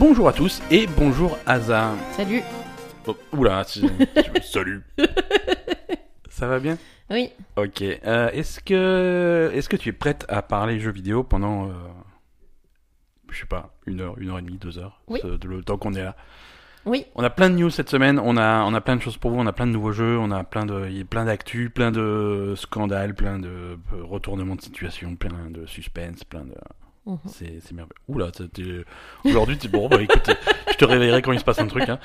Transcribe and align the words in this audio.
Bonjour 0.00 0.28
à 0.28 0.32
tous 0.32 0.60
et 0.70 0.86
bonjour 0.98 1.38
Asa. 1.46 1.94
Salut. 2.12 2.40
Oh, 3.06 3.16
oula, 3.36 3.62
salut. 4.42 4.82
Ça 6.28 6.46
va 6.48 6.58
bien? 6.58 6.76
Oui. 7.10 7.30
Ok. 7.56 7.82
euh, 7.82 8.30
est-ce 8.30 8.60
que 8.60 9.50
est-ce 9.54 9.68
que 9.68 9.76
tu 9.76 9.90
es 9.90 9.92
prête 9.92 10.24
à 10.28 10.42
parler 10.42 10.80
jeux 10.80 10.90
vidéo 10.92 11.22
pendant 11.22 11.68
euh, 11.68 11.72
je 13.30 13.38
sais 13.40 13.46
pas 13.46 13.74
une 13.86 14.00
heure, 14.00 14.16
une 14.18 14.30
heure 14.30 14.38
et 14.38 14.42
demie, 14.42 14.58
deux 14.58 14.78
heures, 14.78 15.00
Oui. 15.08 15.20
ce- 15.22 15.28
de 15.36 15.48
le 15.48 15.62
temps 15.62 15.76
qu'on 15.78 15.94
est 15.94 16.02
là. 16.02 16.16
Oui. 16.86 17.04
On 17.14 17.22
a 17.22 17.28
plein 17.30 17.50
de 17.50 17.56
news 17.56 17.68
cette 17.70 17.90
semaine. 17.90 18.18
On 18.18 18.36
a 18.38 18.62
on 18.64 18.72
a 18.72 18.80
plein 18.80 18.96
de 18.96 19.02
choses 19.02 19.18
pour 19.18 19.30
vous. 19.32 19.38
On 19.38 19.46
a 19.46 19.52
plein 19.52 19.66
de 19.66 19.72
nouveaux 19.72 19.92
jeux. 19.92 20.18
On 20.18 20.30
a 20.30 20.44
plein 20.44 20.64
de 20.66 20.86
il 20.88 20.96
y 20.96 21.02
a 21.02 21.04
plein 21.04 21.26
d'actu, 21.26 21.68
plein 21.68 21.90
de 21.92 22.54
scandales, 22.56 23.14
plein 23.14 23.38
de 23.38 23.48
euh, 23.48 23.76
retournements 24.02 24.56
de 24.56 24.62
situation, 24.62 25.14
plein 25.14 25.50
de 25.50 25.66
suspense, 25.66 26.24
plein 26.24 26.44
de 26.44 26.54
Mhm. 27.10 27.18
c'est 27.60 27.72
merveilleux. 27.72 27.94
Oula, 28.08 28.30
aujourd'hui 29.24 29.58
tu 29.58 29.68
bon 29.68 29.88
bah 29.88 30.00
écoute, 30.00 30.30
je 30.70 30.76
te 30.76 30.84
réveillerai 30.84 31.22
quand 31.22 31.32
il 31.32 31.38
se 31.40 31.44
passe 31.44 31.58
un 31.58 31.66
truc. 31.66 31.88
Hein. 31.88 31.98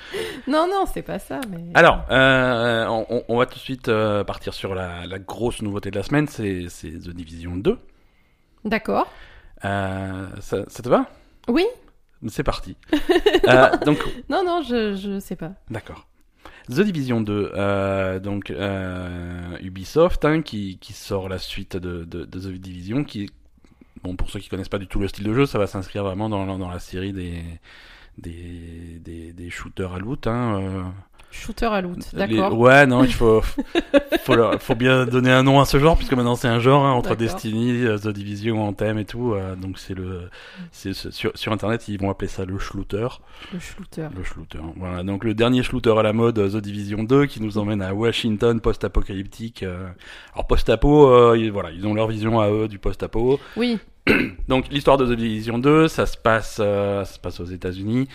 Non, 0.47 0.67
non, 0.69 0.85
c'est 0.91 1.01
pas 1.01 1.19
ça, 1.19 1.39
mais. 1.49 1.63
Alors, 1.73 2.05
euh, 2.11 2.85
on, 3.27 3.37
va 3.37 3.45
tout 3.45 3.55
de 3.55 3.59
suite 3.59 3.87
euh, 3.89 4.23
partir 4.23 4.53
sur 4.53 4.75
la, 4.75 5.05
la 5.05 5.19
grosse 5.19 5.61
nouveauté 5.61 5.91
de 5.91 5.95
la 5.97 6.03
semaine, 6.03 6.27
c'est 6.27 6.67
The 6.67 7.09
Division 7.09 7.55
2. 7.55 7.77
D'accord. 8.65 9.07
Euh, 9.63 10.27
ça, 10.41 10.63
ça 10.67 10.83
te 10.83 10.89
va? 10.89 11.05
Oui. 11.47 11.65
C'est 12.27 12.43
parti. 12.43 12.75
Euh, 13.47 13.77
donc, 13.85 13.99
Non, 14.27 14.43
non, 14.43 14.63
je, 14.63 14.95
je 14.95 15.19
sais 15.19 15.35
pas. 15.35 15.51
d'accord. 15.69 16.07
The 16.67 16.81
Division 16.81 17.21
2, 17.21 17.51
euh, 17.53 18.19
donc 18.19 18.49
euh, 18.49 19.55
Ubisoft, 19.61 20.25
hein, 20.25 20.41
qui, 20.41 20.79
qui 20.79 20.93
sort 20.93 21.29
la 21.29 21.37
suite 21.37 21.77
de, 21.77 22.05
de, 22.05 22.25
de 22.25 22.39
The 22.39 22.47
Division, 22.59 23.03
qui, 23.03 23.29
bon, 24.05 24.15
pour 24.15 24.29
ceux 24.29 24.39
qui 24.39 24.47
connaissent 24.49 24.69
pas 24.69 24.77
du 24.77 24.87
tout 24.87 24.99
le 24.99 25.07
style 25.07 25.25
de 25.25 25.33
jeu, 25.33 25.45
ça 25.45 25.57
va 25.59 25.67
s'inscrire 25.67 26.03
vraiment 26.03 26.29
dans, 26.29 26.57
dans 26.57 26.69
la 26.69 26.79
série 26.79 27.11
des, 27.13 27.41
des, 28.17 28.99
des, 29.03 29.33
des 29.33 29.49
shooters 29.49 29.93
à 29.93 29.99
loot. 29.99 30.27
Hein, 30.27 30.59
euh, 30.61 30.83
Shooter 31.31 31.65
à 31.65 31.81
loot. 31.81 31.97
Les- 32.13 32.19
D'accord. 32.37 32.57
Ouais, 32.57 32.85
non, 32.85 33.03
il 33.03 33.11
faut, 33.13 33.41
faut, 34.23 34.35
leur- 34.35 34.61
faut 34.61 34.73
bien 34.75 35.05
donner 35.05 35.31
un 35.31 35.43
nom 35.43 35.59
à 35.59 35.65
ce 35.65 35.77
genre, 35.79 35.97
puisque 35.97 36.13
maintenant 36.13 36.37
c'est 36.37 36.47
un 36.47 36.59
genre 36.59 36.85
hein, 36.85 36.93
entre. 36.93 37.13
Destiny, 37.17 37.83
euh, 37.83 37.97
The 37.97 38.07
Division, 38.07 38.65
Anthem 38.65 38.97
et 38.99 39.03
tout. 39.03 39.33
euh, 39.33 39.57
donc 39.57 39.77
c'est 39.77 39.95
le, 39.95 40.29
sur, 40.71 41.31
sur 41.35 41.51
internet 41.51 41.89
ils 41.89 41.99
vont 41.99 42.09
appeler 42.09 42.29
ça 42.29 42.45
le 42.45 42.57
shooter, 42.57 43.07
Le 43.51 43.59
shooter. 43.59 44.07
le 44.15 44.23
shooter. 44.23 44.59
Voilà, 44.77 45.03
donc 45.03 45.25
le 45.25 45.33
dernier 45.33 45.61
shooter 45.61 45.93
à 45.99 46.03
la 46.03 46.13
mode, 46.13 46.35
The 46.35 46.55
Division 46.55 47.03
2, 47.03 47.25
qui 47.25 47.41
nous 47.41 47.57
emmène 47.57 47.81
à 47.81 47.93
Washington 47.93 48.61
post-apocalyptique. 48.61 49.63
Alors 50.33 50.47
post-apo, 50.47 51.09
euh, 51.09 51.37
ils- 51.37 51.51
voilà, 51.51 51.71
ils 51.71 51.85
ont 51.85 51.93
leur 51.93 52.07
vision 52.07 52.39
à 52.39 52.49
eux 52.49 52.69
du 52.69 52.79
post-apo. 52.79 53.41
Oui. 53.57 53.77
Donc 54.47 54.69
l'histoire 54.69 54.97
de 54.97 55.05
The 55.05 55.17
Division 55.17 55.57
2, 55.57 55.87
ça 55.87 56.05
se 56.05 56.17
passe, 56.17 56.57
euh, 56.59 57.03
ça 57.05 57.13
se 57.13 57.19
passe 57.19 57.39
aux 57.39 57.45
États-Unis. 57.45 58.07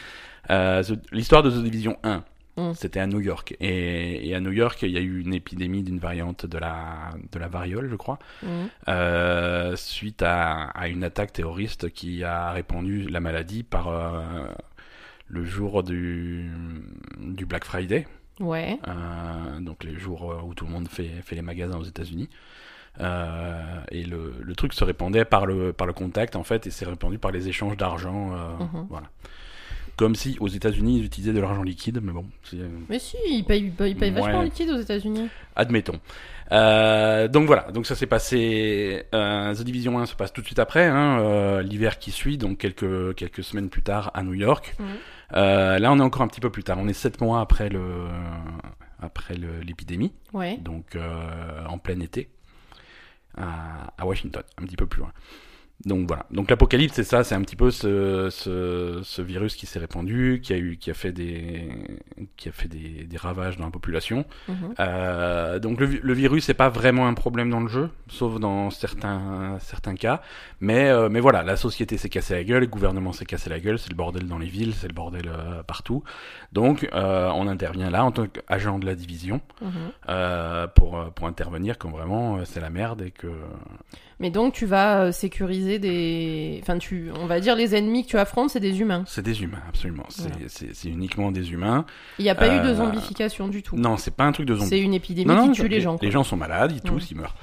Euh, 0.50 0.82
l'histoire 1.12 1.42
de 1.42 1.50
The 1.50 1.62
Division 1.62 1.96
1, 2.02 2.24
Mm. 2.56 2.72
c'était 2.74 2.98
à 3.00 3.06
New 3.06 3.20
York. 3.20 3.54
Et, 3.60 4.28
et 4.28 4.34
à 4.34 4.40
New 4.40 4.50
York, 4.50 4.80
il 4.82 4.90
y 4.90 4.96
a 4.98 5.00
eu 5.00 5.20
une 5.20 5.32
épidémie 5.32 5.82
d'une 5.84 6.00
variante 6.00 6.46
de 6.46 6.58
la 6.58 7.10
de 7.32 7.38
la 7.38 7.46
variole, 7.48 7.88
je 7.88 7.94
crois, 7.94 8.18
Mhm. 8.42 8.68
euh, 8.88 9.76
suite 9.76 10.20
à, 10.22 10.64
à 10.64 10.88
une 10.88 11.04
attaque 11.04 11.32
terroriste 11.32 11.90
qui 11.90 12.24
a 12.24 12.50
répandu 12.50 13.04
la 13.08 13.20
maladie 13.20 13.62
par 13.62 13.88
le 15.28 15.44
jour 15.44 15.84
du 15.84 16.50
du 17.20 17.46
Black 17.46 17.64
Friday. 17.64 18.06
Ouais. 18.40 18.78
Donc 19.60 19.84
les 19.84 19.96
jours 19.98 20.42
où 20.46 20.52
tout 20.52 20.64
le 20.66 20.72
monde 20.72 20.88
fait, 20.88 21.08
fait 21.24 21.36
les 21.36 21.42
magasins 21.42 21.78
aux 21.78 21.84
États-Unis. 21.84 22.28
Euh, 22.98 23.80
et 23.90 24.02
le, 24.04 24.34
le 24.40 24.54
truc 24.54 24.72
se 24.74 24.84
répandait 24.84 25.24
par 25.24 25.46
le, 25.46 25.72
par 25.72 25.86
le 25.86 25.92
contact 25.92 26.36
en 26.36 26.42
fait, 26.44 26.66
et 26.66 26.70
s'est 26.70 26.84
répandu 26.84 27.18
par 27.18 27.30
les 27.30 27.48
échanges 27.48 27.76
d'argent. 27.76 28.32
euh, 28.34 28.64
Mhm. 28.64 28.86
Voilà. 28.90 29.06
Comme 29.96 30.14
si 30.14 30.36
aux 30.40 30.48
États-Unis 30.48 30.98
ils 30.98 31.04
utilisaient 31.04 31.32
de 31.34 31.40
l'argent 31.40 31.62
liquide, 31.62 32.00
mais 32.02 32.12
bon, 32.12 32.24
c'est- 32.42 32.56
Mais 32.88 32.98
si, 32.98 33.16
ils 33.28 33.44
payent, 33.44 33.66
ils 33.66 33.96
payent, 33.96 34.10
vachement 34.10 34.42
liquide 34.42 34.70
aux 34.70 34.78
États-Unis. 34.80 35.28
admettons. 35.56 36.00
Euh, 36.52 37.28
donc 37.28 37.46
voilà, 37.46 37.70
donc 37.70 37.86
ça 37.86 37.94
s'est 37.94 38.06
passé. 38.06 39.04
Euh, 39.14 39.54
The 39.54 39.62
Division 39.62 39.98
1 39.98 40.06
se 40.06 40.14
passe 40.16 40.32
tout 40.32 40.40
de 40.40 40.46
suite 40.46 40.58
après, 40.58 40.84
hein, 40.86 41.20
euh, 41.20 41.62
l'hiver 41.62 41.98
qui 41.98 42.10
suit, 42.10 42.38
donc 42.38 42.58
quelques, 42.58 43.14
quelques 43.14 43.44
semaines 43.44 43.68
plus 43.68 43.82
tard 43.82 44.10
à 44.14 44.22
New 44.22 44.34
York. 44.34 44.74
Mhm. 44.78 44.86
Euh, 45.34 45.78
là, 45.78 45.92
on 45.92 45.98
est 45.98 46.02
encore 46.02 46.22
un 46.22 46.28
petit 46.28 46.40
peu 46.40 46.50
plus 46.50 46.64
tard. 46.64 46.78
On 46.80 46.88
est 46.88 46.92
sept 46.94 47.20
mois 47.20 47.40
après 47.40 47.68
le 47.68 47.82
après 49.02 49.34
l'épidémie. 49.64 50.12
Ouais. 50.32 50.56
donc 50.58 50.96
euh, 50.96 51.64
en 51.68 51.78
plein 51.78 52.00
été, 52.00 52.28
à, 53.40 54.06
Washington, 54.06 54.42
un 54.58 54.64
petit 54.64 54.76
peu 54.76 54.86
plus 54.86 55.00
loin. 55.00 55.12
Donc 55.86 56.06
voilà. 56.08 56.26
Donc 56.30 56.50
l'apocalypse, 56.50 56.94
c'est 56.94 57.04
ça, 57.04 57.24
c'est 57.24 57.34
un 57.34 57.40
petit 57.40 57.56
peu 57.56 57.70
ce, 57.70 58.28
ce, 58.30 59.00
ce 59.02 59.22
virus 59.22 59.56
qui 59.56 59.64
s'est 59.64 59.78
répandu, 59.78 60.40
qui 60.42 60.52
a 60.52 60.58
eu, 60.58 60.76
qui 60.76 60.90
a 60.90 60.94
fait 60.94 61.12
des, 61.12 61.68
qui 62.36 62.50
a 62.50 62.52
fait 62.52 62.68
des, 62.68 63.04
des 63.04 63.16
ravages 63.16 63.56
dans 63.56 63.64
la 63.64 63.70
population. 63.70 64.26
Mhm. 64.48 64.74
Euh, 64.78 65.58
donc 65.58 65.80
le, 65.80 65.86
le 65.86 66.12
virus 66.12 66.44
c'est 66.44 66.54
pas 66.54 66.68
vraiment 66.68 67.06
un 67.08 67.14
problème 67.14 67.48
dans 67.48 67.60
le 67.60 67.68
jeu, 67.68 67.88
sauf 68.08 68.38
dans 68.38 68.68
certains 68.68 69.58
certains 69.60 69.94
cas. 69.94 70.20
Mais 70.60 70.90
euh, 70.90 71.08
mais 71.08 71.20
voilà, 71.20 71.42
la 71.42 71.56
société 71.56 71.96
s'est 71.96 72.10
cassée 72.10 72.34
la 72.34 72.44
gueule, 72.44 72.60
le 72.60 72.66
gouvernement 72.66 73.12
s'est 73.12 73.24
cassé 73.24 73.48
la 73.48 73.58
gueule, 73.58 73.78
c'est 73.78 73.90
le 73.90 73.96
bordel 73.96 74.26
dans 74.26 74.38
les 74.38 74.48
villes, 74.48 74.74
c'est 74.74 74.88
le 74.88 74.94
bordel 74.94 75.28
euh, 75.28 75.62
partout. 75.62 76.04
Donc 76.52 76.88
euh, 76.92 77.30
on 77.34 77.48
intervient 77.48 77.88
là 77.88 78.04
en 78.04 78.12
tant 78.12 78.26
qu'agent 78.26 78.78
de 78.78 78.84
la 78.84 78.94
division 78.94 79.40
euh, 80.10 80.66
pour 80.66 81.10
pour 81.14 81.26
intervenir 81.26 81.78
quand 81.78 81.90
vraiment 81.90 82.44
c'est 82.44 82.60
la 82.60 82.70
merde 82.70 83.00
et 83.00 83.10
que 83.10 83.28
Mais 84.20 84.30
donc, 84.30 84.52
tu 84.52 84.66
vas 84.66 85.04
euh, 85.04 85.12
sécuriser 85.12 85.78
des. 85.78 86.58
Enfin, 86.62 86.76
tu... 86.78 87.10
on 87.20 87.26
va 87.26 87.40
dire 87.40 87.56
les 87.56 87.74
ennemis 87.74 88.04
que 88.04 88.10
tu 88.10 88.18
affrontes, 88.18 88.50
c'est 88.50 88.60
des 88.60 88.78
humains. 88.80 89.02
c'est 89.06 89.22
des 89.24 89.42
humains 89.42 89.62
absolument. 89.68 90.04
C'est 90.10 90.22
Voilà. 90.28 90.36
uniquement 90.84 91.32
des 91.32 91.52
humains. 91.52 91.86
Il 92.18 92.22
n'y 92.24 92.30
a 92.30 92.34
pas 92.34 92.54
eu 92.54 92.60
de 92.60 92.68
Euh, 92.68 92.74
zombification 92.76 93.48
du 93.48 93.62
tout. 93.62 93.76
Non, 93.76 93.96
c'est 93.96 94.14
pas 94.14 94.24
un 94.24 94.32
truc 94.32 94.46
de 94.46 94.54
zombie. 94.54 94.68
C'est 94.68 94.80
une 94.80 94.92
épidémie 94.94 95.26
Non, 95.26 95.46
non, 95.46 95.52
qui 95.52 95.60
tue 95.62 95.68
les 95.68 95.80
gens. 95.80 95.96
quoi. 95.96 96.04
Les 96.06 96.12
gens 96.12 96.22
sont 96.22 96.36
malades, 96.36 96.72
ils 96.74 96.82
tous, 96.82 96.96
Ouais. 96.96 97.08
ils 97.10 97.16
meurent. 97.16 97.34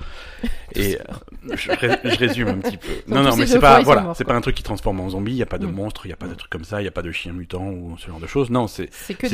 Et 0.76 0.98
euh, 1.00 1.56
je, 1.56 1.72
ré- 1.72 2.00
je 2.04 2.16
résume 2.20 2.48
un 2.50 2.58
petit 2.60 2.78
peu. 2.78 2.90
Non, 3.08 3.24
non, 3.24 3.36
mais 3.36 3.48
ces 3.48 3.54
c'est 3.54 3.60
pas, 3.60 3.82
voilà, 3.82 4.14
c'est 4.16 4.24
pas 4.26 4.36
un 4.36 4.42
truc 4.42 4.54
qui 4.56 4.62
transforme 4.64 5.00
en 5.00 5.10
zombie. 5.10 5.32
Il 5.32 5.38
y 5.38 5.42
a 5.42 5.48
pas 5.48 5.58
de 5.58 5.66
Mm. 5.66 5.72
monstres, 5.72 6.06
il 6.06 6.10
y 6.10 6.14
a 6.14 6.16
pas 6.18 6.28
de 6.28 6.36
trucs 6.36 6.52
comme 6.52 6.64
ça, 6.64 6.80
il 6.82 6.86
y 6.86 6.88
a 6.88 6.92
pas 6.92 7.02
de 7.02 7.12
chiens 7.12 7.34
mutants 7.34 7.70
ou 7.72 7.98
ce 7.98 8.06
genre 8.08 8.20
de 8.20 8.28
choses. 8.28 8.52
Non, 8.52 8.68
c'est 8.68 8.90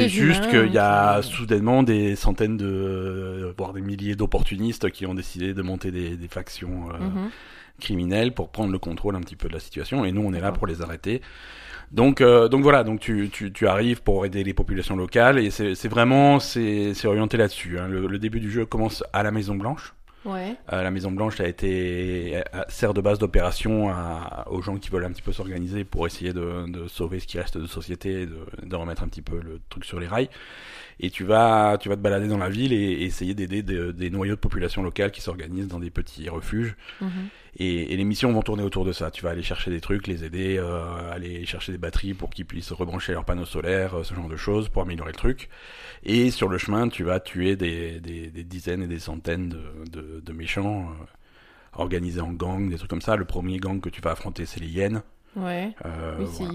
juste 0.08 0.50
qu'il 0.50 0.72
y 0.72 0.78
a 0.78 1.22
soudainement 1.22 1.84
des 1.84 2.16
centaines 2.16 2.56
de, 2.56 3.54
voire 3.58 3.74
des 3.74 3.82
milliers 3.82 4.16
d'opportunistes 4.16 4.90
qui 4.92 5.06
ont 5.06 5.14
décidé 5.14 5.54
de 5.54 5.62
monter 5.62 5.92
des, 5.92 6.16
des 6.16 6.28
factions 6.30 6.88
euh, 6.94 6.98
Mhm. 7.04 7.30
Criminels 7.80 8.34
pour 8.34 8.50
prendre 8.50 8.72
le 8.72 8.80
contrôle 8.80 9.16
un 9.16 9.22
petit 9.22 9.36
peu 9.36 9.48
de 9.48 9.54
la 9.54 9.60
situation 9.60 10.06
et 10.06 10.12
nous 10.12 10.22
on 10.22 10.34
est 10.34 10.40
là 10.40 10.52
pour 10.52 10.68
les 10.68 10.82
arrêter. 10.82 11.22
Donc 11.92 12.22
euh, 12.22 12.48
donc 12.48 12.64
voilà, 12.64 12.84
donc 12.84 13.00
tu, 13.00 13.30
tu, 13.32 13.52
tu 13.52 13.68
arrives 13.68 14.02
pour 14.02 14.26
aider 14.26 14.44
les 14.44 14.54
populations 14.54 14.96
locales 14.96 15.38
et 15.40 15.52
c'est 15.52 15.88
vraiment 15.88 16.40
c'est 16.40 17.06
orienté 17.06 17.38
là-dessus. 17.38 17.78
hein. 17.80 17.88
Le, 17.88 18.08
le 18.08 18.20
début 18.20 18.40
du 18.40 18.50
jeu 18.52 18.66
commence 18.66 19.04
à 19.14 19.22
la 19.24 19.32
Maison 19.32 19.56
Blanche. 19.56 19.94
Ouais. 20.26 20.56
Euh, 20.72 20.82
la 20.84 20.90
Maison 20.90 21.12
Blanche 21.12 21.42
a 21.42 21.48
été 21.48 22.42
a- 22.54 22.66
sert 22.70 22.94
de 22.94 23.02
base 23.02 23.20
d'opération 23.20 23.94
aux 24.48 24.62
gens 24.62 24.78
qui 24.78 24.90
veulent 24.90 25.04
un 25.04 25.12
petit 25.12 25.22
peu 25.22 25.34
s'organiser 25.34 25.84
pour 25.84 26.08
essayer 26.08 26.32
de, 26.32 26.66
de 26.72 26.88
sauver 26.88 27.20
ce 27.20 27.28
qui 27.28 27.38
reste 27.38 27.58
de 27.58 27.68
société, 27.68 28.22
et 28.22 28.26
de, 28.26 28.40
de 28.64 28.76
remettre 28.76 29.04
un 29.04 29.08
petit 29.10 29.22
peu 29.22 29.42
le 29.42 29.60
truc 29.70 29.84
sur 29.84 30.00
les 30.00 30.08
rails. 30.08 30.30
Et 31.00 31.10
tu 31.10 31.24
vas 31.24 31.78
tu 31.80 31.90
vas 31.90 31.96
te 31.96 32.02
balader 32.02 32.28
dans 32.28 32.38
la 32.38 32.50
ville 32.50 32.74
et, 32.74 32.76
et 32.76 33.04
essayer 33.04 33.34
d'aider 33.34 33.64
des, 33.64 33.94
des 33.94 34.10
noyaux 34.10 34.36
de 34.36 34.40
population 34.40 34.84
locale 34.84 35.12
qui 35.12 35.22
s'organisent 35.22 35.68
dans 35.68 35.80
des 35.80 35.90
petits 35.90 36.30
refuges. 36.30 36.76
Mhm. 37.02 37.10
Et, 37.58 37.94
et 37.94 37.98
les 37.98 38.04
missions 38.04 38.32
vont 38.34 38.42
tourner 38.42 38.64
autour 38.64 38.84
de 38.84 38.92
ça. 38.94 39.12
Tu 39.12 39.24
vas 39.24 39.30
aller 39.30 39.44
chercher 39.44 39.70
des 39.70 39.80
trucs, 39.80 40.08
les 40.08 40.24
aider, 40.24 40.58
euh, 40.58 41.12
aller 41.12 41.46
chercher 41.46 41.72
des 41.72 41.78
batteries 41.78 42.16
pour 42.16 42.32
qu'ils 42.32 42.46
puissent 42.46 42.72
rebrancher 42.72 43.14
leurs 43.14 43.26
panneaux 43.26 43.46
solaires, 43.46 44.00
euh, 44.00 44.04
ce 44.04 44.16
genre 44.16 44.28
de 44.28 44.36
choses 44.38 44.70
pour 44.70 44.82
améliorer 44.82 45.12
le 45.12 45.18
truc. 45.18 45.50
Et 46.04 46.32
sur 46.32 46.50
le 46.50 46.58
chemin, 46.58 46.90
tu 46.90 47.04
vas 47.04 47.20
tuer 47.20 47.56
des, 47.56 48.00
des, 48.00 48.32
des 48.32 48.44
dizaines 48.44 48.82
et 48.82 48.88
des 48.88 49.00
centaines 49.00 49.50
de, 49.50 49.62
de, 49.92 50.20
de 50.20 50.34
méchants 50.34 50.90
euh, 50.90 51.06
organisés 51.74 52.22
en 52.22 52.34
gang, 52.34 52.70
des 52.70 52.78
trucs 52.78 52.90
comme 52.90 53.02
ça. 53.02 53.16
Le 53.16 53.26
premier 53.26 53.58
gang 53.58 53.80
que 53.80 53.90
tu 53.90 54.02
vas 54.02 54.12
affronter, 54.12 54.46
c'est 54.46 54.60
les 54.60 54.68
hyènes. 54.70 55.04
Ouais. 55.36 55.76
Euh, 55.86 56.18
oui, 56.20 56.26
voilà. 56.32 56.54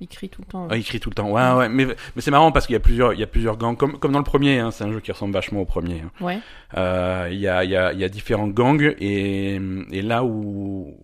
Il 0.00 0.08
crie 0.08 0.28
tout 0.30 0.40
le 0.40 0.46
temps. 0.50 0.66
Ah, 0.70 0.76
il 0.76 0.84
crie 0.84 0.98
tout 0.98 1.10
le 1.10 1.14
temps. 1.14 1.30
Ouais, 1.30 1.52
ouais. 1.52 1.68
Mais, 1.68 1.84
mais 1.86 2.22
c'est 2.22 2.30
marrant 2.30 2.52
parce 2.52 2.66
qu'il 2.66 2.72
y 2.72 2.76
a 2.76 2.80
plusieurs, 2.80 3.12
il 3.12 3.20
y 3.20 3.22
a 3.22 3.26
plusieurs 3.26 3.56
gangs, 3.58 3.76
comme, 3.76 3.98
comme 3.98 4.12
dans 4.12 4.18
le 4.18 4.24
premier. 4.24 4.58
Hein, 4.58 4.70
c'est 4.70 4.84
un 4.84 4.92
jeu 4.92 5.00
qui 5.00 5.12
ressemble 5.12 5.34
vachement 5.34 5.60
au 5.60 5.66
premier. 5.66 6.00
hein. 6.00 6.10
Ouais. 6.20 6.38
Euh, 6.76 7.28
Il 7.30 7.38
y, 7.38 7.48
a, 7.48 7.64
il 7.64 7.70
y, 7.70 7.76
a, 7.76 7.92
il 7.92 7.98
y 7.98 8.04
a 8.04 8.08
différents 8.08 8.48
gangs 8.48 8.94
et, 8.98 9.54
et 9.90 10.02
là 10.02 10.24
où, 10.24 10.96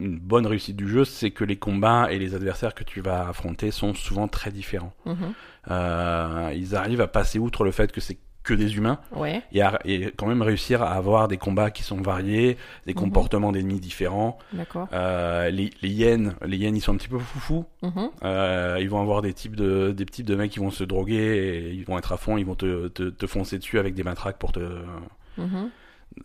une 0.00 0.18
bonne 0.18 0.46
réussite 0.46 0.76
du 0.76 0.88
jeu, 0.88 1.04
c'est 1.04 1.30
que 1.30 1.44
les 1.44 1.56
combats 1.56 2.08
et 2.12 2.18
les 2.18 2.34
adversaires 2.34 2.74
que 2.74 2.84
tu 2.84 3.00
vas 3.00 3.28
affronter 3.28 3.70
sont 3.70 3.94
souvent 3.94 4.28
très 4.28 4.50
différents. 4.50 4.92
Mhm. 5.06 5.32
Euh, 5.70 6.52
ils 6.54 6.74
arrivent 6.76 7.00
à 7.00 7.06
passer 7.06 7.38
outre 7.38 7.64
le 7.64 7.70
fait 7.70 7.90
que 7.90 8.00
c'est 8.02 8.18
que 8.44 8.54
des 8.54 8.76
humains 8.76 8.98
Ouais. 9.16 9.42
et, 9.52 9.62
à, 9.62 9.80
et 9.84 10.12
quand 10.16 10.26
même 10.26 10.42
réussir 10.42 10.82
à 10.82 10.90
avoir 10.92 11.26
des 11.28 11.38
combats 11.38 11.70
qui 11.70 11.82
sont 11.82 12.00
variés, 12.00 12.56
des 12.86 12.92
Mhm. 12.92 13.00
comportements 13.00 13.50
d'ennemis 13.52 13.80
différents. 13.80 14.38
D'accord. 14.52 14.86
Euh, 14.92 15.48
les, 15.50 15.70
les 15.82 15.88
hyènes, 15.88 16.34
les 16.46 16.58
hyènes, 16.58 16.76
ils 16.76 16.80
sont 16.80 16.92
un 16.92 16.96
petit 16.98 17.08
peu 17.08 17.18
foufous. 17.18 17.64
Mhm. 17.82 18.10
Euh, 18.22 18.78
ils 18.80 18.88
vont 18.90 19.00
avoir 19.00 19.22
des 19.22 19.32
types 19.32 19.56
de 19.56 19.92
des 19.96 20.04
types 20.06 20.26
de 20.26 20.36
mecs 20.36 20.50
qui 20.52 20.58
vont 20.60 20.70
se 20.70 20.84
droguer 20.84 21.14
et 21.14 21.70
ils 21.72 21.84
vont 21.84 21.98
être 21.98 22.12
à 22.12 22.16
fond, 22.18 22.36
ils 22.36 22.44
vont 22.46 22.54
te, 22.54 22.88
te, 22.88 23.04
te 23.04 23.26
foncer 23.26 23.58
dessus 23.58 23.78
avec 23.78 23.94
des 23.94 24.02
matraques 24.04 24.38
pour 24.38 24.52
te 24.52 24.60
Mhm. 25.38 25.70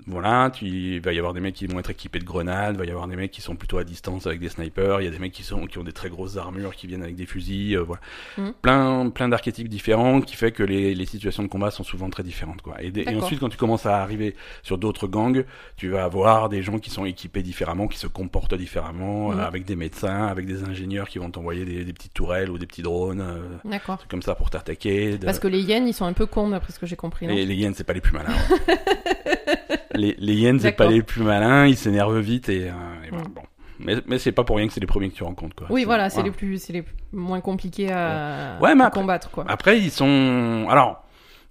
Voilà, 0.06 0.52
tu, 0.54 0.66
il 0.66 1.02
va 1.02 1.14
y 1.14 1.18
avoir 1.18 1.34
des 1.34 1.40
mecs 1.40 1.56
qui 1.56 1.66
vont 1.66 1.80
être 1.80 1.90
équipés 1.90 2.20
de 2.20 2.24
grenades, 2.24 2.76
il 2.76 2.80
va 2.80 2.86
y 2.86 2.92
avoir 2.92 3.08
des 3.08 3.16
mecs 3.16 3.32
qui 3.32 3.42
sont 3.42 3.56
plutôt 3.56 3.78
à 3.80 3.84
distance 3.84 4.28
avec 4.28 4.40
des 4.40 4.50
snipers, 4.50 5.02
il 5.02 5.06
y 5.06 5.08
a 5.08 5.12
des 5.12 5.18
mecs 5.20 5.32
qui 5.32 5.44
sont 5.44 5.66
qui 5.66 5.78
ont 5.80 5.84
des 5.84 5.92
très 5.94 6.10
grosses 6.10 6.38
armures, 6.38 6.76
qui 6.76 6.86
viennent 6.88 7.02
avec 7.04 7.16
des 7.16 7.26
fusils, 7.26 7.76
euh, 7.76 7.84
voilà. 7.84 8.02
Mhm. 8.38 8.54
Plein 8.62 9.10
plein 9.10 9.30
d'archétypes 9.30 9.68
différents 9.68 10.22
qui 10.22 10.36
fait 10.36 10.52
que 10.52 10.62
les, 10.64 10.94
les 10.94 11.06
situations 11.06 11.42
de 11.44 11.48
combat 11.48 11.72
sont 11.72 11.84
souvent 11.84 12.10
très 12.10 12.24
différentes 12.24 12.62
quoi. 12.62 12.76
Et, 12.82 12.92
ensuite 13.16 13.40
quand 13.40 13.50
tu 13.50 13.58
commences 13.58 13.86
à 13.88 14.02
arriver 14.02 14.36
sur 14.64 14.78
d'autres 14.78 15.08
gangs, 15.08 15.44
tu 15.76 15.90
vas 15.90 16.04
avoir 16.04 16.50
des 16.50 16.62
gens 16.62 16.78
qui 16.80 16.92
sont 16.92 17.06
équipés 17.06 17.42
différemment, 17.42 17.88
qui 17.88 17.98
se 17.98 18.08
comportent 18.08 18.56
différemment, 18.56 19.32
euh, 19.32 19.38
avec 19.38 19.66
des 19.66 19.76
médecins, 19.76 20.28
avec 20.28 20.46
des 20.46 20.64
ingénieurs 20.64 21.10
qui 21.10 21.18
vont 21.20 21.32
t'envoyer 21.32 21.66
des, 21.66 21.84
des 21.84 21.94
petites 21.94 22.14
tourelles 22.14 22.50
ou 22.52 22.58
des 22.60 22.68
petits 22.68 22.84
drones, 22.84 23.22
euh, 23.22 23.40
D'accord. 23.66 23.98
trucs 23.98 24.12
comme 24.12 24.22
ça 24.22 24.36
pour 24.36 24.50
t'attaquer. 24.50 25.18
de- 25.18 25.26
Parce 25.26 25.40
que 25.40 25.48
les 25.48 25.62
hyènes, 25.62 25.88
ils 25.88 25.94
sont 25.94 26.06
un 26.06 26.14
peu 26.14 26.26
cons, 26.28 26.50
d'après 26.50 26.74
ce 26.74 26.80
que 26.80 26.86
j'ai 26.86 26.96
compris. 26.96 27.28
les, 27.28 27.44
hyènes, 27.56 27.74
c'est 27.74 27.84
pas 27.84 27.94
les 27.94 28.02
plus 28.02 28.14
malins. 28.14 28.30
ouais. 28.68 28.78
les, 30.00 30.16
les 30.18 30.34
hyènes, 30.36 30.60
c'est 30.60 30.72
pas 30.72 30.88
les 30.88 31.04
plus 31.04 31.24
malins, 31.24 31.66
ils 31.68 31.78
s'énervent 31.78 32.20
vite 32.20 32.50
et, 32.50 32.70
euh, 32.70 32.74
et 33.06 33.10
voilà, 33.10 33.26
Mm. 33.26 33.34
bon. 33.34 33.42
Mais, 33.82 33.96
mais 34.08 34.20
c'est 34.20 34.34
pas 34.34 34.44
pour 34.44 34.58
rien 34.58 34.68
que 34.68 34.74
c'est 34.74 34.82
les 34.82 34.88
premiers 34.88 35.10
que 35.10 35.16
tu 35.16 35.24
rencontres, 35.24 35.56
quoi. 35.56 35.68
Oui, 35.70 35.86
voilà, 35.86 36.10
c'est 36.10 36.22
les 36.24 36.32
plus, 36.32 36.62
c'est 36.62 36.74
les 36.74 36.84
moins 37.14 37.40
compliqués 37.40 37.90
à, 37.92 38.58
Ouais, 38.62 38.76
mais 38.76 38.84
à 38.84 38.88
après- 38.88 39.00
combattre, 39.00 39.30
quoi. 39.32 39.46
Après, 39.48 39.80
ils 39.80 39.90
sont. 39.92 40.68
Alors, 40.70 41.06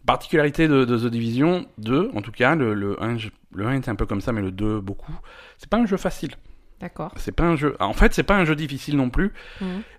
particularité 0.04 0.68
de, 0.68 0.84
de 0.84 0.98
The 0.98 1.06
Division 1.10 1.66
2, 1.78 2.10
en 2.14 2.20
tout 2.20 2.30
cas, 2.32 2.54
le, 2.54 2.74
le 2.74 3.02
1, 3.02 3.16
je- 3.16 3.28
le 3.54 3.66
1 3.66 3.74
était 3.76 3.88
un 3.90 3.94
peu 3.94 4.04
comme 4.04 4.20
ça, 4.20 4.32
mais 4.32 4.42
le 4.42 4.50
2, 4.50 4.80
beaucoup. 4.80 5.12
C'est 5.56 5.70
pas 5.70 5.78
un 5.78 5.86
jeu 5.86 5.96
facile. 5.96 6.32
D'accord. 6.80 7.12
C'est 7.16 7.32
pas 7.32 7.44
un 7.44 7.56
jeu. 7.56 7.76
En 7.80 7.92
fait, 7.94 8.12
c'est 8.14 8.22
pas 8.22 8.36
un 8.36 8.44
jeu 8.44 8.54
difficile 8.54 8.96
non 8.98 9.08
plus, 9.10 9.32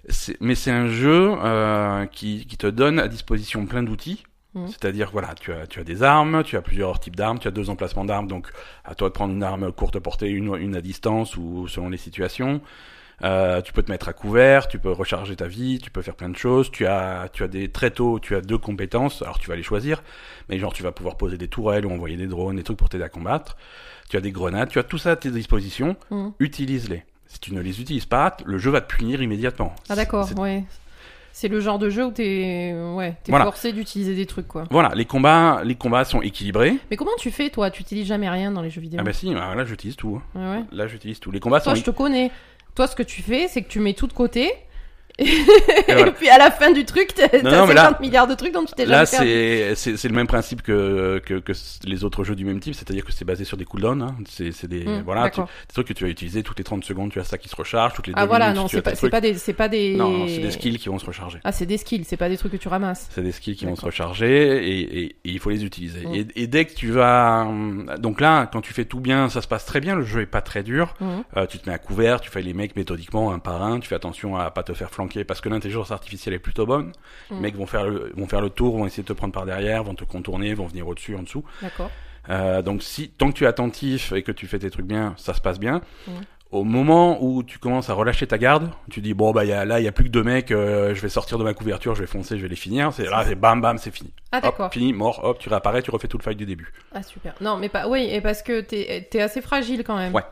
c'est- 0.07 0.37
mais 0.39 0.53
c'est 0.55 0.71
un 0.71 0.87
jeu 0.87 1.33
euh, 1.43 2.05
qui, 2.05 2.45
qui 2.45 2.57
te 2.57 2.67
donne 2.67 2.99
à 2.99 3.07
disposition 3.07 3.65
plein 3.65 3.81
d'outils. 3.83 4.23
Mhm. 4.55 4.67
C'est-à-dire, 4.67 5.09
voilà, 5.11 5.35
tu 5.39 5.51
as, 5.53 5.67
tu 5.67 5.79
as 5.79 5.83
des 5.83 6.01
armes, 6.01 6.43
tu 6.43 6.57
as 6.57 6.61
plusieurs 6.61 6.99
types 6.99 7.15
d'armes, 7.15 7.39
tu 7.39 7.47
as 7.47 7.51
deux 7.51 7.69
emplacements 7.69 8.05
d'armes, 8.05 8.27
donc 8.27 8.47
à 8.83 8.95
toi 8.95 9.09
de 9.09 9.13
prendre 9.13 9.33
une 9.33 9.43
arme 9.43 9.71
courte 9.71 9.99
portée, 9.99 10.29
une, 10.29 10.55
une 10.55 10.75
à 10.75 10.81
distance 10.81 11.37
ou 11.37 11.67
selon 11.67 11.89
les 11.89 11.97
situations. 11.97 12.61
Euh, 13.21 13.61
tu 13.61 13.73
peux 13.73 13.83
te 13.83 13.91
mettre 13.91 14.07
à 14.07 14.13
couvert, 14.13 14.67
tu 14.67 14.79
peux 14.79 14.91
recharger 14.91 15.35
ta 15.35 15.47
vie, 15.47 15.79
tu 15.79 15.91
peux 15.91 16.01
faire 16.01 16.15
plein 16.15 16.29
de 16.29 16.37
choses. 16.37 16.71
Tu 16.71 16.85
as, 16.87 17.27
tu 17.33 17.43
as 17.43 17.47
des 17.47 17.69
très 17.69 17.91
tôt, 17.91 18.19
tu 18.19 18.35
as 18.35 18.41
deux 18.41 18.57
compétences. 18.57 19.21
Alors 19.21 19.39
tu 19.39 19.49
vas 19.49 19.55
les 19.55 19.63
choisir, 19.63 20.01
mais 20.47 20.57
genre 20.57 20.73
tu 20.73 20.83
vas 20.83 20.91
pouvoir 20.91 21.17
poser 21.17 21.37
des 21.37 21.47
tourelles 21.49 21.85
ou 21.85 21.91
envoyer 21.91 22.15
des 22.17 22.27
drones, 22.27 22.55
des 22.55 22.63
trucs 22.63 22.77
pour 22.77 22.89
t'aider 22.89 23.03
à 23.03 23.09
combattre. 23.09 23.57
Tu 24.09 24.17
as 24.17 24.21
des 24.21 24.31
grenades, 24.31 24.69
tu 24.69 24.79
as 24.79 24.83
tout 24.83 24.97
ça 24.97 25.11
à 25.11 25.15
tes 25.15 25.31
dispositions. 25.31 25.97
Mhm. 26.11 26.31
Utilise-les. 26.39 27.03
Si 27.27 27.39
tu 27.39 27.53
ne 27.53 27.61
les 27.61 27.81
utilises 27.81 28.05
pas, 28.05 28.35
le 28.45 28.57
jeu 28.57 28.71
va 28.71 28.81
te 28.81 28.95
punir 28.95 29.21
immédiatement. 29.21 29.75
Ah 29.89 29.95
d'accord, 29.95 30.27
ouais. 30.37 30.63
C'est 31.39 31.47
le 31.47 31.61
genre 31.61 31.79
de 31.79 31.89
jeu 31.89 32.03
où 32.05 32.11
t'es, 32.11 32.75
ouais, 32.95 33.15
t'es 33.23 33.31
Voilà. 33.31 33.45
forcé 33.45 33.71
d'utiliser 33.71 34.13
des 34.13 34.25
trucs, 34.25 34.49
quoi. 34.49 34.65
Voilà, 34.71 34.91
les 34.93 35.05
combats, 35.05 35.61
les 35.63 35.75
combats 35.75 36.03
sont 36.03 36.21
équilibrés. 36.21 36.75
Mais 36.91 36.97
comment 36.97 37.15
tu 37.17 37.31
fais, 37.31 37.49
toi? 37.49 37.71
Tu 37.71 37.81
utilises 37.81 38.07
jamais 38.07 38.29
rien 38.29 38.51
dans 38.51 38.61
les 38.61 38.69
jeux 38.69 38.81
vidéo? 38.81 38.99
Ah 38.99 39.05
bah 39.05 39.13
si, 39.13 39.33
ah, 39.33 39.55
là 39.55 39.63
j'utilise 39.63 39.95
tout. 39.95 40.21
Ouais. 40.35 40.65
Là 40.73 40.87
j'utilise 40.87 41.21
tout. 41.21 41.31
Les 41.31 41.39
combats 41.39 41.61
Toi, 41.61 41.75
sont 41.75 41.79
je 41.79 41.85
te 41.85 41.91
connais. 41.91 42.29
Toi, 42.75 42.87
ce 42.87 42.95
que 42.97 43.03
tu 43.03 43.21
fais, 43.21 43.47
c'est 43.47 43.61
que 43.61 43.69
tu 43.69 43.79
mets 43.79 43.93
tout 43.93 44.07
de 44.07 44.11
côté. 44.11 44.51
Et, 45.19 45.25
voilà. 45.93 46.11
puis 46.11 46.29
à 46.29 46.37
la 46.37 46.51
fin 46.51 46.71
du 46.71 46.85
truc, 46.85 47.09
t'as 47.15 47.23
Non, 47.37 47.49
t'as 47.49 47.57
non, 47.57 47.67
mais 47.67 47.75
50 47.75 47.75
là- 47.75 47.97
milliards 48.01 48.27
de 48.27 48.35
trucs 48.35 48.53
dont 48.53 48.65
tu 48.65 48.73
t'es 48.73 48.85
Là, 48.85 49.05
jamais 49.05 49.59
perdu. 49.75 49.75
c'est 49.75 50.07
le 50.07 50.15
même 50.15 50.27
principe 50.27 50.61
que, 50.61 51.21
que 51.25 51.35
que 51.39 51.51
les 51.85 52.03
autres 52.03 52.23
jeux 52.23 52.35
du 52.35 52.45
même 52.45 52.59
type, 52.59 52.73
c'est-à-dire 52.75 53.03
que 53.05 53.11
c'est 53.11 53.25
basé 53.25 53.43
sur 53.45 53.57
des 53.57 53.65
cooldowns. 53.65 54.01
Hein. 54.01 54.15
C'est 54.29 54.67
des 54.67 54.85
Hmm, 54.85 55.01
voilà, 55.03 55.29
tu- 55.29 55.41
des 55.41 55.47
trucs 55.73 55.87
que 55.87 55.93
tu 55.93 56.03
vas 56.05 56.09
utiliser 56.09 56.41
toutes 56.43 56.57
les 56.57 56.63
30 56.63 56.83
secondes, 56.85 57.11
tu 57.11 57.19
as 57.19 57.23
ça 57.23 57.37
qui 57.37 57.49
se 57.49 57.55
recharge, 57.55 57.93
toutes 57.93 58.07
les 58.07 58.13
Ah 58.15 58.25
voilà, 58.25 58.47
minutes, 58.51 58.61
non, 58.61 58.67
c'est 58.67 58.77
as 58.77 59.09
pas, 59.09 59.21
des, 59.21 59.33
c'est 59.35 59.53
pas 59.53 59.67
des. 59.67 59.95
Non, 59.95 60.09
non, 60.09 60.27
c'est 60.27 60.39
des 60.39 60.51
skills 60.51 60.77
qui 60.79 60.89
vont 60.89 60.99
se 60.99 61.05
recharger. 61.05 61.39
Ah, 61.43 61.51
c'est 61.51 61.65
des 61.65 61.77
skills, 61.77 62.05
c'est 62.05 62.17
pas 62.17 62.29
des 62.29 62.37
trucs 62.37 62.51
que 62.53 62.57
tu 62.57 62.67
ramasses. 62.67 63.07
C'est 63.11 63.21
des 63.23 63.31
skills 63.31 63.55
qui 63.55 63.65
vont 63.65 63.75
se 63.75 63.85
recharger 63.85 64.29
et, 64.67 64.79
et, 64.79 65.05
et 65.05 65.15
il 65.25 65.39
faut 65.39 65.49
les 65.49 65.65
utiliser. 65.65 66.05
Mm. 66.07 66.25
Et, 66.35 66.47
dès 66.47 66.65
que 66.65 66.73
tu 66.73 66.91
vas, 66.91 67.45
hum, 67.47 67.91
donc 67.99 68.21
là, 68.21 68.47
quand 68.51 68.61
tu 68.61 68.73
fais 68.73 68.85
tout 68.85 68.99
bien, 68.99 69.29
ça 69.29 69.41
se 69.41 69.47
passe 69.47 69.65
très 69.65 69.79
bien. 69.79 69.95
Le 69.95 70.03
jeu 70.03 70.21
est 70.21 70.25
pas 70.25 70.41
très 70.41 70.63
dur. 70.63 70.93
Mhm. 70.99 71.23
Euh, 71.37 71.45
tu 71.45 71.57
te 71.59 71.67
mets 71.69 71.75
à 71.75 71.79
couvert, 71.79 72.21
tu 72.21 72.29
fais 72.29 72.41
les 72.41 72.53
mecs 72.53 72.75
méthodiquement 72.75 73.31
un 73.31 73.39
par 73.39 73.61
un. 73.63 73.79
Tu 73.79 73.87
fais 73.87 73.95
attention 73.95 74.37
à 74.37 74.49
pas 74.51 74.63
te 74.63 74.73
faire 74.73 74.89
flanquer 74.91 75.08
parce 75.27 75.41
que 75.41 75.49
l'intelligence 75.49 75.91
artificielle 75.91 76.33
est 76.33 76.39
plutôt 76.39 76.65
bonne. 76.65 76.91
Les 77.29 77.35
Mm. 77.37 77.39
mecs 77.41 77.55
vont 77.55 77.65
faire 77.65 77.85
le, 77.85 78.11
vont 78.15 78.27
faire 78.27 78.41
le 78.41 78.49
tour, 78.49 78.77
vont 78.77 78.85
essayer 78.85 79.03
de 79.03 79.07
te 79.07 79.13
prendre 79.13 79.33
par 79.33 79.45
derrière, 79.45 79.83
vont 79.83 79.95
te 79.95 80.03
contourner, 80.03 80.53
vont 80.53 80.67
venir 80.67 80.87
au-dessus, 80.87 81.15
en 81.15 81.23
dessous. 81.23 81.43
D'accord. 81.61 81.91
Euh, 82.29 82.61
donc 82.61 82.83
si 82.83 83.09
tant 83.09 83.29
que 83.29 83.33
tu 83.37 83.43
es 83.45 83.47
attentif 83.47 84.11
et 84.11 84.21
que 84.23 84.31
tu 84.31 84.45
fais 84.47 84.59
tes 84.59 84.69
trucs 84.69 84.85
bien, 84.85 85.13
ça 85.17 85.33
se 85.33 85.41
passe 85.41 85.59
bien. 85.59 85.81
Ouais. 86.07 86.13
Au 86.51 86.63
moment 86.63 87.23
où 87.23 87.43
tu 87.43 87.59
commences 87.59 87.91
à 87.91 87.93
relâcher 87.93 88.25
ta 88.25 88.39
garde, 88.39 88.71
tu 88.89 89.01
dis 89.01 89.13
bon 89.13 89.31
bah 89.31 89.45
y 89.45 89.51
a, 89.51 89.65
là 89.65 89.79
il 89.79 89.83
y 89.83 89.87
a 89.87 89.91
plus 89.91 90.05
que 90.05 90.09
deux 90.09 90.23
mecs, 90.23 90.49
euh, 90.51 90.95
je 90.95 91.01
vais 91.01 91.09
sortir 91.09 91.37
de 91.37 91.43
ma 91.43 91.53
couverture, 91.53 91.93
je 91.93 92.01
vais 92.01 92.07
foncer, 92.07 92.37
je 92.37 92.41
vais 92.41 92.47
les 92.49 92.55
finir. 92.55 92.91
C'est 92.91 93.05
là 93.05 93.23
c'est 93.23 93.35
bam 93.35 93.61
bam 93.61 93.77
c'est 93.77 93.91
fini. 93.91 94.11
Ah 94.31 94.41
d'accord. 94.41 94.71
Fini 94.73 94.91
mort 94.91 95.23
hop 95.23 95.37
tu 95.37 95.47
réapparais, 95.49 95.83
tu 95.83 95.91
refais 95.91 96.07
tout 96.07 96.17
le 96.17 96.23
fight 96.23 96.37
du 96.37 96.47
début. 96.47 96.73
Ah 96.93 97.03
super. 97.03 97.35
Non, 97.39 97.57
mais 97.57 97.69
pas. 97.69 97.87
Oui, 97.87 98.07
et 98.11 98.19
parce 98.19 98.41
que 98.41 98.61
t'es, 98.61 99.07
t'es 99.11 99.21
assez 99.21 99.41
fragile 99.41 99.83
quand 99.83 99.95
même. 99.97 100.13
Ouais. 100.13 100.23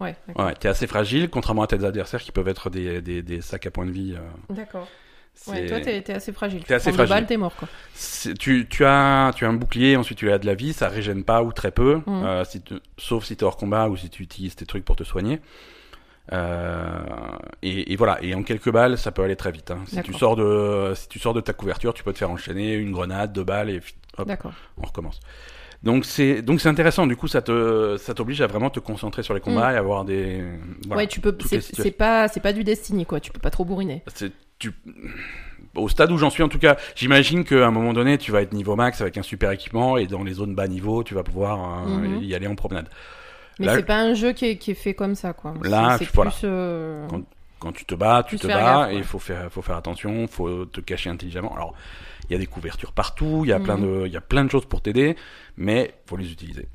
Ouais. 0.00 0.16
D'accord. 0.26 0.46
Ouais 0.46 0.54
t'es 0.54 0.68
assez 0.68 0.86
fragile 0.86 1.30
contrairement 1.30 1.62
à 1.62 1.66
tes 1.66 1.84
adversaires 1.84 2.20
qui 2.20 2.32
peuvent 2.32 2.48
être 2.48 2.68
des, 2.70 3.00
des, 3.00 3.22
des 3.22 3.40
sacs 3.40 3.66
à 3.66 3.70
points 3.70 3.86
de 3.86 3.92
vie. 3.92 4.14
euh, 4.16 4.54
D'accord. 4.54 4.88
c'est- 5.34 5.50
Ouais, 5.52 5.66
toi 5.66 5.80
t'es, 5.80 6.02
t'es 6.02 6.12
assez 6.14 6.32
fragile. 6.32 6.64
T'es 6.64 6.74
assez 6.74 6.90
Tu 6.90 6.96
prends 6.96 7.02
deux 7.04 7.06
fragile. 7.06 7.14
balles, 7.22 7.26
t'es 7.28 7.36
mort 7.36 7.54
quoi. 7.54 7.68
c'est- 7.94 8.34
tu, 8.36 8.66
tu 8.68 8.84
as 8.84 9.30
tu 9.36 9.44
as 9.44 9.48
un 9.48 9.52
bouclier, 9.54 9.96
ensuite 9.96 10.18
tu 10.18 10.30
as 10.32 10.38
de 10.38 10.46
la 10.46 10.54
vie, 10.54 10.72
ça 10.72 10.88
régène 10.88 11.22
pas 11.24 11.42
ou 11.42 11.52
très 11.52 11.70
peu, 11.70 11.96
Mhm. 12.06 12.24
euh, 12.24 12.44
si 12.44 12.60
tu- 12.62 12.74
sauf 12.98 13.24
si 13.24 13.36
tu 13.36 13.44
es 13.44 13.46
hors 13.46 13.56
combat 13.56 13.88
ou 13.88 13.96
si 13.96 14.10
tu 14.10 14.22
utilises 14.24 14.56
tes 14.56 14.66
trucs 14.66 14.84
pour 14.84 14.96
te 14.96 15.04
soigner. 15.04 15.40
Euh, 16.32 17.00
et, 17.62 17.92
et 17.92 17.96
voilà, 17.96 18.18
et 18.22 18.34
en 18.34 18.42
quelques 18.42 18.70
balles, 18.70 18.96
ça 18.96 19.12
peut 19.12 19.22
aller 19.22 19.36
très 19.36 19.52
vite. 19.52 19.70
hein. 19.70 19.80
Si 19.86 19.96
tu 19.96 19.96
D'accord. 20.12 20.18
sors 20.18 20.36
de 20.36 20.92
si 20.96 21.06
tu 21.08 21.18
sors 21.18 21.34
de 21.34 21.40
ta 21.40 21.52
couverture, 21.52 21.92
tu 21.92 22.02
peux 22.02 22.12
te 22.14 22.18
faire 22.18 22.30
enchaîner 22.30 22.74
une 22.74 22.92
grenade, 22.92 23.32
deux 23.32 23.44
balles 23.44 23.68
et 23.70 23.80
hop, 24.16 24.26
D'accord. 24.26 24.52
on 24.78 24.86
recommence. 24.86 25.20
Donc 25.84 26.04
c'est 26.04 26.42
donc 26.42 26.60
c'est 26.60 26.68
intéressant. 26.68 27.06
Du 27.06 27.14
coup, 27.16 27.28
ça 27.28 27.42
te 27.42 27.96
ça 27.98 28.14
t'oblige 28.14 28.40
à 28.40 28.46
vraiment 28.46 28.70
te 28.70 28.80
concentrer 28.80 29.22
sur 29.22 29.34
les 29.34 29.40
combats 29.40 29.72
et 29.72 29.76
avoir 29.76 30.04
des 30.04 30.42
voilà. 30.86 30.94
Mm. 30.94 30.96
ouais, 30.96 31.06
tu 31.06 31.20
peux. 31.20 31.36
C'est, 31.44 31.90
pas, 31.92 32.26
c'est 32.28 32.40
pas 32.40 32.52
du 32.52 32.64
Destiny 32.64 33.04
quoi. 33.06 33.20
Tu 33.20 33.30
peux 33.30 33.40
pas 33.40 33.50
trop 33.50 33.64
bourriner. 33.64 34.02
C'est- 34.14 34.32
tu 34.58 34.72
au 35.74 35.88
stade 35.88 36.10
où 36.12 36.16
j'en 36.18 36.30
suis 36.30 36.42
en 36.42 36.48
tout 36.48 36.58
cas, 36.60 36.76
j'imagine 36.94 37.42
qu'à 37.44 37.66
un 37.66 37.70
moment 37.72 37.92
donné, 37.92 38.16
tu 38.18 38.30
vas 38.30 38.40
être 38.42 38.52
niveau 38.52 38.76
max 38.76 39.00
avec 39.00 39.18
un 39.18 39.22
super 39.22 39.50
équipement 39.50 39.96
et 39.96 40.06
dans 40.06 40.22
les 40.22 40.34
zones 40.34 40.54
bas 40.54 40.68
niveau, 40.68 41.02
tu 41.02 41.14
vas 41.14 41.24
pouvoir 41.24 41.84
euh, 41.86 41.98
Mhm. 41.98 42.22
y 42.22 42.34
aller 42.34 42.46
en 42.46 42.54
promenade. 42.54 42.88
Mais 43.58 43.68
c'est 43.74 43.82
pas 43.86 43.98
un 44.00 44.14
jeu 44.14 44.32
qui 44.32 44.46
est, 44.46 44.56
qui 44.56 44.70
est 44.70 44.74
fait 44.74 44.94
comme 44.94 45.14
ça 45.16 45.32
quoi. 45.32 45.54
Là, 45.62 45.96
c'est, 45.98 46.08
voilà. 46.14 46.30
plus. 46.30 46.40
euh, 46.44 47.06
Quand 47.58 47.72
tu 47.72 47.84
te 47.84 47.94
bats, 47.94 48.24
tu 48.28 48.38
te 48.38 48.46
bats 48.46 48.54
gaffe, 48.86 48.92
et 48.92 48.96
il 48.96 49.04
faut 49.04 49.18
faire 49.18 49.50
faut 49.50 49.62
faire 49.62 49.76
attention, 49.76 50.26
faut 50.28 50.66
te 50.66 50.80
cacher 50.80 51.10
intelligemment. 51.10 51.54
Alors, 51.54 51.74
il 52.28 52.32
y 52.32 52.36
a 52.36 52.38
des 52.38 52.46
couvertures 52.46 52.92
partout, 52.92 53.42
il 53.44 53.48
y 53.48 53.52
a 53.52 53.60
plein 53.60 53.76
Mhm. 53.76 54.00
de 54.00 54.06
il 54.06 54.12
y 54.12 54.16
a 54.16 54.20
plein 54.20 54.44
de 54.44 54.50
choses 54.50 54.66
pour 54.66 54.80
t'aider, 54.82 55.16
mais 55.56 55.94
faut 56.06 56.16
les 56.16 56.30
utiliser. 56.32 56.68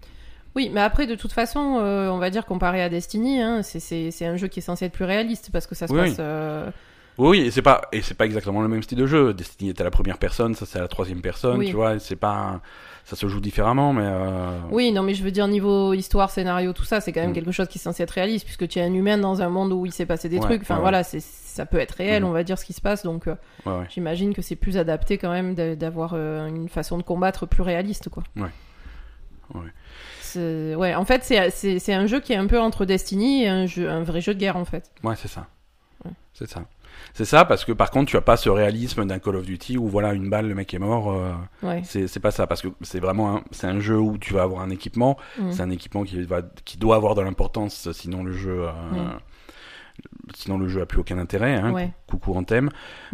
Oui, 0.56 0.70
mais 0.74 0.82
après, 0.82 1.06
de 1.08 1.16
toute 1.16 1.32
façon, 1.32 1.78
euh, 1.80 2.10
on 2.10 2.18
va 2.18 2.30
dire 2.32 2.46
comparé 2.46 2.82
à 2.82 2.90
Destiny, 2.90 3.40
hein, 3.42 3.62
c'est, 3.64 4.26
un 4.26 4.36
jeu 4.36 4.48
qui 4.48 4.60
est 4.60 4.64
censé 4.64 4.86
être 4.86 4.94
plus 4.94 5.06
réaliste 5.06 5.50
parce 5.54 5.68
que 5.68 5.76
ça 5.76 5.88
se 5.88 5.94
Oui, 5.94 6.00
passe. 6.00 6.10
oui. 6.10 6.16
euh, 6.20 6.72
Oui, 7.20 7.40
et 7.42 7.52
c'est 7.52 7.62
pas 7.62 7.82
et 7.92 8.02
c'est 8.02 8.14
pas 8.16 8.26
exactement 8.26 8.62
le 8.62 8.68
même 8.68 8.82
style 8.82 8.98
de 8.98 9.06
jeu. 9.06 9.34
Destiny 9.34 9.70
est 9.70 9.82
à 9.82 9.84
la 9.84 9.92
première 9.92 10.18
personne, 10.18 10.56
ça 10.56 10.66
c'est 10.66 10.80
à 10.80 10.82
la 10.82 10.88
troisième 10.88 11.22
personne, 11.22 11.60
Oui. 11.60 11.68
tu 11.68 11.76
vois, 11.76 12.00
c'est 12.00 12.16
pas 12.16 12.62
ça 13.10 13.16
se 13.16 13.28
joue 13.28 13.40
différemment 13.42 13.92
mais 13.92 14.04
euh, 14.06 14.60
Oui, 14.72 14.92
non, 14.92 15.02
mais 15.02 15.16
je 15.16 15.24
veux 15.24 15.32
dire, 15.32 15.48
niveau 15.48 15.94
histoire, 15.94 16.30
scénario, 16.30 16.74
tout 16.74 16.84
ça, 16.84 17.02
c'est 17.02 17.12
quand 17.12 17.22
même 17.22 17.32
Mm. 17.32 17.34
quelque 17.34 17.52
chose 17.52 17.68
qui 17.68 17.80
est 17.80 17.82
censé 17.82 18.04
être 18.04 18.12
réaliste, 18.12 18.46
puisque 18.46 18.68
tu 18.68 18.78
es 18.78 18.84
un 18.84 18.94
humain 18.94 19.18
dans 19.18 19.42
un 19.42 19.50
monde 19.50 19.74
où 19.74 19.86
il 19.86 19.92
s'est 19.92 20.06
passé 20.06 20.30
des 20.30 20.38
Ouais, 20.38 20.44
trucs. 20.44 20.62
Enfin, 20.62 20.76
ouais, 20.76 20.82
voilà, 20.82 21.04
c'est, 21.04 21.20
ça 21.20 21.66
peut 21.66 21.80
être 21.80 21.94
réel, 21.94 22.22
Mm. 22.24 22.28
on 22.28 22.32
va 22.32 22.44
dire, 22.44 22.58
ce 22.60 22.66
qui 22.66 22.74
se 22.74 22.82
passe. 22.82 23.04
Donc, 23.04 23.28
euh, 23.28 23.36
ouais, 23.66 23.86
j'imagine 23.90 24.34
que 24.34 24.42
c'est 24.44 24.56
plus 24.56 24.78
adapté 24.78 25.18
quand 25.18 25.32
même 25.32 25.56
d'a- 25.56 25.76
d'avoir 25.76 26.12
euh, 26.14 26.46
une 26.48 26.70
façon 26.70 26.98
de 27.00 27.04
combattre 27.04 27.46
plus 27.48 27.64
réaliste, 27.64 28.10
quoi. 28.10 28.24
Ouais. 28.36 28.50
Ouais. 29.56 30.94
En 30.96 31.06
fait, 31.06 31.24
c'est, 31.24 31.94
un 31.94 32.06
jeu 32.06 32.20
qui 32.20 32.34
est 32.34 32.38
un 32.38 32.46
peu 32.48 32.60
entre 32.60 32.86
Destiny 32.86 33.44
et 33.44 33.48
un, 33.50 33.66
jeu, 33.66 33.90
un 33.90 34.04
vrai 34.04 34.22
jeu 34.22 34.36
de 34.36 34.40
guerre, 34.40 34.58
en 34.58 34.66
fait. 34.66 34.92
Ouais, 35.04 35.16
c'est 35.16 35.28
ça. 35.28 35.48
C'est 36.34 36.48
ça. 36.48 36.62
C'est 37.20 37.26
ça 37.26 37.44
parce 37.44 37.66
que 37.66 37.74
par 37.74 37.92
contre, 37.92 38.10
tu 38.10 38.16
as 38.16 38.22
pas 38.22 38.38
ce 38.38 38.48
réalisme 38.50 39.06
d'un 39.06 39.20
Call 39.20 39.36
of 39.36 39.46
Duty 39.46 39.78
où 39.78 39.90
voilà 39.90 40.14
une 40.14 40.30
balle, 40.30 40.48
le 40.48 40.56
mec 40.56 40.74
est 40.74 40.80
mort. 40.80 41.12
euh, 41.12 41.34
Ouais. 41.62 41.82
c'est 41.84 42.20
pas 42.22 42.32
ça 42.32 42.48
parce 42.48 42.62
que 42.62 42.70
c'est 42.80 43.02
vraiment 43.02 43.36
un, 43.36 43.44
c'est 43.52 43.68
un 43.68 43.82
jeu 43.82 43.98
où 44.00 44.18
tu 44.18 44.34
vas 44.34 44.44
avoir 44.44 44.62
un 44.62 44.70
équipement. 44.70 45.18
Mm. 45.38 45.52
C'est 45.52 45.62
un 45.62 45.70
équipement 45.70 46.04
qui 46.06 46.22
va 46.24 46.42
qui 46.64 46.78
doit 46.78 46.96
avoir 46.96 47.16
de 47.16 47.22
l'importance 47.22 47.92
sinon 47.92 48.24
le 48.24 48.32
jeu 48.32 48.68
euh, 48.68 48.72
Mm. 48.94 49.20
Sinon 50.36 50.58
le 50.58 50.68
jeu 50.68 50.82
a 50.82 50.86
plus 50.86 51.00
aucun 51.00 51.18
intérêt. 51.18 51.56
Hein, 51.56 51.72
Ouais. 51.72 51.92
Coucou 52.08 52.34
en 52.36 52.44
thème. 52.44 52.70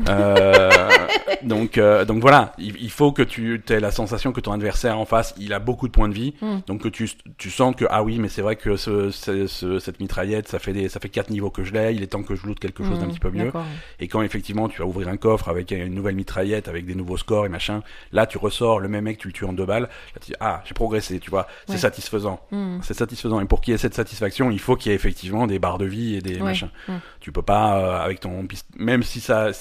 Euh, 0.08 0.70
donc 1.44 1.78
euh, 1.78 2.06
donc 2.06 2.22
voilà, 2.22 2.54
il, 2.58 2.76
il 2.82 2.90
faut 2.90 3.12
que 3.12 3.22
tu 3.24 3.62
aies 3.70 3.80
la 3.80 3.92
sensation 3.92 4.32
que 4.32 4.40
ton 4.40 4.52
adversaire 4.54 4.98
en 5.00 5.06
face, 5.06 5.34
il 5.38 5.54
a 5.54 5.60
beaucoup 5.60 5.88
de 5.88 5.92
points 5.92 6.08
de 6.10 6.14
vie. 6.14 6.34
Mm. 6.42 6.58
Donc 6.68 6.82
que 6.84 6.88
tu, 6.88 7.10
tu 7.38 7.50
sens 7.50 7.76
que 7.76 7.86
ah 7.90 8.04
oui 8.04 8.20
mais 8.20 8.30
c'est 8.30 8.42
vrai 8.42 8.56
que 8.56 8.76
ce, 8.78 9.10
ce- 9.12 9.48
ce- 9.48 9.80
cette 9.80 10.00
mitraillette 10.00 10.48
ça 10.48 10.60
fait 10.60 10.74
des 10.74 10.90
ça 10.90 11.00
fait 11.00 11.10
quatre 11.10 11.30
niveaux 11.30 11.50
que 11.50 11.64
je 11.64 11.74
l'ai 11.74 11.94
il 11.94 12.04
est 12.04 12.08
temps 12.08 12.24
que 12.24 12.36
je 12.36 12.46
loot 12.46 12.60
quelque 12.60 12.84
chose 12.84 13.00
d'un 13.00 13.06
Mm. 13.06 13.10
petit 13.10 13.20
peu 13.20 13.30
mieux 13.32 13.52
et 14.00 14.08
quand 14.08 14.22
effectivement 14.22 14.68
tu 14.70 14.80
vas 14.82 14.86
ouvrir 14.88 15.08
un 15.10 15.18
coffre 15.18 15.50
avec 15.50 15.72
une 15.72 15.94
nouvelle 15.94 16.16
mitraillette 16.16 16.68
avec 16.68 16.86
des 16.86 16.96
nouveaux 16.96 17.18
scores 17.18 17.46
et 17.46 17.50
machin 17.50 17.82
là 18.12 18.26
tu 18.26 18.38
ressors 18.38 18.80
le 18.80 18.88
même 18.88 19.04
mec 19.06 19.18
tu 19.18 19.28
le 19.28 19.34
tues 19.34 19.46
en 19.46 19.54
deux 19.54 19.66
balles 19.66 19.84
là 19.84 20.20
tu 20.22 20.32
dis 20.32 20.38
ah 20.40 20.62
j'ai 20.66 20.74
progressé 20.74 21.20
tu 21.20 21.30
vois 21.30 21.48
c'est 21.68 21.74
Ouais. 21.74 21.78
satisfaisant 21.80 22.40
Mm. 22.52 22.80
c'est 22.82 22.94
satisfaisant 22.94 23.40
et 23.42 23.46
pour 23.46 23.62
qu'il 23.62 23.72
y 23.72 23.76
ait 23.76 23.78
cette 23.78 23.94
satisfaction 23.94 24.52
il 24.52 24.60
faut 24.60 24.76
qu'il 24.76 24.90
y 24.92 24.94
ait 24.94 24.96
effectivement 24.96 25.48
des 25.48 25.60
barres 25.60 25.78
de 25.78 25.86
vie 25.86 26.16
et 26.16 26.22
des 26.22 26.36
Ouais. 26.36 26.44
machins. 26.44 26.70
Tu 27.20 27.32
peux 27.32 27.42
pas 27.42 27.78
euh, 27.78 28.00
avec 28.04 28.20
ton 28.20 28.48
même 28.78 29.04
si 29.04 29.20
ça 29.22 29.52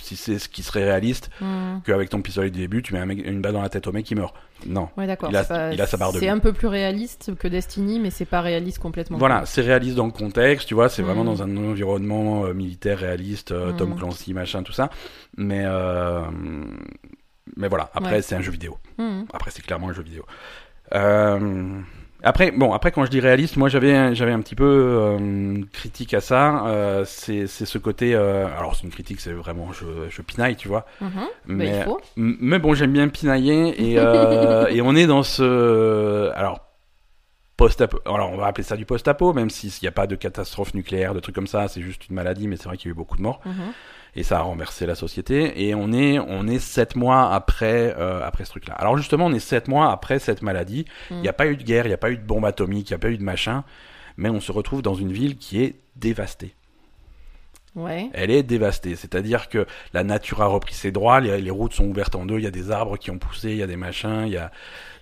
si 0.00 0.14
c'est 0.14 0.38
ce 0.38 0.48
qui 0.48 0.62
serait 0.62 0.84
réaliste 0.84 1.28
Hmm. 1.40 1.80
qu'avec 1.84 2.08
ton 2.08 2.22
pistolet 2.22 2.50
du 2.50 2.60
début, 2.60 2.82
tu 2.82 2.94
mets 2.94 3.00
un 3.00 3.06
mec- 3.06 3.26
une 3.26 3.40
balle 3.42 3.52
dans 3.54 3.62
la 3.62 3.68
tête 3.68 3.88
au 3.88 3.92
mec 3.92 4.06
qui 4.06 4.14
meurt. 4.14 4.32
Non. 4.64 4.88
Ouais, 4.96 5.08
d'accord. 5.08 5.28
Il 5.30 5.36
a- 5.36 5.42
pas- 5.42 5.72
il 5.72 5.80
a 5.82 5.86
sa 5.88 5.96
barre 5.96 6.12
de 6.12 6.20
C'est 6.20 6.28
un 6.28 6.38
peu 6.38 6.52
plus 6.52 6.68
réaliste 6.68 7.34
que 7.34 7.48
Destiny, 7.48 7.98
mais 7.98 8.10
c'est 8.10 8.24
pas 8.24 8.40
réaliste 8.40 8.78
complètement. 8.78 9.18
Voilà, 9.18 9.44
c'est 9.44 9.60
réaliste 9.60 9.96
dans 9.96 10.06
le 10.06 10.12
contexte, 10.12 10.68
tu 10.68 10.74
vois, 10.74 10.88
c'est 10.88 11.02
vraiment 11.02 11.22
Mhm. 11.24 11.26
dans 11.28 11.42
un 11.42 11.56
environnement 11.56 12.44
euh, 12.44 12.54
militaire 12.54 12.98
réaliste, 13.00 13.50
euh, 13.50 13.72
Tom 13.72 13.90
Mhm. 13.90 13.96
Clancy, 13.98 14.34
machin, 14.34 14.62
tout 14.62 14.72
ça. 14.72 14.88
Mais, 15.36 15.62
euh, 15.64 16.22
mais 17.56 17.66
voilà, 17.68 17.90
après 17.94 18.16
Ouais. 18.16 18.22
c'est 18.22 18.36
un 18.36 18.40
jeu 18.40 18.52
vidéo. 18.52 18.78
Hmm. 18.98 19.22
Après 19.32 19.50
c'est 19.50 19.62
clairement 19.62 19.88
un 19.88 19.92
jeu 19.92 20.02
vidéo. 20.02 20.24
Euh, 20.94 21.80
après, 22.22 22.50
bon, 22.50 22.72
après 22.72 22.90
quand 22.90 23.04
je 23.04 23.10
dis 23.10 23.20
réaliste, 23.20 23.56
moi 23.56 23.68
j'avais 23.68 23.94
un- 23.94 24.14
j'avais 24.14 24.32
un 24.32 24.40
petit 24.40 24.54
peu 24.56 24.64
euh, 24.64 25.60
critique 25.72 26.14
à 26.14 26.20
ça. 26.20 26.66
euh, 26.66 27.04
c'est 27.06 27.46
ce 27.46 27.78
côté. 27.78 28.14
euh, 28.14 28.46
alors 28.58 28.74
c'est 28.76 28.82
une 28.84 28.90
critique, 28.90 29.20
c'est 29.20 29.32
vraiment 29.32 29.72
je, 29.72 29.84
je 30.10 30.22
pinaille, 30.22 30.56
tu 30.56 30.68
vois. 30.68 30.84
Mhm. 31.00 31.10
Bah, 31.14 31.28
Mais 31.46 31.68
il 31.78 31.82
faut. 31.84 32.00
M- 32.16 32.36
Mais 32.40 32.58
bon, 32.58 32.74
j'aime 32.74 32.92
bien 32.92 33.08
pinailler 33.08 33.92
et, 33.92 33.98
euh, 33.98 34.66
et 34.70 34.80
on 34.82 34.94
est 34.96 35.06
dans 35.06 35.22
ce. 35.22 36.30
Alors, 36.34 36.60
post-apo. 37.56 37.98
Alors, 38.06 38.30
on 38.32 38.36
va 38.36 38.46
appeler 38.46 38.64
ça 38.64 38.76
du 38.76 38.84
post-apo, 38.86 39.32
même 39.32 39.50
s'il 39.50 39.70
n'y 39.82 39.88
a 39.88 39.92
pas 39.92 40.06
de 40.06 40.14
catastrophe 40.16 40.74
nucléaire, 40.74 41.14
de 41.14 41.20
trucs 41.20 41.34
comme 41.34 41.46
ça, 41.48 41.66
c'est 41.68 41.82
juste 41.82 42.08
une 42.08 42.14
maladie, 42.14 42.46
mais 42.48 42.56
c'est 42.56 42.64
vrai 42.68 42.76
qu'il 42.76 42.88
y 42.88 42.90
a 42.90 42.92
eu 42.92 42.94
beaucoup 42.94 43.16
de 43.16 43.22
morts 43.22 43.40
Mhm. 43.44 43.72
Et 44.18 44.24
ça 44.24 44.38
a 44.38 44.42
renversé 44.42 44.84
la 44.84 44.96
société. 44.96 45.66
Et 45.66 45.74
on 45.76 45.92
est, 45.92 46.18
on 46.18 46.46
est 46.48 46.58
sept 46.58 46.96
mois 46.96 47.32
après, 47.32 47.94
euh, 47.96 48.20
après 48.26 48.44
ce 48.44 48.50
truc-là. 48.50 48.74
Alors, 48.74 48.96
justement, 48.96 49.26
on 49.26 49.32
est 49.32 49.38
sept 49.38 49.68
mois 49.68 49.92
après 49.92 50.18
cette 50.18 50.42
maladie. 50.42 50.86
Il 51.10 51.16
Mm. 51.18 51.20
n'y 51.22 51.28
a 51.28 51.32
pas 51.32 51.46
eu 51.46 51.56
de 51.56 51.62
guerre, 51.62 51.84
il 51.86 51.88
n'y 51.90 51.94
a 51.94 51.98
pas 51.98 52.10
eu 52.10 52.16
de 52.16 52.22
bombe 52.26 52.44
atomique, 52.44 52.90
il 52.90 52.92
n'y 52.92 52.96
a 52.96 52.98
pas 52.98 53.10
eu 53.10 53.16
de 53.16 53.22
machin, 53.22 53.62
mais 54.16 54.28
on 54.28 54.40
se 54.40 54.50
retrouve 54.52 54.82
dans 54.82 54.94
une 54.94 55.12
ville 55.12 55.36
qui 55.36 55.62
est 55.62 55.76
dévastée. 55.94 56.54
Ouais. 57.76 58.10
Elle 58.12 58.30
est 58.32 58.42
dévastée. 58.42 58.96
C'est-à-dire 58.96 59.48
que 59.48 59.66
la 59.94 60.02
nature 60.02 60.42
a 60.42 60.46
repris 60.46 60.74
ses 60.74 60.90
droits, 60.90 61.20
les, 61.20 61.40
les 61.40 61.50
routes 61.50 61.74
sont 61.74 61.84
ouvertes 61.86 62.16
en 62.16 62.26
deux, 62.26 62.38
il 62.38 62.44
y 62.44 62.46
a 62.48 62.50
des 62.50 62.70
arbres 62.72 62.96
qui 62.96 63.10
ont 63.12 63.18
poussé, 63.18 63.50
il 63.50 63.56
y 63.58 63.62
a 63.62 63.66
des 63.68 63.76
machins, 63.76 64.24
il 64.26 64.32
y 64.32 64.36
a... 64.36 64.50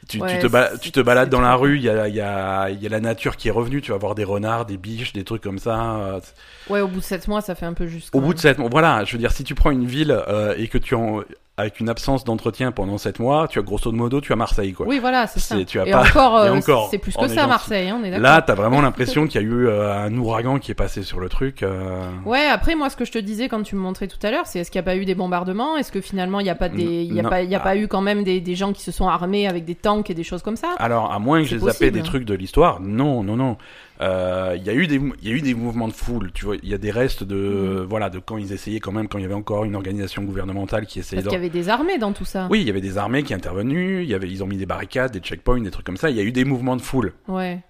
Tu, 0.09 0.19
te, 0.39 0.47
ba- 0.47 0.71
c'est- 0.73 0.79
tu 0.79 0.93
te 0.93 1.01
balades 1.01 1.29
dans 1.31 1.41
la 1.41 1.55
rue, 1.57 1.77
il 1.79 1.83
y 1.85 1.89
a, 1.91 2.09
y, 2.09 2.21
a, 2.21 2.71
y 2.71 2.87
a 2.87 2.89
la 2.89 3.01
nature 3.01 3.37
qui 3.37 3.49
est 3.49 3.51
revenue, 3.53 3.81
tu 3.83 3.91
vas 3.93 3.99
voir 3.99 4.15
des 4.15 4.25
renards, 4.25 4.67
des 4.67 4.77
biches, 4.77 5.13
des 5.13 5.25
trucs 5.25 5.43
comme 5.43 5.59
ça. 5.59 5.97
euh, 5.97 6.21
Ouais, 6.69 6.81
au 6.81 6.89
bout 6.89 7.01
de 7.01 7.05
7 7.05 7.29
mois, 7.29 7.41
ça 7.41 7.55
fait 7.55 7.67
un 7.67 7.75
peu 7.75 7.87
juste. 7.87 8.15
Au 8.15 8.21
bout 8.21 8.29
de 8.29 8.33
même. 8.35 8.39
sept 8.39 8.59
mois, 8.59 8.69
voilà, 8.71 9.05
je 9.05 9.13
veux 9.13 9.19
dire, 9.19 9.33
si 9.33 9.45
tu 9.45 9.55
prends 9.55 9.71
une 9.71 9.87
ville 9.87 10.11
euh, 10.29 10.55
et 10.57 10.69
que 10.69 10.79
tu 10.79 10.95
en... 10.95 11.23
avec 11.59 11.81
une 11.81 11.89
absence 11.89 12.23
d'entretien 12.25 12.71
pendant 12.71 12.99
sept 12.99 13.19
mois, 13.19 13.49
tu 13.49 13.59
as 13.59 13.63
grosso 13.63 13.91
modo, 13.91 14.21
tu 14.21 14.31
as 14.33 14.37
Marseille, 14.37 14.75
quoi. 14.75 14.87
Oui, 14.87 14.99
voilà, 14.99 15.27
c'est 15.27 15.41
ça. 15.41 15.57
C'est- 15.57 15.65
tu 15.65 15.81
as 15.81 15.87
et 15.87 15.91
pas- 15.91 16.03
encore, 16.03 16.39
et 16.45 16.49
euh, 16.49 16.55
encore, 16.55 16.89
c'est 16.91 16.99
plus 16.99 17.17
que 17.17 17.29
ça. 17.29 17.47
Marseille, 17.47 17.89
hein, 17.89 17.99
on 17.99 18.05
est 18.05 18.11
d'accord. 18.11 18.23
Là, 18.25 18.43
t'as 18.43 18.55
vraiment 18.55 18.83
l'impression 18.83 19.27
qu'il 19.29 19.41
y 19.41 19.45
a 19.45 19.47
eu 19.47 19.67
euh, 19.67 19.91
un 20.05 20.15
ouragan 20.19 20.59
qui 20.59 20.71
est 20.71 20.75
passé 20.75 21.03
sur 21.03 21.19
le 21.19 21.31
truc. 21.31 21.63
euh, 21.63 22.05
Ouais, 22.27 22.45
après, 22.47 22.75
moi, 22.75 22.91
ce 22.91 22.97
que 22.97 23.07
je 23.07 23.13
te 23.13 23.19
disais 23.19 23.49
quand 23.49 23.63
tu 23.63 23.75
me 23.75 23.81
montrais 23.81 24.07
tout 24.07 24.19
à 24.23 24.31
l'heure, 24.31 24.47
c'est 24.47 24.59
est-ce 24.59 24.71
qu'il 24.71 24.79
n'y 24.81 24.85
a 24.87 24.91
pas 24.91 24.97
eu 24.97 25.07
des 25.07 25.15
bombardements? 25.15 25.79
Est-ce 25.79 25.93
que 25.93 26.03
finalement, 26.03 26.41
il 26.41 26.45
n'y 26.45 26.51
a 26.51 26.55
pas 26.55 26.69
des, 26.69 26.83
il 26.83 27.15
y 27.15 27.21
a 27.21 27.23
Non. 27.23 27.31
pas, 27.31 27.41
il 27.43 27.49
y 27.51 27.55
a 27.55 27.59
Ah. 27.59 27.65
pas 27.65 27.77
eu 27.77 27.89
quand 27.89 28.03
même 28.03 28.23
des, 28.23 28.41
des 28.43 28.55
gens 28.55 28.75
qui 28.75 28.83
se 28.83 28.93
sont 28.93 29.09
armés 29.09 29.49
avec 29.49 29.65
des 29.65 29.75
tanks 29.75 30.11
et 30.11 30.15
des 30.15 30.25
choses 30.25 30.43
comme 30.43 30.57
ça? 30.57 30.75
Alors, 30.79 31.11
à 31.11 31.19
moins 31.19 31.41
que 31.41 31.49
j'ai 31.49 31.59
zappé 31.59 31.91
des 31.91 32.03
trucs 32.03 32.25
de 32.27 32.35
l'histoire, 32.35 32.81
non, 32.81 33.23
non, 33.23 33.37
non. 33.37 33.57
Euh, 34.01 34.55
Il 34.59 34.65
y 34.65 34.71
a 34.71 34.75
eu 34.75 34.87
des, 34.87 34.97
il 35.23 35.29
y 35.29 35.33
a 35.33 35.35
eu 35.35 35.41
des 35.41 35.55
mouvements 35.55 35.89
de 35.89 35.93
foule. 35.93 36.31
Tu 36.33 36.45
vois, 36.45 36.57
il 36.63 36.69
y 36.69 36.75
a 36.75 36.79
des 36.79 36.91
restes 36.91 37.25
de, 37.25 37.37
Mhm. 37.37 37.85
voilà, 37.85 38.11
de 38.11 38.19
quand 38.19 38.37
ils 38.37 38.53
essayaient 38.53 38.81
quand 38.81 38.93
même, 38.93 39.09
quand 39.09 39.19
il 39.19 39.23
y 39.23 39.25
avait 39.25 39.35
encore 39.35 39.65
une 39.65 39.75
organisation 39.75 40.23
gouvernementale 40.23 40.87
qui 40.87 40.99
essayait. 40.99 41.23
Parce 41.23 41.35
qu'il 41.35 41.43
y 41.43 41.47
avait 41.47 41.51
des 41.53 41.69
armées 41.69 41.99
dans 41.99 42.13
tout 42.13 42.25
ça. 42.25 42.47
Oui, 42.51 42.61
il 42.61 42.67
y 42.67 42.71
avait 42.71 42.81
des 42.81 42.99
armées 42.99 43.23
qui 43.23 43.33
intervenues. 43.35 44.03
Il 44.03 44.09
y 44.09 44.15
avait, 44.15 44.29
ils 44.29 44.43
ont 44.43 44.47
mis 44.47 44.57
des 44.59 44.67
barricades, 44.67 45.13
des 45.13 45.21
checkpoints, 45.21 45.61
des 45.63 45.71
trucs 45.71 45.87
comme 45.87 45.97
ça. 45.97 46.11
Il 46.11 46.17
y 46.17 46.21
a 46.21 46.25
eu 46.25 46.33
des 46.33 46.45
mouvements 46.45 46.77
de 46.77 46.83
foule. 46.83 47.13
Ouais. 47.29 47.61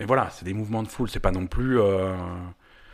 Mais 0.00 0.06
voilà, 0.06 0.28
c'est 0.30 0.44
des 0.44 0.54
mouvements 0.54 0.82
de 0.82 0.88
foule. 0.88 1.08
C'est 1.08 1.20
pas 1.20 1.30
non 1.30 1.46
plus. 1.46 1.78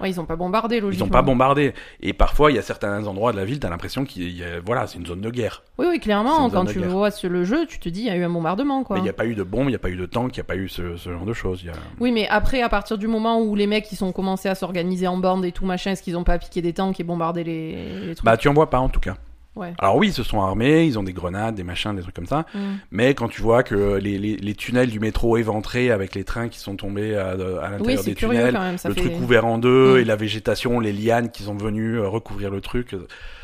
Ouais, 0.02 0.11
ils 0.11 0.21
ont 0.21 0.25
pas 0.26 0.35
bombardé, 0.37 0.76
Ils 0.76 0.82
logiquement. 0.82 1.06
ont 1.06 1.11
pas 1.11 1.23
bombardé. 1.23 1.73
Et 2.00 2.12
parfois, 2.12 2.50
il 2.50 2.56
y 2.56 2.59
a 2.59 2.62
certains 2.62 3.06
endroits 3.06 3.32
de 3.32 3.37
la 3.37 3.44
ville, 3.44 3.61
t'as 3.61 3.71
l'impression 3.71 4.04
qu'il 4.04 4.37
y 4.37 4.42
a, 4.42 4.61
voilà, 4.64 4.87
c'est 4.88 4.99
une 4.99 5.06
zone 5.06 5.21
de 5.21 5.30
guerre. 5.30 5.62
Oui, 5.78 5.87
oui, 5.88 6.00
clairement, 6.00 6.50
quand 6.50 6.64
tu 6.66 6.80
vois 6.80 7.11
sur 7.11 7.30
le 7.30 7.44
jeu, 7.44 7.66
tu 7.66 7.78
te 7.78 7.88
dis, 7.88 8.00
il 8.00 8.06
y 8.06 8.11
a 8.11 8.16
eu 8.16 8.25
un 8.25 8.30
bombardement, 8.30 8.82
quoi. 8.82 8.97
Mais 8.97 9.00
il 9.00 9.04
n'y 9.04 9.09
a 9.11 9.14
pas 9.14 9.26
eu 9.26 9.35
de 9.35 9.42
bombes, 9.44 9.66
il 9.66 9.71
n'y 9.71 9.75
a 9.76 9.78
pas 9.78 9.90
eu 9.90 9.97
de 9.97 10.06
tanks, 10.06 10.37
il 10.37 10.40
n'y 10.40 10.42
a 10.42 10.44
pas 10.44 10.56
eu 10.56 10.68
ce, 10.68 10.97
ce 10.97 11.11
genre 11.12 11.25
de 11.25 11.32
choses. 11.32 11.61
Il 11.62 11.68
y 11.68 11.71
a... 11.71 11.75
Oui, 12.00 12.11
mais 12.12 12.26
après, 12.28 12.62
à 12.62 12.68
partir 12.68 12.99
du 12.99 13.06
moment 13.06 13.40
où 13.40 13.54
les 13.54 13.66
mecs, 13.68 13.90
ils 13.92 14.02
ont 14.04 14.12
commencé 14.12 14.49
à 14.49 14.54
s'organiser 14.56 15.06
en 15.06 15.18
bande 15.18 15.44
et 15.44 15.52
tout 15.52 15.66
machin, 15.66 15.92
est-ce 15.92 16.02
qu'ils 16.02 16.16
ont 16.16 16.25
pas 16.25 16.38
piqué 16.38 16.62
des 16.62 16.73
tanks 16.73 16.99
et 16.99 17.04
bombardé 17.04 17.44
les, 17.44 18.06
les 18.06 18.14
trucs? 18.16 18.25
Bah, 18.25 18.37
tu 18.37 18.49
en 18.49 18.54
vois 18.54 18.68
pas 18.71 18.80
en 18.80 18.88
tout 18.88 19.00
cas. 19.00 19.14
Ouais. 19.54 19.75
Alors 19.78 19.97
oui, 19.97 20.09
ils 20.09 20.12
se 20.14 20.23
sont 20.23 20.40
armés, 20.40 20.87
ils 20.87 20.99
ont 20.99 21.02
des 21.02 21.12
grenades, 21.12 21.54
des 21.54 21.62
machins, 21.64 21.94
des 21.94 22.00
trucs 22.02 22.14
comme 22.14 22.26
ça. 22.26 22.47
Mm. 22.54 22.59
Mais 22.90 23.14
quand 23.14 23.28
tu 23.28 23.42
vois 23.42 23.62
que 23.62 23.97
les, 23.97 24.18
les, 24.18 24.37
les 24.37 24.54
tunnels 24.54 24.90
du 24.90 24.99
métro 24.99 25.37
éventrés 25.37 25.90
avec 25.90 26.14
les 26.14 26.25
trains 26.25 26.49
qui 26.49 26.59
sont 26.59 26.76
tombés 26.76 27.16
à, 27.16 27.30
à 27.30 27.35
Oui, 27.35 27.44
l'intérieur 27.71 28.02
c'est 28.02 28.11
des 28.11 28.14
curieux 28.16 28.38
tunnels, 28.38 28.54
quand 28.54 28.61
même. 28.61 28.78
Ça 28.78 28.88
le 28.88 28.94
fait... 28.94 29.00
truc 29.02 29.12
ouvert 29.21 29.44
en 29.47 29.59
deux 29.59 29.97
Mm. 29.97 29.99
et 29.99 30.04
la 30.04 30.16
végétation, 30.16 30.80
les 30.80 30.92
lianes 30.92 31.30
qui 31.30 31.42
sont 31.42 31.54
venues 31.56 31.99
euh, 31.99 32.09
recouvrir 32.09 32.50
le 32.50 32.61
truc. 32.61 32.97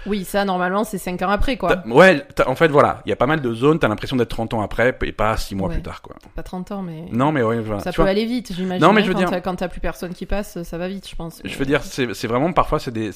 Oui, 0.07 0.25
ça, 0.25 0.45
normalement, 0.47 0.85
c'est 0.85 0.97
5 0.97 1.21
ans 1.23 1.29
après, 1.29 1.57
quoi. 1.59 1.83
Ouais, 1.87 2.25
en 2.47 2.55
fait 2.55 2.69
voilà, 2.69 3.03
il 3.05 3.11
y 3.11 3.12
a 3.12 3.17
pas 3.17 3.27
mal 3.27 3.43
de 3.43 3.53
zones, 3.53 3.79
t'as 3.79 3.88
l'impression 3.88 4.17
d'être 4.17 4.31
30 4.31 4.55
ans 4.55 4.62
après 4.62 4.97
et 5.03 5.12
pas 5.12 5.37
6 5.37 5.55
mois 5.57 5.69
Ouais. 5.69 5.75
plus 5.75 5.83
tard 5.83 6.00
quoi. 6.00 6.17
Pas 6.35 6.43
30 6.43 6.73
ans, 6.73 6.83
mais. 6.83 7.05
Non 7.12 7.33
mais 7.33 7.43
ouais, 7.43 7.61
voilà. 7.61 7.81
Ça 7.83 7.91
tu 7.91 7.97
peut 7.97 8.03
vois, 8.03 8.11
aller 8.12 8.25
vite, 8.25 8.53
j'imagine. 8.55 8.83
Non, 8.87 8.93
mais 8.95 9.00
hein, 9.00 9.05
je 9.05 9.09
veux 9.09 9.12
quand 9.15 9.19
dire- 9.19 9.31
t'as- 9.31 9.41
Quand 9.43 9.57
t'as 9.57 9.69
plus 9.69 9.81
personne 9.81 10.15
qui 10.15 10.25
passe, 10.25 10.62
ça 10.62 10.79
va 10.79 10.88
vite, 10.88 11.07
je 11.09 11.15
pense. 11.17 11.43
Je 11.45 11.59
veux 11.59 11.67
dire, 11.67 11.83
c'est 11.83 12.27
vraiment 12.27 12.53
parfois 12.55 12.79
c'est 12.79 12.93
des 12.93 13.11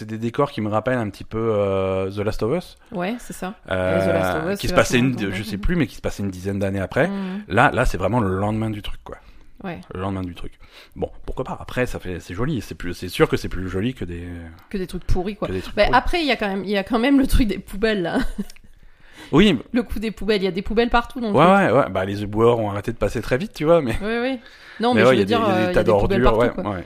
des 0.00 0.18
décors 0.18 0.50
qui 0.50 0.60
me 0.60 0.68
rappellent 0.68 0.98
un 0.98 1.08
petit 1.10 1.22
peu 1.24 1.38
euh, 1.38 2.01
The 2.10 2.18
Last 2.18 2.42
of 2.42 2.56
Us, 2.56 2.76
Ouais, 2.92 3.14
c'est 3.18 3.32
ça. 3.32 3.54
euh, 3.70 4.00
The 4.04 4.12
Last 4.12 4.36
of 4.44 4.52
Us, 4.52 4.58
qui 4.60 4.68
se 4.68 4.74
passait 4.74 4.98
une, 4.98 5.32
je 5.32 5.42
sais 5.42 5.58
plus, 5.58 5.76
mais 5.76 5.86
qui 5.86 5.96
se 5.96 6.00
passait 6.00 6.22
une 6.22 6.30
dizaine 6.30 6.58
d'années 6.58 6.80
après. 6.80 7.08
Mm. 7.08 7.44
Là, 7.48 7.70
là, 7.72 7.84
c'est 7.86 7.98
vraiment 7.98 8.20
le 8.20 8.36
lendemain 8.38 8.70
du 8.70 8.82
truc, 8.82 9.00
quoi. 9.04 9.16
Ouais, 9.64 9.80
Le 9.94 10.00
lendemain 10.00 10.22
du 10.22 10.34
truc. 10.34 10.54
Bon, 10.96 11.08
pourquoi 11.24 11.44
pas. 11.44 11.56
Après, 11.60 11.86
ça 11.86 12.00
fait, 12.00 12.18
c'est 12.18 12.34
joli. 12.34 12.60
C'est 12.62 12.74
plus, 12.74 12.94
c'est 12.94 13.08
sûr 13.08 13.28
que 13.28 13.36
c'est 13.36 13.48
plus 13.48 13.68
joli 13.68 13.94
que 13.94 14.04
des, 14.04 14.26
que 14.70 14.76
des 14.76 14.88
trucs 14.88 15.04
pourris, 15.04 15.36
quoi. 15.36 15.46
des 15.46 15.60
trucs. 15.60 15.76
Bah, 15.76 15.84
pourris. 15.84 15.96
après, 15.96 16.20
il 16.20 16.26
y 16.26 16.32
a 16.32 16.36
quand 16.36 16.48
même, 16.48 16.64
il 16.64 16.70
y 16.70 16.76
a 16.76 16.82
quand 16.82 16.98
même 16.98 17.20
le 17.20 17.26
truc 17.28 17.46
des 17.46 17.58
poubelles, 17.58 18.02
là. 18.02 18.18
Oui, 19.30 19.58
Le 19.72 19.82
coup 19.82 19.98
des 19.98 20.10
poubelles, 20.10 20.42
il 20.42 20.44
y 20.44 20.48
a 20.48 20.50
des 20.50 20.60
poubelles 20.62 20.90
partout, 20.90 21.20
ouais, 21.20 21.30
ouais, 21.30 21.70
ouais. 21.70 21.88
Bah, 21.90 22.04
les 22.04 22.22
éboueurs 22.22 22.58
ont 22.58 22.70
arrêté 22.70 22.92
de 22.92 22.98
passer 22.98 23.22
très 23.22 23.38
vite, 23.38 23.52
tu 23.54 23.64
vois, 23.64 23.80
mais. 23.80 23.96
Oui, 24.02 24.18
oui. 24.20 24.38
Non, 24.80 24.92
mais, 24.94 25.02
ouais, 25.02 25.08
je 25.08 25.12
il 25.14 25.14
y 25.14 25.16
veux 25.16 25.22
a 25.22 25.24
des- 25.24 25.24
dire, 25.24 25.38
il 25.38 25.48
y 25.48 25.50
a 25.50 25.54
euh, 25.54 25.64
des 25.66 25.70
y 25.70 25.74
tas 25.74 25.82
des 25.82 25.86
d'ordures, 25.86 26.38
ouais. 26.66 26.84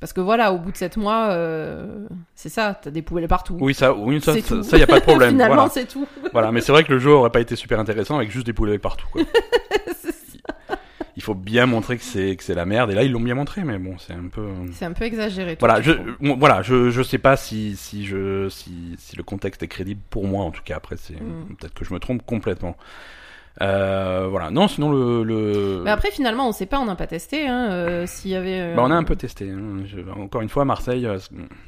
Parce 0.00 0.12
que 0.12 0.20
voilà, 0.20 0.52
au 0.52 0.58
bout 0.58 0.72
de 0.72 0.76
7 0.76 0.98
mois, 0.98 1.28
euh, 1.30 2.06
c'est 2.34 2.50
ça, 2.50 2.78
t'as 2.80 2.90
des 2.90 3.00
poubelles 3.02 3.28
partout. 3.28 3.56
Oui, 3.60 3.72
ça, 3.72 3.94
oui, 3.94 4.20
ça, 4.20 4.34
y 4.34 4.82
a 4.82 4.86
pas 4.86 4.98
de 5.00 5.04
problème. 5.04 5.30
Finalement, 5.32 5.54
voilà. 5.54 5.70
c'est 5.70 5.86
tout. 5.86 6.06
voilà, 6.32 6.52
mais 6.52 6.60
c'est 6.60 6.72
vrai 6.72 6.84
que 6.84 6.92
le 6.92 6.98
jeu 6.98 7.10
aurait 7.10 7.30
pas 7.30 7.40
été 7.40 7.56
super 7.56 7.80
intéressant 7.80 8.16
avec 8.16 8.30
juste 8.30 8.44
des 8.46 8.52
poulets 8.52 8.78
partout, 8.78 9.06
quoi. 9.10 9.22
C'est 10.02 10.12
ça. 10.12 10.76
Il 11.16 11.22
faut 11.22 11.34
bien 11.34 11.64
montrer 11.64 11.96
que 11.96 12.04
c'est, 12.04 12.36
que 12.36 12.44
c'est 12.44 12.54
la 12.54 12.66
merde. 12.66 12.90
Et 12.90 12.94
là, 12.94 13.02
ils 13.02 13.10
l'ont 13.10 13.20
bien 13.20 13.34
montré, 13.34 13.64
mais 13.64 13.78
bon, 13.78 13.96
c'est 13.98 14.12
un 14.12 14.28
peu. 14.30 14.46
C'est 14.72 14.84
un 14.84 14.92
peu 14.92 15.04
exagéré. 15.06 15.56
Voilà, 15.58 15.80
je 15.80 15.92
voilà, 16.20 16.60
je, 16.60 16.90
je 16.90 17.02
sais 17.02 17.16
pas 17.18 17.38
si, 17.38 17.74
si 17.74 18.04
je, 18.04 18.50
si, 18.50 18.94
si 18.98 19.16
le 19.16 19.22
contexte 19.22 19.62
est 19.62 19.68
crédible 19.68 20.02
pour 20.10 20.26
moi, 20.26 20.44
en 20.44 20.50
tout 20.50 20.62
cas. 20.62 20.76
Après, 20.76 20.96
c'est, 20.98 21.14
Mm. 21.14 21.54
peut-être 21.58 21.72
que 21.72 21.86
je 21.86 21.94
me 21.94 21.98
trompe 21.98 22.20
complètement. 22.26 22.76
Euh, 23.62 24.26
voilà. 24.30 24.50
Non, 24.50 24.68
sinon 24.68 24.90
le, 24.90 25.22
le... 25.22 25.80
Mais 25.82 25.90
après, 25.90 26.10
finalement, 26.10 26.46
on 26.48 26.52
sait 26.52 26.66
pas, 26.66 26.78
on 26.78 26.84
n'a 26.84 26.94
pas 26.94 27.06
testé. 27.06 27.46
Hein, 27.48 27.70
euh, 27.70 28.06
S'il 28.06 28.30
y 28.32 28.34
avait. 28.34 28.60
euh, 28.60 28.74
Bah, 28.76 28.82
on 28.84 28.90
a 28.90 28.94
un 28.94 29.02
peu 29.04 29.16
testé. 29.16 29.48
hein. 29.50 29.78
Je- 29.86 30.00
Encore 30.20 30.42
une 30.42 30.50
fois, 30.50 30.66
Marseille, 30.66 31.08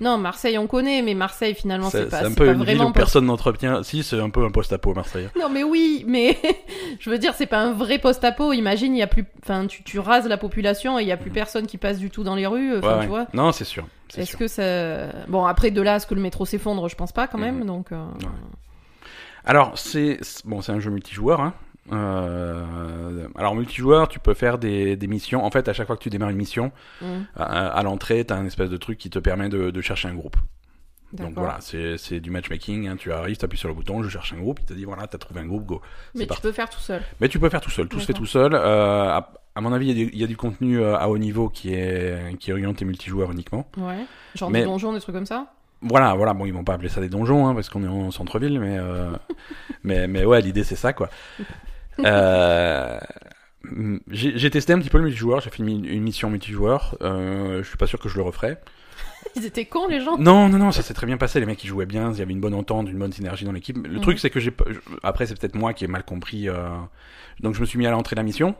Non, 0.00 0.18
Marseille, 0.18 0.58
on 0.58 0.66
connaît, 0.66 1.00
mais 1.00 1.14
Marseille, 1.14 1.54
finalement, 1.54 1.88
c'est 1.88 2.10
pas, 2.10 2.18
c'est 2.20 2.26
un 2.26 2.32
peu 2.34 2.46
une 2.46 2.62
ville 2.64 2.76
vraiment. 2.76 2.90
où 2.90 2.92
personne 2.92 3.24
n'entretient. 3.24 3.82
Si, 3.82 4.02
c'est 4.02 4.20
un 4.20 4.28
peu 4.28 4.44
un 4.44 4.50
post-apo, 4.50 4.92
Marseille. 4.92 5.28
Non, 5.38 5.48
mais 5.48 5.62
oui, 5.62 6.04
mais 6.06 6.36
je 7.00 7.08
veux 7.08 7.18
dire, 7.18 7.32
c'est 7.34 7.46
pas 7.46 7.60
un 7.60 7.72
vrai 7.72 7.98
post-apo. 7.98 8.52
Imagine, 8.52 8.94
il 8.94 8.98
y 8.98 9.02
a 9.02 9.06
plus, 9.06 9.24
enfin, 9.42 9.66
tu, 9.66 9.82
tu 9.82 9.98
rases 9.98 10.28
la 10.28 10.36
population 10.36 10.98
et 10.98 11.02
il 11.02 11.08
y 11.08 11.12
a 11.12 11.16
plus 11.16 11.30
personne 11.30 11.66
qui 11.66 11.78
passe 11.78 11.98
du 11.98 12.10
tout 12.10 12.22
dans 12.22 12.34
les 12.34 12.46
rues. 12.46 12.76
Enfin, 12.78 12.88
Mm. 12.88 12.90
Ouais, 12.90 12.96
tu 12.96 13.00
ouais. 13.04 13.06
vois. 13.06 13.26
Non, 13.32 13.50
c'est 13.52 13.64
sûr. 13.64 13.86
c'est 14.10 14.22
Est-ce 14.22 14.36
que 14.36 14.46
ça. 14.46 15.24
Bon, 15.28 15.46
après, 15.46 15.70
de 15.70 15.80
là 15.80 15.94
à 15.94 16.00
ce 16.00 16.06
que 16.06 16.14
le 16.14 16.20
métro 16.20 16.44
s'effondre, 16.44 16.86
je 16.90 16.96
pense 16.96 17.12
pas 17.12 17.26
quand 17.28 17.38
même. 17.38 17.60
Mhm. 17.60 17.66
Donc. 17.66 17.86
Ouais. 17.92 17.96
Alors, 19.44 19.78
c'est 19.78 20.18
c'est- 20.20 20.46
bon, 20.46 20.60
c'est 20.60 20.72
un 20.72 20.80
jeu 20.80 20.90
multijoueur. 20.90 21.40
Hein. 21.40 21.54
Euh, 21.92 23.28
alors, 23.36 23.54
multijoueur, 23.54 24.08
tu 24.08 24.18
peux 24.18 24.34
faire 24.34 24.58
des, 24.58 24.96
des 24.96 25.06
missions. 25.06 25.44
En 25.44 25.50
fait, 25.50 25.68
à 25.68 25.72
chaque 25.72 25.86
fois 25.86 25.96
que 25.96 26.02
tu 26.02 26.10
démarres 26.10 26.30
une 26.30 26.36
mission, 26.36 26.72
mhm, 27.02 27.26
à, 27.36 27.68
à 27.68 27.82
l'entrée, 27.82 28.24
tu 28.24 28.32
as 28.32 28.36
un 28.36 28.44
espèce 28.46 28.70
de 28.70 28.76
truc 28.76 28.98
qui 28.98 29.10
te 29.10 29.18
permet 29.18 29.48
de, 29.48 29.70
de 29.70 29.80
chercher 29.80 30.08
un 30.08 30.14
groupe. 30.14 30.36
Donc 31.14 31.32
voilà, 31.36 31.56
c'est 31.60 32.20
du 32.20 32.30
matchmaking. 32.30 32.86
hein. 32.86 32.96
Tu 32.98 33.10
arrives, 33.12 33.38
tu 33.38 33.44
appuies 33.44 33.56
sur 33.56 33.68
le 33.68 33.74
bouton, 33.74 34.02
je 34.02 34.10
cherche 34.10 34.34
un 34.34 34.38
groupe, 34.38 34.58
il 34.60 34.66
te 34.66 34.74
dit 34.74 34.84
voilà, 34.84 35.06
tu 35.06 35.16
as 35.16 35.18
trouvé 35.18 35.40
un 35.40 35.46
groupe, 35.46 35.64
go. 35.64 35.80
Mais 36.14 36.22
tu 36.22 36.26
parti. 36.26 36.42
peux 36.42 36.52
faire 36.52 36.68
tout 36.68 36.80
seul. 36.80 37.00
Mais 37.20 37.28
tu 37.30 37.38
peux 37.38 37.48
faire 37.48 37.62
tout 37.62 37.70
seul, 37.70 37.88
tout 37.88 37.98
se 37.98 38.04
fait 38.04 38.12
tout 38.12 38.26
seul. 38.26 38.52
Euh, 38.52 39.08
à, 39.08 39.32
à 39.54 39.60
mon 39.62 39.72
avis, 39.72 39.86
il 39.88 39.98
y, 39.98 40.02
a 40.02 40.04
du- 40.04 40.10
il 40.12 40.18
y 40.20 40.24
a 40.24 40.26
du 40.26 40.36
contenu 40.36 40.78
euh, 40.80 40.98
à 40.98 41.08
haut 41.08 41.16
niveau 41.16 41.48
qui 41.48 41.72
est, 41.72 42.36
qui 42.38 42.50
est 42.50 42.52
orienté 42.52 42.84
multijoueur 42.84 43.32
uniquement. 43.32 43.66
Ouais. 43.78 44.04
Genre 44.34 44.50
Mais- 44.50 44.58
des 44.60 44.64
donjons, 44.66 44.92
des 44.92 45.00
trucs 45.00 45.14
comme 45.14 45.24
ça? 45.24 45.46
Voilà, 45.80 46.12
voilà, 46.14 46.34
bon, 46.34 46.44
ils 46.44 46.52
vont 46.52 46.64
pas 46.64 46.74
appeler 46.74 46.88
ça 46.90 47.00
des 47.00 47.08
donjons, 47.08 47.46
hein, 47.46 47.54
parce 47.54 47.70
qu'on 47.70 47.84
est 47.84 47.88
en 47.88 48.10
centre-ville, 48.10 48.58
mais, 48.60 48.76
euh, 48.78 49.12
mais, 49.84 50.08
mais 50.08 50.26
ouais, 50.26 50.42
l'idée 50.42 50.64
c'est 50.64 50.76
ça, 50.76 50.92
quoi. 50.92 51.08
Euh, 52.04 52.98
j'ai 54.10 54.50
testé 54.50 54.72
un 54.72 54.78
petit 54.78 54.90
peu 54.90 54.98
le 54.98 55.04
multijoueur, 55.04 55.40
j'ai 55.40 55.50
fait 55.50 55.62
une, 55.62 55.84
une 55.84 56.02
mission 56.02 56.30
multijoueur, 56.30 56.96
euh, 57.02 57.62
je 57.62 57.68
suis 57.68 57.76
pas 57.76 57.86
sûr 57.86 57.98
que 57.98 58.08
je 58.08 58.16
le 58.16 58.22
referai. 58.22 58.56
Ils 59.36 59.44
étaient 59.44 59.64
cons, 59.66 59.88
les 59.88 60.00
gens? 60.00 60.16
Non, 60.16 60.48
non, 60.48 60.58
non, 60.58 60.72
ça 60.72 60.82
s'est 60.82 60.94
très 60.94 61.06
bien 61.06 61.16
passé, 61.16 61.38
les 61.40 61.46
mecs 61.46 61.62
ils 61.62 61.66
jouaient 61.66 61.86
bien, 61.86 62.12
il 62.12 62.18
y 62.18 62.22
avait 62.22 62.32
une 62.32 62.40
bonne 62.40 62.54
entente, 62.54 62.88
une 62.88 62.98
bonne 62.98 63.12
synergie 63.12 63.44
dans 63.44 63.52
l'équipe. 63.52 63.76
Le 63.86 63.94
Mhm. 63.94 64.00
truc 64.00 64.18
c'est 64.18 64.30
que 64.30 64.40
j'ai, 64.40 64.52
après 65.02 65.26
c'est 65.26 65.38
peut-être 65.38 65.54
moi 65.56 65.72
qui 65.74 65.84
ai 65.84 65.88
mal 65.88 66.04
compris, 66.04 66.48
euh, 66.48 66.68
donc 67.40 67.54
je 67.54 67.60
me 67.60 67.66
suis 67.66 67.78
mis 67.78 67.86
à 67.86 67.90
l'entrée 67.90 68.14
de 68.14 68.20
la 68.20 68.24
mission. 68.24 68.54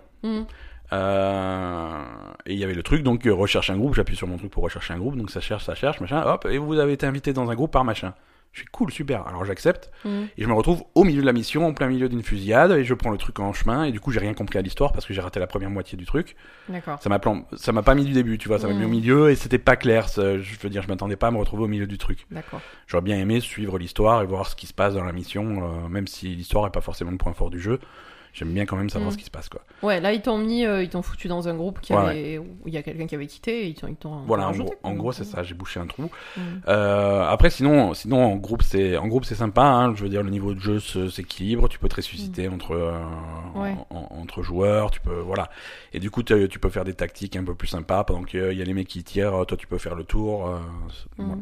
Euh, 0.93 2.03
et 2.47 2.55
il 2.55 2.59
y 2.59 2.65
avait 2.65 2.75
le 2.75 2.83
truc, 2.83 3.03
donc 3.03 3.23
recherche 3.25 3.71
un 3.71 3.77
groupe, 3.77 3.95
j'appuie 3.95 4.17
sur 4.17 4.27
mon 4.27 4.37
truc 4.37 4.51
pour 4.51 4.63
rechercher 4.65 4.95
un 4.95 4.99
groupe, 4.99 5.17
donc 5.17 5.31
ça 5.31 5.41
cherche, 5.41 5.65
ça 5.65 5.75
cherche, 5.75 6.01
machin, 6.01 6.23
hop, 6.25 6.47
et 6.51 6.59
vous 6.59 6.79
avez 6.79 6.93
été 6.95 7.07
invité 7.07 7.33
dans 7.33 7.51
un 7.51 7.55
groupe 7.55 7.71
par 7.73 7.85
machin. 7.85 8.15
Je 8.53 8.61
fais 8.63 8.67
cool, 8.73 8.91
super. 8.91 9.27
Alors 9.29 9.45
j'accepte. 9.45 9.91
Mhm. 10.05 10.29
Et 10.37 10.43
je 10.43 10.49
me 10.49 10.53
retrouve 10.55 10.83
au 10.95 11.05
milieu 11.05 11.21
de 11.21 11.27
la 11.27 11.33
mission, 11.33 11.67
en 11.67 11.75
plein 11.75 11.87
milieu 11.87 12.09
d'une 12.09 12.23
fusillade, 12.23 12.73
et 12.73 12.85
je 12.85 12.95
prends 12.95 13.11
le 13.11 13.19
truc 13.19 13.39
en 13.39 13.53
chemin, 13.53 13.85
et 13.85 13.93
du 13.93 14.01
coup 14.01 14.11
j'ai 14.11 14.19
rien 14.21 14.35
compris 14.35 14.59
à 14.59 14.63
l'histoire 14.63 14.93
parce 14.93 15.07
que 15.07 15.15
j'ai 15.15 15.21
raté 15.21 15.39
la 15.39 15.47
première 15.47 15.71
moitié 15.71 15.97
du 15.97 16.07
truc. 16.07 16.35
D'accord. 16.69 17.01
Ça 17.01 17.09
m'a 17.09 17.19
plan- 17.19 17.45
ça 17.57 17.71
m'a 17.73 17.83
pas 17.83 17.95
mis 17.95 18.05
du 18.05 18.13
début, 18.13 18.37
tu 18.39 18.49
vois, 18.49 18.59
ça 18.59 18.67
m'a 18.67 18.73
mis 18.75 18.85
au 18.85 18.89
milieu, 18.89 19.31
et 19.31 19.37
c'était 19.37 19.59
pas 19.59 19.77
clair. 19.77 20.09
ça- 20.09 20.39
je 20.39 20.59
veux 20.61 20.71
dire, 20.71 20.83
je 20.83 20.89
m'attendais 20.89 21.17
pas 21.17 21.29
à 21.29 21.31
me 21.31 21.39
retrouver 21.39 21.65
au 21.65 21.69
milieu 21.69 21.87
du 21.87 21.99
truc. 21.99 22.27
D'accord. 22.31 22.61
J'aurais 22.87 23.03
bien 23.03 23.19
aimé 23.19 23.41
suivre 23.41 23.79
l'histoire 23.79 24.23
et 24.23 24.27
voir 24.27 24.47
ce 24.49 24.57
qui 24.57 24.67
se 24.67 24.75
passe 24.75 24.95
dans 24.95 25.05
la 25.05 25.13
mission, 25.13 25.63
euh, 25.85 25.89
même 25.89 26.07
si 26.07 26.35
l'histoire 26.35 26.67
est 26.67 26.71
pas 26.71 26.81
forcément 26.81 27.11
le 27.11 27.17
point 27.19 27.33
fort 27.35 27.51
du 27.51 27.61
jeu. 27.61 27.79
J'aime 28.33 28.53
bien 28.53 28.67
quand 28.67 28.77
même 28.77 28.91
savoir 28.91 29.11
Mm. 29.11 29.13
ce 29.15 29.19
qui 29.19 29.25
se 29.25 29.31
passe, 29.31 29.49
quoi. 29.49 29.63
Ouais, 29.83 30.01
là 30.01 30.13
ils 30.13 30.21
t'ont 30.23 30.39
mis, 30.39 30.65
euh, 30.65 30.83
ils 30.83 30.89
t'ont 30.89 31.03
foutu 31.03 31.29
dans 31.29 31.49
un 31.49 31.55
groupe 31.55 31.81
qui 31.81 31.93
Ouais, 31.93 31.99
avait, 31.99 32.39
où 32.39 32.47
il 32.67 32.73
y 32.75 32.77
a 32.77 32.83
quelqu'un 32.83 33.07
qui 33.07 33.15
avait 33.15 33.27
quitté, 33.27 33.63
et 33.63 33.67
ils 33.69 33.75
t'ont, 33.75 33.89
ils 33.89 33.97
t'ont 33.97 34.17
Voilà, 34.27 34.49
en 34.49 34.53
gros, 34.53 34.65
quoi. 34.65 34.77
en 34.83 34.95
gros 34.95 35.13
c'est 35.13 35.25
ça. 35.25 35.43
J'ai 35.43 35.55
bouché 35.55 35.81
un 35.81 35.87
trou. 35.87 36.11
Mhm. 36.37 36.63
Euh, 36.69 37.25
après, 37.29 37.51
sinon, 37.51 37.95
sinon 37.95 38.25
en 38.25 38.37
groupe, 38.37 38.63
c'est 38.63 38.97
en 38.97 39.09
groupe 39.09 39.25
c'est 39.25 39.35
sympa. 39.35 39.63
Hein, 39.63 39.95
je 39.97 40.03
veux 40.03 40.09
dire, 40.09 40.23
le 40.23 40.31
niveau 40.31 40.55
de 40.55 40.61
jeu 40.61 40.79
s'équilibre. 41.11 41.69
Tu 41.69 41.79
peux 41.79 41.89
te 41.89 41.97
ressusciter 41.97 42.49
entre 42.49 42.73
euh, 42.73 42.93
Mm. 43.55 43.61
Ouais. 43.61 43.75
en- 43.91 43.97
en- 43.97 44.21
entre 44.21 44.43
joueurs. 44.43 44.91
Tu 44.91 45.01
peux 45.01 45.15
voilà. 45.21 45.49
Et 45.93 45.99
du 46.01 46.11
coup, 46.11 46.23
tu 46.23 46.49
peux 46.61 46.71
faire 46.71 46.85
des 46.85 46.95
tactiques 46.95 47.37
un 47.37 47.45
peu 47.45 47.55
plus 47.55 47.69
sympas 47.69 48.05
pendant 48.05 48.23
qu'il 48.23 48.53
y 48.53 48.63
a 48.63 48.65
les 48.65 48.75
mecs 48.75 48.89
qui 48.89 49.03
tirent. 49.05 49.45
Toi, 49.47 49.57
tu 49.57 49.67
peux 49.67 49.79
faire 49.79 49.95
le 49.95 50.05
tour. 50.05 50.47
euh, 50.49 50.59
voilà. 51.17 51.35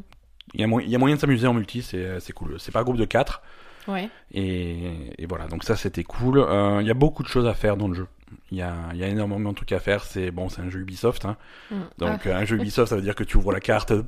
Il 0.54 0.60
y, 0.60 0.64
a 0.64 0.68
mo- 0.68 0.78
il 0.80 0.88
y 0.88 0.94
a 0.94 0.98
moyen 0.98 1.16
de 1.16 1.20
s'amuser 1.20 1.46
en 1.48 1.54
multi, 1.54 1.82
c'est 1.82 2.20
c'est 2.20 2.32
cool. 2.32 2.54
C'est 2.60 2.70
pas 2.70 2.80
un 2.80 2.84
groupe 2.84 2.96
de 2.96 3.04
4 3.04 3.42
Ouais. 3.88 4.08
et, 4.32 4.92
et 5.18 5.26
voilà. 5.26 5.46
Donc 5.46 5.64
ça, 5.64 5.76
c'était 5.76 6.04
cool. 6.04 6.38
Euh, 6.38 6.78
Il 6.80 6.86
y 6.86 6.90
a 6.90 6.94
beaucoup 6.94 7.22
de 7.22 7.28
choses 7.28 7.46
à 7.46 7.54
faire 7.54 7.76
dans 7.76 7.88
le 7.88 7.94
jeu. 7.94 8.06
Il 8.50 8.58
y 8.58 8.62
a, 8.62 8.74
il 8.92 8.98
y 8.98 9.04
a 9.04 9.08
énormément 9.08 9.50
de 9.50 9.54
trucs 9.54 9.70
à 9.72 9.78
faire. 9.78 10.02
C'est 10.02 10.32
bon, 10.32 10.48
c'est 10.48 10.60
un 10.60 10.68
jeu 10.68 10.80
Ubisoft. 10.80 11.24
Hein. 11.24 11.36
Mhm. 11.70 11.78
Donc 11.98 12.26
euh, 12.26 12.34
un 12.36 12.44
jeu 12.44 12.56
Ubisoft, 12.56 12.90
ça 12.90 12.96
veut 12.96 13.02
dire 13.02 13.14
que 13.14 13.22
tu 13.22 13.36
ouvres 13.36 13.52
la 13.52 13.60
carte, 13.60 13.92
Ah. 13.92 14.02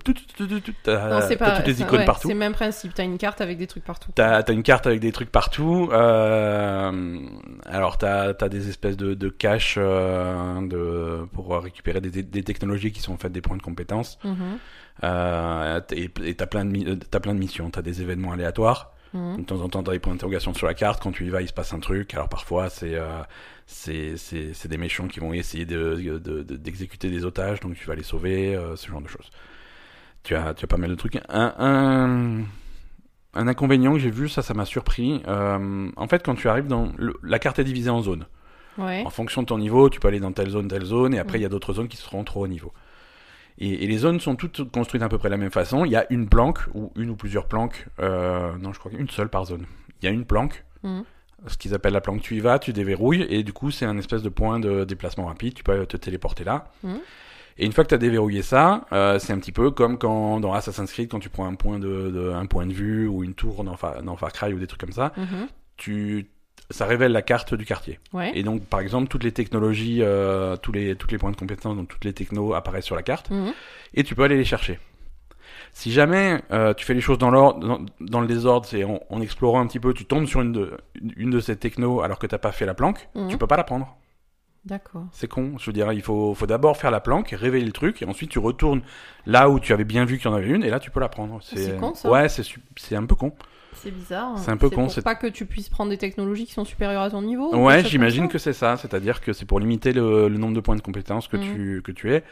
T'as 0.85 1.57
toutes 1.57 1.67
les 1.67 1.81
icônes 1.83 2.01
ouais, 2.01 2.05
partout. 2.05 2.27
C'est 2.29 2.35
le 2.35 2.39
même 2.41 2.53
principe. 2.53 2.95
T'as 2.95 3.05
une 3.05 3.17
carte 3.19 3.41
avec 3.41 3.59
des 3.59 3.69
trucs 3.69 3.85
partout. 3.85 4.11
T'as 4.15 4.41
as 4.41 4.51
une 4.53 4.65
carte 4.65 4.87
avec 4.89 4.99
des 5.01 5.13
trucs 5.13 5.31
partout. 5.31 5.89
Euh, 5.93 7.21
alors 7.67 7.99
t'as 7.99 8.33
as 8.41 8.49
des 8.49 8.69
espèces 8.69 8.97
de, 8.97 9.15
de 9.15 9.29
caches 9.29 9.77
euh, 9.79 10.67
de, 10.67 11.25
pour 11.33 11.57
récupérer 11.63 12.01
des, 12.01 12.23
des 12.23 12.43
technologies 12.43 12.93
qui 12.93 13.01
sont 13.01 13.13
en 13.13 13.19
fait 13.19 13.31
des 13.31 13.41
points 13.41 13.57
de 13.57 13.63
compétences. 13.63 14.19
Mhm. 14.25 14.37
Euh, 15.05 15.81
et 15.93 16.35
t'as 16.35 16.47
plein 16.47 16.65
de 16.65 16.95
t'as 16.95 17.21
plein 17.21 17.35
de 17.35 17.39
missions. 17.39 17.71
T'as 17.71 17.83
des 17.83 18.03
événements 18.03 18.33
aléatoires. 18.33 18.93
Mhm. 19.15 19.39
De 19.39 19.43
temps 19.43 19.61
en 19.63 19.69
temps, 19.69 19.83
t'as 19.83 19.93
des 19.93 19.99
points 19.99 20.13
d'interrogation 20.13 20.53
sur 20.55 20.67
la 20.67 20.75
carte. 20.75 21.03
Quand 21.03 21.13
tu 21.13 21.25
y 21.27 21.31
vas, 21.31 21.41
il 21.43 21.49
se 21.49 21.53
passe 21.53 21.73
un 21.73 21.81
truc. 21.81 22.13
Alors 22.15 22.29
parfois, 22.29 22.69
c'est 22.69 22.95
euh, 22.95 23.23
c'est 23.67 24.69
des 24.69 24.77
méchants 24.79 25.09
qui 25.09 25.21
vont 25.21 25.33
essayer 25.33 25.65
de 25.65 25.95
de- 25.97 26.43
de- 26.43 26.57
d'exécuter 26.57 27.11
des 27.11 27.25
otages, 27.25 27.61
donc 27.61 27.75
tu 27.75 27.87
vas 27.87 27.95
les 27.95 28.03
sauver, 28.03 28.55
euh, 28.55 28.77
ce 28.77 28.89
genre 28.89 29.01
de 29.01 29.09
choses. 29.09 29.31
Tu 30.25 30.35
as 30.35 30.55
tu 30.55 30.65
as 30.65 30.69
pas 30.69 30.77
mal 30.77 30.91
de 30.91 30.95
trucs. 30.95 31.17
Un 31.29 31.55
un, 31.59 32.45
un 33.35 33.47
inconvénient 33.49 33.93
que 33.95 33.99
j'ai 33.99 34.11
vu, 34.11 34.29
ça, 34.29 34.43
ça 34.43 34.53
m'a 34.55 34.65
surpris. 34.65 35.23
Euh, 35.27 35.91
en 35.97 36.07
fait, 36.09 36.23
quand 36.25 36.35
tu 36.35 36.49
arrives 36.49 36.67
dans 36.67 36.93
le- 36.97 37.17
la 37.23 37.39
carte 37.39 37.59
est 37.59 37.65
divisée 37.65 37.91
en 37.91 38.03
zones. 38.03 38.27
Ouais. 38.79 39.03
En 39.05 39.11
fonction 39.11 39.43
de 39.43 39.47
ton 39.47 39.59
niveau, 39.59 39.91
tu 39.91 39.99
peux 40.01 40.09
aller 40.09 40.21
dans 40.21 40.33
telle 40.33 40.51
zone, 40.51 40.69
telle 40.69 40.85
zone, 40.85 41.13
et 41.15 41.19
après, 41.19 41.39
il 41.39 41.41
Mm. 41.41 41.43
y 41.43 41.47
a 41.47 41.49
d'autres 41.49 41.73
zones 41.73 41.89
qui 41.89 41.97
seront 41.97 42.23
trop 42.25 42.45
haut 42.45 42.47
niveau. 42.49 42.73
Et, 43.59 43.85
et 43.85 43.87
les 43.87 43.99
zones 43.99 44.21
sont 44.21 44.37
toutes 44.37 44.71
construites 44.71 45.03
à 45.03 45.09
peu 45.09 45.19
près 45.19 45.29
de 45.29 45.33
la 45.35 45.37
même 45.37 45.51
façon. 45.51 45.85
Il 45.85 45.91
y 45.91 45.97
a 45.97 46.07
une 46.11 46.29
planque, 46.29 46.61
ou 46.75 46.93
une 46.97 47.11
ou 47.11 47.17
plusieurs 47.17 47.47
planques, 47.47 47.87
euh, 48.01 48.57
non, 48.59 48.73
je 48.73 48.79
crois 48.79 48.91
qu'une 48.93 49.09
seule 49.11 49.29
par 49.29 49.45
zone. 49.47 49.67
Il 50.01 50.05
y 50.07 50.09
a 50.09 50.13
une 50.13 50.25
planque, 50.25 50.65
Mhm. 50.85 51.03
ce 51.49 51.57
qu'ils 51.59 51.75
appellent 51.75 51.93
la 51.93 52.01
planque, 52.01 52.21
tu 52.23 52.37
y 52.37 52.41
vas, 52.41 52.59
tu 52.61 52.73
déverrouilles, 52.73 53.27
et 53.29 53.43
du 53.43 53.53
coup, 53.53 53.71
c'est 53.73 53.85
un 53.85 53.99
espèce 53.99 54.23
de 54.23 54.29
point 54.29 54.61
de 54.61 54.85
déplacement 54.85 55.27
rapide, 55.27 55.55
tu 55.55 55.65
peux 55.65 55.87
te 55.87 55.97
téléporter 55.97 56.45
là. 56.45 56.71
Mhm. 56.85 57.01
Et 57.61 57.67
une 57.67 57.73
fois 57.73 57.83
que 57.83 57.89
tu 57.89 57.95
as 57.97 57.99
déverrouillé 57.99 58.43
ça, 58.43 58.87
euh, 58.93 59.19
c'est 59.19 59.33
un 59.33 59.39
petit 59.41 59.51
peu 59.51 59.73
comme 59.73 59.99
quand 59.99 60.39
dans 60.39 60.53
Assassin's 60.53 60.93
Creed, 60.93 61.09
quand 61.11 61.19
tu 61.19 61.29
prends 61.29 61.47
un 61.47 61.57
point 61.57 61.81
de, 61.81 62.11
de- 62.11 62.31
un 62.33 62.47
point 62.47 62.67
de 62.67 62.73
vue 62.73 63.09
ou 63.09 63.25
une 63.25 63.35
tour 63.35 63.65
dans 63.65 63.77
Far, 63.77 64.01
dans 64.05 64.15
Far 64.17 64.33
Cry 64.33 64.53
ou 64.53 64.61
des 64.61 64.69
trucs 64.69 64.81
comme 64.81 64.93
ça, 64.93 65.13
Mhm. 65.17 65.49
tu, 65.77 66.29
ça 66.71 66.85
révèle 66.87 67.13
la 67.13 67.23
carte 67.23 67.55
du 67.55 67.65
quartier. 67.65 67.99
Ouais. 68.13 68.33
Et 68.35 68.43
donc, 68.43 68.63
par 68.65 68.81
exemple, 68.81 69.09
toutes 69.09 69.25
les 69.25 69.33
technologies, 69.33 69.99
euh, 70.03 70.57
tous 70.57 70.73
les, 70.73 70.97
toutes 70.97 71.13
les 71.13 71.19
points 71.19 71.31
de 71.31 71.37
compétence, 71.37 71.77
donc 71.77 71.89
toutes 71.89 72.05
les 72.05 72.13
technos 72.13 72.53
apparaissent 72.55 72.85
sur 72.85 72.97
la 72.97 73.03
carte, 73.03 73.31
Mhm. 73.31 73.53
et 73.95 74.05
tu 74.05 74.15
peux 74.15 74.23
aller 74.25 74.37
les 74.37 74.45
chercher. 74.45 74.79
Si 75.73 75.93
jamais 75.93 76.43
euh, 76.51 76.75
tu 76.75 76.85
fais 76.85 76.95
les 76.95 77.01
choses 77.01 77.19
dans 77.19 77.31
l'ordre, 77.31 77.67
dans, 77.67 77.81
dans 78.01 78.21
le 78.21 78.27
désordre, 78.27 78.67
c'est 78.67 78.85
en, 78.85 79.01
en 79.11 79.21
explorant 79.21 79.61
un 79.61 79.67
petit 79.67 79.81
peu, 79.81 79.95
tu 79.95 80.05
tombes 80.05 80.27
sur 80.27 80.41
une 80.41 80.53
de, 80.53 80.77
une 81.17 81.31
de 81.31 81.41
ces 81.41 81.57
technos 81.57 82.01
alors 82.03 82.19
que 82.19 82.27
t'as 82.27 82.39
pas 82.39 82.53
fait 82.53 82.67
la 82.67 82.75
planque, 82.75 83.09
Mhm. 83.15 83.29
tu 83.29 83.39
peux 83.39 83.47
pas 83.47 83.57
la 83.57 83.65
prendre. 83.65 83.97
D'accord. 84.65 85.05
C'est 85.13 85.29
con. 85.29 85.55
Je 85.59 85.67
veux 85.67 85.73
dire, 85.73 85.93
il 85.93 86.03
faut, 86.03 86.35
faut 86.35 86.47
d'abord 86.47 86.77
faire 86.77 86.91
la 86.91 87.01
planque, 87.01 87.31
révéler 87.31 87.65
le 87.65 87.73
truc, 87.73 88.03
et 88.03 88.05
ensuite 88.05 88.31
tu 88.31 88.39
retournes 88.39 88.83
là 89.25 89.49
où 89.49 89.61
tu 89.61 89.73
avais 89.73 89.85
bien 89.85 90.05
vu 90.05 90.19
qu'il 90.19 90.27
y 90.31 90.35
en 90.35 90.37
avait 90.37 90.49
une, 90.49 90.63
et 90.65 90.69
là 90.71 90.81
tu 90.81 90.91
peux 90.91 91.01
la 91.01 91.09
prendre. 91.09 91.39
C'est 91.43 91.79
con, 91.79 91.95
ça. 91.95 92.11
Ouais, 92.11 92.27
c'est 92.29 92.97
un 92.97 93.07
peu 93.07 93.15
con. 93.15 93.33
C'est 93.83 93.91
bizarre. 93.91 94.39
C'est 94.39 94.51
un 94.51 94.57
peu 94.57 94.71
con, 94.71 94.89
c'est- 94.89 95.03
pas 95.03 95.15
que 95.15 95.27
tu 95.27 95.47
puisses 95.47 95.69
prendre 95.69 95.91
des 95.91 95.99
technologies 95.99 96.47
qui 96.47 96.53
sont 96.53 96.65
supérieures 96.65 97.03
à 97.03 97.11
ton 97.11 97.23
niveau. 97.23 97.55
ou 97.55 97.65
Ouais, 97.67 97.85
j'imagine 97.85 98.29
que 98.29 98.39
c'est 98.39 98.53
ça. 98.53 98.77
C'est-à-dire 98.77 99.21
que 99.21 99.33
c'est 99.33 99.45
pour 99.47 99.61
limiter 99.61 99.93
le, 99.93 100.29
le 100.29 100.39
nombre 100.39 100.55
de 100.55 100.61
points 100.61 100.77
de 100.77 100.81
compétences 100.83 101.29
que, 101.29 101.37
Mhm. 101.37 101.43
tu, 101.55 101.83
que 101.85 101.93
tu 101.93 102.13
es. 102.13 102.25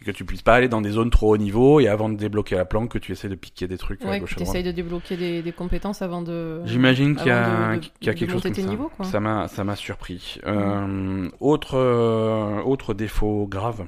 Et 0.00 0.04
que 0.04 0.10
tu 0.10 0.24
puisses 0.24 0.42
pas 0.42 0.54
aller 0.54 0.68
dans 0.68 0.80
des 0.80 0.90
zones 0.90 1.10
trop 1.10 1.32
haut 1.32 1.36
niveau 1.36 1.78
et 1.78 1.86
avant 1.86 2.08
de 2.08 2.16
débloquer 2.16 2.56
la 2.56 2.64
planque, 2.64 2.90
que 2.90 2.98
tu 2.98 3.12
essaies 3.12 3.28
de 3.28 3.36
piquer 3.36 3.68
des 3.68 3.78
trucs 3.78 4.04
à 4.04 4.08
Ouais, 4.08 4.18
gauche 4.18 4.30
que 4.30 4.34
à 4.34 4.42
droite. 4.44 4.48
t'essayes 4.56 4.64
de 4.64 4.72
débloquer 4.72 5.16
des, 5.16 5.42
des 5.42 5.52
compétences 5.52 6.02
avant 6.02 6.22
de. 6.22 6.60
J'imagine 6.64 7.14
qu'il 7.14 7.28
y 7.28 7.30
a, 7.30 7.44
avant 7.44 7.70
de- 7.70 7.76
de- 7.76 7.80
qu'il 7.86 8.06
y 8.06 8.10
a 8.10 8.12
de 8.14 8.18
quelque 8.18 8.32
chose 8.32 8.42
comme 8.42 8.52
tes 8.52 8.62
ça. 8.62 8.68
niveaux, 8.68 8.90
quoi. 8.96 9.06
Ça 9.06 9.20
m'a, 9.20 9.46
ça 9.46 9.62
m'a 9.62 9.76
surpris. 9.76 10.40
Euh, 10.44 11.28
autre, 11.38 11.74
euh, 11.76 12.60
autre 12.62 12.94
défaut 12.94 13.46
grave. 13.48 13.84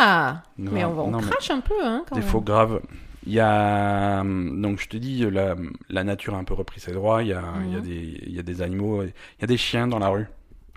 Ah 0.00 0.42
Mais 0.58 0.84
on, 0.84 0.94
va- 0.94 1.02
on 1.02 1.10
Non, 1.12 1.18
crache 1.18 1.50
un 1.50 1.60
peu, 1.60 1.74
hein, 1.84 2.04
quand 2.08 2.16
défaut 2.16 2.38
même. 2.38 2.44
grave. 2.44 2.80
Il 3.26 3.32
y 3.32 3.40
a 3.40 4.20
hum, 4.20 4.62
donc 4.62 4.78
je 4.80 4.88
te 4.88 4.96
dis 4.96 5.28
la, 5.30 5.56
la 5.88 6.04
nature 6.04 6.34
a 6.34 6.38
un 6.38 6.44
peu 6.44 6.54
repris 6.54 6.80
ses 6.80 6.92
droits. 6.92 7.22
Il 7.22 7.28
y 7.28 7.32
a, 7.32 7.42
il 7.64 7.72
y 7.72 7.76
a 7.76 7.78
Mhm. 7.78 7.84
des 7.84 8.20
il 8.26 8.34
y 8.34 8.38
a 8.38 8.42
des 8.42 8.62
animaux, 8.62 9.02
il 9.02 9.12
y 9.40 9.44
a 9.44 9.46
des 9.46 9.56
chiens 9.56 9.86
dans 9.88 9.98
la 9.98 10.08
rue. 10.08 10.26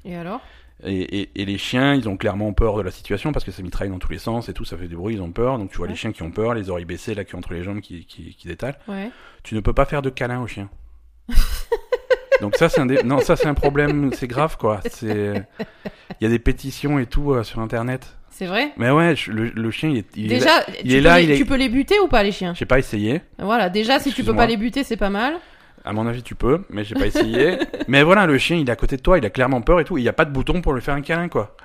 Et 0.05 0.15
alors? 0.15 0.41
Et, 0.85 1.19
et, 1.21 1.29
et 1.41 1.45
les 1.45 1.57
chiens, 1.57 1.93
ils 1.93 2.07
ont 2.07 2.15
clairement 2.15 2.53
peur 2.53 2.77
de 2.77 2.81
la 2.81 2.89
situation 2.91 3.33
parce 3.33 3.43
que 3.43 3.51
ça 3.51 3.61
mitraille 3.61 3.89
dans 3.89 3.99
tous 3.99 4.11
les 4.13 4.17
sens 4.17 4.47
et 4.47 4.53
tout, 4.53 4.63
ça 4.63 4.77
fait 4.77 4.87
du 4.87 4.95
bruit, 4.95 5.15
ils 5.15 5.21
ont 5.21 5.31
peur. 5.31 5.57
Donc 5.59 5.69
tu 5.71 5.77
vois 5.77 5.87
Ouais. 5.87 5.91
les 5.91 5.97
chiens 5.97 6.11
qui 6.13 6.23
ont 6.23 6.31
peur, 6.31 6.53
les 6.53 6.69
oreilles 6.69 6.85
baissées, 6.85 7.13
la 7.13 7.25
queue 7.25 7.37
entre 7.37 7.53
les 7.53 7.63
jambes 7.63 7.81
qui, 7.81 8.05
qui, 8.05 8.33
qui. 8.33 8.47
Ouais. 8.87 9.11
Tu 9.43 9.55
ne 9.55 9.59
peux 9.59 9.73
pas 9.73 9.85
faire 9.85 10.01
de 10.01 10.09
câlin 10.09 10.41
aux 10.41 10.47
chiens. 10.47 10.69
donc 12.41 12.55
ça 12.55 12.69
c'est 12.69 12.79
un 12.81 12.85
dé- 12.85 13.03
non 13.03 13.19
ça 13.19 13.35
c'est 13.35 13.47
un 13.47 13.53
problème, 13.53 14.11
c'est 14.13 14.27
grave 14.27 14.57
quoi. 14.57 14.79
C'est 14.89 15.43
il 16.19 16.23
y 16.23 16.25
a 16.25 16.29
des 16.29 16.39
pétitions 16.39 16.97
et 16.97 17.05
tout 17.05 17.33
euh, 17.33 17.43
sur 17.43 17.59
internet. 17.59 18.15
C'est 18.39 18.45
vrai 18.45 18.71
Mais 18.77 18.89
ouais, 18.89 19.15
le, 19.27 19.49
le 19.49 19.69
chien 19.71 19.89
il 19.89 19.97
est, 19.97 20.07
il 20.15 20.31
est 20.31 20.39
là. 20.39 20.63
Déjà, 20.63 20.79
il 20.81 20.89
tu, 20.89 20.95
est 20.95 20.97
peux 20.99 21.03
là, 21.03 21.17
les, 21.19 21.23
il 21.25 21.31
est- 21.31 21.37
tu 21.37 21.45
peux 21.45 21.55
les 21.57 21.67
buter 21.67 21.99
ou 21.99 22.07
pas, 22.07 22.23
les 22.23 22.31
chiens 22.31 22.53
J'ai 22.53 22.65
pas 22.65 22.79
essayé. 22.79 23.21
Voilà, 23.37 23.69
déjà, 23.69 23.99
si 23.99 24.13
tu 24.13 24.23
peux 24.23 24.33
pas 24.33 24.45
les 24.47 24.55
buter, 24.55 24.85
c'est 24.85 24.95
pas 24.95 25.09
mal. 25.09 25.33
À 25.83 25.91
mon 25.91 26.07
avis, 26.07 26.23
tu 26.23 26.35
peux, 26.35 26.63
mais 26.69 26.85
j'ai 26.85 26.95
pas 26.95 27.05
essayé. 27.07 27.57
mais 27.89 28.01
voilà, 28.01 28.25
le 28.25 28.37
chien, 28.37 28.55
il 28.55 28.67
est 28.69 28.71
à 28.71 28.77
côté 28.77 28.95
de 28.95 29.01
toi, 29.01 29.17
il 29.17 29.25
a 29.25 29.29
clairement 29.29 29.59
peur 29.61 29.81
et 29.81 29.83
tout. 29.83 29.97
Il 29.97 30.05
y 30.05 30.09
a 30.09 30.13
pas 30.13 30.23
de 30.23 30.31
bouton 30.31 30.61
pour 30.61 30.73
lui 30.73 30.81
faire 30.81 30.93
un 30.95 31.01
câlin, 31.01 31.27
quoi. 31.27 31.57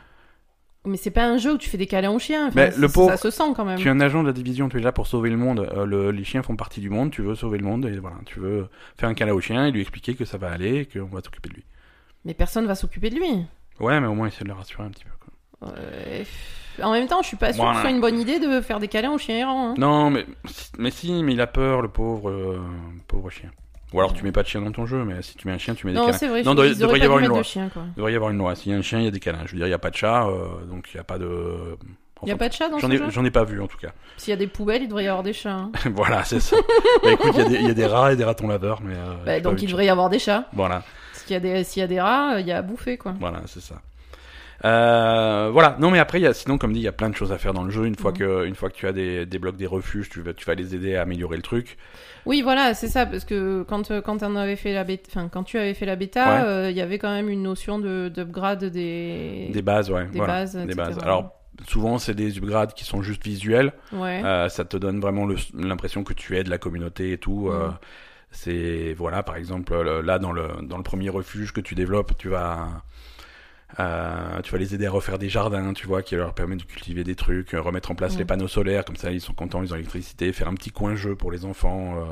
Mais 0.84 0.96
c'est 0.96 1.12
pas 1.12 1.24
un 1.26 1.38
jeu 1.38 1.54
où 1.54 1.58
tu 1.58 1.70
fais 1.70 1.78
des 1.78 1.86
câlins 1.86 2.10
aux 2.10 2.18
chiens. 2.18 2.48
Enfin, 2.48 2.54
Mais 2.56 2.72
le 2.76 2.88
pauvre- 2.88 3.10
Ça 3.12 3.16
se 3.18 3.30
sent 3.30 3.52
quand 3.54 3.64
même. 3.64 3.78
Tu 3.78 3.86
es 3.86 3.90
un 3.92 4.00
agent 4.00 4.22
de 4.22 4.26
la 4.26 4.32
division, 4.32 4.68
tu 4.68 4.78
es 4.78 4.80
là 4.80 4.90
pour 4.90 5.06
sauver 5.06 5.30
le 5.30 5.36
monde. 5.36 5.60
Euh, 5.76 5.86
le- 5.86 6.10
les 6.10 6.24
chiens 6.24 6.42
font 6.42 6.56
partie 6.56 6.80
du 6.80 6.90
monde, 6.90 7.12
tu 7.12 7.22
veux 7.22 7.36
sauver 7.36 7.58
le 7.58 7.64
monde 7.64 7.86
et 7.86 7.98
voilà, 7.98 8.16
tu 8.26 8.40
veux 8.40 8.66
faire 8.98 9.08
un 9.08 9.14
câlin 9.14 9.32
au 9.32 9.40
chien 9.40 9.64
et 9.66 9.70
lui 9.70 9.80
expliquer 9.80 10.14
que 10.14 10.24
ça 10.24 10.38
va 10.38 10.50
aller 10.50 10.78
et 10.80 10.86
qu'on 10.86 11.04
va 11.06 11.20
s'occuper 11.22 11.50
de 11.50 11.54
lui. 11.54 11.64
Mais 12.24 12.34
personne 12.34 12.66
va 12.66 12.74
s'occuper 12.74 13.10
de 13.10 13.14
lui. 13.16 13.46
Ouais, 13.80 14.00
mais 14.00 14.06
au 14.08 14.14
moins 14.14 14.26
essayer 14.26 14.42
de 14.44 14.48
le 14.48 14.54
rassurer 14.54 14.82
un 14.84 14.90
petit 14.90 15.04
peu. 15.04 15.10
Euh, 15.66 16.24
En 16.82 16.92
même 16.92 17.06
temps, 17.06 17.22
je 17.22 17.28
suis 17.28 17.36
pas 17.36 17.52
sûr 17.52 17.62
Voilà. 17.62 17.72
que 17.72 17.76
ce 17.78 17.82
soit 17.82 17.90
une 17.94 18.00
bonne 18.00 18.18
idée 18.18 18.38
de 18.40 18.60
faire 18.60 18.80
des 18.80 18.88
câlins 18.88 19.12
aux 19.12 19.18
chiens 19.18 19.36
errants. 19.36 19.70
hein. 19.70 19.74
Non, 19.78 20.10
mais, 20.10 20.26
mais 20.78 20.90
si, 20.90 21.22
mais 21.22 21.34
il 21.34 21.40
a 21.40 21.46
peur, 21.46 21.82
le 21.82 21.88
pauvre, 21.88 22.30
euh, 22.30 22.60
pauvre 23.06 23.30
chien. 23.30 23.50
Ou 23.92 24.00
alors 24.00 24.12
tu 24.12 24.24
mets 24.24 24.32
pas 24.32 24.42
de 24.42 24.48
chien 24.48 24.60
dans 24.60 24.72
ton 24.72 24.86
jeu, 24.86 25.04
mais 25.04 25.22
si 25.22 25.36
tu 25.36 25.46
mets 25.46 25.54
un 25.54 25.58
chien, 25.58 25.74
tu 25.76 25.86
mets 25.86 25.92
des 25.92 25.98
Non, 26.00 26.06
câlins. 26.06 26.18
c'est 26.18 26.26
vrai. 26.26 26.42
Non, 26.42 26.56
auraient 26.56 26.74
devrait 26.74 26.98
y 26.98 27.02
avoir 27.02 27.20
une 27.20 27.28
loi. 27.28 27.42
Il 27.44 27.70
devrait 27.96 28.12
y 28.12 28.16
avoir 28.16 28.30
une 28.32 28.38
loi. 28.38 28.56
S'il 28.56 28.72
y 28.72 28.74
a 28.74 28.78
un 28.78 28.82
chien, 28.82 28.98
il 28.98 29.04
y 29.04 29.08
a 29.08 29.12
des 29.12 29.20
câlins. 29.20 29.42
Je 29.46 29.52
veux 29.52 29.58
dire, 29.58 29.68
il 29.68 29.70
y 29.70 29.74
a 29.74 29.78
pas 29.78 29.90
de 29.90 29.94
chat, 29.96 30.26
euh, 30.26 30.64
donc 30.68 30.88
il 30.92 30.96
y 30.96 31.00
a 31.00 31.04
pas 31.04 31.16
de. 31.18 31.76
Il 32.24 32.28
y 32.28 32.32
a 32.32 32.36
pas 32.36 32.48
de 32.48 32.54
chat 32.54 32.68
dans 32.70 32.78
ce 32.80 32.86
ai, 32.86 32.96
jeu 32.96 33.04
j'en 33.10 33.24
ai 33.24 33.30
pas 33.30 33.44
vu 33.44 33.60
en 33.60 33.66
tout 33.68 33.76
cas. 33.76 33.92
S'il 34.16 34.30
y 34.30 34.32
a 34.32 34.36
des 34.36 34.46
poubelles, 34.46 34.82
il 34.82 34.88
devrait 34.88 35.04
y 35.04 35.08
avoir 35.08 35.22
des 35.22 35.32
chats. 35.34 35.52
hein. 35.52 35.70
voilà, 35.94 36.24
c'est 36.24 36.40
ça. 36.40 36.56
bah 37.04 37.12
écoute, 37.12 37.32
il 37.34 37.38
y 37.38 37.42
a 37.44 37.48
des- 37.48 37.54
il 37.56 37.66
y, 37.66 37.70
a 37.70 37.74
des 37.74 37.86
rats 37.86 38.12
et 38.12 38.16
des 38.16 38.24
ratons 38.24 38.48
laveurs, 38.48 38.80
mais. 38.82 38.94
euh, 38.96 39.14
Bah, 39.26 39.40
donc 39.40 39.60
il 39.62 39.66
de 39.66 39.70
devrait 39.70 39.86
y 39.86 39.90
avoir 39.90 40.08
des 40.10 40.18
chats. 40.18 40.40
chat. 40.40 40.48
Voilà. 40.54 40.82
S'il 41.12 41.32
y 41.34 41.36
a 41.36 41.40
des, 41.40 41.62
s'il 41.64 41.80
y 41.80 41.84
a 41.84 41.86
des 41.86 42.00
rats, 42.00 42.40
il 42.40 42.46
y 42.46 42.52
a 42.52 42.58
à 42.58 42.62
bouffer, 42.62 42.96
quoi. 42.98 43.14
Voilà, 43.20 43.42
c'est 43.46 43.60
ça. 43.60 43.76
Euh, 44.64 45.50
voilà. 45.52 45.76
Non, 45.78 45.90
mais 45.90 45.98
après, 45.98 46.20
y 46.20 46.26
a, 46.26 46.32
sinon, 46.32 46.56
comme 46.58 46.72
dit, 46.72 46.80
il 46.80 46.84
y 46.84 46.88
a 46.88 46.92
plein 46.92 47.10
de 47.10 47.14
choses 47.16 47.32
à 47.32 47.38
faire 47.38 47.52
dans 47.52 47.64
le 47.64 47.70
jeu. 47.70 47.84
Une 47.86 47.96
fois 47.96 48.12
Mhm. 48.12 48.16
que, 48.18 48.46
une 48.46 48.54
fois 48.54 48.70
que 48.70 48.74
tu 48.76 48.86
as 48.86 48.92
des, 48.92 49.26
des 49.26 49.38
blocs, 49.38 49.56
des 49.56 49.66
refuges, 49.66 50.08
tu 50.08 50.22
vas, 50.22 50.32
tu 50.32 50.44
vas 50.46 50.54
les 50.54 50.74
aider 50.74 50.96
à 50.96 51.02
améliorer 51.02 51.36
le 51.36 51.42
truc. 51.42 51.76
Oui, 52.26 52.40
voilà, 52.40 52.72
c'est 52.72 52.88
ça, 52.88 53.04
parce 53.04 53.24
que 53.26 53.62
quand, 53.68 53.90
euh, 53.90 54.00
quand 54.00 54.22
on 54.22 54.36
avait 54.36 54.56
fait 54.56 54.72
la 54.72 54.84
bêta, 54.84 55.08
enfin, 55.10 55.28
quand 55.28 55.42
tu 55.44 55.58
avais 55.58 55.74
fait 55.74 55.84
la 55.84 55.96
bêta, 55.96 56.24
Ouais. 56.24 56.42
euh, 56.48 56.70
il 56.70 56.76
y 56.76 56.80
avait 56.80 56.98
quand 56.98 57.12
même 57.12 57.28
une 57.28 57.42
notion 57.42 57.78
de, 57.78 58.08
d'upgrade 58.08 58.64
des, 58.64 59.50
Des 59.52 59.62
bases, 59.62 59.90
ouais. 59.90 60.06
des 60.06 60.16
voilà. 60.18 60.32
bases, 60.32 60.56
des 60.56 60.74
bases. 60.74 60.98
Alors, 61.02 61.34
souvent, 61.68 61.98
c'est 61.98 62.14
des 62.14 62.38
upgrades 62.38 62.72
qui 62.72 62.84
sont 62.84 63.02
juste 63.02 63.22
visuels. 63.22 63.72
ouais. 63.92 64.22
Euh, 64.24 64.48
ça 64.48 64.64
te 64.64 64.78
donne 64.78 65.00
vraiment 65.00 65.28
l'impression 65.52 66.02
que 66.04 66.14
tu 66.14 66.36
aides 66.38 66.48
la 66.48 66.58
communauté 66.58 67.12
et 67.12 67.18
tout. 67.18 67.50
Mhm. 67.50 67.74
c'est 68.36 68.94
voilà, 68.94 69.22
par 69.22 69.36
exemple, 69.36 69.80
le- 69.80 70.00
là 70.00 70.18
dans 70.18 70.32
le 70.32 70.48
dans 70.62 70.76
le 70.76 70.82
premier 70.82 71.08
refuge 71.08 71.52
que 71.52 71.60
tu 71.60 71.76
développes, 71.76 72.14
tu 72.18 72.28
vas 72.28 72.82
euh, 73.80 74.40
tu 74.42 74.52
vas 74.52 74.58
les 74.58 74.74
aider 74.74 74.86
à 74.86 74.90
refaire 74.90 75.18
des 75.18 75.28
jardins, 75.28 75.72
tu 75.72 75.86
vois, 75.86 76.02
qui 76.02 76.14
leur 76.16 76.34
permet 76.34 76.56
de 76.56 76.62
cultiver 76.62 77.02
des 77.04 77.14
trucs, 77.16 77.54
euh, 77.54 77.60
remettre 77.60 77.90
en 77.90 77.94
place 77.94 78.16
les 78.16 78.24
panneaux 78.24 78.48
solaires, 78.48 78.84
comme 78.84 78.96
ça 78.96 79.10
ils 79.10 79.20
sont 79.20 79.32
contents, 79.34 79.62
ils 79.62 79.72
ont 79.72 79.76
l'électricité, 79.76 80.32
faire 80.32 80.48
un 80.48 80.54
petit 80.54 80.70
coin 80.70 80.94
jeu 80.94 81.14
pour 81.16 81.32
les 81.32 81.44
enfants. 81.44 81.94
euh, 81.98 82.04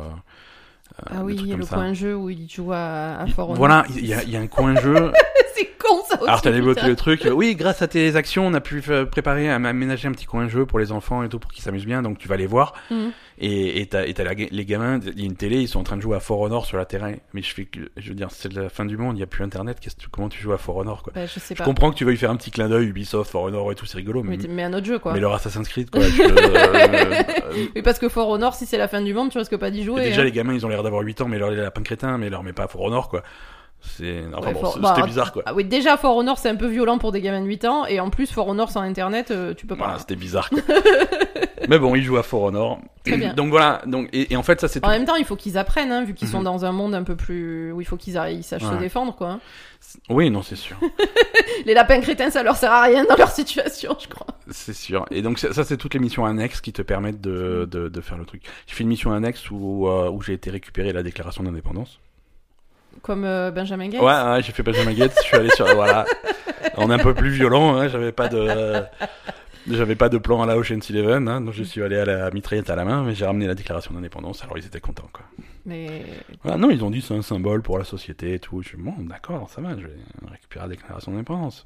Ah 1.11 1.23
oui, 1.25 1.37
il 1.39 1.47
y 1.47 1.53
a 1.53 1.57
le 1.57 1.63
ça. 1.63 1.77
coin 1.77 1.93
jeu 1.95 2.15
où 2.17 2.31
il 2.31 2.49
joue 2.51 2.73
à, 2.73 3.21
à. 3.21 3.27
Voilà, 3.55 3.85
il 3.97 4.05
y 4.07 4.13
a, 4.15 4.23
y 4.25 4.37
a 4.37 4.41
un 4.41 4.47
coin 4.47 4.75
jeu. 4.81 5.13
c'est 5.55 5.71
con 5.79 6.03
ça 6.09 6.17
aussi. 6.21 6.29
Alors 6.29 6.43
t'as 6.43 6.51
putain. 6.53 6.87
le 6.89 6.97
truc. 6.97 7.29
Oui, 7.33 7.55
grâce 7.55 7.81
à 7.83 7.89
tes 7.89 8.15
actions, 8.17 8.47
on 8.47 8.55
a 8.55 8.61
pu 8.61 8.83
préparer, 9.11 9.51
am- 9.51 9.65
aménager 9.67 10.09
un 10.09 10.13
petit 10.13 10.27
coin 10.27 10.49
jeu 10.49 10.67
pour 10.67 10.79
les 10.79 10.93
enfants 10.93 11.23
et 11.23 11.29
tout, 11.29 11.39
pour 11.39 11.51
qu'ils 11.51 11.63
s'amusent 11.63 11.87
bien. 11.87 12.03
Donc 12.03 12.19
tu 12.19 12.29
vas 12.29 12.37
les 12.37 12.47
voir. 12.47 12.75
Et 12.91 13.32
et 13.45 13.87
t'as 13.87 14.05
et 14.07 14.15
la 14.15 14.35
les 14.35 14.65
gamins, 14.65 15.01
il 15.05 15.19
y 15.21 15.23
a 15.23 15.27
une 15.27 15.37
télé, 15.37 15.61
ils 15.61 15.69
sont 15.69 15.81
en 15.81 15.83
train 15.83 15.97
de 15.97 16.03
jouer 16.03 16.17
à 16.17 16.21
For 16.21 16.39
Honor 16.41 16.65
sur 16.65 16.77
la 16.77 16.85
terrain. 16.85 17.15
Mais 17.33 17.43
je 17.43 17.53
fais 17.53 17.65
que, 17.65 17.81
je 17.97 18.09
veux 18.11 18.15
dire, 18.15 18.29
c'est 18.31 18.53
la 18.53 18.69
fin 18.69 18.85
du 18.85 18.97
monde, 18.97 19.17
il 19.17 19.21
y 19.21 19.23
a 19.23 19.27
plus 19.27 19.43
Internet. 19.43 19.79
Tu- 19.81 20.09
comment 20.11 20.29
tu 20.29 20.41
joues 20.41 20.53
à 20.53 20.59
For 20.59 20.77
Honor 20.77 21.03
quoi? 21.03 21.13
Bah, 21.15 21.27
je 21.27 21.41
sais 21.41 21.55
Je 21.55 21.59
pas. 21.59 21.65
comprends 21.65 21.91
que 21.91 21.97
tu 21.97 22.05
veuilles 22.05 22.17
faire 22.17 22.31
un 22.31 22.37
petit 22.37 22.51
clin 22.51 22.69
d'œil 22.69 22.87
Ubisoft, 22.87 23.31
For 23.31 23.43
Honor 23.43 23.73
et 23.73 23.75
tout, 23.75 23.87
c'est 23.87 23.97
rigolo. 23.97 24.23
Mais, 24.23 24.37
Mais, 24.37 24.49
mais 24.49 24.63
un 24.65 24.73
autre 24.75 24.87
jeu 24.87 24.99
quoi. 24.99 25.13
mais 25.13 25.21
leur 25.21 25.33
Assassin's 25.35 25.69
Creed 25.69 25.91
quoi. 25.91 26.03
tu- 26.09 26.23
euh, 26.23 26.29
euh, 26.37 27.23
Oui, 27.75 27.83
parce 27.83 27.99
que 27.99 28.09
For 28.09 28.29
Honor, 28.29 28.55
si 28.55 28.67
c'est 28.67 28.79
la 28.79 28.89
fin 28.89 29.01
du 29.01 29.13
monde, 29.15 29.31
tu 29.31 29.39
risques 29.39 29.57
pas 29.57 29.71
d'y 29.71 29.83
jouer. 29.83 30.03
déjà 30.05 30.21
hein. 30.21 30.25
les 30.25 30.33
gamins, 30.33 30.55
ils 30.55 30.65
ont 30.65 30.69
l'air 30.69 30.83
d'avoir 30.83 31.03
8 31.03 31.21
ans, 31.23 31.29
mais 31.29 31.39
leur 31.39 31.51
les 31.51 31.57
lapins 31.57 31.83
crétins, 31.83 32.19
mais 32.19 32.31
leur 32.31 32.43
met 32.43 32.53
pas 32.53 32.65
à 32.65 32.69
For 32.69 32.81
Honor 32.83 33.09
quoi. 33.09 33.23
C'est 33.85 34.23
enfin 34.33 34.47
Ouais, 34.49 34.53
bon, 34.55 34.61
For- 34.61 34.75
c'est- 34.75 34.81
bah, 34.81 34.93
c'était 34.97 35.07
bizarre 35.09 35.33
quoi. 35.33 35.43
Ah 35.47 35.55
oui, 35.55 35.65
déjà 35.65 35.97
For 35.97 36.17
Honor, 36.17 36.39
c'est 36.39 36.49
un 36.49 36.57
peu 36.57 36.67
violent 36.69 36.99
pour 36.99 37.11
des 37.13 37.21
gamins 37.21 37.41
de 37.41 37.47
8 37.47 37.65
ans, 37.65 37.85
et 37.87 37.99
en 38.01 38.11
plus 38.11 38.31
For 38.33 38.47
Honor 38.47 38.71
sans 38.71 38.81
internet, 38.81 39.31
euh, 39.31 39.55
tu 39.55 39.67
peux 39.67 39.77
pas. 39.77 39.85
Voilà, 39.85 39.99
c'était 39.99 40.17
bizarre. 40.17 40.49
Quoi. 40.51 40.61
Mais 41.69 41.79
bon, 41.79 41.95
ils 41.95 42.03
jouent 42.03 42.17
à 42.17 42.23
For 42.23 42.43
Honor. 42.43 42.81
Très 43.05 43.17
bien. 43.17 43.35
Donc 43.35 43.51
voilà. 43.51 43.83
Donc 43.87 44.09
et, 44.13 44.33
et 44.33 44.37
en 44.37 44.43
fait, 44.43 44.61
ça 44.61 44.69
c'est 44.69 44.81
tout. 44.81 44.87
En 44.87 44.91
même 44.91 45.05
temps, 45.05 45.17
il 45.17 45.25
faut 45.25 45.37
qu'ils 45.37 45.59
apprennent, 45.59 45.93
hein, 45.93 46.05
vu 46.05 46.15
qu'ils 46.15 46.29
sont 46.29 46.39
Mhm. 46.39 46.45
dans 46.45 46.65
un 46.65 46.73
monde 46.73 46.95
un 46.95 47.03
peu 47.03 47.17
plus 47.17 47.73
où 47.73 47.81
il 47.81 47.85
faut 47.85 47.97
qu'ils 47.97 48.21
ils 48.31 48.43
sachent 48.45 48.63
se 48.63 48.75
défendre, 48.79 49.15
quoi. 49.15 49.39
Oui, 50.09 50.31
non, 50.31 50.43
c'est 50.43 50.55
sûr, 50.57 50.77
Les 51.67 51.75
lapins 51.75 52.01
crétins, 52.01 52.31
ça 52.31 52.43
leur 52.45 52.55
sert 52.57 52.71
à 52.71 52.83
rien 52.83 53.05
dans 53.05 53.17
leur 53.17 53.31
situation, 53.31 53.97
je 54.01 54.07
crois. 54.09 54.27
c'est 54.51 54.73
sûr. 54.75 55.07
Et 55.11 55.23
donc 55.23 55.39
ça, 55.41 55.53
ça, 55.53 55.65
c'est 55.65 55.77
toutes 55.77 55.95
les 55.95 56.01
missions 56.01 56.25
annexes 56.25 56.61
qui 56.61 56.73
te 56.73 56.83
permettent 56.83 57.21
de, 57.21 57.69
de, 57.71 57.89
de 57.89 58.01
faire 58.01 58.17
le 58.17 58.25
truc. 58.25 58.43
J'ai 58.69 58.75
fait 58.77 58.83
une 58.85 58.89
mission 58.89 59.13
annexe 59.13 59.51
où 59.51 59.89
euh, 59.89 60.09
où 60.09 60.23
j'ai 60.23 60.35
été 60.35 60.51
récupérer 60.51 60.93
la 60.93 61.03
déclaration 61.03 61.43
d'indépendance. 61.43 61.99
Comme 63.03 63.25
euh, 63.25 63.51
Benjamin 63.51 63.89
Gates. 63.89 64.01
Ouais, 64.03 64.43
j'ai 64.43 64.53
fait 64.53 64.63
Benjamin 64.63 64.93
Gates. 64.93 65.15
je 65.19 65.23
suis 65.27 65.37
allé 65.37 65.51
sur 65.51 65.67
voilà. 65.75 66.05
On 66.77 66.91
est 66.91 66.95
un 66.95 66.99
peu 66.99 67.15
plus 67.15 67.31
violent. 67.31 67.77
Hein, 67.77 67.89
j'avais 67.89 68.13
pas 68.13 68.29
de 68.29 68.83
J'avais 69.71 69.95
pas 69.95 70.09
de 70.09 70.19
plan 70.19 70.43
à 70.43 70.47
la 70.47 70.57
Ocean's 70.59 70.91
Eleven, 70.91 71.29
hein, 71.29 71.41
donc 71.41 71.55
je 71.55 71.63
suis 71.63 71.81
allé 71.85 71.97
à 71.97 72.05
la 72.05 72.31
mitraillette 72.33 72.69
à 72.69 72.75
la 72.75 72.85
main, 72.85 73.05
mais 73.05 73.15
j'ai 73.15 73.25
ramené 73.25 73.47
la 73.47 73.55
déclaration 73.55 73.95
d'indépendance, 73.95 74.43
alors 74.43 74.59
ils 74.59 74.67
étaient 74.67 74.81
contents, 74.81 75.09
quoi. 75.13 75.25
Mais 75.67 76.03
Voilà, 76.43 76.59
non, 76.59 76.69
ils 76.71 76.83
ont 76.85 76.91
dit 76.91 77.01
c'est 77.01 77.15
un 77.15 77.23
symbole 77.23 77.63
pour 77.63 77.79
la 77.79 77.85
société 77.85 78.35
et 78.35 78.39
tout. 78.41 78.61
Je 78.63 78.69
suis 78.71 78.77
bon, 78.77 78.93
d'accord, 78.99 79.49
ça 79.51 79.61
va, 79.61 79.71
je 79.79 79.87
vais 79.87 79.93
récupérer 80.33 80.65
la 80.65 80.69
déclaration 80.69 81.13
d'indépendance. 81.13 81.65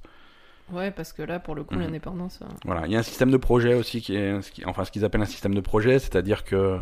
ouais, 0.74 0.90
parce 0.90 1.14
que 1.14 1.22
là, 1.22 1.38
pour 1.38 1.54
le 1.54 1.64
coup, 1.64 1.74
Mhm. 1.74 1.80
l'indépendance. 1.84 2.38
euh, 2.42 2.46
Voilà, 2.66 2.82
il 2.84 2.92
y 2.92 2.96
a 2.96 2.98
un 2.98 3.02
système 3.02 3.30
de 3.30 3.38
projet 3.38 3.72
aussi 3.72 4.02
qui 4.02 4.14
est, 4.14 4.34
enfin, 4.66 4.84
ce 4.84 4.90
qu'ils 4.90 5.06
appellent 5.06 5.22
un 5.22 5.24
système 5.24 5.54
de 5.54 5.60
projet, 5.62 5.98
c'est-à-dire 5.98 6.44
que 6.44 6.78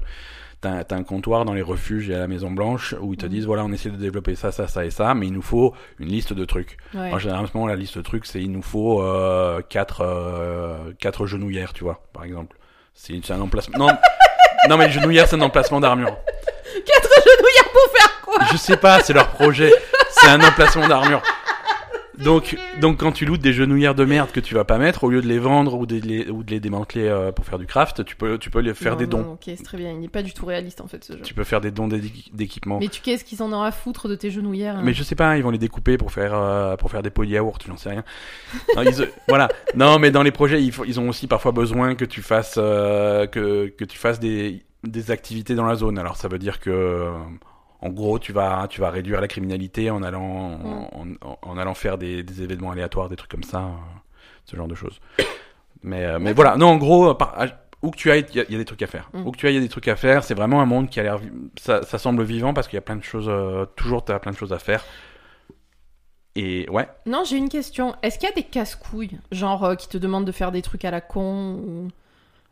t'as 0.64 0.94
as 0.96 0.98
un 0.98 1.03
comptoir 1.05 1.44
dans 1.44 1.53
les 1.55 1.62
refuges 1.62 2.11
et 2.11 2.14
à 2.14 2.18
la 2.18 2.27
Maison 2.27 2.50
Blanche 2.50 2.94
où 3.00 3.12
ils 3.14 3.16
te 3.16 3.27
Mhm. 3.27 3.33
disent 3.33 3.46
voilà, 3.46 3.64
on 3.64 3.72
essaie 3.72 3.90
de 3.90 3.96
développer 3.96 4.35
ça, 4.35 4.50
ça, 4.53 4.66
ça 4.68 4.85
et 4.85 4.90
ça, 4.90 5.14
mais 5.14 5.27
il 5.27 5.33
nous 5.33 5.42
faut 5.42 5.74
une 5.98 6.09
liste 6.09 6.33
de 6.33 6.44
trucs. 6.44 6.77
Ouais. 6.94 7.00
Alors, 7.09 7.18
généralement, 7.18 7.66
la 7.66 7.77
liste 7.77 7.96
de 7.98 8.03
trucs, 8.03 8.27
c'est 8.27 8.40
il 8.42 8.50
nous 8.53 8.62
faut 8.62 9.03
euh, 9.03 9.61
quatre, 9.68 10.00
euh, 10.03 10.92
quatre 10.98 11.27
genouillères, 11.27 11.72
tu 11.72 11.85
vois, 11.85 12.03
par 12.12 12.24
exemple. 12.24 12.57
C'est 12.94 13.31
un 13.31 13.40
emplacement. 13.40 13.79
Non, 13.79 13.88
non, 14.68 14.77
mais 14.77 14.87
les 14.87 14.92
genouillères, 14.92 15.27
c'est 15.29 15.37
un 15.37 15.40
emplacement 15.42 15.81
d'armure. 15.81 16.16
Quatre 16.87 17.09
genouillères 17.24 17.72
pour 17.72 17.98
faire 17.98 18.20
quoi? 18.22 18.38
Je 18.53 18.57
sais 18.57 18.77
pas, 18.77 19.00
c'est 19.00 19.12
leur 19.12 19.29
projet. 19.29 19.72
C'est 20.11 20.29
un 20.29 20.40
emplacement 20.40 20.87
d'armure. 20.88 21.20
Donc, 22.22 22.57
donc 22.81 22.98
quand 23.00 23.12
tu 23.12 23.24
lootes 23.24 23.40
des 23.40 23.53
genouillères 23.53 23.94
de 23.94 24.05
merde 24.05 24.31
que 24.31 24.40
tu 24.40 24.55
vas 24.55 24.64
pas 24.64 24.79
mettre, 24.79 25.05
au 25.05 25.11
lieu 25.11 25.20
de 25.20 25.27
les 25.27 25.38
vendre 25.38 25.74
ou 25.74 25.87
de 25.87 25.96
les, 25.96 26.29
ou 26.31 26.42
de 26.44 26.50
les 26.50 26.61
démanteler 26.61 27.09
euh, 27.09 27.33
pour 27.33 27.44
faire 27.44 27.59
du 27.59 27.66
craft, 27.66 28.05
tu 28.05 28.14
peux, 28.16 28.38
tu 28.38 28.50
peux 28.50 28.61
les 28.61 28.74
faire 28.74 28.92
Non, 28.92 28.98
des 28.98 29.07
non, 29.07 29.22
dons. 29.22 29.33
Ok, 29.33 29.40
c'est 29.46 29.62
très 29.64 29.77
bien. 29.79 29.90
Il 29.92 30.00
n'est 30.00 30.09
pas 30.09 30.22
du 30.22 30.33
tout 30.33 30.46
réaliste 30.46 30.81
en 30.81 30.87
fait 30.87 31.03
ce 31.05 31.14
jeu. 31.14 31.20
Tu 31.22 31.35
peux 31.35 31.44
faire 31.44 31.61
des 31.61 31.70
dons 31.70 31.88
d'équi- 31.88 32.31
d'équipement. 32.33 32.79
Mais 32.79 32.88
tu 32.88 33.00
qu'est-ce 33.03 33.24
qu'ils 33.24 33.42
en 33.42 33.53
ont 33.53 33.62
à 33.62 33.72
foutre 33.72 34.09
de 34.09 34.14
tes 34.14 34.31
genouillères 34.31 34.77
hein 34.77 34.83
Mais 34.85 34.92
je 34.94 35.03
sais 35.03 35.14
pas, 35.16 35.37
ils 35.37 35.42
vont 35.42 35.50
les 35.50 35.59
découper 35.59 35.98
pour 35.98 36.12
faire 36.12 36.35
euh, 36.35 36.77
pour 36.77 36.90
faire 36.90 37.03
des 37.03 37.11
pots 37.11 37.24
de 37.24 37.31
yaourt, 37.31 37.62
j'en 37.66 37.77
sais 37.77 37.90
rien. 37.90 38.05
Non, 38.77 38.83
ils- 38.83 39.09
voilà. 39.29 39.48
Non, 39.74 39.98
mais 39.98 40.11
dans 40.11 40.22
les 40.22 40.31
projets, 40.33 40.62
ils, 40.62 40.72
ils 40.87 41.00
ont 41.00 41.09
aussi 41.09 41.27
parfois 41.27 41.53
besoin 41.53 41.94
que 41.94 42.05
tu 42.05 42.22
fasses 42.22 42.55
euh, 42.59 43.27
que 43.27 43.66
que 43.68 43.85
tu 43.85 43.98
fasses 43.98 44.20
des 44.20 44.62
des 44.85 45.11
activités 45.11 45.55
dans 45.55 45.64
la 45.66 45.74
zone. 45.74 45.98
Alors 45.98 46.16
ça 46.16 46.29
veut 46.29 46.38
dire 46.38 46.61
que 46.61 47.09
en 47.85 47.90
gros, 47.90 48.18
tu 48.18 48.33
vas 48.33 48.66
tu 48.68 48.81
vas 48.81 48.90
réduire 48.90 49.20
la 49.20 49.29
criminalité 49.29 49.90
en 49.90 50.03
allant 50.03 50.25
en, 50.92 51.07
en- 51.23 51.38
en 51.42 51.59
allant 51.59 51.75
faire 51.75 51.99
des, 51.99 52.23
des 52.23 52.42
événements 52.42 52.70
aléatoires, 52.73 53.09
des 53.09 53.16
trucs 53.16 53.31
comme 53.31 53.42
ça, 53.44 53.59
euh, 53.61 53.70
ce 54.47 54.57
genre 54.57 54.68
de 54.68 54.75
choses. 54.75 55.01
Mais 55.83 56.05
euh, 56.05 56.18
mais 56.18 56.33
voilà. 56.33 56.57
Non, 56.57 56.68
en 56.68 56.77
gros, 56.77 57.11
euh, 57.11 57.14
par- 57.14 57.37
où 57.83 57.90
que 57.90 57.97
tu 57.99 58.11
ailles, 58.11 58.25
il 58.31 58.37
y, 58.37 58.40
a- 58.40 58.44
il 58.49 58.53
y 58.53 58.55
a 58.55 58.59
des 58.59 58.64
trucs 58.64 58.81
à 58.83 58.87
faire. 58.87 59.11
Mm. 59.12 59.27
Où 59.27 59.31
que 59.31 59.37
tu 59.37 59.47
ailles, 59.47 59.53
il 59.53 59.59
y 59.59 59.61
a 59.61 59.62
des 59.62 59.68
trucs 59.68 59.88
à 59.88 59.97
faire. 59.97 60.25
C'est 60.25 60.33
vraiment 60.35 60.62
un 60.62 60.66
monde 60.66 60.88
qui 60.88 60.99
a 61.01 61.03
l'air, 61.03 61.20
ça, 61.61 61.83
ça 61.83 61.99
semble 61.99 62.23
vivant 62.25 62.55
parce 62.55 62.66
qu'il 62.68 62.77
y 62.77 62.79
a 62.79 62.83
plein 62.83 62.97
de 62.97 63.05
choses. 63.05 63.27
euh, 63.29 63.66
toujours, 63.77 64.03
t'as 64.05 64.18
plein 64.18 64.33
de 64.33 64.37
choses 64.38 64.53
à 64.55 64.59
faire. 64.59 64.83
Et 66.37 66.66
ouais. 66.70 66.88
Non, 67.07 67.23
j'ai 67.25 67.37
une 67.37 67.49
question. 67.51 67.94
Est-ce 68.03 68.18
qu'il 68.18 68.29
y 68.29 68.33
a 68.33 68.35
des 68.35 68.42
casse-couilles, 68.42 69.18
genre 69.31 69.64
euh, 69.64 69.75
qui 69.77 69.88
te 69.88 69.99
demandent 69.99 70.25
de 70.25 70.33
faire 70.33 70.51
des 70.53 70.62
trucs 70.62 70.85
à 70.85 70.90
la 70.90 71.01
con 71.01 71.53
ou... 71.55 71.88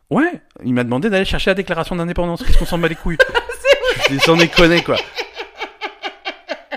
Ouais, 0.09 0.41
il 0.63 0.73
m'a 0.75 0.83
demandé 0.83 1.09
d'aller 1.09 1.25
chercher 1.25 1.49
la 1.49 1.55
déclaration 1.55 1.95
d'indépendance. 1.95 2.43
Qu'est-ce 2.43 2.59
qu'on 2.59 2.65
s'en 2.65 2.77
bat 2.77 2.87
les 2.87 2.95
couilles? 2.95 3.17
C'est 4.07 4.19
Sans 4.21 4.35
déconner, 4.35 4.81
quoi. 4.83 4.95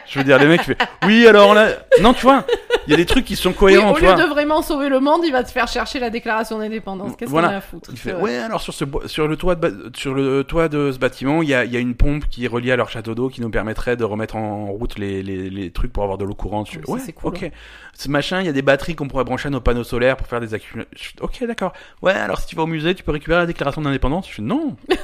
Je 0.09 0.19
veux 0.21 0.25
dire, 0.25 0.39
les 0.39 0.47
mecs, 0.47 0.63
font, 0.63 0.73
oui, 1.05 1.27
alors 1.27 1.53
là. 1.53 1.69
Non, 2.01 2.15
tu 2.15 2.23
vois, 2.23 2.45
il 2.87 2.91
y 2.93 2.95
a 2.95 2.97
des 2.97 3.05
trucs 3.05 3.25
qui 3.25 3.35
sont 3.37 3.51
Oui, 3.51 3.57
cohérents, 3.57 3.91
au 3.91 3.95
tu 3.97 4.03
lieu 4.03 4.07
vois. 4.07 4.15
de 4.23 4.29
vraiment 4.29 4.63
sauver 4.63 4.89
le 4.89 5.01
monde, 5.01 5.23
il 5.25 5.33
va 5.33 5.43
te 5.43 5.51
faire 5.51 5.67
chercher 5.69 5.99
la 5.99 6.09
déclaration 6.11 6.59
d'indépendance. 6.59 7.17
Qu'est-ce 7.19 7.31
Voilà. 7.31 7.49
qu'on 7.49 7.55
a 7.55 7.57
à 7.57 7.61
foutre 7.61 7.91
Il 7.93 7.99
fait, 7.99 8.13
vrai. 8.13 8.23
ouais, 8.23 8.37
alors 8.39 8.61
sur, 8.63 8.73
ce, 8.73 8.85
sur, 9.07 9.27
le 9.27 9.37
toit 9.37 9.57
de, 9.57 9.91
sur 9.97 10.15
le 10.15 10.45
toit 10.45 10.69
de 10.69 10.93
ce 10.93 10.99
bâtiment, 10.99 11.43
il 11.43 11.49
y 11.49 11.55
a, 11.55 11.65
il 11.65 11.73
y 11.73 11.77
a 11.77 11.81
une 11.81 11.97
pompe 11.97 12.29
qui 12.31 12.45
est 12.45 12.49
reliée 12.49 12.71
à 12.73 12.77
leur 12.77 12.89
château 12.89 13.15
d'eau 13.15 13.29
qui 13.29 13.41
nous 13.43 13.51
permettrait 13.51 13.97
de 13.97 14.05
remettre 14.05 14.37
en 14.37 14.67
route 14.67 14.97
les, 14.97 15.23
les, 15.23 15.51
les 15.51 15.71
trucs 15.71 15.93
pour 15.93 16.05
avoir 16.05 16.19
de 16.19 16.25
l'eau 16.25 16.35
courante. 16.35 16.69
Ça, 16.69 16.79
ouais, 16.91 17.01
c'est 17.05 17.13
cool, 17.13 17.35
ok. 17.35 17.51
Ce 17.93 18.09
machin, 18.09 18.41
il 18.41 18.47
y 18.47 18.51
a 18.51 18.53
des 18.53 18.63
batteries 18.63 18.95
qu'on 18.95 19.09
pourrait 19.09 19.25
brancher 19.25 19.49
à 19.49 19.51
nos 19.51 19.61
panneaux 19.61 19.85
solaires 19.85 20.17
pour 20.17 20.29
faire 20.29 20.41
des 20.41 20.55
accumulations. 20.55 21.13
Ok, 21.21 21.45
d'accord. 21.47 21.73
Ouais, 22.01 22.13
alors 22.13 22.39
si 22.41 22.47
tu 22.47 22.55
vas 22.57 22.63
au 22.63 22.67
musée, 22.67 22.95
tu 22.95 23.03
peux 23.03 23.13
récupérer 23.13 23.41
la 23.41 23.47
déclaration 23.47 23.83
d'indépendance? 23.83 24.29
Je 24.31 24.35
fais, 24.37 24.43
non. 24.43 24.77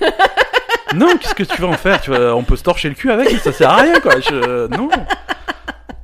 non, 0.94 1.16
qu'est-ce 1.20 1.34
que 1.34 1.42
tu 1.44 1.60
vas 1.62 1.68
en 1.68 1.72
faire 1.74 2.00
tu 2.00 2.10
vas, 2.10 2.34
On 2.34 2.44
peut 2.44 2.56
se 2.56 2.62
torcher 2.62 2.88
le 2.88 2.94
cul 2.94 3.10
avec, 3.10 3.28
ça 3.38 3.52
sert 3.52 3.70
à 3.70 3.76
rien, 3.76 4.00
quoi. 4.00 4.20
Je, 4.20 4.66
non. 4.76 4.88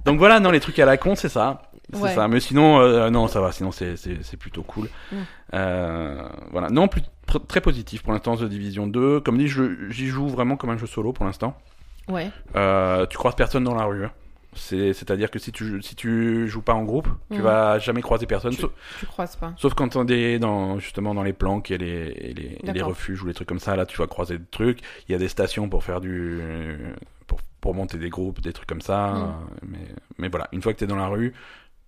Donc 0.05 0.18
voilà, 0.18 0.40
non, 0.40 0.51
les 0.51 0.61
trucs 0.61 0.79
à 0.79 0.87
la 0.87 0.96
con, 0.96 1.14
c'est 1.14 1.29
ça. 1.29 1.62
C'est 1.92 2.01
Ouais. 2.01 2.14
ça. 2.14 2.29
Mais 2.29 2.40
sinon, 2.40 2.81
euh, 2.81 3.09
non, 3.11 3.29
ça 3.29 3.40
va. 3.40 3.51
Sinon, 3.53 3.72
c'est, 3.72 3.94
plutôt 4.38 4.62
cool. 4.62 4.88
Mm. 5.11 5.16
Euh, 5.55 6.22
voilà. 6.51 6.68
Non, 6.68 6.87
plus, 6.88 7.03
très 7.48 7.61
positif 7.61 8.03
pour 8.03 8.12
l'instant, 8.12 8.37
The 8.37 8.44
Division 8.44 8.87
2. 8.87 9.20
Comme 9.20 9.38
dit, 9.38 9.48
j'y 9.48 10.07
joue 10.07 10.29
vraiment 10.29 10.57
comme 10.57 10.70
un 10.70 10.77
jeu 10.79 10.87
solo 10.87 11.12
pour 11.12 11.24
l'instant. 11.24 11.57
Ouais. 12.09 12.31
Euh, 12.57 13.07
tu 13.07 13.16
croises 13.18 13.35
personne 13.35 13.64
dans 13.64 13.74
la 13.74 13.85
rue. 13.85 14.05
hein. 14.05 14.11
C'est, 14.58 14.92
c'est-à-dire 14.92 15.30
que 15.30 15.38
si 15.38 15.52
tu, 15.52 15.80
si 15.82 15.94
tu 15.94 16.46
joues 16.48 16.62
pas 16.62 16.74
en 16.74 16.84
groupe, 16.84 17.08
tu 17.30 17.38
Mm. 17.38 17.42
vas 17.42 17.78
jamais 17.78 18.02
croiser 18.02 18.26
personne. 18.26 18.52
Tu- 18.54 18.60
Sauf, 18.60 18.72
Tu 18.98 19.06
croises 19.06 19.36
pas. 19.36 19.54
sauf 19.56 19.74
quand 19.74 19.96
on 19.96 20.06
est 20.08 20.38
dans, 20.38 20.78
justement 20.78 21.14
dans 21.14 21.22
les 21.22 21.32
planques 21.32 21.70
et 21.70 21.78
les, 21.78 21.86
et 21.88 22.34
les, 22.34 22.42
et 22.44 22.58
les 22.62 22.72
D'accord. 22.72 22.88
refuges 22.88 23.22
ou 23.22 23.26
les 23.26 23.34
trucs 23.34 23.48
comme 23.48 23.58
ça. 23.60 23.76
Là, 23.76 23.86
tu 23.86 23.96
vas 23.98 24.06
croiser 24.06 24.38
des 24.38 24.44
trucs. 24.50 24.80
Il 25.08 25.12
y 25.12 25.14
a 25.14 25.18
des 25.18 25.28
stations 25.28 25.68
pour 25.68 25.84
faire 25.84 26.00
du, 26.00 26.40
pour, 27.26 27.40
pour 27.60 27.74
monter 27.74 27.98
des 27.98 28.10
groupes, 28.10 28.40
des 28.40 28.52
trucs 28.52 28.68
comme 28.68 28.80
ça. 28.80 29.12
Mm. 29.12 29.16
Euh, 29.22 29.56
Mais, 29.68 29.78
mais 30.18 30.28
voilà, 30.28 30.48
une 30.52 30.60
fois 30.62 30.72
que 30.74 30.78
t'es 30.78 30.86
dans 30.86 30.96
la 30.96 31.08
rue, 31.08 31.32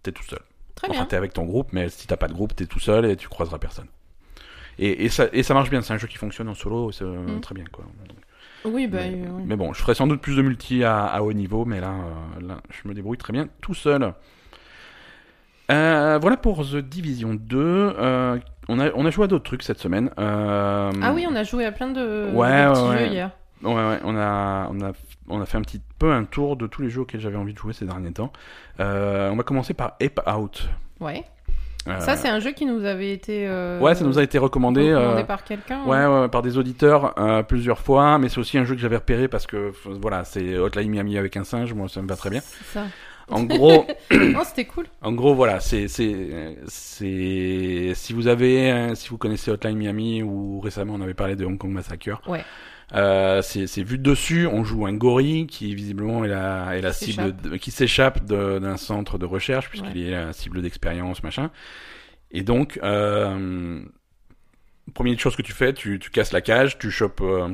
t'es 0.03 0.13
tout 0.13 0.25
seul. 0.25 0.41
Très 0.75 0.89
Enfin, 0.91 1.05
t'es 1.05 1.17
avec 1.17 1.33
ton 1.35 1.45
groupe, 1.45 1.73
mais 1.73 1.89
si 1.91 2.07
t'as 2.07 2.17
pas 2.17 2.29
de 2.29 2.33
groupe, 2.33 2.55
t'es 2.57 2.67
tout 2.67 2.81
seul 2.81 3.05
et 3.05 3.17
tu 3.17 3.29
croiseras 3.29 3.59
personne. 3.59 3.87
Et, 4.79 5.05
et, 5.05 5.09
ça, 5.11 5.27
et 5.33 5.43
ça 5.43 5.53
marche 5.53 5.69
bien, 5.69 5.83
c'est 5.83 5.93
un 5.93 5.99
jeu 5.99 6.07
qui 6.07 6.17
fonctionne 6.17 6.49
en 6.49 6.55
solo, 6.55 6.91
c'est 6.91 7.05
euh, 7.05 7.37
Mm. 7.37 7.41
très 7.41 7.55
bien 7.55 7.65
quoi. 7.71 7.85
Oui, 8.65 8.87
bah. 8.87 8.99
mais, 9.03 9.27
euh, 9.27 9.31
ouais. 9.31 9.43
mais 9.47 9.57
bon, 9.57 9.73
je 9.73 9.81
ferai 9.81 9.95
sans 9.95 10.07
doute 10.07 10.21
plus 10.21 10.37
de 10.37 10.43
multi 10.43 10.85
à, 10.85 11.05
à 11.07 11.23
haut 11.23 11.33
niveau, 11.33 11.65
mais 11.65 11.81
là, 11.81 11.93
euh, 12.39 12.47
là, 12.47 12.57
je 12.71 12.89
me 12.89 12.95
débrouille 12.95 13.17
très 13.19 13.33
bien 13.33 13.49
tout 13.61 13.75
seul. 13.75 14.13
Euh, 15.71 16.19
voilà 16.21 16.37
pour 16.37 16.65
The 16.65 16.77
Division 16.77 17.35
2. 17.35 17.59
Euh, 17.59 18.39
on, 18.69 18.81
a, 18.81 18.91
on 18.95 19.07
a 19.07 19.11
joué 19.11 19.25
à 19.25 19.29
d'autres 19.29 19.45
trucs 19.45 19.63
cette 19.63 19.79
semaine. 19.79 20.11
Euh, 20.19 20.91
Ah 21.03 21.13
oui, 21.13 21.27
on 21.31 21.37
a 21.37 21.45
joué 21.45 21.65
à 21.65 21.73
plein 21.73 21.89
de, 21.89 22.29
Ouais, 22.35 22.65
de 22.67 22.71
petits 22.73 22.81
ouais, 22.83 22.99
jeux 22.99 23.05
ouais. 23.05 23.09
hier. 23.09 23.31
Ouais, 23.63 23.73
ouais, 23.75 23.99
on 24.05 24.17
a, 24.17 24.69
on 24.71 24.81
a, 24.83 24.93
on 25.29 25.41
a 25.41 25.47
fait 25.47 25.59
un 25.59 25.63
petit 25.63 25.81
peu 25.99 26.11
un 26.13 26.25
tour 26.25 26.57
de 26.57 26.67
tous 26.67 26.83
les 26.83 26.91
jeux 26.91 27.03
auxquels 27.03 27.21
j'avais 27.21 27.37
envie 27.37 27.53
de 27.53 27.59
jouer 27.59 27.73
ces 27.73 27.85
derniers 27.85 28.13
temps. 28.13 28.33
On 28.79 29.37
va 29.37 29.43
commencer 29.45 29.75
par 29.75 29.97
Ape 30.03 30.21
Out. 30.37 30.69
Ouais. 30.99 31.25
Euh, 31.89 31.99
Ça, 32.01 32.17
c'est 32.17 32.29
un 32.29 32.41
jeu 32.41 32.51
qui 32.53 32.67
nous 32.67 32.85
avait 32.85 33.11
été. 33.13 33.47
euh, 33.49 33.81
Ouais, 33.81 33.95
ça 33.95 34.05
nous 34.05 34.19
a 34.19 34.23
été 34.23 34.37
recommandé. 34.39 34.93
recommandé 34.93 35.21
euh, 35.23 35.25
par 35.25 35.45
quelqu'un. 35.45 35.83
Ouais, 35.85 36.05
ouais, 36.07 36.29
par 36.29 36.43
des 36.43 36.59
auditeurs 36.59 37.15
euh, 37.19 37.43
plusieurs 37.43 37.79
fois, 37.79 38.19
mais 38.19 38.29
c'est 38.29 38.39
aussi 38.39 38.59
un 38.59 38.65
jeu 38.65 38.75
que 38.75 38.81
j'avais 38.81 38.97
repéré 38.97 39.29
parce 39.29 39.47
que 39.47 39.73
voilà, 39.87 40.25
c'est 40.25 40.57
Hotline 40.59 40.91
Miami 40.91 41.17
avec 41.17 41.37
un 41.39 41.45
singe, 41.45 41.73
moi 41.73 41.89
ça 41.89 42.03
me 42.03 42.09
va 42.09 42.17
très 42.17 42.29
bien. 42.31 42.41
C'est 42.41 42.79
ça. 42.81 42.85
En 43.33 43.45
gros, 43.45 43.87
non, 44.11 44.43
c'était 44.45 44.65
cool. 44.65 44.87
en 45.03 45.13
gros 45.13 45.35
voilà, 45.35 45.61
c'est 45.61 45.87
c'est 45.87 46.57
c'est 46.67 47.93
si 47.95 48.13
vous 48.13 48.27
avez 48.27 48.95
si 48.97 49.09
vous 49.09 49.19
connaissez 49.19 49.51
Hotline 49.53 49.77
Miami 49.79 50.23
ou 50.23 50.59
récemment 50.61 50.95
on 50.97 51.01
avait 51.01 51.15
parlé 51.15 51.37
de 51.37 51.45
Hong 51.45 51.57
Kong 51.57 51.71
Massacre. 51.71 52.21
Ouais. 52.29 52.45
Euh, 52.95 53.41
c'est 53.43 53.83
vu 53.83 53.99
de 53.99 54.03
dessus, 54.03 54.47
on 54.47 54.65
joue 54.65 54.85
un 54.87 54.93
gorille 54.93 55.47
qui 55.47 55.75
visiblement 55.75 56.25
est 56.25 56.29
la 56.29 56.77
est 56.77 56.81
la 56.81 56.93
cible 56.93 57.37
de- 57.37 57.57
qui 57.57 57.71
s'échappe 57.71 58.25
d'un 58.25 58.77
centre 58.77 59.17
de 59.19 59.27
recherche 59.27 59.69
puisqu'il 59.69 59.99
est 60.07 60.11
la 60.11 60.33
cible 60.33 60.61
d'expérience 60.63 61.23
machin. 61.23 61.51
Et 62.33 62.43
donc 62.43 62.79
euh, 62.83 63.81
première 64.95 65.19
chose 65.21 65.37
que 65.37 65.43
tu 65.43 65.53
fais, 65.53 65.73
tu, 65.73 65.99
tu 66.01 66.11
casses 66.11 66.33
la 66.33 66.41
cage, 66.41 66.79
tu 66.79 66.91
chopes, 66.91 67.21
euh, 67.21 67.49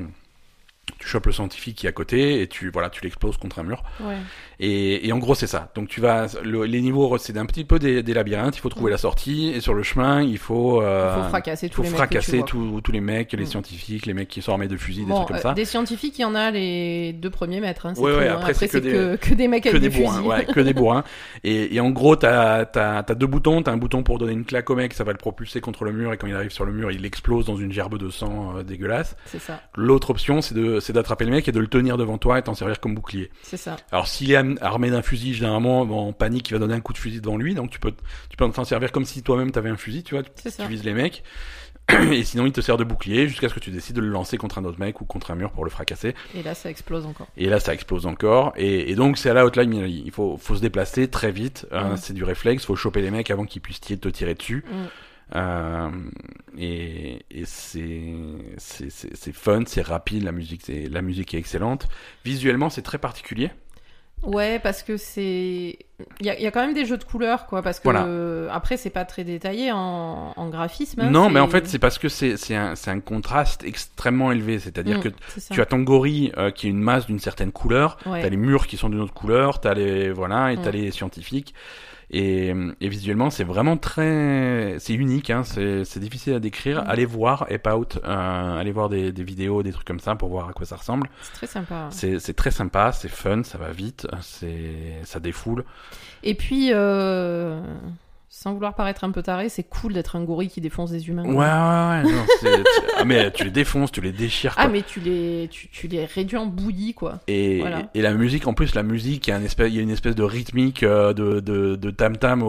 tu 1.07 1.13
chopes 1.13 1.27
le 1.27 1.33
scientifique 1.33 1.77
qui 1.79 1.87
est 1.87 1.89
à 1.89 1.93
côté 1.93 2.41
et 2.43 2.49
tu 2.49 2.71
voilà 2.71 2.91
tu 2.91 3.03
l'exploses 3.05 3.37
contre 3.37 3.61
un 3.61 3.63
mur 3.63 3.83
Ouais. 4.01 4.17
et, 4.61 5.07
et 5.07 5.13
en 5.13 5.19
gros 5.19 5.35
c'est 5.35 5.47
ça 5.47 5.71
donc 5.75 5.89
tu 5.89 6.01
vas 6.01 6.27
le- 6.43 6.65
les 6.65 6.81
niveaux 6.81 7.17
c'est 7.19 7.37
un 7.39 7.47
petit 7.47 7.65
peu 7.65 7.79
des, 7.79 8.03
des 8.03 8.15
labyrinthes 8.15 8.57
il 8.57 8.61
faut 8.61 8.69
trouver 8.69 8.91
Mm. 8.91 8.93
la 8.93 8.99
sortie 8.99 9.49
et 9.55 9.61
sur 9.61 9.75
le 9.75 9.83
chemin 9.83 10.23
il 10.23 10.39
faut 10.39 10.83
euh, 10.83 11.15
Il 11.17 11.23
faut 11.23 11.29
fracasser 11.29 11.69
tous 11.69 11.77
faut 11.77 11.83
les 11.85 11.89
que 11.91 11.95
fracasser 11.97 12.43
tous 12.45 12.81
tous 12.81 12.93
les 12.93 13.01
mecs 13.01 13.33
les 13.33 13.43
Mm. 13.45 13.47
scientifiques 13.47 14.07
les 14.07 14.15
mecs 14.15 14.29
qui 14.29 14.43
sont 14.43 14.53
armés 14.53 14.69
de 14.69 14.77
fusils 14.77 15.05
des 15.05 15.11
Bon, 15.11 15.17
trucs 15.25 15.29
comme 15.29 15.37
euh, 15.37 15.41
ça 15.41 15.55
des 15.55 15.65
scientifiques, 15.65 16.19
il 16.19 16.23
y 16.23 16.25
en 16.25 16.35
a 16.35 16.51
les 16.51 17.13
deux 17.13 17.31
premiers 17.31 17.61
mètres. 17.61 17.87
Hein, 17.87 17.95
Ouais, 17.97 18.15
ouais, 18.17 18.29
hein. 18.29 18.35
après, 18.39 18.55
c'est 18.55 18.67
que 18.67 18.73
c'est 18.73 18.81
des- 18.81 18.91
que, 18.91 19.17
que 19.17 19.35
des 19.35 19.47
mecs 19.49 19.63
que 19.65 19.69
avec 19.69 19.81
des 19.83 19.89
des, 19.89 19.97
bourrins, 19.99 20.23
fusils. 20.41 20.55
que 20.55 20.61
des 20.61 20.73
bourrins. 20.75 21.05
Et, 21.45 21.75
et 21.77 21.81
en 21.81 21.91
gros, 21.91 22.17
t'as 22.17 22.65
as, 22.75 23.15
deux 23.15 23.27
boutons. 23.27 23.63
T'as 23.63 23.73
un 23.73 23.77
bouton 23.77 24.03
pour 24.03 24.19
donner 24.19 24.33
une 24.33 24.45
claque 24.45 24.69
au 24.71 24.75
mec, 24.75 24.93
ça 24.95 25.05
va 25.05 25.13
le 25.13 25.19
propulser 25.19 25.61
contre 25.61 25.85
le 25.85 25.93
mur, 25.93 26.13
et 26.13 26.17
quand 26.17 26.27
il 26.27 26.35
arrive 26.35 26.51
sur 26.51 26.65
le 26.65 26.73
mur, 26.73 26.91
il 26.91 27.05
explose 27.05 27.45
dans 27.47 27.57
une 27.57 27.73
gerbe 27.73 27.99
de 27.99 28.09
sang 28.11 28.57
euh, 28.59 28.63
dégueulasse. 28.63 29.17
C'est 29.27 29.39
ça, 29.41 29.61
L'autre 29.77 30.11
option, 30.11 30.41
c'est 30.41 30.55
de 30.55 30.81
d'attraper 30.97 31.25
le 31.25 31.31
mec 31.31 31.47
et 31.47 31.53
de 31.53 31.61
le 31.61 31.69
tenir 31.69 31.97
devant 31.97 32.19
toi 32.19 32.39
et 32.39 32.43
t'en 32.43 32.55
servir 32.55 32.81
comme 32.81 32.95
bouclier. 32.95 33.31
c'est 33.43 33.57
ça. 33.57 33.77
Alors 33.93 34.09
s'il 34.09 34.33
est 34.33 34.63
armé 34.63 34.91
d'un 34.91 35.03
fusil, 35.03 35.33
généralement 35.35 35.83
en 35.83 36.13
panique, 36.13 36.51
il 36.51 36.55
va 36.55 36.59
donner 36.59 36.75
un 36.75 36.81
coup 36.81 36.93
de 36.93 36.99
fusil 36.99 37.21
devant 37.21 37.37
lui, 37.37 37.55
donc 37.55 37.71
tu 37.71 37.79
peux 37.79 37.93
tu 38.29 38.37
peux 38.37 38.51
t'en 38.51 38.65
servir 38.65 38.91
comme 38.91 39.05
si 39.05 39.23
toi-même 39.23 39.53
t'avais 39.53 39.71
un 39.71 39.77
fusil, 39.77 40.03
tu 40.03 40.15
vois, 40.15 40.25
tu 40.25 40.51
ça. 40.51 40.67
vises 40.67 40.83
les 40.85 40.93
mecs. 40.95 41.23
Et 42.11 42.25
sinon, 42.25 42.47
il 42.47 42.51
te 42.53 42.61
sert 42.61 42.77
de 42.77 42.83
bouclier 42.83 43.29
jusqu'à 43.29 43.49
ce 43.49 43.55
que 43.55 43.61
tu 43.61 43.71
décides 43.71 43.95
de 43.95 44.01
le 44.01 44.09
lancer 44.09 44.39
contre 44.39 44.59
un 44.59 44.65
autre 44.65 44.81
mec 44.81 45.01
ou 45.01 45.05
contre 45.05 45.31
un 45.31 45.37
mur 45.37 45.53
pour 45.53 45.63
le 45.65 45.71
fracasser. 45.71 46.17
Et 46.35 46.43
là, 46.43 46.53
ça 46.57 46.69
explose 46.69 47.07
encore. 47.07 47.29
Et 47.37 47.49
là, 47.49 47.61
ça 47.61 47.73
explose 47.73 48.07
encore. 48.07 48.53
Et, 48.57 48.91
et 48.91 48.97
donc, 48.97 49.19
c'est 49.19 49.31
à 49.31 49.35
la 49.35 49.45
hotline 49.47 49.71
Mirai. 49.71 49.89
Il 49.91 50.11
faut, 50.11 50.37
faut 50.37 50.57
se 50.57 50.61
déplacer 50.61 51.07
très 51.07 51.31
vite. 51.31 51.65
hein, 51.71 51.91
Mm. 51.93 51.97
C'est 51.97 52.13
du 52.13 52.25
réflexe. 52.25 52.65
faut 52.65 52.75
choper 52.75 53.03
les 53.03 53.13
mecs 53.13 53.31
avant 53.31 53.45
qu'ils 53.45 53.63
puissent 53.63 53.79
te 53.79 54.09
tirer 54.09 54.35
dessus. 54.35 54.65
Euh, 55.35 55.91
et 56.57 57.25
et 57.31 57.45
c'est 57.47 59.33
fun, 59.33 59.63
c'est 59.67 59.83
rapide. 59.83 60.23
La 60.25 60.33
musique, 60.33 60.63
c'est 60.65 60.89
la 60.89 61.03
musique 61.03 61.35
est 61.35 61.39
excellente. 61.39 61.89
Visuellement, 62.25 62.71
c'est 62.71 62.83
très 62.83 62.99
particulier. 62.99 63.51
Ouais, 64.23 64.59
parce 64.61 64.83
que 64.83 64.97
c'est. 64.97 65.79
Il 66.21 66.27
y 66.27 66.27
y 66.27 66.47
a 66.47 66.51
quand 66.51 66.63
même 66.65 66.73
des 66.75 66.87
jeux 66.87 66.97
de 66.97 67.05
couleurs, 67.05 67.47
quoi. 67.47 67.61
Parce 67.61 67.81
que 67.81 67.85
Voilà. 67.85 68.07
euh, 68.07 68.49
après, 68.51 68.79
c'est 68.79 68.89
pas 68.91 69.05
très 69.05 69.25
détaillé 69.25 69.73
en, 69.73 70.33
en 70.35 70.49
graphisme. 70.49 71.01
hein, 71.03 71.11
non, 71.11 71.29
mais 71.29 71.39
en 71.39 71.49
fait, 71.49 71.67
c'est 71.69 71.79
parce 71.79 71.99
que 71.99 72.09
c'est 72.09 72.55
un, 72.55 72.73
un 72.87 73.01
contraste 73.01 73.63
extrêmement 73.63 74.33
élevé. 74.33 74.59
C'est-à-dire 74.59 74.99
Mm, 74.99 75.03
que 75.03 75.09
tu 75.51 75.61
as 75.61 75.67
ton 75.67 75.81
gorille 75.81 76.33
euh, 76.39 76.51
qui 76.51 76.67
est 76.67 76.71
une 76.71 76.81
masse 76.81 77.07
d'une 77.07 77.19
certaine 77.21 77.53
couleur. 77.53 77.99
Ouais. 78.07 78.23
T'as 78.23 78.31
les 78.31 78.37
murs 78.39 78.67
qui 78.67 78.79
sont 78.79 78.89
d'une 78.89 79.01
autre 79.01 79.13
couleur, 79.15 79.61
t'as 79.61 79.75
les 79.75 80.11
voilà 80.13 80.51
et 80.53 80.57
t'as 80.57 80.71
Mm. 80.71 80.77
les 80.77 80.91
scientifiques. 80.93 81.55
Et, 82.11 82.53
et 82.81 82.89
visuellement, 82.89 83.31
c'est 83.31 83.45
vraiment 83.45 83.77
très, 83.77 84.77
c'est 84.79 84.95
unique. 84.95 85.31
Hein, 85.31 85.43
c'est 85.45 85.99
difficile 85.99 86.35
à 86.35 86.41
décrire. 86.41 86.83
Mm. 86.83 86.89
Allez 86.89 87.05
voir 87.05 87.47
Ape 87.51 87.67
Out, 87.67 87.99
euh, 88.05 88.59
allez 88.59 88.73
voir 88.73 88.89
des, 88.89 89.13
des 89.13 89.25
vidéos, 89.25 89.63
des 89.63 89.73
trucs 89.73 89.87
comme 89.87 90.01
ça 90.01 90.15
pour 90.15 90.29
voir 90.29 90.49
à 90.49 90.53
quoi 90.53 90.67
ça 90.67 90.77
ressemble. 90.77 91.09
C'est 91.23 91.33
très 91.33 91.47
sympa. 91.47 91.89
C'est 91.91 92.19
c'est 92.19 92.35
très 92.35 92.51
sympa, 92.51 92.93
c'est 92.93 93.09
fun, 93.09 93.43
ça 93.43 93.59
va 93.59 93.71
vite, 93.71 94.07
c'est 94.21 95.01
ça 95.05 95.21
défoule. 95.21 95.65
Et 96.23 96.35
puis, 96.35 96.71
euh, 96.73 97.61
sans 98.29 98.53
vouloir 98.53 98.75
paraître 98.75 99.05
un 99.05 99.11
peu 99.13 99.23
taré, 99.23 99.49
c'est 99.49 99.63
cool 99.63 99.93
d'être 99.95 100.17
un 100.17 100.23
gorille 100.25 100.49
qui 100.49 100.61
défonce 100.61 100.91
des 100.91 101.09
humains. 101.09 101.25
Ouais, 101.25 101.35
ouais, 101.35 102.11
ouais. 102.11 102.13
non, 102.13 102.65
ah 102.99 103.05
mais 103.05 103.31
tu 103.31 103.45
les 103.45 103.51
défonces, 103.51 103.93
tu 103.93 104.01
les 104.01 104.13
déchires. 104.13 104.55
Ah, 104.59 104.69
mais 104.69 104.83
tu 104.83 105.01
les, 105.01 105.49
tu, 105.51 105.69
tu 105.69 105.87
les 105.89 106.05
réduis 106.05 106.37
en 106.37 106.47
bouillie, 106.47 106.93
quoi. 106.93 107.21
Et, 107.29 107.61
Voilà. 107.61 107.83
et 107.95 108.03
la 108.03 108.13
musique, 108.13 108.47
en 108.47 108.53
plus, 108.55 108.75
la 108.75 108.83
musique, 108.83 109.27
il 109.27 109.31
y 109.31 109.33
a, 109.33 109.37
un 109.37 109.43
espèce, 109.43 109.69
il 109.71 109.77
y 109.77 109.79
a 109.79 109.83
une 109.83 109.91
espèce 109.91 110.15
de 110.17 110.23
rythmique 110.23 110.83
euh, 110.83 111.13
de, 111.13 111.41
de, 111.41 111.77
de 111.77 111.91
tam-tam 111.91 112.43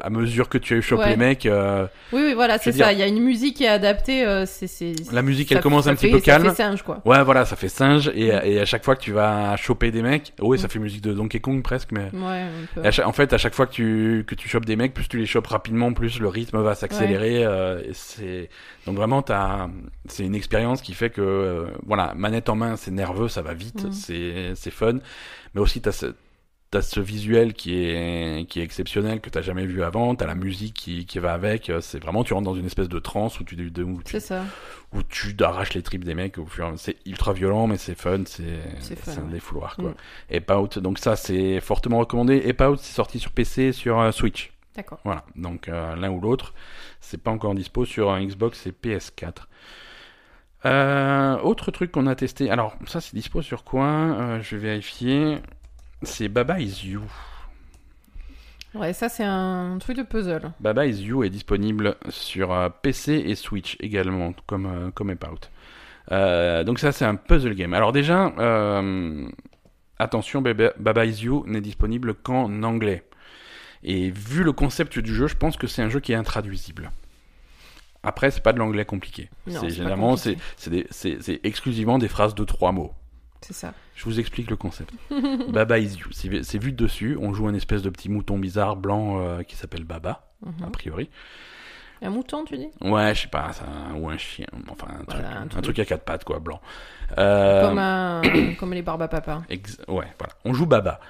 à 0.00 0.08
mesure 0.10 0.48
que 0.48 0.56
tu 0.58 0.80
chopes 0.82 1.00
Ouais. 1.00 1.10
les 1.10 1.16
mecs. 1.16 1.46
euh, 1.46 1.86
Oui, 2.12 2.22
oui, 2.26 2.34
voilà, 2.34 2.58
c'est 2.58 2.72
ça. 2.72 2.92
Il 2.92 2.98
y 2.98 3.02
a 3.02 3.06
une 3.08 3.20
musique 3.20 3.56
qui 3.56 3.64
est 3.64 3.68
adaptée. 3.68 4.24
euh, 4.24 4.46
c'est, 4.46 4.66
c'est, 4.68 4.94
La 5.12 5.22
musique, 5.22 5.48
ça- 5.48 5.56
elle 5.56 5.60
commence 5.62 5.84
ça 5.84 5.90
un 5.90 5.94
petit 5.94 6.06
fait- 6.06 6.12
peu 6.12 6.18
Ça 6.20 6.24
calme. 6.24 6.44
fait 6.50 6.54
singe, 6.54 6.82
quoi. 6.82 7.02
Ouais, 7.04 7.22
voilà, 7.24 7.44
ça 7.44 7.56
fait 7.56 7.68
singe. 7.68 8.10
Et, 8.14 8.30
Mm. 8.32 8.40
et 8.44 8.60
à 8.60 8.64
chaque 8.64 8.84
fois 8.84 8.94
que 8.96 9.02
tu 9.02 9.12
vas 9.12 9.56
choper 9.56 9.90
des 9.90 10.00
mecs, 10.02 10.32
oui, 10.40 10.58
ça 10.58 10.68
Mm. 10.68 10.70
fait 10.70 10.78
musique 10.78 11.02
de 11.02 11.12
Donkey 11.12 11.40
Kong 11.40 11.62
presque, 11.62 11.90
mais. 11.92 12.08
Ouais, 12.12 12.42
un 12.42 12.50
peu. 12.82 12.90
Chaque- 12.90 13.06
en 13.06 13.12
fait, 13.12 13.32
à 13.32 13.38
chaque 13.38 13.54
fois 13.54 13.66
que 13.66 13.72
tu, 13.72 14.24
que 14.26 14.34
tu 14.34 14.48
chopes 14.48 14.64
des 14.64 14.76
mecs, 14.76 14.94
plus 14.94 15.08
tu 15.08 15.18
les 15.18 15.23
chopes 15.26 15.46
rapidement, 15.46 15.92
plus 15.92 16.18
le 16.20 16.28
rythme 16.28 16.60
va 16.62 16.74
s'accélérer. 16.74 17.44
euh, 17.44 17.80
et 17.82 17.92
c'est 17.92 18.48
donc 18.86 18.96
vraiment, 18.96 19.22
t'as, 19.22 19.68
c'est 20.06 20.24
une 20.24 20.34
expérience 20.34 20.82
qui 20.82 20.94
fait 20.94 21.10
que 21.10 21.20
euh, 21.22 21.66
voilà, 21.86 22.14
manette 22.14 22.48
en 22.48 22.56
main, 22.56 22.76
c'est 22.76 22.90
nerveux, 22.90 23.28
ça 23.28 23.42
va 23.42 23.54
vite, 23.54 23.84
Mhm. 23.84 23.92
c'est, 23.92 24.52
c'est 24.54 24.70
fun, 24.70 24.98
mais 25.54 25.60
aussi 25.60 25.80
t'as 25.80 25.92
ce, 25.92 26.14
t'as 26.70 26.82
ce 26.82 26.98
visuel 26.98 27.52
qui 27.54 27.76
est, 27.84 28.48
qui 28.48 28.58
est 28.60 28.64
exceptionnel 28.64 29.20
que 29.20 29.30
t'as 29.30 29.42
jamais 29.42 29.64
vu 29.64 29.84
avant. 29.84 30.14
T'as 30.16 30.26
la 30.26 30.34
musique 30.34 30.74
qui, 30.74 31.06
qui 31.06 31.20
va 31.20 31.32
avec. 31.32 31.70
euh, 31.70 31.80
C'est 31.80 32.00
vraiment, 32.00 32.24
tu 32.24 32.34
rentres 32.34 32.46
dans 32.50 32.56
une 32.56 32.66
espèce 32.66 32.88
de 32.88 32.98
transe 32.98 33.38
où 33.38 33.44
tu, 33.44 33.54
de- 33.54 33.82
où 33.84 34.02
tu, 34.02 34.18
ça. 34.18 34.42
où 34.92 35.02
tu 35.04 35.36
arraches 35.40 35.74
les 35.74 35.82
tripes 35.82 36.02
des 36.04 36.14
mecs 36.14 36.36
et. 36.36 36.76
C'est 36.76 36.96
ultra 37.06 37.32
violent, 37.32 37.68
mais 37.68 37.76
c'est 37.76 37.94
fun, 37.96 38.22
c'est 38.26 38.42
C'est 38.80 39.18
un 39.18 39.26
défouloir 39.30 39.76
quoi. 39.76 39.90
Mm. 40.30 40.34
Ape 40.36 40.50
Out, 40.50 40.78
donc 40.80 40.98
ça 40.98 41.14
c'est 41.14 41.60
fortement 41.60 41.98
recommandé. 42.00 42.42
Ape 42.50 42.60
Out 42.62 42.80
c'est 42.80 42.94
sorti 42.94 43.20
sur 43.20 43.30
PC, 43.30 43.62
et 43.66 43.72
sur 43.72 44.00
euh, 44.00 44.10
Switch. 44.10 44.50
D'accord. 44.74 44.98
Voilà, 45.04 45.24
donc 45.36 45.68
euh, 45.68 45.94
l'un 45.94 46.10
ou 46.10 46.20
l'autre, 46.20 46.52
c'est 47.00 47.22
pas 47.22 47.30
encore 47.30 47.54
dispo 47.54 47.84
sur 47.84 48.10
un 48.10 48.24
Xbox 48.24 48.66
et 48.66 48.72
PS4. 48.72 49.34
Euh, 50.66 51.38
autre 51.40 51.70
truc 51.70 51.92
qu'on 51.92 52.06
a 52.06 52.14
testé, 52.16 52.50
alors 52.50 52.74
ça 52.86 53.00
c'est 53.00 53.14
dispo 53.14 53.42
sur 53.42 53.62
quoi 53.64 53.86
Euh, 53.86 54.42
Je 54.42 54.56
vais 54.56 54.68
vérifier. 54.70 55.38
C'est 56.02 56.28
Baba 56.28 56.58
Is 56.60 56.86
You. 56.88 57.02
Ouais, 58.74 58.92
ça, 58.92 59.08
c'est 59.08 59.22
un 59.24 59.78
truc 59.78 59.96
de 59.96 60.02
puzzle. 60.02 60.50
Baba 60.58 60.84
Is 60.86 61.04
You 61.04 61.22
est 61.22 61.30
disponible 61.30 61.94
sur 62.08 62.52
PC 62.82 63.12
et 63.14 63.36
Switch 63.36 63.76
également, 63.78 64.34
comme, 64.46 64.90
comme 64.92 65.10
Out. 65.10 65.50
Donc 66.66 66.80
ça 66.80 66.90
c'est 66.90 67.04
un 67.04 67.14
puzzle 67.14 67.54
game. 67.54 67.72
Alors 67.72 67.92
déjà, 67.92 68.32
attention, 70.00 70.42
Baba 70.42 71.06
Is 71.06 71.22
You 71.24 71.44
n'est 71.46 71.60
disponible 71.60 72.14
qu'en 72.14 72.64
anglais. 72.64 73.04
Et 73.84 74.10
vu 74.10 74.42
le 74.42 74.52
concept 74.52 74.98
du 74.98 75.14
jeu, 75.14 75.26
je 75.26 75.36
pense 75.36 75.56
que 75.56 75.66
c'est 75.66 75.82
un 75.82 75.88
jeu 75.90 76.00
qui 76.00 76.12
est 76.12 76.16
intraduisible. 76.16 76.90
Après, 78.02 78.30
c'est 78.30 78.42
pas 78.42 78.52
de 78.52 78.58
l'anglais 78.58 78.84
compliqué. 78.84 79.30
Non, 79.46 79.60
C'est 79.60 79.70
généralement, 79.70 80.16
c'est 80.16 81.40
exclusivement 81.44 81.98
des 81.98 82.08
phrases 82.08 82.34
de 82.34 82.44
trois 82.44 82.72
mots. 82.72 82.92
C'est 83.40 83.52
ça. 83.54 83.74
Je 83.94 84.04
vous 84.04 84.18
explique 84.20 84.48
le 84.50 84.56
concept. 84.56 84.92
Baba 85.50 85.78
is 85.78 85.96
you. 85.98 86.06
C'est 86.12 86.58
vu 86.58 86.72
de 86.72 86.76
dessus. 86.76 87.16
On 87.20 87.34
joue 87.34 87.46
un 87.46 87.54
espèce 87.54 87.82
de 87.82 87.90
petit 87.90 88.08
mouton 88.08 88.38
bizarre 88.38 88.76
blanc 88.76 89.20
euh, 89.20 89.42
qui 89.42 89.54
s'appelle 89.56 89.84
Baba, 89.84 90.26
a 90.46 90.48
Mhm. 90.66 90.70
priori. 90.72 91.10
Un 92.04 92.10
mouton, 92.10 92.44
tu 92.44 92.56
dis? 92.58 92.68
Ouais, 92.82 93.14
je 93.14 93.22
sais 93.22 93.28
pas, 93.28 93.50
ça, 93.52 93.64
ou 93.96 94.08
un 94.10 94.18
chien, 94.18 94.46
enfin 94.70 94.88
un, 94.90 95.02
Voilà, 95.08 95.22
truc, 95.22 95.36
un 95.36 95.42
un 95.42 95.46
truc. 95.46 95.62
truc 95.64 95.78
à 95.78 95.84
quatre 95.86 96.04
pattes 96.04 96.22
quoi, 96.24 96.38
blanc. 96.38 96.60
Euh, 97.18 97.66
Comme, 97.68 97.78
un... 97.78 98.20
comme 98.58 98.74
les 98.74 98.82
barbes 98.82 99.02
à 99.02 99.08
papa. 99.08 99.42
ex- 99.48 99.78
ouais, 99.88 100.06
voilà. 100.18 100.34
On 100.44 100.52
joue 100.52 100.66
Baba. 100.66 101.00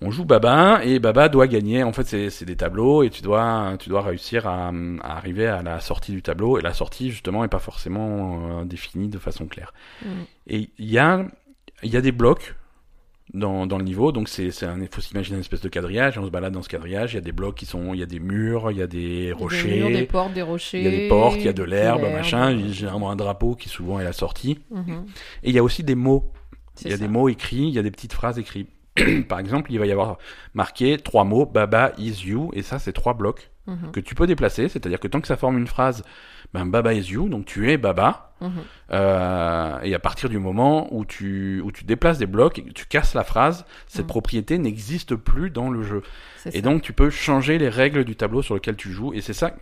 On 0.00 0.10
joue 0.12 0.24
Baba 0.24 0.80
et 0.84 0.98
Baba 1.00 1.28
doit 1.28 1.48
gagner. 1.48 1.82
En 1.82 1.92
fait, 1.92 2.04
c'est 2.30 2.44
des 2.44 2.56
tableaux 2.56 3.02
et 3.02 3.10
tu 3.10 3.22
dois 3.22 3.72
tu 3.78 3.88
dois 3.88 4.02
réussir 4.02 4.46
à, 4.46 4.68
à 5.02 5.16
arriver 5.16 5.46
à 5.48 5.62
la 5.62 5.80
sortie 5.80 6.12
du 6.12 6.22
tableau 6.22 6.58
et 6.58 6.62
la 6.62 6.72
sortie 6.72 7.10
justement 7.10 7.44
est 7.44 7.48
pas 7.48 7.58
forcément 7.58 8.60
euh, 8.60 8.64
définie 8.64 9.08
de 9.08 9.18
façon 9.18 9.46
claire. 9.46 9.72
Mhm. 10.04 10.24
Et 10.46 10.70
il 10.78 10.90
y 10.90 10.98
a, 10.98 11.24
il 11.82 11.90
y 11.92 11.96
a 11.96 12.00
des 12.00 12.12
blocs 12.12 12.54
dans, 13.32 13.66
dans 13.66 13.78
le 13.78 13.84
niveau, 13.84 14.12
donc 14.12 14.28
c'est, 14.28 14.50
c'est 14.50 14.66
un, 14.66 14.80
il 14.80 14.88
faut 14.90 15.00
s'imaginer 15.00 15.36
une 15.36 15.40
espèce 15.40 15.62
de 15.62 15.68
quadrillage, 15.68 16.18
on 16.18 16.24
se 16.26 16.30
balade 16.30 16.52
dans 16.52 16.62
ce 16.62 16.68
quadrillage, 16.68 17.12
il 17.12 17.16
y 17.16 17.18
a 17.18 17.22
des 17.22 17.32
blocs 17.32 17.54
qui 17.54 17.64
sont, 17.66 17.94
il 17.94 18.00
y 18.00 18.02
a 18.02 18.06
des 18.06 18.20
murs, 18.20 18.70
il 18.70 18.76
y 18.76 18.82
a 18.82 18.86
des 18.86 18.98
Il 18.98 19.24
y 19.24 19.24
a 19.24 19.26
Des, 19.28 19.32
rochers, 19.32 19.78
murs, 19.80 19.88
des 19.88 20.04
portes, 20.04 20.32
des 20.34 20.42
rochers. 20.42 20.78
il 20.80 20.84
y 20.84 20.88
a 20.88 20.90
des 20.90 21.08
portes, 21.08 21.36
il 21.36 21.44
y 21.44 21.48
a 21.48 21.52
de 21.54 21.62
l'herbe, 21.62 22.02
machin, 22.02 22.50
il 22.52 22.66
y 22.66 22.70
a 22.70 22.72
généralement 22.72 23.10
un 23.10 23.16
drapeau 23.16 23.54
qui 23.54 23.68
souvent 23.70 23.98
est 23.98 24.04
la 24.04 24.12
sortie. 24.12 24.58
Mhm. 24.70 25.06
Et 25.42 25.48
il 25.50 25.54
y 25.54 25.58
a 25.58 25.62
aussi 25.64 25.82
des 25.82 25.94
mots, 25.94 26.32
il 26.82 26.90
y 26.90 26.92
a 26.92 26.96
ça. 26.96 27.02
des 27.02 27.08
mots 27.08 27.28
écrits, 27.28 27.66
il 27.68 27.70
y 27.74 27.78
a 27.78 27.82
des 27.82 27.90
petites 27.90 28.12
phrases 28.12 28.38
écrites. 28.38 28.68
Par 29.28 29.40
exemple, 29.40 29.72
il 29.72 29.78
va 29.78 29.86
y 29.86 29.90
avoir 29.92 30.18
marqué 30.52 30.98
trois 30.98 31.24
mots, 31.24 31.46
Baba 31.46 31.92
is 31.98 32.26
you, 32.26 32.50
et 32.52 32.62
ça 32.62 32.78
c'est 32.78 32.92
trois 32.92 33.14
blocs 33.14 33.50
Mhm. 33.66 33.92
que 33.92 34.00
tu 34.00 34.14
peux 34.14 34.26
déplacer, 34.26 34.68
c'est-à-dire 34.68 35.00
que 35.00 35.08
tant 35.08 35.22
que 35.22 35.26
ça 35.26 35.38
forme 35.38 35.56
une 35.56 35.66
phrase, 35.66 36.04
ben 36.52 36.66
Baba 36.66 36.92
is 36.92 37.10
you, 37.10 37.30
donc 37.30 37.46
tu 37.46 37.70
es 37.70 37.78
Baba, 37.78 38.33
Euh, 38.92 39.78
et 39.82 39.94
à 39.94 39.98
partir 39.98 40.28
du 40.28 40.38
moment 40.38 40.88
où 40.94 41.04
tu, 41.04 41.60
où 41.64 41.72
tu 41.72 41.84
déplaces 41.84 42.18
des 42.18 42.26
blocs 42.26 42.62
tu 42.74 42.86
casses 42.86 43.14
la 43.14 43.24
phrase, 43.24 43.64
cette 43.86 44.04
Mm. 44.04 44.08
propriété 44.08 44.58
n'existe 44.58 45.14
plus 45.16 45.50
dans 45.50 45.70
le 45.70 45.82
jeu. 45.82 46.02
Et 46.46 46.50
ça. 46.56 46.60
donc 46.60 46.82
tu 46.82 46.92
peux 46.92 47.08
changer 47.08 47.56
les 47.56 47.70
règles 47.70 48.04
du 48.04 48.16
tableau 48.16 48.42
sur 48.42 48.54
lequel 48.54 48.76
tu 48.76 48.92
joues. 48.92 49.14
Et 49.14 49.22
c'est 49.22 49.32
ça. 49.32 49.54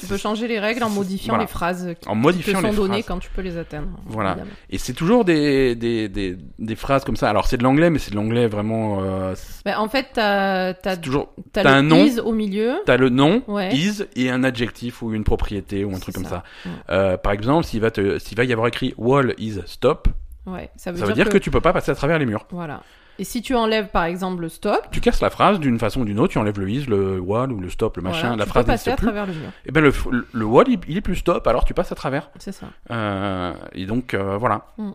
Tu 0.00 0.06
peux 0.06 0.16
changer 0.16 0.48
les 0.48 0.58
règles 0.58 0.82
en 0.82 0.88
modifiant 0.88 1.34
voilà. 1.34 1.44
les 1.44 1.48
phrases 1.48 1.94
qui 2.00 2.08
En 2.08 2.12
te 2.12 2.16
modifiant 2.18 2.60
sont 2.62 2.66
les 2.68 2.74
données 2.74 3.02
phrases. 3.02 3.04
quand 3.06 3.18
tu 3.18 3.28
peux 3.30 3.42
les 3.42 3.58
atteindre. 3.58 3.88
Voilà. 4.06 4.30
évidemment. 4.30 4.50
Et 4.70 4.78
c'est 4.78 4.94
toujours 4.94 5.26
des, 5.26 5.74
des, 5.74 6.08
des, 6.08 6.38
des 6.58 6.76
phrases 6.76 7.04
comme 7.04 7.16
ça. 7.16 7.28
Alors 7.28 7.46
c'est 7.46 7.58
de 7.58 7.62
l'anglais, 7.62 7.90
mais 7.90 7.98
c'est 7.98 8.10
de 8.12 8.16
l'anglais 8.16 8.46
vraiment. 8.46 9.02
Euh, 9.02 9.34
en 9.76 9.88
fait, 9.88 10.06
t'as 10.14 10.68
as, 10.82 10.96
toujours. 10.96 11.28
le 11.56 11.66
un 11.66 11.82
nom. 11.82 12.02
is 12.04 12.18
au 12.20 12.32
milieu. 12.32 12.76
T'as 12.86 12.96
le 12.96 13.10
nom, 13.10 13.42
Ouais. 13.46 13.74
is, 13.74 14.04
et 14.16 14.30
un 14.30 14.42
adjectif 14.42 15.02
ou 15.02 15.12
une 15.12 15.24
propriété 15.24 15.84
ou 15.84 15.94
un 15.94 15.98
truc 15.98 16.14
comme 16.14 16.24
ça. 16.24 16.42
Euh, 16.88 17.18
par 17.18 17.32
exemple, 17.32 17.66
s'il 17.66 17.80
va, 17.82 17.90
te, 17.90 18.18
s'il 18.30 18.36
va 18.38 18.44
y 18.44 18.52
avoir 18.52 18.68
écrit 18.68 18.94
wall 18.96 19.34
is 19.38 19.58
stop, 19.66 20.06
Ouais. 20.46 20.70
Ça 20.76 20.90
veut, 20.92 20.98
ça 20.98 21.04
veut 21.06 21.12
dire 21.12 21.28
que 21.28 21.36
tu 21.36 21.50
peux 21.50 21.60
pas 21.60 21.72
passer 21.72 21.90
à 21.90 21.94
travers 21.94 22.18
les 22.18 22.26
murs. 22.26 22.46
Voilà. 22.50 22.82
Et 23.18 23.24
si 23.24 23.42
tu 23.42 23.54
enlèves 23.56 23.88
par 23.88 24.04
exemple 24.04 24.40
le 24.42 24.48
stop, 24.48 24.86
tu 24.92 25.00
casses 25.00 25.20
la 25.20 25.28
phrase 25.30 25.58
d'une 25.60 25.78
façon 25.78 26.00
ou 26.02 26.04
d'une 26.04 26.18
autre, 26.20 26.32
tu 26.32 26.38
enlèves 26.38 26.58
le 26.60 26.70
is, 26.70 26.86
le 26.86 27.18
wall 27.20 27.52
ou 27.52 27.60
le 27.60 27.68
stop, 27.68 27.96
le 27.96 28.02
machin, 28.02 28.28
voilà, 28.28 28.36
la 28.36 28.44
tu 28.44 28.50
phrase 28.50 28.64
peux 28.64 28.72
passer 28.72 28.90
à 28.90 28.96
plus. 28.96 29.06
travers 29.06 29.26
le 29.26 29.34
mur. 29.34 29.50
Et 29.66 29.72
ben 29.72 29.82
le, 29.82 29.92
le, 30.10 30.26
le 30.32 30.44
wall 30.44 30.66
il, 30.68 30.78
il 30.88 30.96
est 30.96 31.00
plus 31.02 31.16
stop, 31.16 31.44
alors 31.48 31.64
tu 31.64 31.74
passes 31.74 31.90
à 31.92 31.94
travers. 31.96 32.30
C'est 32.38 32.52
ça. 32.52 32.68
Euh, 32.90 33.52
et 33.72 33.84
donc 33.86 34.14
euh, 34.14 34.38
voilà. 34.38 34.66
Mm. 34.78 34.92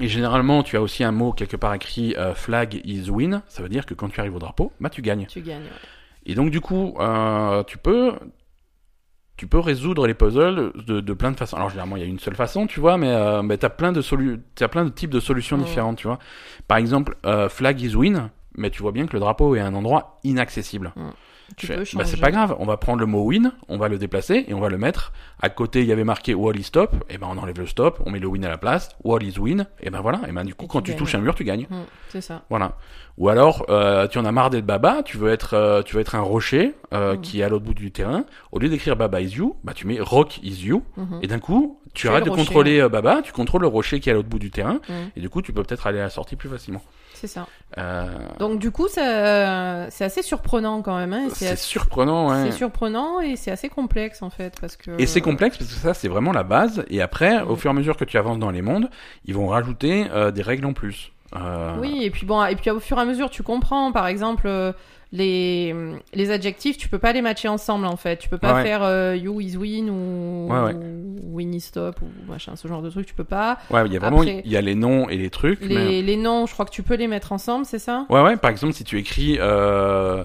Et 0.00 0.08
généralement, 0.08 0.62
tu 0.62 0.76
as 0.76 0.82
aussi 0.82 1.04
un 1.04 1.12
mot 1.12 1.32
quelque 1.32 1.56
part 1.56 1.72
écrit 1.74 2.14
euh, 2.18 2.34
flag 2.34 2.80
is 2.84 3.08
win. 3.08 3.42
Ça 3.48 3.62
veut 3.62 3.68
dire 3.68 3.86
que 3.86 3.94
quand 3.94 4.08
tu 4.10 4.20
arrives 4.20 4.34
au 4.34 4.38
drapeau, 4.38 4.72
bah 4.80 4.90
tu 4.90 5.00
gagnes. 5.02 5.26
Tu 5.26 5.40
gagnes. 5.40 5.62
ouais. 5.62 5.68
Et 6.26 6.34
donc 6.34 6.50
du 6.50 6.60
coup, 6.60 6.94
euh, 7.00 7.62
tu 7.64 7.78
peux 7.78 8.12
tu 9.42 9.48
peux 9.48 9.58
résoudre 9.58 10.06
les 10.06 10.14
puzzles 10.14 10.70
de, 10.86 11.00
de 11.00 11.12
plein 11.14 11.32
de 11.32 11.36
façons. 11.36 11.56
Alors 11.56 11.68
généralement, 11.68 11.96
il 11.96 12.02
y 12.04 12.04
a 12.04 12.08
une 12.08 12.20
seule 12.20 12.36
façon, 12.36 12.68
tu 12.68 12.78
vois, 12.78 12.96
mais, 12.96 13.10
euh, 13.10 13.42
mais 13.42 13.58
t'as 13.58 13.70
plein 13.70 13.90
de 13.90 14.00
t'as 14.54 14.68
plein 14.68 14.84
de 14.84 14.90
types 14.90 15.10
de 15.10 15.18
solutions 15.18 15.58
différentes, 15.58 15.98
tu 15.98 16.06
vois. 16.06 16.20
Par 16.68 16.78
exemple, 16.78 17.16
euh, 17.26 17.48
flag 17.48 17.80
is 17.80 17.96
win, 17.96 18.30
mais 18.54 18.70
tu 18.70 18.82
vois 18.82 18.92
bien 18.92 19.04
que 19.08 19.14
le 19.14 19.18
drapeau 19.18 19.56
est 19.56 19.60
un 19.60 19.74
endroit 19.74 20.20
inaccessible. 20.22 20.92
Tu 21.56 21.66
Je 21.66 21.72
fais, 21.72 21.78
peux 21.78 21.98
bah, 21.98 22.04
c'est 22.06 22.20
pas 22.20 22.30
grave, 22.30 22.56
on 22.58 22.64
va 22.64 22.76
prendre 22.78 23.00
le 23.00 23.06
mot 23.06 23.22
win, 23.24 23.52
on 23.68 23.76
va 23.76 23.88
le 23.88 23.98
déplacer 23.98 24.44
et 24.48 24.54
on 24.54 24.60
va 24.60 24.68
le 24.70 24.78
mettre. 24.78 25.12
À 25.40 25.50
côté, 25.50 25.80
il 25.80 25.86
y 25.86 25.92
avait 25.92 26.04
marqué 26.04 26.34
wall 26.34 26.58
is 26.58 26.62
stop, 26.62 26.94
et 27.10 27.18
ben 27.18 27.26
on 27.30 27.36
enlève 27.36 27.58
le 27.58 27.66
stop, 27.66 28.00
on 28.06 28.10
met 28.10 28.18
le 28.20 28.26
win 28.26 28.44
à 28.44 28.48
la 28.48 28.56
place, 28.58 28.96
wall 29.04 29.22
is 29.22 29.38
win, 29.38 29.66
et 29.80 29.90
ben 29.90 30.00
voilà, 30.00 30.20
et 30.28 30.32
ben 30.32 30.44
du 30.44 30.54
coup 30.54 30.64
Et 30.64 30.68
quand 30.68 30.80
tu 30.82 30.92
tu 30.92 30.96
touches 30.96 31.14
un 31.14 31.20
mur, 31.20 31.34
tu 31.34 31.44
gagnes. 31.44 31.66
Mm, 31.68 31.76
c'est 32.08 32.20
ça. 32.22 32.42
Voilà. 32.48 32.76
Ou 33.18 33.28
alors, 33.28 33.66
euh, 33.68 34.08
tu 34.08 34.18
en 34.18 34.24
as 34.24 34.32
marre 34.32 34.48
d'être 34.50 34.64
Baba, 34.64 35.02
tu 35.04 35.18
veux 35.18 35.30
être, 35.30 35.52
euh, 35.54 35.82
tu 35.82 35.94
veux 35.96 36.00
être 36.00 36.14
un 36.14 36.20
rocher 36.22 36.74
euh, 36.94 37.14
Mm. 37.16 37.20
qui 37.20 37.40
est 37.40 37.42
à 37.44 37.48
l'autre 37.50 37.64
bout 37.64 37.74
du 37.74 37.90
terrain. 37.90 38.24
Au 38.52 38.58
lieu 38.58 38.68
d'écrire 38.70 38.96
Baba 38.96 39.20
is 39.20 39.30
you, 39.36 39.56
bah 39.64 39.74
tu 39.74 39.86
mets 39.86 40.00
Rock 40.00 40.38
is 40.42 40.64
you, 40.64 40.82
Mhm. 40.96 41.18
et 41.22 41.26
d'un 41.26 41.38
coup, 41.38 41.78
tu 41.92 42.02
Tu 42.02 42.08
arrêtes 42.08 42.22
es 42.22 42.24
de 42.24 42.30
rocher, 42.30 42.44
contrôler 42.46 42.80
euh, 42.80 42.88
Baba, 42.88 43.20
tu 43.22 43.32
contrôles 43.32 43.60
le 43.62 43.66
rocher 43.66 44.00
qui 44.00 44.08
est 44.08 44.12
à 44.12 44.14
l'autre 44.14 44.28
bout 44.30 44.38
du 44.38 44.50
terrain, 44.50 44.80
Mm, 44.88 44.92
et 45.16 45.20
du 45.20 45.28
coup, 45.28 45.42
tu 45.42 45.52
peux 45.52 45.62
peut-être 45.62 45.86
aller 45.86 45.98
à 46.00 46.04
la 46.04 46.10
sortie 46.10 46.36
plus 46.36 46.48
facilement. 46.48 46.82
C'est 47.22 47.28
ça. 47.28 47.46
Euh, 47.78 48.06
Donc 48.40 48.58
du 48.58 48.70
coup, 48.72 48.88
ça, 48.88 49.88
c'est 49.90 50.04
assez 50.04 50.22
surprenant 50.22 50.82
quand 50.82 50.96
même. 50.98 51.12
Hein, 51.12 51.28
c'est 51.32 51.46
assez- 51.46 51.56
surprenant, 51.68 52.28
ouais. 52.30 52.50
C'est 52.50 52.56
surprenant 52.56 53.20
et 53.20 53.36
c'est 53.36 53.50
assez 53.52 53.68
complexe 53.68 54.22
en 54.22 54.30
fait 54.30 54.54
parce 54.60 54.76
que. 54.76 54.90
Et 55.00 55.06
c'est 55.06 55.20
complexe 55.20 55.56
parce 55.56 55.70
que 55.72 55.78
ça, 55.78 55.94
c'est 55.94 56.08
vraiment 56.08 56.32
la 56.32 56.42
base. 56.42 56.84
Et 56.90 57.00
après, 57.00 57.42
Mm. 57.44 57.48
au 57.50 57.56
fur 57.56 57.70
et 57.70 57.74
à 57.74 57.74
mesure 57.74 57.96
que 57.96 58.04
tu 58.04 58.18
avances 58.18 58.38
dans 58.40 58.50
les 58.50 58.60
mondes, 58.62 58.90
ils 59.24 59.34
vont 59.34 59.46
rajouter 59.46 60.06
euh, 60.12 60.30
des 60.32 60.42
règles 60.42 60.66
en 60.66 60.72
plus. 60.72 61.12
Euh, 61.36 61.76
Oui, 61.80 62.00
et 62.02 62.10
puis 62.10 62.26
bon, 62.26 62.44
et 62.44 62.56
puis 62.56 62.70
au 62.70 62.80
fur 62.80 62.98
et 62.98 63.00
à 63.00 63.04
mesure, 63.04 63.30
tu 63.30 63.42
comprends. 63.42 63.92
Par 63.92 64.06
exemple, 64.08 64.48
les 65.12 65.74
les 66.14 66.30
adjectifs, 66.30 66.76
tu 66.78 66.88
peux 66.88 66.98
pas 66.98 67.12
les 67.12 67.22
matcher 67.22 67.48
ensemble 67.48 67.86
en 67.86 67.96
fait. 67.96 68.16
Tu 68.16 68.28
peux 68.28 68.38
pas 68.38 68.54
Ouais, 68.54 68.62
faire 68.62 68.82
euh, 68.82 69.14
you 69.14 69.40
is 69.40 69.56
win 69.56 69.90
ou, 69.90 70.48
Ouais, 70.50 70.60
ouais. 70.60 70.74
ou 70.74 71.36
win 71.36 71.54
is 71.54 71.60
stop 71.60 72.00
ou 72.02 72.30
machin, 72.30 72.56
ce 72.56 72.66
genre 72.66 72.82
de 72.82 72.90
truc. 72.90 73.06
Tu 73.06 73.14
peux 73.14 73.24
pas. 73.24 73.58
Ouais, 73.70 73.82
il 73.86 73.92
y 73.92 73.96
a 73.96 74.00
vraiment, 74.00 74.20
Après- 74.20 74.42
il 74.44 74.50
y 74.50 74.56
a 74.56 74.60
les 74.62 74.74
noms 74.74 75.08
et 75.08 75.16
les 75.18 75.30
trucs. 75.30 75.60
mais- 75.60 75.68
Les, 75.68 76.02
les 76.02 76.16
noms, 76.16 76.46
je 76.46 76.52
crois 76.54 76.64
que 76.64 76.70
tu 76.70 76.82
peux 76.82 76.94
les 76.96 77.08
mettre 77.08 77.32
ensemble, 77.32 77.66
c'est 77.66 77.78
ça? 77.78 78.06
Ouais, 78.08 78.22
ouais, 78.22 78.36
par 78.36 78.50
exemple, 78.50 78.72
si 78.72 78.84
tu 78.84 78.98
écris 78.98 79.36
euh, 79.38 80.24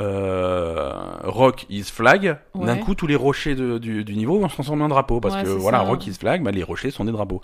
euh, 0.00 0.92
Rock 1.24 1.66
is 1.70 1.84
flag, 1.84 2.38
Ouais. 2.54 2.66
d'un 2.66 2.76
coup, 2.76 2.94
tous 2.94 3.06
les 3.06 3.16
rochers 3.16 3.54
de- 3.54 3.78
du, 3.78 4.04
du 4.04 4.14
niveau 4.16 4.38
vont 4.38 4.48
se 4.48 4.54
transformer 4.54 4.84
en 4.84 4.88
drapeau. 4.88 5.20
Parce 5.20 5.34
Ouais, 5.36 5.42
que 5.44 5.48
voilà, 5.48 5.78
ça. 5.78 5.84
Rock 5.84 6.06
is 6.06 6.14
flag, 6.14 6.42
bah, 6.42 6.50
les 6.50 6.62
rochers 6.62 6.90
sont 6.90 7.04
des 7.04 7.12
drapeaux. 7.12 7.40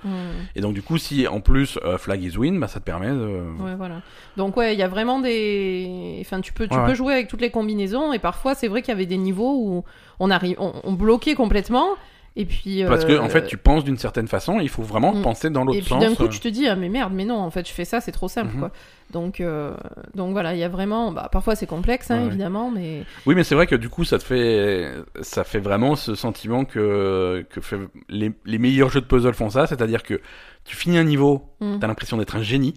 Et 0.54 0.60
donc, 0.60 0.74
du 0.74 0.82
coup, 0.82 0.98
si 0.98 1.26
en 1.26 1.40
plus 1.40 1.78
euh, 1.84 1.98
flag 1.98 2.22
is 2.22 2.36
win, 2.36 2.58
bah, 2.58 2.68
ça 2.68 2.80
te 2.80 2.84
permet 2.84 3.08
de. 3.08 3.42
Ouais, 3.62 3.74
voilà. 3.76 3.96
Donc 4.36 4.56
ouais, 4.56 4.74
il 4.74 4.78
y 4.78 4.82
a 4.82 4.88
vraiment 4.88 5.20
des. 5.20 6.18
Enfin, 6.20 6.40
tu 6.40 6.52
peux, 6.52 6.66
tu 6.68 6.76
Ouais, 6.76 6.86
peux 6.86 6.94
jouer 6.94 7.12
avec 7.14 7.28
toutes 7.28 7.40
les 7.40 7.50
combinaisons 7.50 8.12
et 8.12 8.18
parfois 8.18 8.54
c'est 8.54 8.68
vrai 8.68 8.82
qu'il 8.82 8.90
y 8.92 8.96
avait 8.96 9.06
des 9.06 9.16
niveaux 9.18 9.54
où 9.56 9.84
on 10.20 10.30
arrive, 10.30 10.56
on, 10.58 10.72
on 10.84 10.92
bloquait 10.92 11.34
complètement 11.34 11.88
et 12.36 12.44
puis. 12.44 12.84
Parce 12.86 13.04
que, 13.04 13.12
euh, 13.12 13.20
en 13.20 13.28
fait, 13.28 13.46
tu 13.46 13.56
penses 13.56 13.82
d'une 13.84 13.96
certaine 13.96 14.28
façon, 14.28 14.60
il 14.60 14.68
faut 14.68 14.82
vraiment 14.82 15.14
Mm. 15.14 15.22
penser 15.22 15.50
dans 15.50 15.64
l'autre 15.64 15.78
Et 15.78 15.80
puis 15.82 15.88
sens. 15.90 16.00
d'un 16.02 16.14
coup, 16.14 16.24
euh. 16.24 16.28
tu 16.28 16.38
te 16.40 16.48
dis 16.48 16.68
ah 16.68 16.76
mais 16.76 16.88
merde, 16.88 17.12
mais 17.14 17.24
non, 17.24 17.36
en 17.38 17.50
fait, 17.50 17.66
je 17.66 17.72
fais 17.72 17.84
ça, 17.84 18.00
c'est 18.00 18.12
trop 18.12 18.28
simple 18.28 18.52
Mhm. 18.54 18.60
quoi. 18.60 18.70
Donc 19.12 19.40
euh, 19.40 19.74
donc 20.14 20.32
voilà, 20.32 20.52
il 20.54 20.58
y 20.58 20.64
a 20.64 20.68
vraiment. 20.68 21.12
Bah, 21.12 21.28
parfois 21.32 21.54
c'est 21.56 21.66
complexe, 21.66 22.10
hein, 22.10 22.20
Ouais, 22.20 22.26
évidemment, 22.26 22.70
mais 22.70 23.04
Oui, 23.24 23.34
mais 23.34 23.44
c'est 23.44 23.54
vrai 23.54 23.66
que 23.66 23.76
du 23.76 23.88
coup, 23.88 24.04
ça 24.04 24.18
te 24.18 24.24
fait, 24.24 24.92
ça 25.22 25.44
fait 25.44 25.60
vraiment 25.60 25.96
ce 25.96 26.14
sentiment 26.14 26.64
que, 26.64 27.44
que 27.50 27.60
fait- 27.60 27.78
les, 28.08 28.32
les 28.44 28.58
meilleurs 28.58 28.90
jeux 28.90 29.00
de 29.00 29.06
puzzle 29.06 29.34
font 29.34 29.50
ça, 29.50 29.66
c'est-à-dire 29.66 30.02
que 30.02 30.20
tu 30.64 30.76
finis 30.76 30.98
un 30.98 31.04
niveau, 31.04 31.42
Mm. 31.60 31.78
t'as 31.80 31.86
l'impression 31.86 32.16
d'être 32.16 32.36
un 32.36 32.42
génie. 32.42 32.74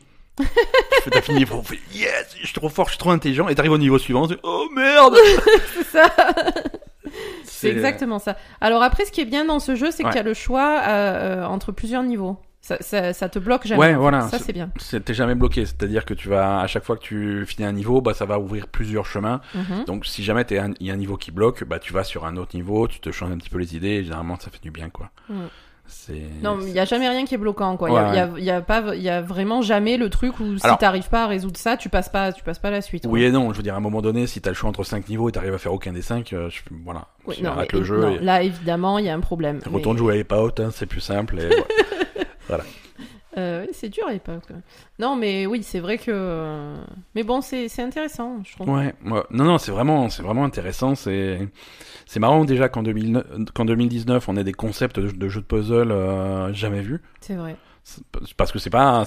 t'as 1.11 1.21
fini, 1.21 1.45
on 1.51 1.63
fait 1.63 1.79
yes, 1.93 2.35
je 2.39 2.45
suis 2.45 2.53
trop 2.53 2.69
fort, 2.69 2.85
je 2.85 2.91
suis 2.91 2.99
trop 2.99 3.09
intelligent, 3.11 3.49
et 3.49 3.55
t'arrives 3.55 3.71
au 3.73 3.77
niveau 3.77 3.97
suivant, 3.97 4.25
tu 4.27 4.35
oh 4.43 4.67
merde. 4.73 5.15
c'est 5.75 5.83
ça. 5.85 6.09
C'est 7.61 7.69
exactement 7.69 8.19
ça. 8.19 8.35
Alors 8.61 8.83
après, 8.83 9.05
ce 9.05 9.11
qui 9.11 9.21
est 9.21 9.25
bien 9.25 9.45
dans 9.45 9.59
ce 9.59 9.75
jeu, 9.75 9.91
c'est 9.91 10.03
Ouais. 10.03 10.09
qu'il 10.09 10.17
y 10.17 10.21
a 10.21 10.23
le 10.23 10.33
choix 10.33 10.81
euh, 10.87 11.41
euh, 11.41 11.45
entre 11.45 11.71
plusieurs 11.71 12.03
niveaux. 12.03 12.37
Ça, 12.61 12.75
ça, 12.81 13.13
ça 13.13 13.29
te 13.29 13.39
bloque 13.39 13.65
jamais. 13.65 13.79
Ouais, 13.79 13.93
voilà. 13.95 14.27
Ça 14.27 14.37
c'est 14.37 14.51
bien. 14.51 14.69
T'es 15.05 15.13
jamais 15.13 15.33
bloqué, 15.33 15.65
c'est-à-dire 15.65 16.03
que 16.05 16.13
tu 16.13 16.27
vas, 16.27 16.59
à 16.59 16.67
chaque 16.67 16.83
fois 16.83 16.97
que 16.97 17.01
tu 17.01 17.45
finis 17.45 17.65
un 17.65 17.71
niveau, 17.71 18.01
bah, 18.01 18.13
ça 18.13 18.25
va 18.25 18.37
ouvrir 18.37 18.67
plusieurs 18.67 19.05
chemins. 19.05 19.39
Mhm. 19.55 19.85
Donc, 19.85 20.05
si 20.05 20.23
jamais 20.23 20.45
il 20.49 20.85
y 20.87 20.91
a 20.91 20.93
un 20.93 20.97
niveau 20.97 21.15
qui 21.15 21.31
bloque, 21.31 21.63
bah, 21.63 21.79
tu 21.79 21.93
vas 21.93 22.03
sur 22.03 22.25
un 22.25 22.35
autre 22.35 22.55
niveau, 22.57 22.87
tu 22.87 22.99
te 22.99 23.11
changes 23.11 23.31
un 23.31 23.37
petit 23.37 23.49
peu 23.49 23.59
les 23.59 23.75
idées, 23.77 23.87
et 23.87 24.03
généralement, 24.03 24.37
ça 24.37 24.51
fait 24.51 24.61
du 24.61 24.71
bien, 24.71 24.89
quoi. 24.89 25.09
Mm. 25.29 25.33
Non, 26.43 26.55
mais 26.57 26.65
il 26.69 26.73
y 26.73 26.79
a 26.79 26.85
jamais 26.85 27.07
rien 27.09 27.25
qui 27.25 27.35
est 27.35 27.37
bloquant, 27.37 27.75
quoi. 27.77 27.89
Il 27.89 27.93
y 27.93 27.97
a- 27.97 28.27
Ouais, 28.27 28.41
y, 28.41 28.49
a, 28.49 28.53
y 28.55 28.57
a 28.57 28.61
pas, 28.61 28.95
y 28.95 29.09
a 29.09 29.21
vraiment 29.21 29.61
jamais 29.61 29.97
le 29.97 30.09
truc 30.09 30.39
où 30.39 30.57
si 30.57 30.65
Alors- 30.65 30.77
t'arrives 30.77 31.09
pas 31.09 31.23
à 31.23 31.27
résoudre 31.27 31.57
ça, 31.57 31.77
tu 31.77 31.89
passes 31.89 32.09
pas, 32.09 32.31
tu 32.31 32.43
passes 32.43 32.59
pas 32.59 32.67
à 32.69 32.71
la 32.71 32.81
suite. 32.81 33.03
quoi. 33.03 33.11
Oui 33.11 33.23
et 33.23 33.31
non, 33.31 33.51
je 33.51 33.57
veux 33.57 33.63
dire, 33.63 33.73
à 33.73 33.77
un 33.77 33.81
moment 33.81 34.01
donné, 34.01 34.27
si 34.27 34.41
t'as 34.41 34.49
le 34.51 34.55
choix 34.55 34.69
entre 34.69 34.83
5 34.83 35.09
niveaux 35.09 35.29
et 35.29 35.31
t'arrives 35.31 35.53
à 35.53 35.57
faire 35.57 35.73
aucun 35.73 35.91
des 35.93 36.01
5, 36.01 36.33
voilà. 36.83 37.07
Oui, 37.25 37.35
tu 37.37 37.43
non, 37.43 37.51
mais- 37.57 37.67
le 37.71 37.83
jeu 37.83 37.99
non, 38.01 38.09
et 38.15 38.19
Là, 38.19 38.41
évidemment, 38.43 38.97
il 38.99 39.05
y 39.05 39.09
a 39.09 39.13
un 39.15 39.19
problème. 39.19 39.59
mais- 39.65 39.73
retourne 39.73 39.97
jouer 39.97 40.17
à 40.17 40.21
Ape 40.21 40.31
Out, 40.33 40.59
hein, 40.59 40.69
c'est 40.73 40.85
plus 40.85 41.01
simple. 41.01 41.39
Et, 41.39 41.49
voilà. 42.47 42.63
Euh, 43.39 43.65
oui, 43.65 43.69
c'est 43.73 43.89
dur 43.89 44.05
à 44.07 44.11
l'époque. 44.11 44.43
Non, 44.99 45.15
mais 45.15 45.45
oui, 45.45 45.63
c'est 45.63 45.79
vrai 45.79 45.97
que. 45.97 46.75
Mais 47.15 47.23
bon, 47.23 47.41
c'est 47.41 47.67
intéressant, 47.79 48.41
je 48.43 48.53
trouve. 48.55 48.69
Ouais, 48.69 48.93
ouais. 49.05 49.23
non, 49.31 49.45
non, 49.45 49.57
c'est 49.57 49.71
vraiment, 49.71 50.09
c'est 50.09 50.23
vraiment 50.23 50.43
intéressant. 50.43 50.95
C'est, 50.95 51.47
c'est 52.05 52.19
marrant 52.19 52.45
déjà 52.45 52.69
qu'en 52.69 52.83
2009 52.83 53.51
qu'en 53.53 53.65
2019, 53.65 54.27
on 54.29 54.35
ait 54.37 54.43
des 54.43 54.53
concepts 54.53 54.99
de, 54.99 55.09
de 55.11 55.29
jeux 55.29 55.41
de 55.41 55.45
puzzle 55.45 55.91
euh, 55.91 56.53
jamais 56.53 56.81
vus. 56.81 57.01
C'est 57.21 57.35
vrai. 57.35 57.55
Parce 58.37 58.51
que 58.51 58.59
c'est 58.59 58.69
pas, 58.69 59.05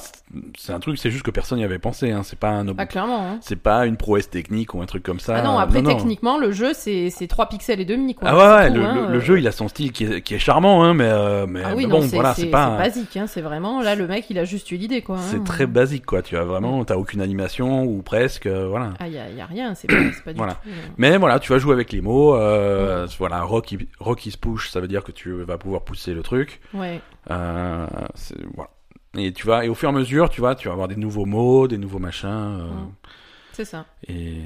c'est 0.58 0.72
un 0.72 0.80
truc, 0.80 0.98
c'est 0.98 1.10
juste 1.10 1.24
que 1.24 1.30
personne 1.30 1.58
n'y 1.58 1.64
avait 1.64 1.78
pensé. 1.78 2.10
Hein. 2.10 2.22
C'est 2.24 2.38
pas 2.38 2.50
un, 2.50 2.66
Ah, 2.78 2.86
clairement. 2.86 3.20
Hein. 3.24 3.38
c'est 3.40 3.56
pas 3.60 3.86
une 3.86 3.96
prouesse 3.96 4.28
technique 4.28 4.74
ou 4.74 4.82
un 4.82 4.86
truc 4.86 5.02
comme 5.04 5.20
ça. 5.20 5.36
ah 5.36 5.42
non, 5.42 5.56
après, 5.58 5.82
non. 5.82 5.94
techniquement, 5.94 6.36
le 6.38 6.50
jeu, 6.50 6.72
c'est 6.74 7.10
c'est 7.10 7.28
3 7.28 7.48
pixels 7.48 7.80
et 7.80 7.84
demi, 7.84 8.14
quoi. 8.16 8.28
Ah 8.30 8.36
ouais, 8.36 8.70
le, 8.70 8.82
hein, 8.84 9.08
le- 9.10 9.16
euh. 9.18 9.20
jeu, 9.20 9.38
il 9.38 9.46
a 9.46 9.52
son 9.52 9.68
style 9.68 9.92
qui 9.92 10.04
est, 10.04 10.20
qui 10.22 10.34
est 10.34 10.38
charmant, 10.40 10.82
hein, 10.82 10.94
mais, 10.94 11.04
euh, 11.06 11.46
mais, 11.48 11.62
Ah 11.64 11.74
oui, 11.76 11.84
mais 11.86 11.92
bon, 11.92 12.02
c'est 12.02 12.14
voilà, 12.16 12.34
c'est- 12.34 12.46
pas. 12.46 12.76
basique, 12.76 13.16
hein, 13.16 13.26
c'est 13.28 13.40
vraiment. 13.42 13.82
Là, 13.82 13.94
le 13.94 14.06
mec, 14.08 14.26
il 14.30 14.38
a 14.38 14.44
juste 14.44 14.70
eu 14.72 14.76
l'idée, 14.76 15.02
quoi. 15.02 15.18
C'est 15.18 15.44
très 15.44 15.66
basique, 15.66 16.04
quoi. 16.06 16.22
Tu 16.22 16.36
as 16.36 16.42
vraiment, 16.44 16.84
t'as 16.84 16.96
aucune 16.96 17.20
animation 17.20 17.84
ou 17.84 18.02
presque, 18.02 18.46
euh, 18.46 18.66
voilà. 18.68 18.94
Ah, 18.98 19.06
y 19.06 19.18
a, 19.18 19.28
y 19.30 19.40
a 19.40 19.46
rien, 19.46 19.74
c'est 19.76 19.86
pas, 19.86 19.94
pas 20.24 20.32
du 20.32 20.38
Voilà. 20.38 20.54
tout. 20.54 20.68
euh. 20.68 20.72
Mais 20.96 21.16
voilà, 21.18 21.38
tu 21.38 21.52
vas 21.52 21.58
jouer 21.58 21.72
avec 21.74 21.92
les 21.92 22.00
mots. 22.00 22.34
Euh, 22.34 23.06
Voilà, 23.18 23.42
rock, 23.42 23.74
rock 24.00 24.26
is 24.26 24.36
push, 24.40 24.70
ça 24.70 24.80
veut 24.80 24.88
dire 24.88 25.04
que 25.04 25.12
tu 25.12 25.30
vas 25.42 25.56
pouvoir 25.58 25.82
pousser 25.82 26.14
le 26.14 26.22
truc. 26.22 26.60
Ouais. 26.74 27.00
Euh, 27.30 27.86
c'est- 28.14 28.36
voilà. 28.54 28.70
Et 29.16 29.32
tu 29.32 29.46
vas, 29.46 29.64
et 29.64 29.68
au 29.68 29.74
fur 29.74 29.88
et 29.88 29.92
à 29.92 29.94
mesure, 29.94 30.30
tu 30.30 30.40
vas, 30.40 30.54
tu 30.54 30.68
vas 30.68 30.72
avoir 30.74 30.88
des 30.88 30.96
nouveaux 30.96 31.26
mots, 31.26 31.68
des 31.68 31.78
nouveaux 31.78 31.98
machins. 31.98 32.28
euh, 32.28 32.70
Mm. 32.70 32.92
C'est 33.52 33.64
ça. 33.66 33.84
et, 34.08 34.40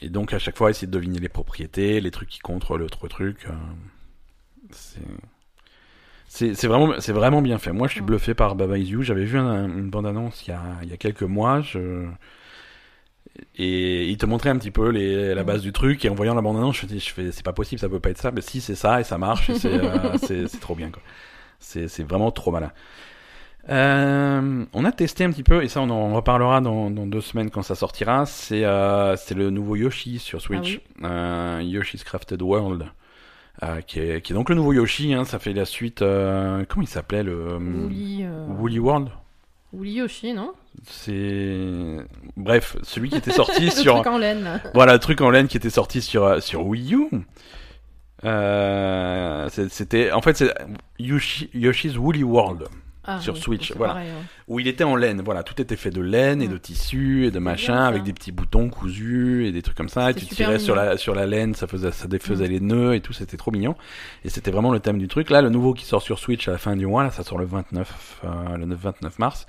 et 0.00 0.08
donc 0.08 0.32
à 0.32 0.38
chaque 0.38 0.56
fois, 0.56 0.70
essayer 0.70 0.86
de 0.86 0.92
deviner 0.92 1.18
les 1.18 1.28
propriétés, 1.28 2.00
les 2.00 2.10
trucs 2.12 2.28
qui 2.28 2.38
contre 2.38 2.78
l'autre 2.78 3.08
truc. 3.08 3.46
euh, 3.48 3.52
c'est 6.28 6.66
vraiment, 6.66 6.94
c'est 7.00 7.12
vraiment 7.12 7.42
bien 7.42 7.58
fait. 7.58 7.72
Moi, 7.72 7.88
je 7.88 7.92
suis 7.92 8.00
Mm. 8.02 8.06
bluffé 8.06 8.34
par 8.34 8.54
Baba 8.54 8.78
Is 8.78 8.86
You. 8.86 9.02
J'avais 9.02 9.24
vu 9.24 9.38
un- 9.38 9.66
une 9.68 9.90
bande-annonce 9.90 10.46
il 10.46 10.50
y 10.50 10.54
a, 10.54 10.62
il 10.82 10.88
y 10.88 10.92
a 10.92 10.96
quelques 10.96 11.22
mois. 11.22 11.60
Je... 11.60 12.06
Et 13.56 14.08
il 14.08 14.16
te 14.18 14.26
montrait 14.26 14.50
un 14.50 14.56
petit 14.58 14.70
peu 14.70 14.88
les, 14.90 15.34
la 15.34 15.42
Mm. 15.42 15.46
base 15.46 15.62
du 15.62 15.72
truc. 15.72 16.04
Et 16.04 16.08
en 16.08 16.14
voyant 16.14 16.34
la 16.34 16.40
bande-annonce, 16.42 16.76
je, 16.78 16.86
me 16.86 16.90
dis, 16.90 17.00
je 17.00 17.10
fais, 17.12 17.32
c'est 17.32 17.44
pas 17.44 17.52
possible, 17.52 17.80
ça 17.80 17.88
peut 17.88 18.00
pas 18.00 18.10
être 18.10 18.18
ça. 18.18 18.30
Mais 18.30 18.40
si, 18.40 18.60
c'est 18.60 18.74
ça 18.74 19.00
et 19.00 19.04
ça 19.04 19.18
marche. 19.18 19.50
c'est, 19.52 19.72
euh, 19.74 20.16
c'est, 20.22 20.48
c'est 20.48 20.60
trop 20.60 20.74
bien, 20.74 20.90
quoi. 20.90 21.02
C'est, 21.62 21.88
c'est 21.88 22.02
vraiment 22.02 22.30
trop 22.30 22.50
malin. 22.50 22.72
Euh, 23.68 24.64
on 24.72 24.84
a 24.84 24.92
testé 24.92 25.22
un 25.24 25.30
petit 25.30 25.44
peu, 25.44 25.62
et 25.62 25.68
ça 25.68 25.80
on 25.80 25.88
en 25.90 26.12
reparlera 26.14 26.60
dans, 26.60 26.90
dans 26.90 27.06
deux 27.06 27.20
semaines 27.20 27.50
quand 27.50 27.62
ça 27.62 27.74
sortira. 27.76 28.26
C'est, 28.26 28.64
euh, 28.64 29.16
c'est 29.16 29.34
le 29.34 29.50
nouveau 29.50 29.76
Yoshi 29.76 30.18
sur 30.18 30.40
Switch. 30.40 30.80
Euh, 31.04 31.60
Yoshi's 31.62 32.04
Crafted 32.04 32.42
World. 32.42 32.86
Qui, 33.86 34.00
est, 34.00 34.22
qui 34.22 34.32
est 34.32 34.34
donc 34.34 34.48
le 34.48 34.56
nouveau 34.56 34.72
Yoshi, 34.72 35.14
hein, 35.14 35.24
ça 35.24 35.38
fait 35.38 35.52
la 35.52 35.64
suite. 35.64 36.00
comment 36.00 36.82
il 36.82 36.88
s'appelait 36.88 37.22
le 37.22 37.58
Woolly, 37.58 38.24
Woolly 38.58 38.78
World? 38.80 39.08
Woolly 39.72 39.92
Yoshi, 39.92 40.32
non? 40.32 40.52
C'est. 40.84 41.98
Bref, 42.36 42.76
celui 42.82 43.10
qui 43.10 43.16
était 43.16 43.30
sorti 43.30 43.64
Le 43.66 43.70
sur. 43.70 43.94
truc 43.94 44.06
en 44.08 44.18
laine. 44.18 44.60
Voilà, 44.74 44.94
le 44.94 44.98
truc 44.98 45.20
en 45.20 45.30
laine 45.30 45.46
qui 45.46 45.56
était 45.58 45.70
sorti 45.70 46.02
sur, 46.02 46.42
sur 46.42 46.66
Wii 46.66 46.94
U. 46.94 47.08
Euh, 48.24 49.48
c'était. 49.68 50.12
En 50.12 50.22
fait, 50.22 50.36
c'est 50.36 50.52
Yoshi, 50.98 51.50
Yoshi's 51.54 51.96
Woolly 51.96 52.22
World. 52.24 52.64
Ah, 53.04 53.18
Sur 53.20 53.34
oui, 53.34 53.40
Switch, 53.40 53.72
voilà. 53.74 53.94
pareil, 53.94 54.10
ouais. 54.10 54.22
Où 54.46 54.60
il 54.60 54.68
était 54.68 54.84
en 54.84 54.94
laine. 54.94 55.22
Voilà, 55.24 55.42
tout 55.42 55.60
était 55.60 55.74
fait 55.74 55.90
de 55.90 56.00
laine 56.00 56.40
et 56.40 56.46
de 56.46 56.56
tissu 56.56 57.26
et 57.26 57.32
de 57.32 57.40
machin, 57.40 57.72
bien, 57.74 57.84
avec 57.86 58.04
des 58.04 58.12
petits 58.12 58.30
boutons 58.30 58.68
cousus 58.68 59.44
et 59.44 59.50
des 59.50 59.60
trucs 59.60 59.76
comme 59.76 59.88
ça. 59.88 60.12
Et 60.12 60.14
tu 60.14 60.24
tirais 60.26 60.60
sur 60.60 60.76
la, 60.76 60.96
sur 60.96 61.12
la 61.16 61.26
laine, 61.26 61.56
ça 61.56 61.66
faisait, 61.66 61.90
ça 61.90 62.06
défaisait 62.06 62.46
Mm. 62.46 62.50
les 62.52 62.60
nœuds 62.60 62.94
et 62.94 63.00
tout, 63.00 63.12
c'était 63.12 63.36
trop 63.36 63.50
mignon. 63.50 63.74
Et 64.24 64.28
c'était 64.28 64.52
vraiment 64.52 64.70
le 64.70 64.78
thème 64.78 64.98
du 64.98 65.08
truc. 65.08 65.30
Là, 65.30 65.42
le 65.42 65.48
nouveau 65.50 65.74
qui 65.74 65.84
sort 65.84 66.00
sur 66.00 66.20
Switch 66.20 66.46
à 66.46 66.52
la 66.52 66.58
fin 66.58 66.76
du 66.76 66.86
mois, 66.86 67.02
là, 67.02 67.10
ça 67.10 67.24
sort 67.24 67.38
le 67.38 67.44
29, 67.44 68.20
euh, 68.24 68.56
le 68.56 68.72
29 68.72 69.18
mars. 69.18 69.46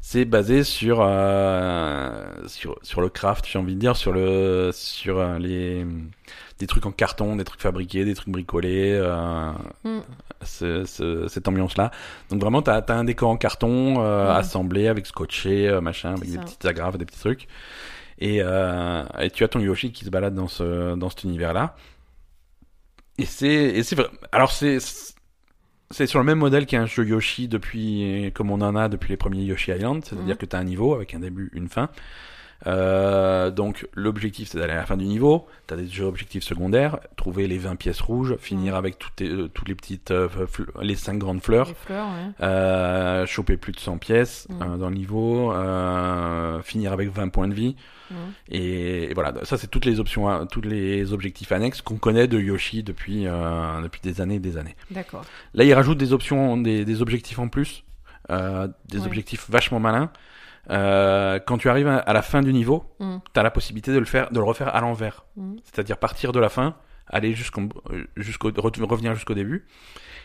C'est 0.00 0.24
basé 0.24 0.62
sur, 0.62 1.00
euh, 1.00 2.24
sur, 2.46 2.78
sur 2.82 3.00
le 3.00 3.08
craft, 3.08 3.46
j'ai 3.50 3.58
envie 3.58 3.74
de 3.74 3.80
dire, 3.80 3.96
sur 3.96 4.12
le, 4.12 4.70
sur 4.72 5.18
euh, 5.18 5.40
les, 5.40 5.84
des 6.58 6.66
trucs 6.66 6.86
en 6.86 6.90
carton, 6.92 7.36
des 7.36 7.44
trucs 7.44 7.60
fabriqués, 7.60 8.04
des 8.04 8.14
trucs 8.14 8.28
bricolés, 8.30 8.92
euh, 8.94 9.52
Mm. 9.84 9.98
ce- 10.42 10.84
ce- 10.84 11.28
cette 11.28 11.46
ambiance-là. 11.48 11.90
Donc 12.30 12.40
vraiment, 12.40 12.62
t'as 12.62 12.78
as 12.80 12.92
un 12.94 13.04
décor 13.04 13.28
en 13.30 13.36
carton 13.36 13.96
euh, 14.02 14.24
Ouais. 14.32 14.36
assemblé 14.38 14.88
avec 14.88 15.06
scotché, 15.06 15.68
euh, 15.68 15.80
machin, 15.80 16.14
avec 16.14 16.30
des 16.30 16.38
petites 16.38 16.64
agrafes, 16.64 16.96
des 16.98 17.04
petits 17.04 17.20
trucs. 17.20 17.46
Et, 18.18 18.38
euh, 18.40 19.04
et 19.20 19.30
tu 19.30 19.44
as 19.44 19.48
ton 19.48 19.60
Yoshi 19.60 19.92
qui 19.92 20.04
se 20.06 20.10
balade 20.10 20.34
dans 20.34 20.48
ce 20.48 20.94
dans 20.96 21.10
cet 21.10 21.24
univers-là. 21.24 21.76
Et 23.18 23.26
c'est 23.26 23.46
et 23.46 23.82
c'est 23.82 23.96
vrai. 23.96 24.08
Alors 24.32 24.52
c'est 24.52 24.78
c'est 25.90 26.06
sur 26.06 26.18
le 26.18 26.24
même 26.24 26.38
modèle 26.38 26.66
qu'un 26.66 26.86
jeu 26.86 27.06
Yoshi 27.06 27.46
depuis 27.48 28.30
comme 28.34 28.50
on 28.50 28.60
en 28.62 28.74
a 28.74 28.88
depuis 28.88 29.10
les 29.10 29.16
premiers 29.16 29.42
Yoshi 29.44 29.70
Island, 29.72 30.02
c'est-à-dire 30.04 30.34
Mhm. 30.34 30.38
que 30.38 30.46
tu 30.46 30.56
as 30.56 30.58
un 30.58 30.64
niveau 30.64 30.94
avec 30.94 31.14
un 31.14 31.20
début, 31.20 31.50
une 31.52 31.68
fin. 31.68 31.88
Euh, 32.66 33.50
donc 33.50 33.86
l'objectif 33.94 34.48
c'est 34.48 34.58
d'aller 34.58 34.72
à 34.72 34.76
la 34.76 34.86
fin 34.86 34.96
du 34.96 35.04
niveau, 35.04 35.46
tu 35.68 35.74
as 35.74 35.76
des 35.76 35.86
jeux 35.86 36.04
objectifs 36.06 36.42
secondaires, 36.42 36.98
trouver 37.16 37.46
les 37.46 37.58
20 37.58 37.76
pièces 37.76 38.00
rouges, 38.00 38.36
finir 38.38 38.76
avec 38.76 38.98
toutes, 38.98 39.16
tes- 39.16 39.28
euh, 39.28 39.48
toutes 39.48 39.68
les 39.68 39.74
petites 39.74 40.10
euh, 40.10 40.28
les 40.80 40.94
5 40.94 41.18
grandes 41.18 41.42
fleurs, 41.42 41.68
Les 41.68 41.74
fleurs, 41.74 42.06
ouais. 42.06 42.32
euh, 42.46 43.26
choper 43.26 43.56
plus 43.58 43.72
de 43.72 43.78
100 43.80 43.98
pièces 43.98 44.48
dans 44.78 44.88
le 44.88 44.94
niveau, 44.96 45.52
euh, 45.52 46.62
finir 46.62 46.92
avec 46.92 47.10
20 47.10 47.28
points 47.28 47.48
de 47.48 47.54
vie. 47.54 47.76
Et, 48.48 49.10
et 49.10 49.14
voilà, 49.14 49.34
ça 49.44 49.58
c'est 49.58 49.66
toutes 49.66 49.84
les 49.84 49.98
options, 49.98 50.28
hein, 50.30 50.46
tous 50.46 50.60
les 50.60 51.12
objectifs 51.12 51.50
annexes 51.50 51.82
qu'on 51.82 51.96
connaît 51.96 52.28
de 52.28 52.38
Yoshi 52.38 52.84
depuis, 52.84 53.26
euh, 53.26 53.82
depuis 53.82 54.00
des 54.00 54.20
années 54.20 54.36
et 54.36 54.40
des 54.40 54.56
années. 54.56 54.76
D'accord. 54.92 55.24
Là, 55.54 55.64
il 55.64 55.74
rajoute 55.74 55.98
des 55.98 56.12
options, 56.12 56.56
des, 56.56 56.84
des 56.84 57.02
objectifs 57.02 57.40
en 57.40 57.48
plus, 57.48 57.82
euh, 58.30 58.68
des 58.88 59.00
Ouais. 59.00 59.06
objectifs 59.06 59.46
vachement 59.50 59.80
malins. 59.80 60.10
Euh, 60.70 61.38
quand 61.46 61.58
tu 61.58 61.68
arrives 61.68 61.86
à, 61.88 62.12
la 62.12 62.22
fin 62.22 62.42
du 62.42 62.52
niveau, 62.52 62.84
Mhm. 63.00 63.20
tu 63.32 63.40
as 63.40 63.42
la 63.42 63.50
possibilité 63.50 63.92
de 63.92 63.98
le 63.98 64.04
faire, 64.04 64.30
de 64.30 64.38
le 64.38 64.44
refaire 64.44 64.74
à 64.74 64.80
l'envers, 64.80 65.24
Mhm. 65.36 65.56
c'est-à-dire 65.64 65.96
partir 65.98 66.32
de 66.32 66.40
la 66.40 66.48
fin, 66.48 66.74
aller 67.06 67.34
jusqu'au, 67.34 67.62
jusqu'au, 68.16 68.50
re- 68.50 68.82
revenir 68.84 69.14
jusqu'au 69.14 69.34
début. 69.34 69.66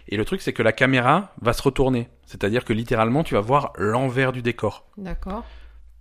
Et 0.08 0.18
le 0.18 0.26
truc, 0.26 0.42
c'est 0.42 0.52
que 0.54 0.64
la 0.64 0.72
caméra 0.72 1.32
va 1.42 1.54
se 1.54 1.62
retourner, 1.62 2.10
c'est-à-dire 2.26 2.66
que 2.66 2.74
littéralement, 2.74 3.24
tu 3.24 3.36
vas 3.36 3.42
voir 3.42 3.72
l'envers 3.78 4.32
du 4.32 4.42
décor. 4.42 4.88
D'accord. 4.98 5.46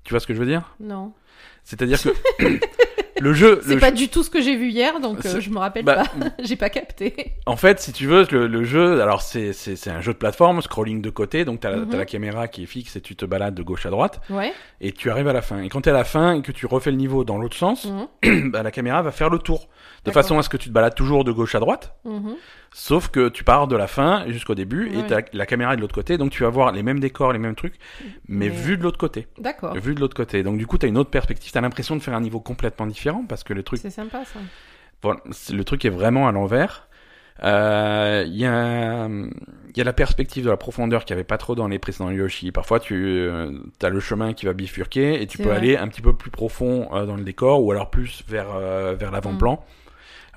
Tu 0.04 0.14
vois 0.14 0.20
ce 0.20 0.26
que 0.26 0.32
je 0.32 0.38
veux 0.40 0.46
dire? 0.46 0.74
Non. 0.80 1.12
C'est-à-dire 1.64 2.00
que 2.02 2.08
le 3.20 3.32
jeu, 3.32 3.60
C'est 3.64 3.78
pas 3.78 3.90
jeu- 3.90 3.96
du 3.96 4.08
tout 4.08 4.22
ce 4.22 4.30
que 4.30 4.40
j'ai 4.40 4.56
vu 4.56 4.68
hier, 4.70 4.98
donc 5.00 5.24
euh, 5.26 5.40
je 5.40 5.50
me 5.50 5.58
rappelle 5.58 5.84
bah, 5.84 6.02
pas. 6.04 6.04
j'ai 6.42 6.56
pas 6.56 6.70
capté. 6.70 7.32
En 7.46 7.56
fait, 7.56 7.78
si 7.80 7.92
tu 7.92 8.06
veux, 8.06 8.26
le, 8.30 8.46
le 8.46 8.64
jeu, 8.64 9.00
alors 9.02 9.22
c'est, 9.22 9.52
un 9.88 10.00
jeu 10.00 10.12
de 10.12 10.18
plateforme, 10.18 10.60
scrolling 10.62 11.00
de 11.02 11.10
côté, 11.10 11.44
donc 11.44 11.60
t'as, 11.60 11.70
la- 11.70 11.76
Mhm. 11.78 11.96
la 11.96 12.04
caméra 12.06 12.48
qui 12.48 12.62
est 12.64 12.66
fixe 12.66 12.96
et 12.96 13.00
tu 13.00 13.14
te 13.16 13.24
balades 13.24 13.54
de 13.54 13.62
gauche 13.62 13.86
à 13.86 13.90
droite, 13.90 14.20
Ouais. 14.30 14.52
et 14.80 14.92
tu 14.92 15.10
arrives 15.10 15.28
à 15.28 15.32
la 15.32 15.42
fin. 15.42 15.62
Et 15.62 15.68
quand 15.68 15.82
t'es 15.82 15.90
à 15.90 15.94
la 15.94 16.04
fin 16.04 16.34
et 16.34 16.42
que 16.42 16.52
tu 16.52 16.66
refais 16.66 16.90
le 16.90 16.96
niveau 16.96 17.24
dans 17.24 17.38
l'autre 17.38 17.56
sens, 17.56 17.86
Mhm. 18.24 18.50
bah, 18.50 18.62
la 18.62 18.70
caméra 18.70 19.02
va 19.02 19.10
faire 19.12 19.30
le 19.30 19.38
tour. 19.38 19.68
De 20.04 20.10
façon 20.12 20.38
à 20.38 20.42
ce 20.42 20.48
que 20.48 20.56
tu 20.56 20.70
te 20.70 20.72
balades 20.74 20.94
toujours 20.94 21.24
de 21.24 21.32
gauche 21.32 21.54
à 21.54 21.60
droite, 21.60 21.94
Mhm. 22.06 22.34
sauf 22.72 23.08
que 23.08 23.28
tu 23.28 23.44
pars 23.44 23.66
de 23.68 23.76
la 23.76 23.86
fin 23.86 24.24
jusqu'au 24.28 24.54
début, 24.54 24.88
et 24.94 25.02
la 25.34 25.44
caméra 25.46 25.74
est 25.74 25.76
de 25.76 25.82
l'autre 25.82 25.94
côté, 25.94 26.16
donc 26.16 26.30
tu 26.30 26.42
vas 26.42 26.48
voir 26.48 26.72
les 26.72 26.82
mêmes 26.82 27.00
décors, 27.00 27.32
les 27.32 27.38
mêmes 27.38 27.54
trucs, 27.54 27.74
mais, 28.26 28.46
Mais- 28.46 28.48
vu 28.48 28.78
de 28.78 28.82
l'autre 28.82 28.96
côté. 28.98 29.26
D'accord. 29.38 29.74
Vu 29.74 29.94
de 29.94 30.00
l'autre 30.00 30.16
côté. 30.16 30.42
Donc 30.42 30.56
du 30.56 30.66
coup, 30.66 30.78
t'as 30.78 30.88
une 30.88 30.96
autre 30.96 31.10
perspective, 31.10 31.52
t'as 31.52 31.60
l'impression 31.60 31.96
de 31.96 32.00
faire 32.00 32.14
un 32.14 32.20
niveau 32.22 32.40
complètement 32.40 32.86
différent, 32.86 33.09
parce 33.28 33.44
que 33.44 33.52
le 33.54 33.62
truc 33.62 33.80
C'est 33.82 33.90
sympa 33.90 34.24
ça. 34.24 34.40
voilà, 35.02 35.20
c'est- 35.30 35.52
le 35.54 35.64
truc 35.64 35.84
est 35.84 35.90
vraiment 35.90 36.28
à 36.28 36.32
l'envers. 36.32 36.88
Euh, 37.42 38.24
Il 38.26 38.36
y, 38.36 38.44
a, 38.44 39.08
y 39.76 39.80
a 39.80 39.84
la 39.84 39.92
perspective 39.94 40.44
de 40.44 40.50
la 40.50 40.58
profondeur 40.58 41.04
qu'il 41.06 41.14
n'y 41.14 41.20
avait 41.20 41.26
pas 41.26 41.38
trop 41.38 41.54
dans 41.54 41.68
les 41.68 41.78
précédents 41.78 42.10
Yoshi. 42.10 42.52
Parfois, 42.52 42.80
tu 42.80 43.28
as 43.82 43.88
le 43.88 44.00
chemin 44.00 44.34
qui 44.34 44.44
va 44.46 44.52
bifurquer 44.52 45.22
et 45.22 45.26
tu 45.26 45.38
peux 45.38 45.44
vrai. 45.44 45.56
aller 45.56 45.76
un 45.76 45.88
petit 45.88 46.02
peu 46.02 46.12
plus 46.14 46.30
profond 46.30 46.88
euh, 46.94 47.06
dans 47.06 47.16
le 47.16 47.22
décor 47.22 47.64
ou 47.64 47.72
alors 47.72 47.88
plus 47.90 48.22
vers, 48.28 48.48
euh, 48.54 48.94
vers 48.94 49.10
l'avant-plan. 49.10 49.64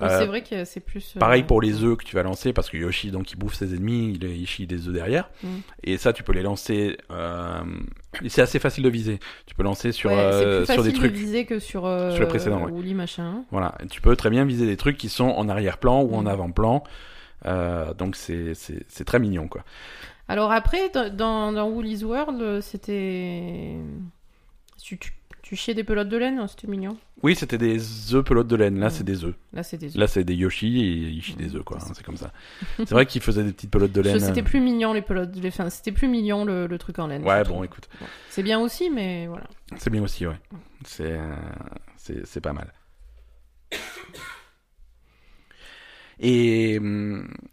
Ouais, 0.00 0.06
Euh, 0.08 0.18
c'est 0.18 0.26
vrai 0.26 0.42
que 0.42 0.64
c'est 0.64 0.80
plus. 0.80 1.14
euh, 1.16 1.20
Pareil 1.20 1.44
pour 1.44 1.60
les 1.62 1.84
œufs 1.84 1.96
que 1.96 2.04
tu 2.04 2.16
vas 2.16 2.22
lancer 2.24 2.52
parce 2.52 2.68
que 2.68 2.76
Yoshi 2.76 3.10
donc 3.12 3.30
il 3.30 3.36
bouffe 3.36 3.54
ses 3.54 3.74
ennemis, 3.74 4.12
il, 4.20 4.24
il 4.24 4.46
chie 4.46 4.66
des 4.66 4.88
œufs 4.88 4.94
derrière 4.94 5.30
Mm. 5.42 5.48
et 5.84 5.96
ça 5.98 6.12
tu 6.12 6.22
peux 6.24 6.32
les 6.32 6.42
lancer. 6.42 6.96
Euh, 7.10 7.62
c'est 8.28 8.42
assez 8.42 8.58
facile 8.58 8.82
de 8.84 8.88
viser. 8.88 9.20
Tu 9.46 9.54
peux 9.54 9.62
lancer 9.62 9.92
sur 9.92 10.10
Ouais, 10.10 10.30
c'est 10.32 10.44
plus 10.66 10.74
sur 10.74 10.82
des 10.82 10.90
facile 10.90 10.98
trucs. 10.98 11.12
de 11.12 11.16
viser 11.16 11.44
que 11.46 11.58
sur, 11.58 11.82
sur 11.82 12.20
le 12.20 12.26
précédent, 12.28 12.68
machin. 12.94 13.44
Voilà, 13.50 13.76
Et 13.82 13.86
tu 13.86 14.00
peux 14.00 14.16
très 14.16 14.30
bien 14.30 14.44
viser 14.44 14.66
des 14.66 14.76
trucs 14.76 14.96
qui 14.96 15.08
sont 15.08 15.28
en 15.28 15.48
arrière-plan 15.48 16.02
ou 16.02 16.14
en 16.16 16.22
Mm. 16.22 16.26
avant-plan. 16.28 16.84
Donc 17.98 18.16
c'est 18.16 18.54
c'est 18.54 18.84
c'est 18.88 19.04
très 19.04 19.18
mignon 19.18 19.48
quoi. 19.48 19.64
Alors 20.26 20.50
après, 20.52 20.88
dans, 20.88 21.52
dans, 21.52 21.68
Woolly's 21.68 22.02
World, 22.02 22.62
c'était. 22.62 23.74
Tu, 24.82 24.98
tu, 24.98 25.12
tu 25.44 25.56
chiais 25.56 25.74
des 25.74 25.84
pelotes 25.84 26.08
de 26.08 26.16
laine, 26.16 26.38
hein, 26.38 26.46
c'était 26.46 26.66
mignon. 26.66 26.96
Oui, 27.22 27.36
c'était 27.36 27.58
des 27.58 28.14
œufs 28.14 28.24
pelotes 28.24 28.46
de 28.46 28.56
laine. 28.56 28.80
Là, 28.80 28.88
c'est 28.88 29.04
des 29.04 29.24
œufs. 29.26 29.34
Là, 29.52 29.62
c'était. 29.62 29.88
Là, 29.94 30.06
c'est 30.06 30.24
des 30.24 30.34
Yoshi 30.34 30.80
et 30.80 30.92
ils 31.10 31.22
chient 31.22 31.36
des 31.36 31.54
œufs 31.54 31.62
quoi. 31.62 31.80
C'est 31.80 31.90
hein, 31.90 31.92
C'est 31.94 32.02
comme 32.02 32.16
ça. 32.16 32.32
C'est 32.78 32.92
vrai 32.92 33.04
qu'ils 33.04 33.20
faisaient 33.20 33.44
des 33.44 33.52
petites 33.52 33.70
pelotes 33.70 33.92
de 33.92 34.00
laine. 34.00 34.18
C'était 34.20 34.42
plus 34.42 34.60
mignon 34.60 34.94
les 34.94 35.02
pelotes. 35.02 35.36
Les... 35.36 35.48
Enfin, 35.48 35.68
c'était 35.68 35.92
plus 35.92 36.08
mignon 36.08 36.46
le, 36.46 36.66
le 36.66 36.78
truc 36.78 36.98
en 36.98 37.08
laine. 37.08 37.22
Ouais, 37.24 37.42
bon, 37.44 37.50
trouve. 37.50 37.64
écoute, 37.66 37.90
C'est 38.30 38.42
bien 38.42 38.58
aussi, 38.58 38.88
mais 38.88 39.26
voilà. 39.26 39.44
c'est 39.76 39.90
bien 39.90 40.02
aussi, 40.02 40.26
ouais. 40.26 40.40
C'est 40.86 41.12
euh, 41.12 41.34
c'est 41.98 42.26
c'est 42.26 42.40
pas 42.40 42.54
mal. 42.54 42.72
Et, 46.20 46.80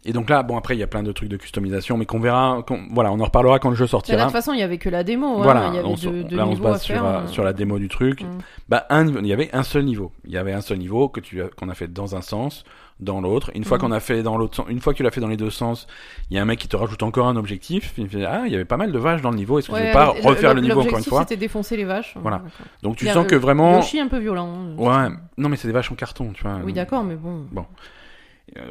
et 0.04 0.12
donc 0.12 0.30
là, 0.30 0.42
bon 0.42 0.56
après 0.56 0.74
il 0.76 0.78
y 0.78 0.82
a 0.82 0.86
plein 0.86 1.02
de 1.02 1.12
trucs 1.12 1.28
de 1.28 1.36
customisation, 1.36 1.96
mais 1.96 2.06
qu'on 2.06 2.20
verra, 2.20 2.62
qu'on- 2.66 2.86
voilà, 2.92 3.10
on 3.12 3.18
en 3.20 3.24
reparlera 3.24 3.58
quand 3.58 3.70
le 3.70 3.74
jeu 3.76 3.84
Bah, 3.84 3.86
là, 3.86 3.86
de 3.86 3.90
sortira. 3.90 4.22
toute 4.24 4.32
façon, 4.32 4.52
il 4.52 4.60
y 4.60 4.62
avait 4.62 4.78
que 4.78 4.88
la 4.88 5.02
démo. 5.04 5.38
hein. 5.38 5.42
Voilà, 5.42 5.68
il 5.68 5.74
y 5.74 5.78
avait 5.78 5.88
on 5.88 5.94
deux, 5.94 6.24
deux 6.24 6.36
là 6.36 6.46
on 6.46 6.54
se 6.56 6.60
base 6.60 6.82
sur, 6.82 7.04
euh, 7.04 7.18
hein. 7.18 7.26
sur 7.26 7.42
la 7.44 7.52
démo 7.52 7.78
du 7.78 7.88
truc. 7.88 8.22
Mm. 8.22 8.26
Bah, 8.68 8.86
un, 8.90 9.06
il 9.08 9.26
y 9.26 9.32
avait 9.32 9.50
un 9.52 9.62
seul 9.64 9.84
niveau. 9.84 10.12
Il 10.24 10.32
y 10.32 10.36
avait 10.38 10.52
un 10.52 10.60
seul 10.60 10.78
niveau 10.78 11.08
que 11.08 11.20
tu 11.20 11.42
qu'on 11.56 11.68
a 11.68 11.74
fait 11.74 11.92
dans 11.92 12.14
un 12.16 12.20
sens, 12.22 12.64
dans 13.00 13.20
l'autre. 13.20 13.50
Une 13.56 13.64
fois 13.64 13.78
Mhm. 13.78 13.82
qu'on 13.82 13.92
a 13.92 13.98
fait 14.00 14.22
dans 14.22 14.36
l'autre 14.38 14.54
sens, 14.56 14.66
une 14.68 14.78
fois 14.80 14.92
que 14.92 14.98
tu 14.98 15.02
l'as 15.02 15.10
fait 15.10 15.20
dans 15.20 15.26
les 15.28 15.36
deux 15.36 15.50
sens, 15.50 15.88
il 16.30 16.36
y 16.36 16.38
a 16.38 16.42
un 16.42 16.44
mec 16.44 16.60
qui 16.60 16.68
te 16.68 16.76
rajoute 16.76 17.02
encore 17.02 17.26
un 17.26 17.34
objectif. 17.36 17.94
Il 17.98 18.08
fait 18.08 18.24
ah, 18.24 18.42
il 18.46 18.52
y 18.52 18.54
avait 18.54 18.64
pas 18.64 18.76
mal 18.76 18.92
de 18.92 18.98
vaches 18.98 19.22
dans 19.22 19.30
le 19.30 19.36
niveau. 19.36 19.58
Est-ce 19.58 19.68
que 19.68 19.72
Ouais, 19.72 19.80
je 19.80 19.84
vais 19.86 19.92
pas 19.92 20.14
le- 20.14 20.24
refaire 20.28 20.54
le, 20.54 20.60
niveau 20.60 20.82
encore 20.82 20.98
une 20.98 21.04
fois? 21.04 21.20
C'était 21.20 21.36
défoncer 21.36 21.76
les 21.76 21.84
vaches. 21.84 22.14
Voilà. 22.22 22.42
Donc 22.82 22.96
tu 22.96 23.08
sens 23.08 23.26
que 23.26 23.34
vraiment, 23.34 23.74
Yoshi 23.76 23.98
un 23.98 24.06
peu 24.08 24.18
violent. 24.18 24.48
hein. 24.48 24.74
ouais, 25.08 25.14
non 25.36 25.48
mais 25.48 25.56
c'est 25.56 25.66
des 25.66 25.74
vaches 25.74 25.90
en 25.90 25.96
carton, 25.96 26.30
tu 26.32 26.44
vois. 26.44 26.60
Oui, 26.64 26.72
d'accord, 26.72 27.02
mais 27.02 27.16
bon. 27.16 27.46
Euh, 27.56 27.60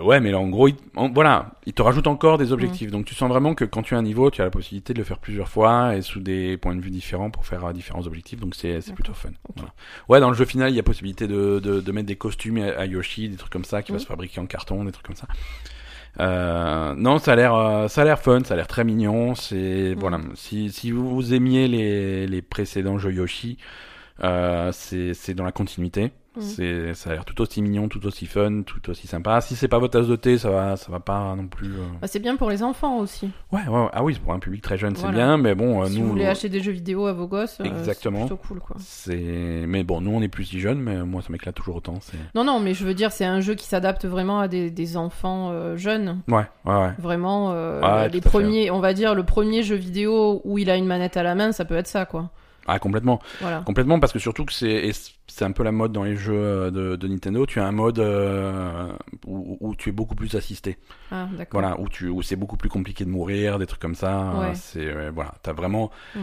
Ouais, 0.03 0.19
mais 0.19 0.29
là, 0.29 0.37
en 0.39 0.47
gros, 0.47 0.67
il, 0.67 0.75
en- 0.95 1.09
voilà, 1.09 1.53
il 1.65 1.73
te 1.73 1.81
rajoute 1.81 2.05
encore 2.05 2.37
des 2.37 2.51
objectifs. 2.51 2.91
Donc 2.91 3.05
tu 3.05 3.15
sens 3.15 3.27
vraiment 3.29 3.55
que 3.55 3.65
quand 3.65 3.81
tu 3.81 3.95
as 3.95 3.97
un 3.97 4.03
niveau, 4.03 4.29
tu 4.29 4.41
as 4.41 4.45
la 4.45 4.51
possibilité 4.51 4.93
de 4.93 4.99
le 4.99 5.03
faire 5.03 5.17
plusieurs 5.17 5.47
fois 5.49 5.95
et 5.95 6.03
sous 6.03 6.19
des 6.19 6.55
points 6.57 6.75
de 6.75 6.81
vue 6.81 6.91
différents 6.91 7.31
pour 7.31 7.47
faire 7.47 7.65
euh, 7.65 7.73
différents 7.73 8.05
objectifs. 8.05 8.39
Donc 8.39 8.53
c'est 8.53 8.79
c'est 8.81 8.93
plutôt 8.93 9.13
fun. 9.15 9.29
Voilà. 9.55 9.73
Ouais, 10.07 10.19
dans 10.19 10.29
le 10.29 10.35
jeu 10.35 10.45
final, 10.45 10.69
il 10.71 10.75
y 10.75 10.79
a 10.79 10.83
possibilité 10.83 11.27
de, 11.27 11.59
de, 11.59 11.81
de 11.81 11.91
mettre 11.91 12.05
des 12.05 12.15
costumes 12.15 12.57
à, 12.57 12.79
à 12.81 12.85
Yoshi, 12.85 13.27
des 13.29 13.37
trucs 13.37 13.51
comme 13.51 13.65
ça, 13.65 13.81
qui 13.81 13.91
va 13.91 13.95
Mhm. 13.97 14.01
se 14.01 14.05
fabriquer 14.07 14.39
en 14.39 14.45
carton, 14.45 14.85
des 14.85 14.91
trucs 14.91 15.07
comme 15.07 15.15
ça. 15.15 15.27
Euh, 16.19 16.93
non, 16.95 17.17
ça 17.17 17.33
a 17.33 17.35
l'air, 17.35 17.55
euh, 17.55 17.87
ça 17.87 18.01
a 18.01 18.05
l'air 18.05 18.19
fun, 18.19 18.43
ça 18.43 18.53
a 18.53 18.57
l'air 18.57 18.67
très 18.67 18.83
mignon. 18.83 19.33
C'est 19.33 19.95
voilà, 19.97 20.19
si 20.35 20.69
si 20.71 20.91
vous 20.91 21.33
aimiez 21.33 21.67
les 21.67 22.27
les 22.27 22.41
précédents 22.41 22.97
jeux 22.99 23.13
Yoshi, 23.13 23.57
euh, 24.23 24.71
c'est 24.73 25.13
c'est 25.13 25.33
dans 25.33 25.45
la 25.45 25.51
continuité. 25.53 26.11
Mhm. 26.35 26.41
C'est 26.43 26.93
ça 26.93 27.09
a 27.09 27.13
l'air 27.13 27.25
tout 27.25 27.39
aussi 27.41 27.61
mignon, 27.61 27.89
tout 27.89 28.05
aussi 28.07 28.25
fun, 28.25 28.61
tout 28.65 28.89
aussi 28.89 29.05
sympa. 29.05 29.41
Si 29.41 29.55
c'est 29.57 29.67
pas 29.67 29.79
votre 29.79 29.99
tasse 29.99 30.07
de 30.07 30.15
thé, 30.15 30.37
ça 30.37 30.49
va 30.49 30.77
ça 30.77 30.89
va 30.91 31.01
pas 31.01 31.35
non 31.35 31.47
plus. 31.47 31.73
euh, 31.73 31.83
Bah, 32.01 32.07
c'est 32.07 32.19
bien 32.19 32.37
pour 32.37 32.49
les 32.49 32.63
enfants 32.63 32.99
aussi. 32.99 33.29
Ouais, 33.51 33.59
ouais, 33.67 33.79
ouais. 33.81 33.89
ah 33.91 34.01
oui, 34.01 34.17
pour 34.23 34.31
un 34.33 34.39
public 34.39 34.61
très 34.61 34.77
jeune, 34.77 34.95
c'est 34.95 35.11
bien, 35.11 35.37
mais 35.37 35.55
bon, 35.55 35.81
euh, 35.83 35.87
si 35.87 35.97
nous, 35.99 36.05
vous 36.05 36.11
voulez 36.11 36.25
acheter 36.27 36.47
des 36.47 36.61
jeux 36.61 36.71
vidéo 36.71 37.05
à 37.07 37.11
vos 37.13 37.27
gosses, 37.27 37.59
euh, 37.59 37.65
Exactement. 37.65 38.19
c'est 38.21 38.27
plutôt 38.35 38.47
cool 38.47 38.59
quoi. 38.61 38.77
c'est, 38.79 39.63
mais 39.67 39.83
bon, 39.83 39.99
nous 39.99 40.11
on 40.11 40.21
est 40.21 40.29
plus 40.29 40.45
si 40.45 40.59
jeunes, 40.61 40.79
mais 40.79 41.03
moi 41.03 41.21
ça 41.21 41.27
m'éclate 41.31 41.55
toujours 41.55 41.75
autant. 41.75 41.95
C'est, 42.01 42.17
Non, 42.33 42.45
non, 42.45 42.61
mais 42.61 42.73
je 42.73 42.85
veux 42.85 42.93
dire, 42.93 43.11
c'est 43.11 43.25
un 43.25 43.41
jeu 43.41 43.55
qui 43.55 43.65
s'adapte 43.65 44.05
vraiment 44.05 44.39
à 44.39 44.47
des, 44.47 44.71
des 44.71 44.95
enfants 44.95 45.49
euh, 45.51 45.75
jeunes. 45.75 46.21
ouais, 46.29 46.45
ouais, 46.65 46.75
ouais. 46.75 46.93
Vraiment, 46.97 47.51
euh, 47.51 47.81
Ouais, 47.81 48.07
les 48.09 48.21
fait. 48.21 48.29
premiers, 48.29 48.71
on 48.71 48.79
va 48.79 48.93
dire, 48.93 49.15
le 49.15 49.23
premier 49.23 49.63
jeu 49.63 49.75
vidéo 49.75 50.41
où 50.45 50.57
il 50.57 50.69
a 50.69 50.77
une 50.77 50.85
manette 50.85 51.17
à 51.17 51.23
la 51.23 51.35
main, 51.35 51.51
ça 51.51 51.65
peut 51.65 51.75
être 51.75 51.87
ça 51.87 52.05
quoi. 52.05 52.29
Ah 52.67 52.77
complètement, 52.77 53.19
Voilà. 53.41 53.61
complètement, 53.65 53.99
parce 53.99 54.13
que 54.13 54.19
surtout 54.19 54.45
que 54.45 54.53
c'est, 54.53 54.91
c'est 55.33 55.45
un 55.45 55.51
peu 55.51 55.63
la 55.63 55.71
mode 55.71 55.91
dans 55.93 56.03
les 56.03 56.17
jeux 56.17 56.33
euh, 56.35 56.71
de, 56.71 56.95
de 56.97 57.07
Nintendo. 57.07 57.45
Tu 57.45 57.59
as 57.59 57.65
un 57.65 57.71
mode 57.71 57.99
euh, 57.99 58.87
où, 59.25 59.57
où 59.61 59.75
tu 59.75 59.89
es 59.89 59.91
beaucoup 59.93 60.15
plus 60.15 60.35
assisté. 60.35 60.77
Ah. 61.11 61.27
Voilà, 61.51 61.79
où 61.79 61.87
tu, 61.87 62.09
où 62.09 62.21
c'est 62.21 62.35
beaucoup 62.35 62.57
plus 62.57 62.69
compliqué 62.69 63.05
de 63.05 63.09
mourir, 63.09 63.57
des 63.57 63.65
trucs 63.65 63.81
comme 63.81 63.95
ça. 63.95 64.33
Ouais. 64.37 64.45
Euh, 64.47 64.51
C'est, 64.53 64.85
euh, 64.85 65.11
voilà, 65.13 65.33
t'as 65.41 65.53
vraiment. 65.53 65.89
Mm. 66.15 66.19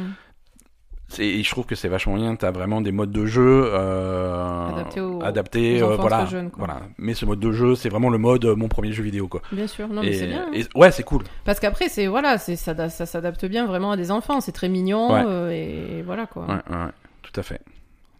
Et 1.21 1.43
je 1.43 1.51
trouve 1.51 1.65
que 1.65 1.75
c'est 1.75 1.89
vachement 1.89 2.17
bien. 2.17 2.37
T'as 2.37 2.51
vraiment 2.51 2.83
des 2.83 2.93
modes 2.93 3.11
de 3.11 3.25
jeu 3.25 3.63
euh, 3.65 4.69
Adaptés 4.75 5.01
aux- 5.01 5.23
adaptés, 5.23 5.83
aux 5.83 5.87
enfants 5.93 6.03
voilà, 6.03 6.27
jeunes, 6.27 6.51
voilà. 6.59 6.81
Mais 6.99 7.15
ce 7.15 7.25
mode 7.25 7.41
de 7.41 7.51
jeu, 7.51 7.75
c'est 7.77 7.89
vraiment 7.89 8.11
le 8.11 8.19
mode 8.19 8.45
mon 8.45 8.69
premier 8.69 8.93
jeu 8.93 9.03
vidéo, 9.03 9.27
quoi. 9.27 9.41
Bien 9.51 9.67
sûr, 9.67 9.89
non, 9.89 10.03
mais 10.03 10.13
c'est 10.13 10.27
bien. 10.27 10.43
hein. 10.49 10.51
et- 10.53 10.67
ouais, 10.79 10.91
c'est 10.91 11.05
cool. 11.05 11.23
Parce 11.47 11.61
qu'après, 11.61 11.89
c'est 11.89 12.09
voilà, 12.09 12.37
c'est 12.37 12.57
ça, 12.57 12.75
da- 12.75 12.91
ça 12.91 13.07
s'adapte 13.07 13.47
bien 13.47 13.65
vraiment 13.67 13.93
à 13.93 13.97
des 13.97 14.11
enfants. 14.11 14.43
C'est 14.43 14.53
très 14.53 14.69
mignon 14.69 15.11
Ouais. 15.15 15.57
et 15.59 16.03
voilà 16.03 16.27
quoi. 16.27 16.45
Ouais, 16.45 16.77
ouais, 16.77 16.91
tout 17.23 17.41
à 17.41 17.43
fait. 17.43 17.63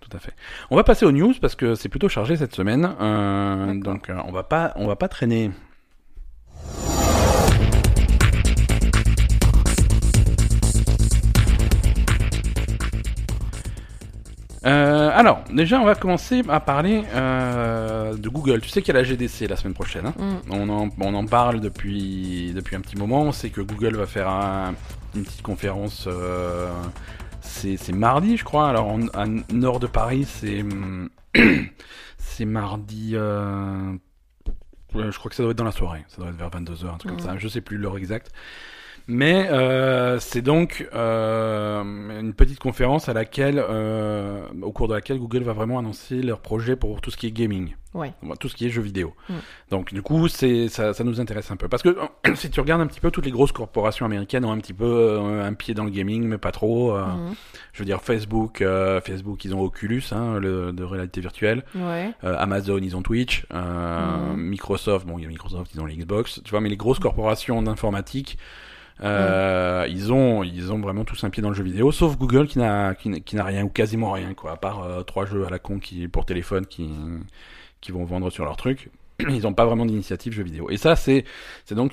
Tout 0.09 0.17
à 0.17 0.21
fait. 0.21 0.33
On 0.71 0.77
va 0.77 0.85
passer 0.85 1.05
aux 1.05 1.13
news 1.13 1.35
parce 1.41 1.55
que 1.55 1.75
c'est 1.75 1.89
plutôt 1.89 2.09
chargé 2.09 2.37
cette 2.37 2.55
semaine. 2.55 2.95
Euh, 3.01 3.75
donc 3.81 4.09
euh, 4.09 4.17
on 4.25 4.33
va 4.33 4.43
pas 4.43 4.73
on 4.77 4.87
va 4.87 4.97
pas 4.97 5.09
traîner. 5.09 5.51
Euh, 14.67 15.11
alors, 15.15 15.45
déjà, 15.53 15.81
on 15.81 15.85
va 15.85 15.95
commencer 15.95 16.43
à 16.49 16.59
parler 16.59 17.05
euh, 17.15 18.15
de 18.17 18.29
Google. 18.29 18.61
Tu 18.61 18.71
sais 18.71 18.83
qu'il 18.83 18.93
y 18.93 18.97
a 18.97 19.01
la 19.01 19.05
GDC 19.05 19.47
la 19.49 19.57
semaine 19.57 19.75
prochaine. 19.75 20.07
hein 20.07 20.15
Mm. 20.19 20.37
on, 20.51 20.69
en, 20.69 20.89
on 21.01 21.15
en 21.15 21.27
parle 21.27 21.61
depuis, 21.61 22.53
depuis 22.55 22.75
un 22.75 22.81
petit 22.81 22.97
moment. 22.97 23.23
On 23.23 23.33
sait 23.33 23.51
que 23.51 23.61
Google 23.61 23.97
va 23.97 24.07
faire 24.07 24.29
un- 24.29 24.75
une 25.15 25.23
petite 25.23 25.43
conférence. 25.43 26.07
euh, 26.09 26.73
c'est 27.41 27.93
mardi, 27.93 28.37
je 28.37 28.45
crois. 28.45 28.69
Alors, 28.69 28.89
en, 28.89 29.07
à 29.09 29.27
nord 29.53 29.81
de 29.81 29.87
Paris, 29.87 30.25
c'est 30.25 30.63
hum, 30.63 31.09
c'est 32.19 32.45
mardi. 32.45 33.13
euh, 33.15 33.97
je 34.95 35.19
crois 35.19 35.29
que 35.29 35.35
ça 35.37 35.43
doit 35.43 35.53
être 35.53 35.59
dans 35.59 35.65
la 35.65 35.73
soirée. 35.73 36.05
Ça 36.09 36.19
doit 36.19 36.31
être 36.31 36.37
vers 36.37 36.51
22h, 36.51 36.95
un 36.95 36.99
truc 36.99 37.13
comme 37.13 37.21
ça. 37.21 37.37
Je 37.37 37.49
sais 37.49 37.61
plus 37.61 37.77
l'heure 37.77 37.97
exacte. 37.97 38.33
Mais 39.11 39.49
euh, 39.51 40.19
c'est 40.21 40.43
donc 40.43 40.87
euh, 40.95 41.83
une 42.21 42.35
petite 42.35 42.59
conférence 42.59 43.09
à 43.09 43.15
laquelle, 43.15 43.59
euh, 43.59 44.43
au 44.61 44.71
cours 44.71 44.87
de 44.87 44.95
laquelle 44.95 45.19
Google 45.19 45.43
va 45.45 45.55
vraiment 45.55 45.79
annoncer 45.79 46.21
leur 46.21 46.41
projet 46.41 46.77
pour 46.77 47.01
tout 47.01 47.11
ce 47.11 47.17
qui 47.17 47.27
est 47.27 47.31
gaming, 47.31 47.75
Ouais. 47.95 48.13
tout 48.39 48.51
ce 48.51 48.55
qui 48.55 48.67
est 48.67 48.69
jeux 48.69 48.83
vidéo. 48.83 49.15
Mm. 49.31 49.35
Donc 49.71 49.95
du 49.95 50.03
coup, 50.03 50.29
c'est 50.29 50.69
ça, 50.69 50.93
ça 50.93 51.05
nous 51.05 51.21
intéresse 51.23 51.51
un 51.51 51.57
peu 51.57 51.69
parce 51.69 51.83
que 51.83 51.97
si 52.35 52.51
tu 52.51 52.61
regardes 52.61 52.83
un 52.83 52.87
petit 52.87 53.01
peu, 53.01 53.11
toutes 53.11 53.25
les 53.25 53.31
grosses 53.31 53.53
corporations 53.53 54.05
américaines 54.05 54.45
ont 54.45 54.53
un 54.53 54.59
petit 54.59 54.75
peu 54.75 54.85
euh, 54.85 55.43
un 55.43 55.55
pied 55.55 55.73
dans 55.73 55.85
le 55.85 55.91
gaming, 55.91 56.25
mais 56.25 56.37
pas 56.39 56.53
trop. 56.53 56.95
euh, 56.95 57.07
Mhm. 57.07 57.35
Je 57.73 57.79
veux 57.79 57.87
dire 57.87 58.03
Facebook, 58.03 58.61
euh, 58.61 59.01
Facebook, 59.01 59.43
ils 59.47 59.55
ont 59.55 59.61
Oculus, 59.63 60.03
hein, 60.13 60.39
le, 60.39 60.73
de 60.73 60.85
réalité 60.85 61.23
virtuelle. 61.23 61.65
Ouais. 61.75 62.13
Amazon, 62.23 62.77
ils 62.83 62.95
ont 62.95 63.01
Twitch. 63.03 63.47
Euh, 63.55 64.33
Mhm. 64.35 64.37
Microsoft, 64.43 65.07
bon, 65.07 65.17
il 65.19 65.23
y 65.23 65.25
a 65.25 65.29
Microsoft, 65.29 65.71
ils 65.75 65.81
ont 65.81 65.87
les 65.87 65.97
Xbox. 65.97 66.43
Tu 66.45 66.51
vois, 66.51 66.61
mais 66.61 66.69
les 66.69 66.77
grosses 66.77 66.99
corporations 66.99 67.63
d'informatique, 67.63 68.37
euh, 69.03 69.87
ils 69.89 70.13
ont, 70.13 70.43
ils 70.43 70.73
ont 70.73 70.81
vraiment 70.81 71.05
tous 71.05 71.23
un 71.25 71.31
pied 71.31 71.43
dans 71.43 71.51
le 71.51 71.55
jeu 71.55 71.63
vidéo, 71.65 71.93
sauf 71.93 72.17
Google 72.19 72.47
qui 72.49 72.59
n'a, 72.59 72.95
qui, 72.95 73.09
n'a- 73.09 73.21
qui 73.21 73.37
n'a 73.37 73.45
rien 73.45 73.65
ou 73.65 73.69
quasiment 73.69 74.13
rien, 74.13 74.35
quoi, 74.35 74.53
à 74.53 74.57
part 74.57 74.83
euh, 74.83 75.03
trois 75.03 75.25
jeux 75.27 75.47
à 75.47 75.51
la 75.51 75.59
con 75.59 75.79
qui 75.79 76.09
pour 76.09 76.25
téléphone 76.27 76.67
qui, 76.67 76.91
qui 77.81 77.93
vont 77.93 78.05
vendre 78.05 78.31
sur 78.31 78.45
leur 78.45 78.57
truc. 78.57 78.91
Ils 79.21 79.43
n'ont 79.43 79.55
pas 79.55 79.65
vraiment 79.67 79.87
d'initiative 79.87 80.33
jeu 80.33 80.43
vidéo. 80.43 80.69
Et 80.71 80.77
ça, 80.77 80.97
c'est, 80.97 81.25
c'est 81.65 81.75
donc, 81.75 81.93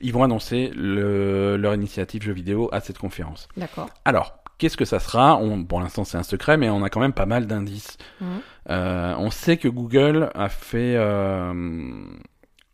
ils 0.00 0.12
vont 0.12 0.22
annoncer 0.22 0.70
le, 0.76 1.56
leur 1.56 1.74
initiative 1.74 2.22
jeu 2.22 2.32
vidéo 2.32 2.68
à 2.72 2.80
cette 2.80 2.98
conférence. 2.98 3.48
D'accord. 3.56 3.90
Alors, 4.04 4.38
qu'est-ce 4.58 4.76
que 4.76 4.84
ça 4.84 5.00
sera? 5.00 5.36
On, 5.36 5.64
Pour 5.64 5.80
l'instant, 5.80 6.04
c'est 6.04 6.18
un 6.18 6.22
secret, 6.22 6.56
mais 6.56 6.70
on 6.70 6.84
a 6.84 6.88
quand 6.90 7.00
même 7.00 7.12
pas 7.12 7.26
mal 7.26 7.46
d'indices. 7.46 7.98
Mhm. 8.20 8.28
Euh, 8.70 9.14
on 9.18 9.30
sait 9.30 9.56
que 9.56 9.66
Google 9.66 10.30
a 10.34 10.48
fait, 10.48 10.94
euh, 10.96 12.04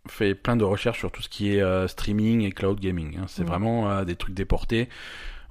fait 0.08 0.34
plein 0.34 0.56
de 0.56 0.64
recherches 0.64 0.98
sur 0.98 1.10
tout 1.10 1.22
ce 1.22 1.28
qui 1.28 1.54
est 1.56 1.62
euh, 1.62 1.88
streaming 1.88 2.42
et 2.42 2.52
cloud 2.52 2.78
gaming. 2.80 3.18
hein. 3.18 3.24
C'est 3.28 3.44
vraiment 3.44 3.90
euh, 3.90 4.04
des 4.04 4.16
trucs 4.16 4.34
déportés 4.34 4.88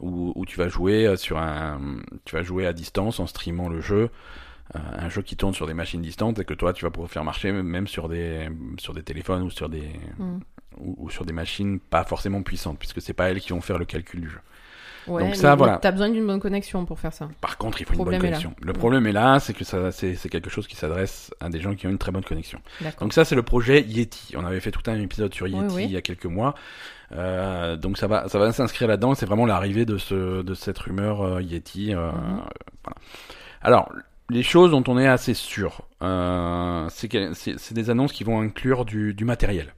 où, 0.02 0.34
où 0.36 0.46
tu 0.46 0.58
vas 0.58 0.68
jouer 0.68 1.06
euh, 1.08 1.16
sur 1.16 1.38
un, 1.38 1.80
tu 2.26 2.36
vas 2.36 2.44
jouer 2.44 2.66
à 2.68 2.74
distance 2.74 3.20
en 3.20 3.28
streamant 3.28 3.70
le 3.70 3.82
jeu. 3.82 4.10
Euh, 4.76 4.80
un 4.98 5.10
jeu 5.10 5.22
qui 5.22 5.36
tourne 5.36 5.54
sur 5.54 5.68
des 5.68 5.74
machines 5.76 6.02
distantes 6.02 6.40
et 6.40 6.46
que 6.46 6.54
toi 6.56 6.74
tu 6.74 6.86
vas 6.86 6.92
pouvoir 6.92 7.12
faire 7.12 7.24
marcher 7.24 7.52
même 7.52 7.88
sur 7.88 8.10
des 8.10 8.50
sur 8.80 8.94
des 8.96 9.04
téléphones 9.04 9.44
ou 9.44 9.52
sur 9.52 9.70
des 9.70 9.92
Mhm. 10.18 10.40
ou, 10.80 10.96
ou 10.98 11.10
sur 11.12 11.24
des 11.24 11.34
machines 11.34 11.80
pas 11.80 12.04
forcément 12.04 12.42
puissantes 12.42 12.80
puisque 12.80 13.00
c'est 13.02 13.14
pas 13.14 13.30
elles 13.30 13.40
qui 13.42 13.50
vont 13.52 13.62
faire 13.62 13.78
le 13.78 13.86
calcul 13.86 14.22
du 14.22 14.30
jeu. 14.30 14.40
Ouais, 15.08 15.24
Donc 15.24 15.36
ça, 15.36 15.52
mais 15.52 15.58
voilà. 15.58 15.78
T'as 15.78 15.92
besoin 15.92 16.10
d'une 16.10 16.26
bonne 16.26 16.40
connexion 16.40 16.86
pour 16.86 17.00
faire 17.00 17.14
ça. 17.14 17.30
Par 17.42 17.58
contre, 17.58 17.80
il 17.82 17.86
faut 17.86 17.94
une 17.94 18.04
bonne 18.04 18.20
connexion. 18.20 18.54
Le 18.62 18.74
problème 18.74 19.06
est 19.08 19.12
là, 19.12 19.40
c'est 19.40 19.54
que 19.54 19.64
ça, 19.64 19.92
c'est 19.92 20.16
quelque 20.30 20.50
chose 20.50 20.68
qui 20.68 20.76
s'adresse 20.76 21.32
à 21.40 21.50
des 21.50 21.60
gens 21.60 21.76
qui 21.76 21.88
ont 21.88 21.92
une 21.92 21.98
très 21.98 22.12
bonne 22.12 22.24
connexion. 22.24 22.60
Donc 23.00 23.14
ça, 23.14 23.24
c'est 23.26 23.36
le 23.36 23.44
projet 23.44 23.82
Yeti. 23.82 24.36
On 24.38 24.46
avait 24.46 24.60
fait 24.60 24.72
tout 24.72 24.82
un 24.90 25.00
épisode 25.00 25.34
sur 25.34 25.48
Yeti 25.48 25.60
Oui, 25.68 25.74
oui. 25.76 25.84
il 25.86 25.92
y 25.92 25.98
a 25.98 26.02
quelques 26.02 26.26
mois. 26.26 26.56
Euh, 27.12 27.76
donc 27.76 27.98
ça 28.00 28.08
va, 28.08 28.28
ça 28.30 28.40
va 28.40 28.52
s'inscrire 28.52 28.88
là-dedans. 28.88 29.14
C'est 29.16 29.26
vraiment 29.28 29.46
l'arrivée 29.46 29.86
de 29.86 29.98
ce, 29.98 30.42
de 30.42 30.54
cette 30.54 30.78
rumeur 30.80 31.22
euh, 31.22 31.42
Yeti. 31.42 31.94
euh, 31.94 32.12
Mhm. 32.12 32.42
voilà. 32.84 32.98
Alors, 33.62 33.92
les 34.30 34.42
choses 34.44 34.72
dont 34.72 34.84
on 34.88 34.98
est 34.98 35.08
assez 35.08 35.34
sûr, 35.36 35.82
euh, 36.02 36.88
c'est 36.90 37.08
que 37.08 37.34
c'est 37.34 37.60
c'est 37.60 37.74
des 37.76 37.90
annonces 37.92 38.12
qui 38.12 38.24
vont 38.24 38.42
inclure 38.42 38.86
du, 38.86 39.14
du 39.14 39.24
matériel. 39.26 39.74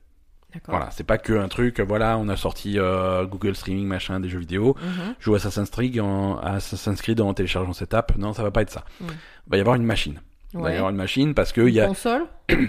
Voilà, 0.67 0.89
c'est 0.91 1.03
pas 1.03 1.17
que 1.17 1.33
un 1.33 1.47
truc. 1.47 1.79
Voilà, 1.81 2.17
on 2.17 2.29
a 2.29 2.35
sorti 2.35 2.79
euh, 2.79 3.25
Google 3.25 3.55
Streaming, 3.55 3.85
machin, 3.85 4.19
des 4.19 4.29
jeux 4.29 4.39
vidéo. 4.39 4.75
Mhm. 4.81 5.15
Joue 5.19 5.35
Assassin's 5.35 5.69
Creed 5.69 5.99
en 5.99 6.37
Assassin's 6.39 7.01
Creed 7.01 7.21
en 7.21 7.33
téléchargeant 7.33 7.73
cette 7.73 7.93
app. 7.93 8.17
Non, 8.17 8.33
ça 8.33 8.43
va 8.43 8.51
pas 8.51 8.61
être 8.61 8.71
ça. 8.71 8.83
Mm. 9.01 9.05
Il 9.07 9.51
va 9.51 9.57
y 9.57 9.59
avoir 9.59 9.75
une 9.75 9.83
machine. 9.83 10.21
Il 10.53 10.59
va 10.61 10.71
y 10.71 10.75
avoir 10.75 10.89
une 10.89 10.97
machine 10.97 11.33
parce 11.33 11.51
qu'il 11.51 11.69
y 11.69 11.81
a 11.81 11.87
Console 11.87 12.27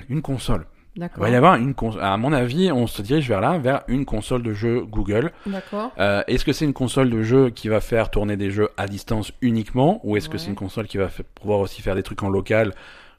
une 0.08 0.22
console. 0.22 0.66
Il 0.96 1.08
va 1.16 1.30
y 1.30 1.34
avoir 1.36 1.54
une 1.54 1.74
console. 1.74 2.02
À 2.02 2.16
mon 2.16 2.32
avis, 2.32 2.72
on 2.72 2.88
se 2.88 3.02
dirige 3.02 3.28
vers 3.28 3.40
là, 3.40 3.58
vers 3.58 3.82
une 3.86 4.04
console 4.04 4.42
de 4.42 4.52
jeu 4.52 4.84
Google. 4.84 5.30
D'accord. 5.46 5.92
Euh, 5.98 6.24
est-ce 6.26 6.44
que 6.44 6.52
c'est 6.52 6.64
une 6.64 6.72
console 6.72 7.08
de 7.08 7.22
jeu 7.22 7.50
qui 7.50 7.68
va 7.68 7.80
faire 7.80 8.10
tourner 8.10 8.36
des 8.36 8.50
jeux 8.50 8.70
à 8.76 8.88
distance 8.88 9.30
uniquement, 9.40 10.00
ou 10.02 10.16
est-ce 10.16 10.28
que 10.28 10.38
c'est 10.38 10.48
une 10.48 10.56
console 10.56 10.88
qui 10.88 10.98
va 10.98 11.08
pouvoir 11.36 11.60
aussi 11.60 11.82
faire 11.82 11.94
des 11.94 12.02
trucs 12.02 12.22
en 12.24 12.28
local, 12.28 12.74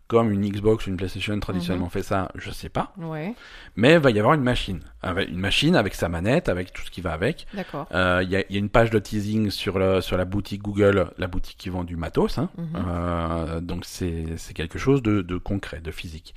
comme 0.09 0.31
une 0.31 0.41
Xbox 0.49 0.85
ou 0.85 0.89
une 0.89 0.97
PlayStation 0.97 1.39
traditionnellement 1.39 1.85
Mhm. 1.85 1.91
fait 1.91 2.03
ça 2.03 2.29
Je 2.35 2.49
sais 2.51 2.67
pas. 2.67 2.91
Ouais. 2.97 3.33
Mais 3.77 3.93
il 3.93 3.99
va 3.99 4.09
y 4.11 4.19
avoir 4.19 4.33
une 4.33 4.41
machine, 4.43 4.81
avec 5.01 5.29
une 5.29 5.39
machine 5.39 5.75
avec 5.77 5.93
sa 5.95 6.09
manette, 6.09 6.49
avec 6.49 6.73
tout 6.73 6.81
ce 6.81 6.91
qui 6.91 6.99
va 6.99 7.13
avec. 7.13 7.47
D'accord. 7.53 7.87
Euh, 7.93 8.19
Il 8.23 8.29
y, 8.29 8.35
a, 8.35 8.43
il 8.49 8.53
y 8.53 8.55
a 8.55 8.59
une 8.59 8.69
page 8.69 8.89
de 8.89 8.99
teasing 8.99 9.49
sur, 9.51 9.79
le, 9.79 10.01
sur 10.01 10.17
la 10.17 10.25
boutique 10.25 10.61
Google, 10.63 11.11
la 11.17 11.27
boutique 11.27 11.57
qui 11.57 11.69
vend 11.69 11.83
du 11.85 11.95
matos. 11.95 12.37
Hein. 12.39 12.49
Mhm. 12.57 12.65
Euh, 12.87 13.61
donc 13.61 13.85
c'est 13.85 14.25
quelque 14.53 14.77
chose 14.79 15.01
de, 15.01 15.21
de 15.21 15.37
concret, 15.37 15.79
de 15.79 15.91
physique. 15.91 16.33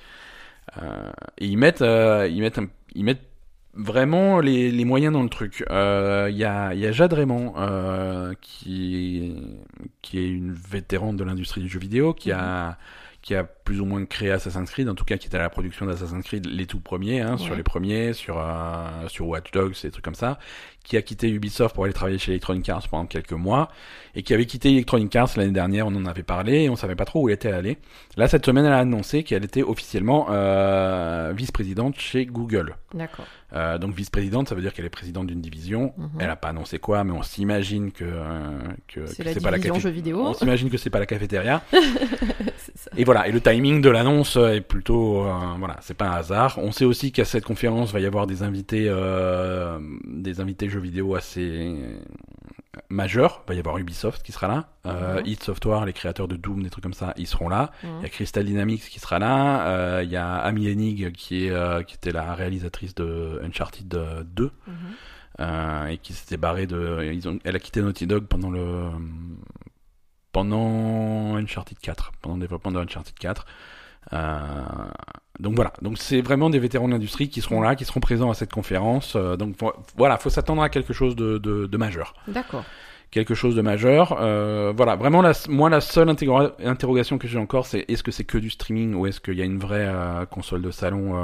Euh, 0.81 1.11
et 1.39 1.47
ils 1.47 1.57
mettent, 1.57 1.83
euh, 1.83 2.29
ils 2.31 2.41
mettent, 2.41 2.59
un- 2.59 2.69
ils 2.95 3.05
mettent 3.05 3.27
vraiment 3.75 4.39
les, 4.41 4.71
les 4.71 4.85
moyens 4.85 5.15
dans 5.15 5.23
le 5.23 5.29
truc. 5.31 5.65
Euh, 5.71 6.29
Il 6.31 6.37
y, 6.37 6.45
a, 6.45 6.75
il 6.75 6.81
y 6.81 6.87
a 6.87 6.93
Jade 6.93 7.15
Raymond, 7.15 7.55
euh, 7.57 8.35
qui, 8.41 9.35
qui 10.03 10.19
est 10.19 10.29
une 10.29 10.53
vétérante 10.53 11.17
de 11.17 11.25
l'industrie 11.25 11.63
du 11.63 11.69
jeu 11.71 11.79
vidéo, 11.81 12.13
qui 12.15 12.33
a 12.33 12.77
qui 13.23 13.35
a 13.37 13.45
plus 13.45 13.81
ou 13.81 13.85
moins 13.85 14.05
créé 14.05 14.33
Assassin's 14.33 14.69
Creed, 14.71 14.89
en 14.89 14.95
tout 14.97 15.05
cas 15.05 15.17
qui 15.17 15.29
était 15.29 15.37
à 15.37 15.41
la 15.43 15.49
production 15.49 15.87
d'Assassin's 15.87 16.25
Creed, 16.25 16.45
les 16.47 16.67
tout 16.67 16.81
premiers, 16.81 17.21
hein, 17.21 17.37
sur 17.39 17.55
les 17.55 17.63
premiers, 17.63 18.13
sur, 18.13 18.37
euh, 18.39 19.07
sur 19.07 19.29
Watch 19.29 19.53
Dogs, 19.53 19.75
des 19.81 19.91
trucs 19.93 20.05
comme 20.05 20.17
ça, 20.17 20.41
qui 20.83 20.97
a 20.97 21.03
quitté 21.03 21.31
Ubisoft 21.31 21.73
pour 21.77 21.85
aller 21.85 21.93
travailler 21.93 22.19
chez 22.19 22.33
Electronic 22.33 22.69
Arts 22.69 22.89
pendant 22.89 23.07
quelques 23.07 23.33
mois, 23.33 23.69
et 24.17 24.25
qui 24.25 24.35
avait 24.35 24.47
quitté 24.47 24.71
Electronic 24.73 25.15
Arts 25.15 25.31
l'année 25.37 25.53
dernière, 25.53 25.87
on 25.87 25.95
en 25.95 26.05
avait 26.07 26.25
parlé, 26.25 26.63
et 26.65 26.69
on 26.69 26.75
savait 26.75 26.97
pas 26.97 27.05
trop 27.05 27.23
où 27.23 27.29
elle 27.29 27.37
était 27.37 27.53
allée. 27.53 27.79
Là, 28.17 28.27
cette 28.27 28.45
semaine, 28.45 28.65
elle 28.65 28.73
a 28.73 28.81
annoncé 28.81 29.23
qu'elle 29.23 29.45
était 29.45 29.63
officiellement 29.63 30.27
euh, 30.31 31.33
vice-présidente 31.37 31.99
chez 32.01 32.27
Google. 32.27 32.75
D'accord. 32.93 33.27
Euh, 33.53 33.79
donc 33.79 33.95
vice-présidente, 33.95 34.49
ça 34.49 34.55
veut 34.57 34.63
dire 34.63 34.73
qu'elle 34.73 34.87
est 34.87 34.91
présidente 34.91 35.29
d'une 35.29 35.41
division. 35.43 35.93
Mhm. 35.97 36.11
Elle 36.19 36.31
a 36.31 36.37
pas 36.37 36.49
annoncé 36.49 36.79
quoi, 36.81 37.05
mais 37.05 37.13
on 37.13 37.23
s'imagine 37.23 37.93
que, 37.93 38.05
que, 38.89 39.07
C'est 39.07 39.23
pas 39.41 39.51
la 39.53 39.59
division 39.59 39.75
café- 39.75 39.81
jeux 39.83 39.91
vidéo. 39.91 40.23
On 40.27 40.35
s'imagine 40.35 40.69
que 40.71 40.79
c'est 40.79 40.91
pas 40.91 40.99
la 40.99 41.07
cafétéria. 41.07 41.63
Ça. 42.83 42.91
Et 42.97 43.05
voilà, 43.05 43.29
et 43.29 43.33
le 43.33 43.41
timing 43.41 43.81
de 43.81 43.91
l'annonce 43.91 44.37
est 44.37 44.61
plutôt, 44.61 45.25
euh, 45.25 45.33
voilà, 45.59 45.77
c'est 45.81 45.95
pas 45.97 46.09
un 46.09 46.13
hasard. 46.17 46.59
On 46.59 46.73
sait 46.73 46.85
aussi 46.85 47.13
qu'à 47.13 47.25
cette 47.25 47.45
conférence 47.45 47.93
va 47.93 48.01
y 48.01 48.07
avoir 48.07 48.27
des 48.27 48.43
invités, 48.43 48.87
euh, 48.89 49.79
des 50.05 50.41
invités 50.41 50.69
jeux 50.69 50.81
vidéo 50.81 51.15
assez 51.15 51.77
majeurs. 52.89 53.43
Il 53.47 53.49
va 53.51 53.55
y 53.55 53.59
avoir 53.59 53.79
Ubisoft 53.79 54.23
qui 54.23 54.33
sera 54.33 54.49
là, 54.49 54.69
euh. 54.87 55.21
Id 55.25 55.43
Software, 55.43 55.85
les 55.85 55.93
créateurs 55.93 56.27
de 56.29 56.37
Doom, 56.37 56.63
des 56.63 56.71
trucs 56.71 56.83
comme 56.83 56.95
ça, 56.95 57.13
ils 57.17 57.27
seront 57.27 57.49
là. 57.49 57.71
Il 57.85 58.03
y 58.03 58.07
a 58.07 58.09
Crystal 58.09 58.45
Dynamics 58.45 58.83
qui 58.89 58.99
sera 58.99 59.19
là. 59.19 59.67
Euh, 59.69 60.01
Il 60.05 60.11
y 60.11 60.17
a 60.17 60.37
Amy 60.39 60.69
Hennig 60.69 61.13
qui 61.13 61.47
est, 61.47 61.51
euh, 61.51 61.83
qui 61.83 61.95
était 61.95 62.13
la 62.13 62.35
réalisatrice 62.35 62.95
de 62.95 63.41
Uncharted 63.45 63.95
euh, 63.95 64.23
2 64.25 64.51
Mhm. 64.67 64.75
euh, 65.41 65.87
et 65.87 65.99
qui 65.99 66.13
s'était 66.15 66.37
barrée 66.37 66.67
de. 66.67 67.11
Ils 67.13 67.29
ont, 67.29 67.39
elle 67.45 67.57
a 67.57 67.61
quitté 67.61 67.81
Naughty 67.83 68.07
Dog 68.07 68.25
pendant 68.25 68.51
le 68.51 68.89
pendant 70.33 71.37
Uncharted 71.37 71.79
4, 71.79 72.13
pendant 72.23 72.37
le 72.37 72.41
développement 72.41 72.73
de 72.73 72.79
Uncharted 72.81 73.15
4. 73.19 73.47
Euh, 74.13 74.41
donc 75.39 75.55
voilà, 75.55 75.73
donc 75.81 75.97
c'est 75.99 76.21
vraiment 76.21 76.51
des 76.51 76.59
vétérans 76.59 76.87
de 76.89 76.93
l'industrie 76.93 77.29
qui 77.29 77.41
seront 77.41 77.61
là, 77.61 77.77
qui 77.77 77.85
seront 77.85 78.01
présents 78.01 78.31
à 78.31 78.35
cette 78.35 78.53
conférence. 78.53 79.15
Euh, 79.17 79.37
donc 79.37 79.57
vo- 79.59 79.73
voilà, 79.97 80.19
faut 80.19 80.31
s'attendre 80.31 80.63
à 80.63 80.69
quelque 80.69 80.93
chose 80.93 81.15
de, 81.17 81.39
de, 81.39 81.67
de 81.67 81.77
majeur, 81.77 82.15
D'accord. 82.29 82.65
quelque 83.11 83.35
chose 83.35 83.55
de 83.55 83.63
majeur. 83.63 84.17
Euh, 84.21 84.73
voilà, 84.77 84.97
vraiment 84.97 85.23
la, 85.23 85.33
moi 85.49 85.71
la 85.71 85.81
seule 85.81 86.09
interrogation 86.11 87.19
que 87.19 87.29
j'ai 87.29 87.39
encore, 87.39 87.67
c'est 87.67 87.85
est-ce 87.89 88.03
que 88.03 88.11
c'est 88.11 88.25
que 88.25 88.39
du 88.39 88.51
streaming 88.51 88.95
ou 88.95 89.07
est-ce 89.07 89.21
qu'il 89.21 89.35
y 89.39 89.43
a 89.43 89.45
une 89.45 89.59
vraie 89.59 89.91
console 90.31 90.63
de 90.63 90.71
salon 90.71 91.15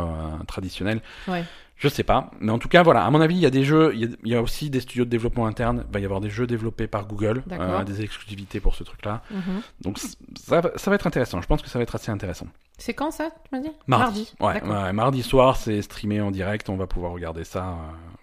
traditionnelle? 0.47 1.03
Ouais. 1.27 1.45
Je 1.79 1.87
sais 1.89 2.03
pas, 2.03 2.33
mais 2.41 2.51
en 2.51 2.59
tout 2.59 2.69
cas, 2.69 2.83
voilà, 2.83 3.05
à 3.05 3.11
mon 3.11 3.21
avis, 3.21 3.37
il 3.37 3.41
y 3.41 3.47
a 3.47 3.51
des 3.51 3.65
jeux, 3.65 3.93
il 3.95 4.01
y 4.01 4.05
a, 4.05 4.09
il 4.25 4.33
y 4.33 4.35
a 4.35 4.43
aussi 4.43 4.69
des 4.69 4.81
studios 4.81 5.05
de 5.05 5.11
développement 5.11 5.47
interne, 5.47 5.85
il 5.89 5.95
va 5.95 6.01
y 6.01 6.05
avoir 6.05 6.21
des 6.21 6.29
jeux 6.31 6.47
développés 6.47 6.89
par 6.89 7.07
Google, 7.07 7.43
euh, 7.53 7.85
des 7.85 8.03
exclusivités 8.03 8.59
pour 8.59 8.75
ce 8.75 8.83
truc-là. 8.85 9.23
Mhm. 9.31 9.63
Donc 9.83 9.99
ça, 9.99 10.61
va- 10.61 10.73
ça 10.77 10.91
va 10.91 10.97
être 10.97 11.07
intéressant, 11.07 11.41
je 11.41 11.47
pense 11.47 11.63
que 11.63 11.69
ça 11.69 11.79
va 11.79 11.85
être 11.85 11.95
assez 11.95 12.11
intéressant. 12.11 12.47
C'est 12.79 12.95
quand 12.95 13.11
ça, 13.13 13.31
tu 13.45 13.49
m'as 13.57 13.61
dit? 13.63 13.71
Mardi. 13.87 14.35
Ouais, 14.41 14.55
D'accord. 14.55 14.71
ouais, 14.71 14.93
mardi 14.93 15.23
soir, 15.23 15.57
c'est 15.57 15.81
streamé 15.83 16.21
en 16.21 16.31
direct, 16.33 16.69
on 16.69 16.77
va 16.77 16.87
pouvoir 16.89 17.13
regarder 17.13 17.45
ça. 17.45 17.65
euh, 17.65 17.75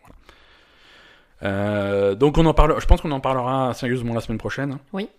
voilà. 0.01 1.53
Euh, 1.55 2.15
donc 2.15 2.37
on 2.37 2.45
en 2.45 2.53
parle, 2.53 2.79
je 2.79 2.85
pense 2.85 3.01
qu'on 3.01 3.11
en 3.11 3.19
parlera 3.19 3.73
sérieusement 3.73 4.13
la 4.13 4.21
semaine 4.21 4.37
prochaine. 4.37 4.73
hein. 4.73 4.79
Oui. 4.93 5.09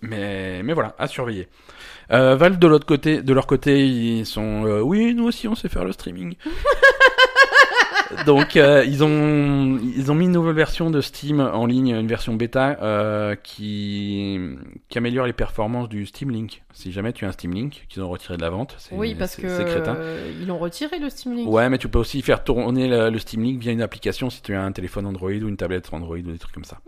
Mais, 0.00 0.62
mais 0.62 0.74
voilà, 0.74 0.94
à 0.98 1.08
surveiller. 1.08 1.48
Euh, 2.12 2.36
Valve 2.36 2.58
de 2.58 2.66
l'autre 2.68 2.86
côté, 2.86 3.20
de 3.20 3.32
leur 3.34 3.46
côté, 3.48 3.84
ils 3.88 4.24
sont, 4.26 4.64
euh, 4.64 4.80
oui, 4.80 5.12
nous 5.14 5.24
aussi 5.24 5.48
on 5.48 5.54
sait 5.56 5.68
faire 5.68 5.84
le 5.84 5.92
streaming. 5.92 6.36
Donc 8.26 8.56
euh, 8.56 8.84
ils 8.86 9.04
ont 9.04 9.78
ils 9.82 10.10
ont 10.10 10.14
mis 10.14 10.24
une 10.24 10.32
nouvelle 10.32 10.54
version 10.54 10.90
de 10.90 11.00
Steam 11.00 11.40
en 11.40 11.66
ligne, 11.66 11.88
une 11.90 12.06
version 12.06 12.34
bêta 12.34 12.78
euh, 12.82 13.34
qui 13.34 14.38
qui 14.88 14.98
améliore 14.98 15.26
les 15.26 15.32
performances 15.32 15.88
du 15.88 16.06
Steam 16.06 16.30
Link. 16.30 16.62
Si 16.72 16.90
jamais 16.92 17.12
tu 17.12 17.24
as 17.24 17.28
un 17.28 17.32
Steam 17.32 17.52
Link 17.52 17.84
qu'ils 17.88 18.02
ont 18.02 18.08
retiré 18.08 18.36
de 18.36 18.42
la 18.42 18.50
vente, 18.50 18.74
c'est 18.78 18.94
Oui, 18.94 19.14
parce 19.14 19.36
que 19.36 19.62
crétin. 19.62 19.96
euh, 19.96 20.32
ils 20.40 20.46
l'ont 20.46 20.58
retiré 20.58 20.98
le 20.98 21.10
Steam 21.10 21.34
Link. 21.36 21.50
Ouais, 21.50 21.68
mais 21.68 21.76
tu 21.78 21.88
peux 21.88 21.98
aussi 21.98 22.22
faire 22.22 22.44
tourner 22.44 22.88
le, 22.88 23.10
le 23.10 23.18
Steam 23.18 23.42
Link 23.42 23.60
via 23.60 23.72
une 23.72 23.82
application 23.82 24.30
si 24.30 24.40
tu 24.42 24.54
as 24.54 24.62
un 24.62 24.72
téléphone 24.72 25.04
Android 25.06 25.30
ou 25.30 25.48
une 25.48 25.56
tablette 25.56 25.88
Android 25.92 26.16
ou 26.16 26.22
des 26.22 26.38
trucs 26.38 26.54
comme 26.54 26.64
ça. 26.64 26.78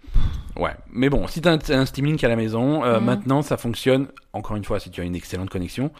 Ouais, 0.56 0.72
mais 0.90 1.10
bon, 1.10 1.26
si 1.26 1.42
tu 1.42 1.48
as 1.48 1.52
un, 1.52 1.58
un 1.70 1.86
Steam 1.86 2.06
Link 2.06 2.22
à 2.24 2.28
la 2.28 2.36
maison, 2.36 2.84
euh, 2.84 2.98
Mhm. 2.98 3.04
maintenant 3.06 3.42
ça 3.42 3.56
fonctionne, 3.56 4.08
encore 4.32 4.56
une 4.56 4.64
fois, 4.64 4.80
si 4.80 4.90
tu 4.90 5.00
as 5.00 5.04
une 5.04 5.14
excellente 5.16 5.50
connexion, 5.50 5.90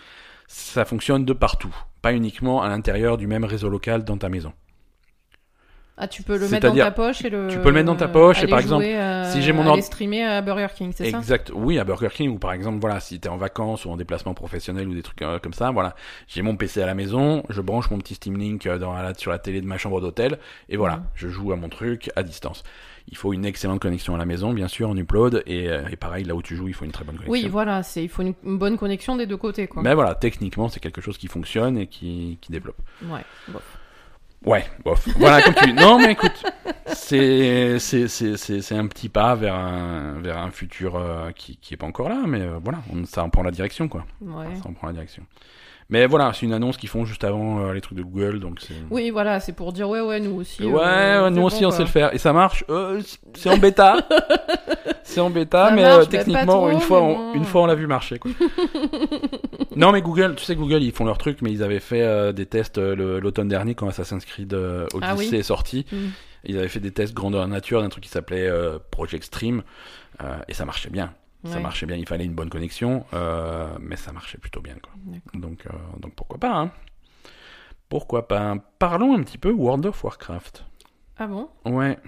ça 0.47 0.85
fonctionne 0.85 1.25
de 1.25 1.33
partout, 1.33 1.75
pas 2.03 2.12
uniquement 2.12 2.62
à 2.62 2.68
l'intérieur 2.68 3.18
du 3.18 3.27
même 3.27 3.45
réseau 3.45 3.68
local 3.68 4.03
dans 4.05 4.16
ta 4.16 4.29
maison. 4.29 4.53
Ah, 6.03 6.09
tu 6.09 6.22
peux 6.22 6.38
le 6.38 6.48
mettre 6.48 6.68
dans 6.68 6.74
ta 6.74 6.90
poche 6.90 7.24
et 7.24 7.30
le. 7.30 7.48
tu 7.48 7.59
peux 7.59 7.68
le 7.68 7.74
mettre 7.74 7.86
dans 7.86 7.94
ta 7.96 8.09
poche 8.09 8.42
et 8.42 8.46
par 8.46 8.59
exemple, 8.59 8.84
jouer, 8.84 8.96
euh, 8.98 9.30
si 9.30 9.42
j'ai 9.42 9.53
mon 9.53 9.66
ordre- 9.66 9.82
streamer 9.82 10.24
à 10.24 10.40
Burger 10.40 10.68
King, 10.74 10.92
c'est 10.94 11.11
ça 11.11 11.18
Exact. 11.18 11.53
Oui, 11.55 11.78
à 11.78 11.84
Burger 11.84 12.09
King 12.12 12.30
ou 12.30 12.38
par 12.38 12.53
exemple, 12.53 12.78
voilà, 12.80 13.01
si 13.01 13.20
t'es 13.20 13.28
en 13.28 13.36
vacances 13.36 13.84
ou 13.84 13.90
en 13.90 13.96
déplacement 13.96 14.32
professionnel 14.34 14.88
ou 14.88 14.94
des 14.94 15.03
trucs 15.03 15.20
euh, 15.22 15.38
comme 15.38 15.53
ça, 15.53 15.70
voilà, 15.70 15.94
j'ai 16.26 16.42
mon 16.42 16.57
PC 16.57 16.80
à 16.82 16.86
la 16.86 16.94
maison, 16.94 17.42
je 17.51 17.61
branche 17.61 17.90
mon 17.90 17.98
petit 17.98 18.14
Steam 18.14 18.36
Link 18.38 18.66
euh, 18.66 18.78
dans 18.78 18.92
la, 18.94 19.12
sur 19.14 19.30
la 19.30 19.38
télé 19.38 19.61
de 19.61 19.66
ma 19.66 19.76
chambre 19.78 20.01
d'hôtel 20.01 20.38
et 20.68 20.76
voilà, 20.76 20.96
Mhm. 20.96 21.03
je 21.14 21.28
joue 21.28 21.53
à 21.53 21.57
mon 21.57 21.68
truc 21.68 22.11
à 22.16 22.22
distance. 22.22 22.62
Il 23.09 23.16
faut 23.16 23.32
une 23.32 23.44
excellente 23.44 23.80
connexion 23.80 24.14
à 24.14 24.18
la 24.18 24.24
maison, 24.26 24.53
bien 24.53 24.68
sûr, 24.68 24.88
en 24.88 24.96
upload 24.96 25.42
et, 25.46 25.68
euh, 25.68 25.82
et 25.90 25.96
pareil, 25.96 26.24
là 26.24 26.34
où 26.34 26.42
tu 26.42 26.55
joues, 26.55 26.68
il 26.68 26.74
faut 26.74 26.84
une 26.84 26.92
très 26.92 27.05
bonne 27.05 27.16
connexion. 27.16 27.32
Oui, 27.46 27.48
voilà, 27.51 27.82
c'est 27.82 28.03
il 28.05 28.09
faut 28.09 28.22
une, 28.22 28.34
une 28.44 28.57
bonne 28.59 28.76
connexion 28.78 29.16
des 29.16 29.26
deux 29.26 29.36
côtés, 29.36 29.66
quoi. 29.66 29.82
Mais 29.82 29.94
voilà, 29.94 30.14
techniquement, 30.14 30.68
c'est 30.68 30.80
quelque 30.80 31.01
chose 31.01 31.18
qui 31.18 31.26
fonctionne 31.26 31.76
et 31.76 31.86
qui, 31.88 32.38
qui 32.40 32.53
développe. 32.53 32.76
Ouais. 33.05 33.20
Ouais, 34.47 34.64
bof. 34.84 35.07
Voilà, 35.18 35.43
comme 35.43 35.55
tu 35.55 35.66
dis. 35.66 35.72
Non, 35.74 35.99
mais 35.99 36.12
écoute, 36.12 36.45
c'est 36.86 37.74
un 37.74 38.86
petit 38.86 39.09
pas 39.11 39.34
vers 39.34 39.55
un 39.55 40.20
vers 40.20 40.38
un 40.38 40.51
futur 40.51 40.97
euh, 40.97 41.30
qui 41.32 41.57
qui 41.59 41.74
est 41.74 41.76
pas 41.76 41.86
encore 41.86 42.09
là, 42.09 42.22
mais 42.26 42.41
euh, 42.41 42.59
voilà, 42.62 42.78
on, 42.93 43.05
ça 43.05 43.22
en 43.22 43.28
prend 43.28 43.43
la 43.43 43.51
direction 43.51 43.88
quoi. 43.88 44.07
Ouais. 44.22 44.47
Ça 44.62 44.68
en 44.68 44.72
prend 44.72 44.86
la 44.86 44.95
direction. 44.95 45.24
Mais 45.91 46.07
voilà, 46.07 46.32
c'est 46.32 46.47
une 46.47 46.53
annonce 46.53 46.76
qu'ils 46.76 46.88
font 46.88 47.05
juste 47.05 47.24
avant 47.24 47.61
euh, 47.61 47.72
les 47.72 47.80
trucs 47.80 47.99
de 47.99 48.03
Google, 48.05 48.38
donc 48.38 48.61
c'est. 48.61 48.74
Oui, 48.91 49.11
voilà, 49.11 49.41
c'est 49.41 49.53
pour 49.53 49.72
dire 49.72 49.88
ouais, 49.88 50.01
ouais, 50.01 50.20
nous 50.20 50.36
aussi. 50.41 50.64
Ouais, 50.64 50.80
euh, 50.84 51.30
nous 51.30 51.41
bon, 51.41 51.47
aussi 51.47 51.66
on 51.66 51.72
sait 51.72 51.82
le 51.82 51.88
faire 51.88 52.14
et 52.14 52.18
ça 52.18 52.32
marche. 52.32 52.64
Euh, 52.70 53.01
c'est 53.34 53.51
en 53.51 53.59
bêta. 53.59 53.97
c'est 55.03 55.20
en 55.20 55.30
bêta, 55.30 55.68
Ça 55.68 55.74
mais 55.74 55.82
marche, 55.82 56.05
euh, 56.05 56.09
techniquement 56.09 56.47
trop, 56.47 56.70
une 56.70 56.80
fois 56.80 57.01
mais 57.01 57.16
on, 57.16 57.34
une 57.34 57.45
fois 57.45 57.62
on 57.62 57.66
l'a 57.66 57.74
vu 57.74 57.88
marcher 57.88 58.20
quoi. 58.20 58.30
non 59.76 59.91
mais 59.91 60.01
Google, 60.01 60.36
tu 60.36 60.45
sais 60.45 60.55
Google 60.55 60.82
ils 60.82 60.93
font 60.93 61.05
leur 61.05 61.18
truc, 61.18 61.43
mais 61.43 61.51
ils 61.51 61.64
avaient 61.64 61.80
fait 61.80 62.32
des 62.32 62.47
tests 62.47 62.78
l'automne 62.78 63.49
dernier 63.49 63.74
quand 63.74 63.88
Assassin's 63.88 64.24
Creed 64.24 64.55
euh, 64.55 64.86
Odyssey 64.95 65.07
Ah 65.11 65.14
oui. 65.16 65.34
est 65.34 65.43
sorti. 65.43 65.86
Mm. 65.91 65.97
Ils 66.45 66.59
avaient 66.59 66.68
fait 66.68 66.80
des 66.80 66.93
tests 66.93 67.14
grandeur 67.14 67.47
nature 67.49 67.82
d'un 67.82 67.88
truc 67.88 68.05
qui 68.05 68.11
s'appelait 68.11 68.49
Project 68.93 69.24
Stream 69.24 69.62
et 70.49 70.55
ça 70.55 70.64
marchait 70.64 70.91
bien. 70.91 71.12
Ça 71.45 71.57
Ouais. 71.57 71.61
marchait 71.62 71.86
bien. 71.86 71.97
Il 71.97 72.07
fallait 72.07 72.24
une 72.26 72.34
bonne 72.34 72.51
connexion, 72.51 73.05
euh, 73.14 73.68
mais 73.80 73.97
ça 73.97 74.12
marchait 74.12 74.38
plutôt 74.38 74.61
bien 74.61 74.74
quoi. 74.82 74.93
Donc, 75.34 75.66
euh, 75.66 75.70
donc 75.99 76.14
pourquoi 76.14 76.38
pas 76.38 76.53
hein 76.55 76.70
Pourquoi 77.88 78.28
pas 78.28 78.57
Parlons 78.78 79.14
un 79.16 79.22
petit 79.22 79.38
peu 79.38 79.51
World 79.51 79.86
of 79.86 80.05
Warcraft. 80.05 80.64
Ah 81.18 81.26
bon? 81.26 81.49
Ouais. 81.64 81.99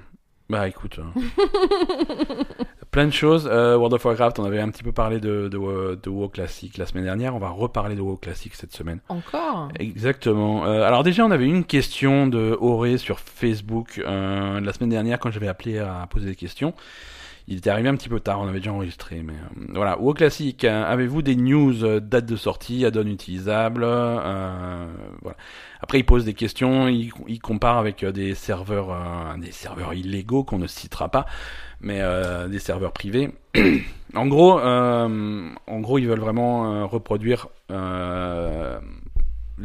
Bah 0.51 0.68
écoute, 0.68 0.99
hein. 1.03 1.12
plein 2.91 3.07
de 3.07 3.11
choses. 3.12 3.49
Euh, 3.51 3.76
World 3.76 3.95
of 3.95 4.05
Warcraft, 4.05 4.39
on 4.39 4.45
avait 4.45 4.61
un 4.61 4.68
petit 4.70 4.83
peu 4.83 4.93
parlé 4.93 5.18
de, 5.18 5.49
de, 5.49 5.57
WoW- 5.57 5.97
de 5.97 6.11
WoW 6.11 6.28
Classic 6.28 6.76
la 6.76 6.85
semaine 6.85 7.05
dernière. 7.05 7.35
On 7.35 7.39
va 7.39 7.49
reparler 7.49 7.95
de 7.95 8.01
WoW 8.03 8.16
Classic 8.18 8.55
cette 8.55 8.72
semaine. 8.74 9.01
Encore? 9.09 9.68
Exactement. 9.78 10.66
Euh, 10.66 10.83
alors 10.83 11.03
déjà, 11.05 11.24
on 11.24 11.30
avait 11.30 11.47
une 11.47 11.64
question 11.64 12.26
de 12.26 12.57
Auré 12.61 12.99
sur 12.99 13.18
Facebook 13.18 13.99
euh, 14.05 14.61
la 14.61 14.72
semaine 14.74 14.91
dernière 14.91 15.18
quand 15.18 15.30
j'avais 15.30 15.49
appelé 15.49 15.78
à 15.78 16.07
poser 16.11 16.26
des 16.26 16.37
questions. 16.37 16.74
Il 17.53 17.59
était 17.59 17.68
arrivé 17.68 17.90
un 17.90 17.96
petit 17.96 18.09
peu 18.09 18.18
tard, 18.18 18.40
on 18.40 18.48
avait 18.48 18.61
déjà 18.61 18.72
enregistré, 18.72 19.22
mais 19.22 19.34
euh, 19.34 19.66
voilà. 19.74 19.98
WoW 20.00 20.14
Classic, 20.14 20.64
euh, 20.64 20.90
avez-vous 20.90 21.20
des 21.20 21.36
news, 21.36 21.84
euh, 21.84 22.00
date 22.00 22.24
de 22.24 22.34
sortie, 22.34 22.86
add-on 22.86 23.07
utilisable 23.07 23.82
euh. 23.84 24.86
Après, 25.82 25.98
il 25.98 26.05
pose 26.05 26.24
des 26.24 26.32
questions, 26.32 26.88
il, 26.88 27.40
compare 27.42 27.76
avec 27.76 28.07
des 28.07 28.34
serveurs, 28.34 28.96
des 29.36 29.50
serveurs 29.50 29.92
illégaux 29.92 30.44
qu'on 30.44 30.59
ne 30.59 30.66
citera 30.66 31.11
pas, 31.11 31.26
mais 31.80 32.00
des 32.48 32.61
serveurs 32.61 32.92
privés. 32.92 33.32
en 34.14 34.26
gros, 34.26 34.61
en 34.61 35.80
gros, 35.80 35.98
ils 35.98 36.07
veulent 36.07 36.20
vraiment 36.20 36.86
reproduire 36.86 37.48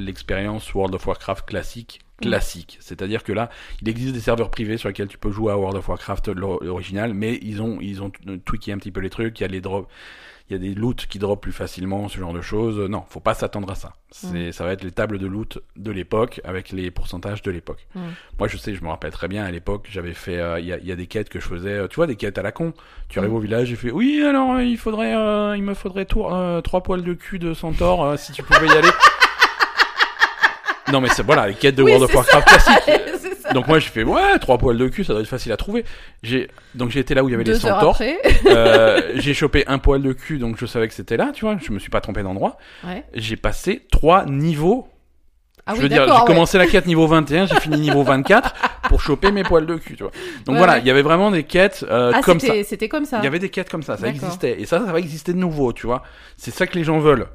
l'expérience 0.04 0.74
World 0.74 0.95
of 0.95 1.06
Warcraft 1.08 1.45
classique 1.48 2.00
classique. 2.20 2.78
C'est-à-dire 2.82 3.24
que 3.24 3.32
là, 3.32 3.50
il 3.82 3.89
existe 3.89 4.14
des 4.14 4.20
serveurs 4.22 4.50
privés 4.50 4.78
sur 4.78 4.89
lesquels 4.89 5.08
tu 5.08 5.20
peux 5.20 5.30
jouer 5.32 5.52
à 5.52 5.58
World 5.58 5.78
of 5.78 5.88
Warcraft 5.88 6.30
l'or- 6.30 6.64
l'original, 6.64 7.14
mais 7.14 7.38
ils 7.43 7.62
ont 7.62 7.78
ils 7.80 8.02
ont 8.02 8.12
tweaké 8.43 8.72
un 8.72 8.78
petit 8.80 8.91
peu 8.91 9.02
les 9.02 9.12
trucs. 9.12 9.39
Il 9.39 9.43
y 9.43 9.45
a 9.45 9.50
les 9.50 9.62
drops, 9.62 9.88
il 10.50 10.54
y 10.54 10.56
a 10.56 10.60
des 10.60 10.74
loots 10.74 11.06
qui 11.08 11.20
drop 11.20 11.39
plus 11.39 11.52
facilement, 11.52 12.08
ce 12.10 12.18
genre 12.18 12.34
de 12.34 12.41
choses. 12.41 12.80
Non, 12.89 13.04
faut 13.08 13.20
pas 13.20 13.36
s'attendre 13.36 13.70
à 13.70 13.76
ça. 13.76 13.93
C'est 14.10 14.52
ça 14.52 14.66
va 14.66 14.72
être 14.72 14.84
les 14.84 14.89
tables 14.91 15.20
de 15.20 15.28
loot 15.28 15.60
de 15.76 15.91
l'époque 15.91 16.41
avec 16.43 16.72
les 16.72 16.89
pourcentages 16.89 17.43
de 17.43 17.52
l'époque. 17.52 17.86
Mm. 17.93 18.00
Moi, 18.39 18.48
je 18.48 18.58
sais, 18.58 18.74
je 18.74 18.82
me 18.84 18.88
rappelle 18.89 19.12
très 19.12 19.28
bien 19.28 19.43
à 19.45 19.52
l'époque, 19.52 19.88
j'avais 19.91 20.16
fait, 20.16 20.38
euh, 20.39 20.60
il 20.60 20.66
y, 20.66 20.74
a, 20.74 20.80
il 20.80 20.88
y 20.88 20.91
a 20.91 20.95
des 20.95 21.06
quêtes 21.06 21.30
que 21.30 21.39
je 21.39 21.45
faisais, 21.48 21.74
euh, 21.74 21.88
tu 21.88 21.98
vois, 21.98 22.08
des 22.08 22.16
quêtes 22.16 22.39
à 22.39 22.41
la 22.41 22.52
con. 22.52 22.74
Tu 23.10 23.20
arrives 23.20 23.30
Mm. 23.32 23.36
au 23.36 23.39
village, 23.39 23.68
j'ai 23.68 23.76
fait, 23.76 23.91
oui, 23.91 24.24
alors 24.28 24.54
euh, 24.54 24.64
il 24.64 24.78
faudrait, 24.80 25.16
euh, 25.16 25.56
il 25.56 25.62
me 25.62 25.76
faudrait 25.76 26.06
tour, 26.06 26.34
euh, 26.34 26.62
trois 26.62 26.82
poils 26.82 27.04
de 27.04 27.14
cul 27.14 27.38
de 27.38 27.54
centaure 27.54 28.18
si 28.18 28.32
tu 28.32 28.41
pouvais 28.41 28.66
y 28.66 28.72
aller. 28.72 28.89
non 30.91 31.01
mais 31.01 31.09
c'est 31.09 31.23
voilà 31.23 31.47
les 31.47 31.53
quêtes 31.53 31.75
de 31.75 31.83
Oui, 31.83 31.91
World 31.91 32.09
of 32.09 32.15
Warcraft 32.15 32.47
classiques. 32.47 33.01
Donc 33.53 33.67
moi 33.67 33.79
j'ai 33.79 33.88
fait 33.89 34.03
ouais 34.03 34.38
trois 34.39 34.57
poils 34.57 34.77
de 34.77 34.88
cul 34.89 35.05
ça 35.05 35.13
doit 35.13 35.21
être 35.21 35.27
facile 35.27 35.51
à 35.53 35.57
trouver. 35.57 35.85
J'ai 36.21 36.49
donc 36.75 36.89
j'ai 36.91 36.99
été 36.99 37.13
là 37.13 37.23
où 37.23 37.29
il 37.29 37.31
y 37.31 37.35
avait 37.35 37.45
les 37.45 37.53
Deux 37.53 37.65
heures 37.65 37.79
centaures. 37.79 38.01
Euh, 38.47 39.01
j'ai 39.15 39.33
chopé 39.33 39.63
un 39.67 39.79
poil 39.79 40.01
de 40.01 40.11
cul 40.11 40.38
donc 40.38 40.57
je 40.59 40.65
savais 40.65 40.88
que 40.88 40.93
c'était 40.93 41.15
là 41.17 41.31
tu 41.33 41.45
vois. 41.45 41.57
Je 41.65 41.71
me 41.71 41.79
suis 41.79 41.89
pas 41.89 42.01
trompé 42.01 42.23
d'endroit. 42.23 42.57
Ouais. 42.85 43.05
J'ai 43.13 43.38
passé 43.38 43.85
trois 43.91 44.25
niveaux. 44.25 44.88
Ah 45.65 45.71
je 45.73 45.77
oui, 45.77 45.83
veux 45.83 45.89
dire 45.89 46.05
j'ai 46.05 46.11
ouais. 46.11 46.25
commencé 46.25 46.57
la 46.57 46.67
quête 46.67 46.85
niveau 46.88 47.07
21 47.07 47.45
j'ai 47.47 47.59
fini 47.59 47.77
niveau 47.79 48.03
24 48.03 48.53
pour 48.89 49.01
choper 49.01 49.31
mes 49.31 49.43
poils 49.43 49.65
de 49.65 49.75
cul 49.75 49.95
tu 49.95 50.03
vois. 50.03 50.11
Donc 50.45 50.53
Ouais, 50.55 50.57
voilà 50.59 50.77
il 50.79 50.85
y 50.85 50.91
avait 50.91 51.01
vraiment 51.01 51.31
des 51.31 51.43
quêtes 51.43 51.85
euh, 51.89 52.11
Ah, 52.13 52.21
comme 52.21 52.39
ça. 52.41 52.53
c'était 52.65 52.89
comme 52.89 53.05
ça. 53.05 53.19
Il 53.19 53.23
y 53.23 53.27
avait 53.27 53.39
des 53.39 53.49
quêtes 53.49 53.69
comme 53.69 53.83
ça 53.83 53.95
ça 53.97 54.07
existait 54.07 54.59
et 54.61 54.65
ça 54.65 54.79
ça 54.85 54.91
va 54.91 54.99
exister 54.99 55.31
de 55.33 55.38
nouveau 55.38 55.71
tu 55.71 55.88
vois. 55.88 56.03
C'est 56.38 56.51
ça 56.51 56.67
que 56.67 56.75
les 56.77 56.83
gens 56.83 56.99
veulent. 56.99 57.27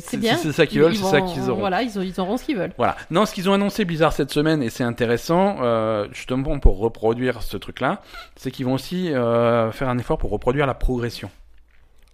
C'est- 0.00 0.16
bien. 0.18 0.36
c'est 0.36 0.52
ça 0.52 0.66
qu'ils 0.66 0.76
Ils- 0.78 0.82
veulent, 0.82 0.94
c'est 0.96 1.04
ça 1.04 1.20
qu'ils 1.22 1.48
auront. 1.48 1.60
Voilà, 1.60 1.82
ils, 1.82 1.98
ont- 1.98 2.02
ils 2.02 2.20
auront 2.20 2.36
ce 2.36 2.44
qu'ils 2.44 2.56
veulent. 2.58 2.72
Voilà. 2.76 2.96
Non, 3.10 3.24
ce 3.24 3.32
qu'ils 3.32 3.48
ont 3.48 3.54
annoncé 3.54 3.84
Blizzard 3.86 4.12
cette 4.12 4.30
semaine, 4.30 4.62
et 4.62 4.68
c'est 4.68 4.84
intéressant, 4.84 5.56
euh, 5.62 6.06
justement 6.12 6.58
pour 6.58 6.78
reproduire 6.78 7.42
ce 7.42 7.56
truc-là, 7.56 8.02
c'est 8.36 8.50
qu'ils 8.50 8.66
vont 8.66 8.74
aussi 8.74 9.10
euh, 9.12 9.72
faire 9.72 9.88
un 9.88 9.96
effort 9.98 10.18
pour 10.18 10.30
reproduire 10.30 10.66
la 10.66 10.74
progression. 10.74 11.30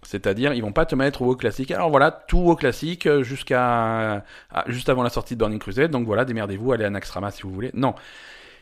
C'est-à-dire, 0.03 0.53
ils 0.53 0.61
vont 0.61 0.71
pas 0.71 0.85
te 0.85 0.95
mettre 0.95 1.21
au 1.23 1.35
classique. 1.35 1.71
Alors 1.71 1.89
voilà, 1.89 2.11
tout 2.11 2.37
WoW 2.37 2.55
classique 2.55 3.05
euh, 3.07 3.23
jusqu'à 3.23 4.23
juste 4.67 4.87
avant 4.87 5.03
la 5.03 5.09
sortie 5.09 5.33
de 5.33 5.39
Burning 5.39 5.59
Crusade. 5.59 5.91
Donc 5.91 6.05
voilà, 6.05 6.23
démerdez-vous, 6.23 6.71
allez 6.71 6.85
à 6.85 6.89
Naxxramas 6.89 7.31
si 7.31 7.41
vous 7.41 7.51
voulez. 7.51 7.71
Non, 7.73 7.93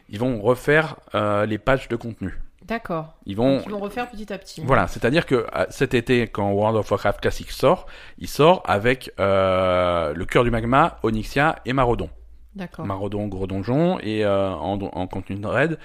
ils 0.10 0.18
vont 0.18 0.42
refaire 0.42 0.96
euh, 1.14 1.46
les 1.46 1.60
patchs 1.60 1.90
de 1.90 1.96
contenu. 1.96 2.34
D'accord. 2.66 3.14
Ils 3.26 3.36
vont 3.36 3.58
Donc, 3.58 3.64
Ils 3.68 3.72
vont 3.72 3.80
refaire 3.80 4.10
petit 4.10 4.34
à 4.34 4.38
petit. 4.40 4.62
voilà, 4.66 4.88
c'est-à-dire 4.88 5.26
que 5.28 5.46
euh, 5.56 5.66
cet 5.70 5.94
été, 5.94 6.28
quand 6.28 6.52
World 6.52 6.78
of 6.78 6.90
Warcraft 6.90 7.22
Classic 7.22 7.50
sort, 7.52 7.86
il 8.18 8.28
sort 8.28 8.64
avec 8.66 9.12
euh, 9.20 10.14
le 10.14 10.26
cœur 10.26 10.44
du 10.44 10.50
magma, 10.52 10.98
Onyxia 11.04 11.58
et 11.66 11.74
Marodon. 11.74 12.10
D'accord. 12.56 12.86
Marodon, 12.86 13.28
gros 13.28 13.46
donjon, 13.48 14.00
et 14.00 14.26
euh, 14.26 14.50
en, 14.50 14.80
en 14.82 15.08
contenu 15.08 15.36
de 15.36 15.46
raid, 15.48 15.78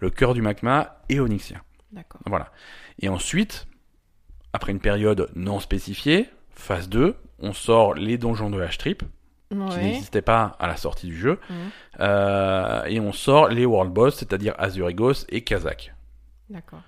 le 0.00 0.10
cœur 0.10 0.34
du 0.34 0.42
magma 0.42 0.96
et 1.08 1.18
Onyxia. 1.20 1.62
D'accord. 1.92 2.20
Voilà. 2.26 2.48
Et 3.00 3.08
ensuite, 3.08 3.66
après 4.52 4.72
une 4.72 4.80
période 4.80 5.30
non 5.34 5.60
spécifiée, 5.60 6.28
phase 6.50 6.88
2, 6.90 7.14
on 7.38 7.52
sort 7.54 7.94
les 7.94 8.18
donjons 8.18 8.50
de 8.50 8.60
H-Trip, 8.60 9.02
qui 9.48 9.56
n'existaient 9.56 10.20
pas 10.20 10.56
à 10.58 10.66
la 10.66 10.76
sortie 10.76 11.06
du 11.06 11.16
jeu, 11.16 11.38
euh, 12.00 12.84
et 12.84 13.00
on 13.00 13.12
sort 13.12 13.48
les 13.48 13.64
World 13.64 13.92
Boss, 13.92 14.16
c'est-à-dire 14.16 14.54
Azurigos 14.58 15.24
et 15.30 15.42
Kazakh. 15.42 15.94
D'accord. 16.50 16.82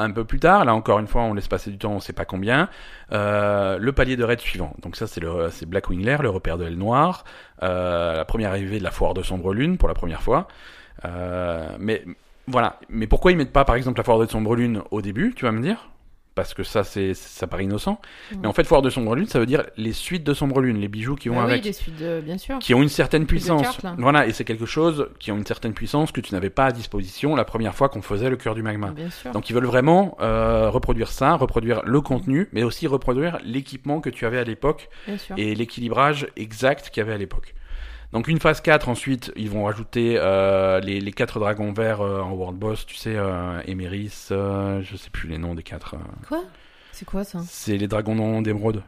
Un 0.00 0.12
peu 0.12 0.24
plus 0.24 0.38
tard, 0.38 0.64
là 0.64 0.74
encore 0.74 1.00
une 1.00 1.08
fois, 1.08 1.22
on 1.22 1.34
laisse 1.34 1.48
passer 1.48 1.72
du 1.72 1.78
temps, 1.78 1.92
on 1.92 1.98
sait 1.98 2.12
pas 2.12 2.24
combien, 2.24 2.68
euh, 3.10 3.78
le 3.78 3.92
palier 3.92 4.16
de 4.16 4.22
raid 4.22 4.38
suivant. 4.38 4.72
Donc 4.80 4.94
ça, 4.94 5.08
c'est 5.08 5.66
Blackwing 5.66 6.04
Lair, 6.04 6.22
le 6.22 6.30
repère 6.30 6.56
de 6.56 6.64
l'aile 6.64 6.78
noire, 6.78 7.24
euh, 7.64 8.16
la 8.16 8.24
première 8.24 8.50
arrivée 8.50 8.78
de 8.78 8.84
la 8.84 8.92
foire 8.92 9.12
de 9.14 9.24
Sombre 9.24 9.52
Lune 9.52 9.76
pour 9.76 9.88
la 9.88 9.94
première 9.94 10.22
fois. 10.22 10.46
Euh, 11.04 11.76
mais 11.80 12.04
voilà. 12.46 12.78
Mais 12.88 13.08
pourquoi 13.08 13.32
ils 13.32 13.36
mettent 13.36 13.52
pas, 13.52 13.64
par 13.64 13.74
exemple, 13.74 13.98
la 13.98 14.04
foire 14.04 14.20
de 14.20 14.26
Sombre 14.26 14.54
Lune 14.54 14.82
au 14.92 15.02
début, 15.02 15.34
tu 15.34 15.44
vas 15.44 15.52
me 15.52 15.60
dire? 15.60 15.90
Parce 16.38 16.54
que 16.54 16.62
ça, 16.62 16.84
c'est, 16.84 17.14
ça 17.14 17.48
paraît 17.48 17.64
innocent. 17.64 18.00
Mhm. 18.30 18.38
Mais 18.42 18.46
en 18.46 18.52
fait, 18.52 18.62
foire 18.62 18.80
de 18.80 18.90
Sombre 18.90 19.16
Lune, 19.16 19.26
ça 19.26 19.40
veut 19.40 19.46
dire 19.46 19.64
les 19.76 19.92
suites 19.92 20.22
de 20.22 20.32
Sombre 20.34 20.60
Lune, 20.60 20.78
les 20.78 20.86
bijoux 20.86 21.16
qui 21.16 21.28
vont 21.28 21.34
Bah 21.34 21.42
oui, 21.46 21.50
avec 21.50 21.64
des 21.64 21.72
suites, 21.72 21.96
de- 22.00 22.20
bien 22.20 22.38
sûr. 22.38 22.60
qui 22.60 22.74
ont 22.74 22.82
une 22.82 22.88
certaine 22.88 23.26
puissance. 23.26 23.60
cartes, 23.60 23.84
voilà, 23.98 24.24
et 24.28 24.32
c'est 24.32 24.44
quelque 24.44 24.64
chose 24.64 25.08
qui 25.18 25.32
ont 25.32 25.36
une 25.36 25.44
certaine 25.44 25.72
puissance 25.72 26.12
que 26.12 26.20
tu 26.20 26.32
n'avais 26.34 26.48
pas 26.50 26.66
à 26.66 26.70
disposition 26.70 27.34
la 27.34 27.44
première 27.44 27.74
fois 27.74 27.88
qu'on 27.88 28.02
faisait 28.02 28.30
le 28.30 28.36
cœur 28.36 28.54
du 28.54 28.62
magma. 28.62 28.92
Bien 28.92 29.10
sûr. 29.10 29.32
Donc 29.32 29.50
ils 29.50 29.52
veulent 29.52 29.66
vraiment 29.66 30.16
euh, 30.20 30.70
reproduire 30.70 31.08
ça, 31.10 31.34
reproduire 31.34 31.82
le 31.84 32.00
contenu, 32.00 32.48
mais 32.52 32.62
aussi 32.62 32.86
reproduire 32.86 33.38
l'équipement 33.44 34.00
que 34.00 34.08
tu 34.10 34.24
avais 34.24 34.38
à 34.38 34.44
l'époque 34.44 34.88
et 35.36 35.56
l'équilibrage 35.56 36.28
exact 36.36 36.90
qu'il 36.90 37.00
y 37.00 37.04
avait 37.04 37.14
à 37.14 37.18
l'époque. 37.18 37.52
Donc 38.12 38.26
une 38.28 38.40
phase 38.40 38.60
4, 38.62 38.88
ensuite, 38.88 39.32
ils 39.36 39.50
vont 39.50 39.64
rajouter 39.64 40.16
euh, 40.18 40.80
les, 40.80 40.98
les 41.00 41.12
quatre 41.12 41.38
dragons 41.40 41.72
verts 41.72 42.00
euh, 42.00 42.20
en 42.22 42.32
World 42.32 42.58
Boss, 42.58 42.86
tu 42.86 42.96
sais, 42.96 43.14
euh, 43.16 43.60
Emeris, 43.66 44.28
euh, 44.30 44.80
je 44.82 44.96
sais 44.96 45.10
plus 45.10 45.28
les 45.28 45.36
noms 45.36 45.54
des 45.54 45.62
quatre. 45.62 45.94
euh. 45.94 45.98
Quoi? 46.26 46.42
C'est 46.92 47.04
quoi 47.04 47.22
ça? 47.24 47.40
C'est 47.46 47.76
les 47.76 47.86
dragons 47.86 48.40
d'émeraude. 48.40 48.82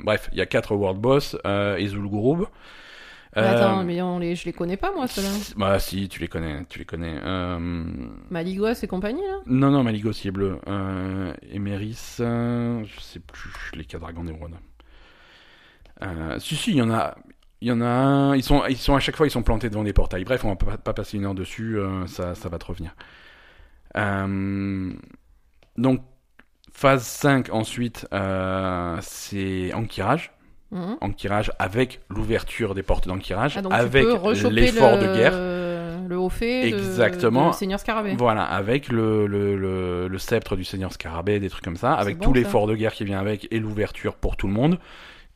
Bref, 0.00 0.28
il 0.32 0.38
y 0.38 0.40
a 0.40 0.46
quatre 0.46 0.74
World 0.74 0.98
Boss, 1.00 1.36
et 1.44 1.86
Zul'Gurub. 1.86 2.46
Mais 3.36 3.42
Attends, 3.42 3.84
mais 3.84 4.00
on 4.00 4.18
les, 4.18 4.34
je 4.34 4.46
les 4.46 4.54
connais 4.54 4.78
pas 4.78 4.92
moi 4.92 5.06
ceux-là. 5.06 5.28
Bah 5.56 5.78
si, 5.78 6.08
tu 6.08 6.20
les 6.20 6.28
connais, 6.28 6.64
tu 6.70 6.78
les 6.78 6.84
connais. 6.86 7.20
Maligos 8.30 8.72
et 8.82 8.86
compagnie 8.86 9.20
là? 9.20 9.40
Non, 9.46 9.70
non, 9.70 9.82
Maligos, 9.84 10.12
il 10.24 10.28
est 10.28 10.30
bleu. 10.30 10.58
Emeris, 11.52 12.14
je 12.18 13.00
sais 13.00 13.20
plus, 13.20 13.52
les 13.74 13.84
quatre 13.84 14.00
dragons 14.00 14.24
d'émeraude. 14.24 14.54
Euh, 16.02 16.38
si, 16.38 16.56
si, 16.56 16.70
il 16.72 16.76
y 16.76 16.82
en 16.82 16.90
a... 16.90 17.14
Il 17.62 17.68
y 17.68 17.72
en 17.72 17.80
a 17.80 17.86
un, 17.86 18.36
ils 18.36 18.42
sont, 18.42 18.64
ils 18.68 18.76
sont 18.76 18.94
à 18.94 19.00
chaque 19.00 19.16
fois, 19.16 19.26
ils 19.26 19.30
sont 19.30 19.42
plantés 19.42 19.70
devant 19.70 19.82
des 19.82 19.94
portails. 19.94 20.24
Bref, 20.24 20.44
on 20.44 20.50
va 20.50 20.56
pas, 20.56 20.76
pas 20.76 20.92
passer 20.92 21.16
une 21.16 21.24
heure 21.24 21.34
dessus, 21.34 21.78
euh, 21.78 22.06
ça, 22.06 22.34
ça 22.34 22.50
va 22.50 22.58
te 22.58 22.66
revenir. 22.66 22.94
Euh, 23.96 24.92
donc, 25.78 26.02
phase 26.70 27.04
5, 27.06 27.48
ensuite, 27.52 28.06
c'est 29.00 29.72
ankirage. 29.72 30.32
Mhm. 30.70 30.98
Ankirage 31.00 31.50
avec 31.58 32.00
l'ouverture 32.10 32.74
des 32.74 32.82
portes 32.82 33.08
d'ankirage, 33.08 33.58
Ah, 33.70 33.74
avec 33.74 34.04
l'effort 34.50 34.96
le... 34.96 35.02
de 35.06 35.14
guerre. 35.16 36.06
Le 36.08 36.18
haut 36.18 36.28
fait 36.28 36.68
Exactement. 36.68 37.50
de 37.50 37.54
Seigneur 37.54 37.80
Scarabée. 37.80 38.14
Voilà, 38.16 38.44
avec 38.44 38.88
le, 38.88 39.26
le, 39.26 39.56
le, 40.08 40.18
sceptre 40.18 40.56
du 40.56 40.64
Seigneur 40.64 40.92
Scarabée, 40.92 41.40
des 41.40 41.48
trucs 41.50 41.64
comme 41.64 41.76
ça, 41.76 41.94
avec 41.94 42.18
bon, 42.18 42.26
tout 42.26 42.32
l'effort 42.32 42.66
de 42.66 42.74
guerre 42.74 42.92
qui 42.92 43.04
vient 43.04 43.18
avec 43.18 43.48
et 43.50 43.58
l'ouverture 43.58 44.14
pour 44.14 44.36
tout 44.36 44.46
le 44.46 44.52
monde. 44.52 44.78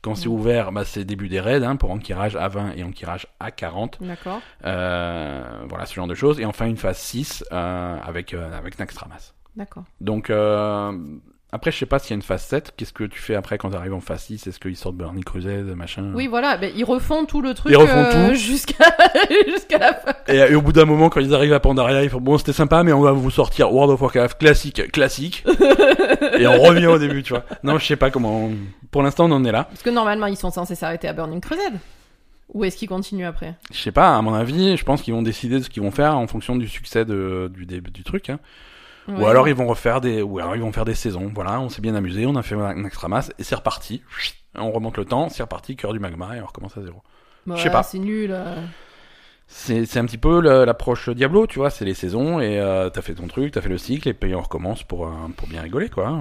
Quand 0.01 0.15
c'est 0.15 0.29
Mm. 0.29 0.31
ouvert, 0.31 0.71
bah, 0.71 0.83
c'est 0.83 1.03
début 1.05 1.29
des 1.29 1.39
raids, 1.39 1.63
hein, 1.63 1.75
pour 1.75 1.91
ankirage 1.91 2.35
à 2.35 2.47
20 2.47 2.71
et 2.75 2.83
ankirage 2.83 3.27
à 3.39 3.51
40. 3.51 3.99
D'accord. 4.01 4.41
Euh, 4.65 5.43
voilà, 5.69 5.85
ce 5.85 5.93
genre 5.93 6.07
de 6.07 6.15
choses. 6.15 6.39
Et 6.39 6.45
enfin, 6.45 6.65
une 6.65 6.77
phase 6.77 6.97
6 6.97 7.43
euh, 7.51 7.97
avec, 8.03 8.33
euh, 8.33 8.51
avec 8.57 8.79
Naxxramas. 8.79 9.33
D'accord. 9.55 9.83
Donc, 9.99 10.29
euh, 10.29 10.91
après, 11.53 11.71
je 11.71 11.77
sais 11.77 11.85
pas 11.85 11.99
s'il 11.99 12.11
y 12.11 12.13
a 12.13 12.15
une 12.15 12.21
phase 12.21 12.43
7. 12.43 12.73
Qu'est-ce 12.77 12.93
que 12.93 13.03
tu 13.03 13.19
fais 13.19 13.35
après 13.35 13.57
quand 13.57 13.69
tu 13.71 13.75
arrives 13.75 13.93
en 13.93 13.99
phase 13.99 14.23
6 14.23 14.47
Est-ce 14.47 14.59
qu'ils 14.59 14.77
sortent 14.77 14.95
Burning 14.95 15.23
Crusade, 15.23 15.65
machin? 15.75 16.11
Oui, 16.15 16.27
voilà, 16.27 16.57
ben, 16.57 16.71
ils 16.75 16.83
refont 16.85 17.25
tout 17.25 17.41
le 17.41 17.53
truc 17.53 17.71
Ils 17.71 17.77
refont 17.77 17.93
euh, 17.97 18.29
tout. 18.29 18.35
jusqu'à 18.35 18.85
jusqu'à 19.47 19.77
la 19.77 19.93
fin. 19.93 20.13
Et, 20.27 20.37
et 20.37 20.55
au 20.55 20.61
bout 20.61 20.71
d'un 20.71 20.85
moment, 20.85 21.09
quand 21.09 21.19
ils 21.19 21.33
arrivent 21.35 21.53
à 21.53 21.59
Pandaria, 21.59 22.03
ils 22.03 22.09
font 22.09 22.21
bon, 22.21 22.37
c'était 22.37 22.53
sympa, 22.53 22.83
mais 22.83 22.93
on 22.93 23.01
va 23.01 23.11
vous 23.11 23.31
sortir 23.31 23.73
World 23.73 23.91
of 23.93 24.01
Warcraft 24.01 24.37
classique, 24.39 24.91
classique. 24.91 25.43
et 26.37 26.47
on 26.47 26.61
revient 26.61 26.87
au 26.87 26.97
début, 26.97 27.23
tu 27.23 27.33
vois. 27.33 27.43
Non, 27.63 27.77
je 27.77 27.85
sais 27.85 27.95
pas 27.97 28.11
comment. 28.11 28.49
Pour 28.91 29.03
l'instant, 29.03 29.25
on 29.25 29.31
en 29.31 29.43
est 29.45 29.51
là. 29.51 29.65
Parce 29.65 29.83
que 29.83 29.89
normalement, 29.89 30.27
ils 30.27 30.37
sont 30.37 30.51
censés 30.51 30.75
s'arrêter 30.75 31.07
à 31.07 31.13
Burning 31.13 31.41
Crusade. 31.41 31.79
Ou 32.53 32.65
est-ce 32.65 32.75
qu'ils 32.75 32.89
continuent 32.89 33.25
après? 33.27 33.55
Je 33.71 33.77
sais 33.79 33.93
pas, 33.93 34.15
à 34.17 34.21
mon 34.21 34.33
avis, 34.33 34.75
je 34.75 34.83
pense 34.83 35.01
qu'ils 35.01 35.13
vont 35.13 35.21
décider 35.21 35.59
de 35.59 35.63
ce 35.63 35.69
qu'ils 35.69 35.83
vont 35.83 35.91
faire 35.91 36.17
en 36.17 36.27
fonction 36.27 36.57
du 36.57 36.67
succès 36.67 37.05
de, 37.05 37.49
du 37.53 37.65
du 37.65 38.03
truc. 38.03 38.29
hein. 38.29 38.39
Ou 39.07 39.25
alors 39.25 39.47
ils 39.47 39.55
vont 39.55 39.67
refaire 39.67 39.99
des, 40.01 40.21
ou 40.21 40.39
alors 40.39 40.55
ils 40.55 40.61
vont 40.61 40.71
faire 40.71 40.85
des 40.85 40.93
saisons. 40.95 41.31
Voilà, 41.33 41.59
on 41.59 41.69
s'est 41.69 41.81
bien 41.81 41.95
amusé, 41.95 42.25
on 42.25 42.35
a 42.35 42.43
fait 42.43 42.55
un 42.55 42.85
extra 42.85 43.07
masse 43.07 43.31
et 43.39 43.43
c'est 43.43 43.55
reparti. 43.55 44.01
On 44.55 44.71
remonte 44.71 44.97
le 44.97 45.05
temps, 45.05 45.29
c'est 45.29 45.43
reparti, 45.43 45.75
cœur 45.75 45.93
du 45.93 45.99
magma 45.99 46.35
et 46.37 46.41
on 46.41 46.45
recommence 46.45 46.77
à 46.77 46.81
zéro. 46.81 47.01
Bah, 47.45 47.55
je 47.57 47.63
sais 47.63 47.69
pas. 47.71 47.83
C'est 47.83 47.99
nul. 47.99 48.31
euh. 48.31 48.55
C'est 49.47 49.85
c'est 49.85 49.99
un 49.99 50.05
petit 50.05 50.17
peu 50.17 50.39
l'approche 50.63 51.09
Diablo, 51.09 51.45
tu 51.45 51.59
vois, 51.59 51.69
c'est 51.69 51.83
les 51.83 51.93
saisons 51.93 52.39
et 52.39 52.57
euh, 52.59 52.89
t'as 52.89 53.01
fait 53.01 53.15
ton 53.15 53.27
truc, 53.27 53.51
t'as 53.51 53.59
fait 53.61 53.67
le 53.69 53.77
cycle 53.77 54.07
et 54.07 54.13
puis 54.13 54.33
on 54.33 54.41
recommence 54.41 54.83
pour, 54.83 55.07
euh, 55.07 55.11
pour 55.35 55.47
bien 55.49 55.61
rigoler, 55.61 55.89
quoi. 55.89 56.17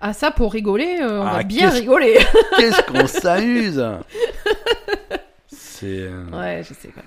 Ah, 0.00 0.12
ça, 0.12 0.30
pour 0.30 0.52
rigoler, 0.52 0.98
euh, 1.02 1.22
on 1.22 1.26
Ah, 1.26 1.38
va 1.38 1.42
bien 1.42 1.70
rigoler. 1.70 2.18
Qu'est-ce 2.56 2.82
qu'on 2.82 3.06
s'amuse 3.08 3.84
C'est. 5.48 6.08
ouais, 6.32 6.62
je 6.62 6.74
sais. 6.74 6.88
Quoi. 6.88 7.02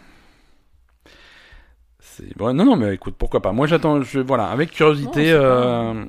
Bon, 2.36 2.53
non, 2.53 2.66
non, 2.66 2.76
mais 2.76 2.95
écoute, 2.95 3.16
pourquoi 3.18 3.41
pas. 3.41 3.51
Moi, 3.51 3.68
j'attends, 3.68 4.01
je, 4.01 4.20
voilà, 4.20 4.45
avec 4.45 4.72
curiosité. 4.72 5.07
Non, 5.07 5.16
c'est 5.16 5.34
euh, 5.34 6.05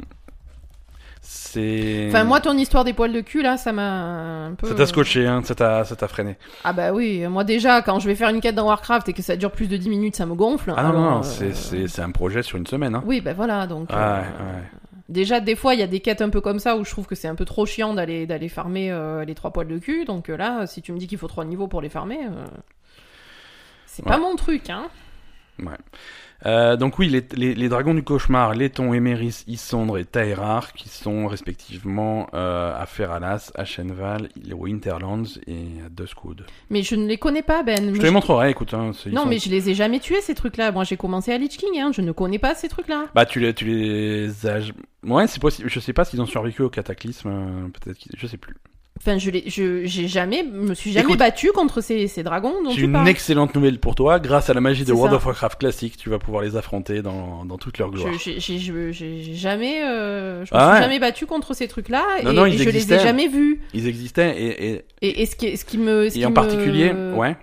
C'est. 1.21 2.07
Enfin, 2.09 2.25
moi, 2.25 2.41
ton 2.41 2.57
histoire 2.57 2.85
des 2.85 2.93
poils 2.93 3.13
de 3.13 3.21
cul, 3.21 3.43
là, 3.43 3.57
ça 3.57 3.73
m'a 3.73 4.47
un 4.47 4.55
peu. 4.55 4.69
Ça 4.69 4.75
t'a 4.75 4.87
scotché, 4.87 5.27
hein, 5.27 5.43
ça 5.45 5.55
t'a, 5.55 6.09
freiné. 6.09 6.37
Ah, 6.65 6.73
bah 6.73 6.93
oui, 6.93 7.27
moi 7.27 7.45
déjà, 7.45 7.83
quand 7.83 7.99
je 7.99 8.07
vais 8.07 8.15
faire 8.15 8.31
une 8.31 8.41
quête 8.41 8.55
dans 8.55 8.67
Warcraft 8.67 9.09
et 9.09 9.13
que 9.13 9.23
ça 9.23 9.37
dure 9.37 9.53
plus 9.53 9.69
de 9.69 9.77
10 9.77 9.89
minutes, 9.89 10.17
ça 10.17 10.27
me 10.27 10.35
gonfle. 10.35 10.73
Ah 10.77 10.85
non, 10.85 10.93
non, 10.93 11.19
euh, 11.19 11.23
c'est, 11.23 11.55
c'est, 11.55 11.89
c'est 11.89 12.03
un 12.03 12.11
projet 12.11 12.43
sur 12.43 12.59
une 12.59 12.67
semaine, 12.67 12.95
hein. 12.95 13.03
Oui, 13.07 13.21
bah 13.21 13.35
voilà, 13.35 13.67
donc. 13.67 13.91
Euh, 13.93 14.21
ouais. 14.21 14.25
Déjà, 15.13 15.41
des 15.41 15.57
fois, 15.57 15.75
il 15.75 15.81
y 15.81 15.83
a 15.83 15.87
des 15.87 16.01
quêtes 16.01 16.23
un 16.23 16.31
peu 16.31 16.41
comme 16.41 16.59
ça 16.59 16.77
où 16.77 16.85
je 16.85 16.91
trouve 16.91 17.07
que 17.07 17.15
c'est 17.15 17.29
un 17.29 17.35
peu 17.35 17.45
trop 17.45 17.67
chiant 17.67 17.93
d'aller 17.93 18.27
d'aller 18.27 18.49
farmer 18.49 18.91
euh, 18.91 19.27
les 19.27 19.35
trois 19.35 19.51
poils 19.51 19.69
de 19.69 19.77
cul. 19.77 20.07
Donc 20.07 20.31
euh, 20.31 20.37
là, 20.39 20.67
si 20.67 20.81
tu 20.81 20.91
me 20.93 20.99
dis 20.99 21.07
qu'il 21.07 21.19
faut 21.19 21.29
trois 21.29 21.45
niveaux 21.45 21.67
pour 21.67 21.83
les 21.83 21.91
farmer, 21.91 22.21
euh, 22.25 22.47
c'est 23.85 24.05
pas 24.05 24.17
mon 24.17 24.37
truc, 24.37 24.71
hein. 24.71 24.89
Euh, 26.45 26.77
donc 26.77 26.99
oui, 26.99 27.09
les, 27.09 27.25
les, 27.37 27.55
les 27.55 27.69
dragons 27.69 27.95
du 27.95 28.03
cauchemar, 28.03 28.53
Letton, 28.55 28.93
Emeris, 28.95 29.45
Isondre 29.47 29.97
et 29.97 30.05
Taerar, 30.05 30.73
qui 30.73 30.89
sont 30.89 31.29
respectivement 31.29 32.29
euh, 32.35 32.75
à 32.77 32.85
Feralas, 32.87 33.53
à 33.55 33.65
Shenval, 33.65 34.29
aux 34.53 34.57
Winterlands 34.57 35.23
et 35.47 35.67
à 35.87 35.89
Duskwood. 35.89 36.45
Mais 36.69 36.83
je 36.83 36.97
ne 36.97 37.07
les 37.07 37.17
connais 37.17 37.43
pas, 37.43 37.63
Ben. 37.63 37.95
Je 37.95 38.01
te 38.01 38.05
les 38.05 38.11
montrerai, 38.11 38.51
écoute. 38.51 38.75
Hein, 38.75 38.91
Non, 39.13 39.23
sont- 39.23 39.29
mais 39.29 39.39
je 39.39 39.51
les 39.51 39.71
ai 39.71 39.75
jamais 39.75 40.01
tués, 40.01 40.21
ces 40.21 40.35
trucs-là. 40.35 40.73
Moi, 40.73 40.83
j'ai 40.83 40.97
commencé 40.97 41.33
à 41.33 41.39
Lich 41.39 41.57
King, 41.59 41.79
hein. 41.79 41.93
Je 41.95 42.01
ne 42.01 42.11
connais 42.11 42.41
pas 42.41 42.57
ces 42.57 42.69
trucs-là. 42.69 43.05
Bah 43.15 43.25
tu 43.25 43.39
les, 43.39 43.55
tu 43.55 43.65
les 43.65 44.47
as... 44.49 44.63
Ouais, 45.05 45.29
c'est 45.29 45.41
possible. 45.41 45.71
Je 45.71 45.79
sais 45.79 45.93
pas 45.93 46.05
s'ils 46.05 46.21
ont 46.21 46.27
survécu 46.27 46.63
au 46.63 46.71
cataclysme. 46.71 47.29
euh, 47.29 47.69
Peut-être. 47.69 48.01
Je 48.17 48.27
sais 48.27 48.37
plus. 48.37 48.57
Enfin, 48.99 49.19
je 49.19 49.31
l'ai, 49.31 49.43
je, 49.49 49.85
j'ai 49.85 50.07
jamais, 50.07 50.45
me 50.45 50.75
suis 50.75 50.93
jamais 50.93 51.05
Écoute, 51.05 51.19
battu 51.19 51.51
contre 51.51 51.81
ces, 51.81 52.07
ces 52.07 52.23
dragons 52.23 52.63
dont 52.63 52.71
J'ai 52.71 52.77
tu 52.77 52.85
une 52.85 52.93
parles. 52.93 53.09
excellente 53.09 53.53
nouvelle 53.55 53.81
pour 53.81 53.97
toi. 53.97 54.21
Grâce 54.21 54.49
à 54.49 54.55
la 54.55 54.61
magie 54.61 54.83
de 54.83 54.87
C'est 54.89 54.93
World 54.93 55.11
ça. 55.13 55.17
of 55.17 55.27
Warcraft 55.27 55.59
classique, 55.59 55.97
tu 55.97 56.09
vas 56.09 56.19
pouvoir 56.21 56.45
les 56.45 56.55
affronter 56.57 57.03
dans, 57.03 57.45
dans 57.45 57.59
toute 57.59 57.79
leur 57.79 57.91
gloire. 57.91 58.13
Je- 58.13 58.19
j'ai, 58.19 58.39
j'ai, 58.39 58.59
j'ai- 58.59 58.93
j'ai- 58.93 59.23
j'ai 59.23 59.35
jamais, 59.35 59.83
euh, 59.83 60.45
je 60.45 60.55
me 60.55 60.61
Ah 60.61 60.75
suis 60.77 60.83
jamais 60.85 60.99
battu 61.01 61.27
contre 61.27 61.53
ces 61.55 61.67
trucs-là 61.67 62.05
et, 62.21 62.25
Non, 62.33 62.47
ils 62.47 62.55
et 62.55 62.59
je 62.59 62.63
les 62.63 62.67
ai 62.67 62.69
existaient. 62.77 62.99
jamais 63.01 63.27
vus. 63.27 63.61
Ils 63.75 63.89
existaient 63.89 64.37
et, 64.41 64.71
et, 64.75 64.85
Et, 65.01 65.23
et 65.23 65.27
ce 65.27 65.35
qui, 65.35 65.57
ce 65.57 65.65
qui 65.65 65.79
me, 65.79 66.09
ce 66.09 66.15
et 66.17 66.21
qui 66.21 66.27
en 66.27 66.31
me- 66.31 66.35
particulier... 66.35 66.93
Ouais. 67.17 67.37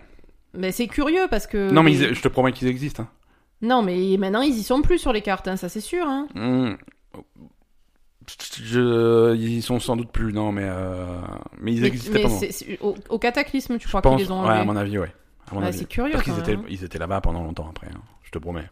Mais 0.54 0.72
c'est 0.72 0.88
curieux 0.88 1.28
parce 1.30 1.45
que. 1.45 1.70
Non 1.72 1.84
mais 1.84 1.91
ils- 1.91 2.14
je 2.16 2.22
te 2.22 2.28
promets 2.28 2.52
qu'ils 2.54 2.68
existent. 2.70 3.04
hein. 3.04 3.10
Non, 3.62 3.82
mais 3.84 4.16
maintenant 4.18 4.41
ils 4.41 4.58
y 4.58 4.64
sont 4.64 4.82
plus 4.82 4.97
sur 4.97 5.12
les 5.14 5.22
cartes, 5.22 5.47
hein, 5.50 5.58
ça 5.58 5.68
c'est 5.68 5.82
sûr. 5.82 6.06
Hein. 6.08 6.28
Hmm. 6.36 6.76
Je... 8.63 9.36
Ils 9.36 9.61
sont 9.63 9.80
sans 9.80 9.95
doute 9.95 10.11
plus, 10.11 10.34
non, 10.34 10.51
mais, 10.51 10.63
euh... 10.65 11.05
mais 11.59 11.73
ils 11.73 11.82
Mais, 11.82 11.88
existaient 11.88 12.11
mais 12.13 12.21
pendant. 12.23 12.39
au, 12.82 12.95
au 13.09 13.19
cataclysme, 13.19 13.77
tu 13.77 13.88
Je 13.88 13.88
crois 13.97 14.01
qu'ils 14.01 14.25
les 14.25 14.32
ont 14.32 14.41
ouais, 14.43 14.47
à 14.49 14.51
enlevés 14.53 14.65
mon 14.65 14.75
avis, 14.75 14.97
ouais. 14.99 15.11
À 15.49 15.53
mon 15.55 15.61
Ouais, 15.61 15.67
avis. 15.67 15.80
c'est 15.80 15.86
curieux, 15.88 16.11
Parce 16.13 16.23
qu'ils 16.25 16.38
étaient, 16.39 16.55
même. 16.55 16.65
ils 16.69 16.84
étaient 16.84 16.99
là-bas 16.99 17.21
pendant 17.21 17.43
longtemps 17.43 17.67
après, 17.69 17.88
hein. 17.88 17.99
je 18.23 18.30
te 18.32 18.38
promets. 18.38 18.69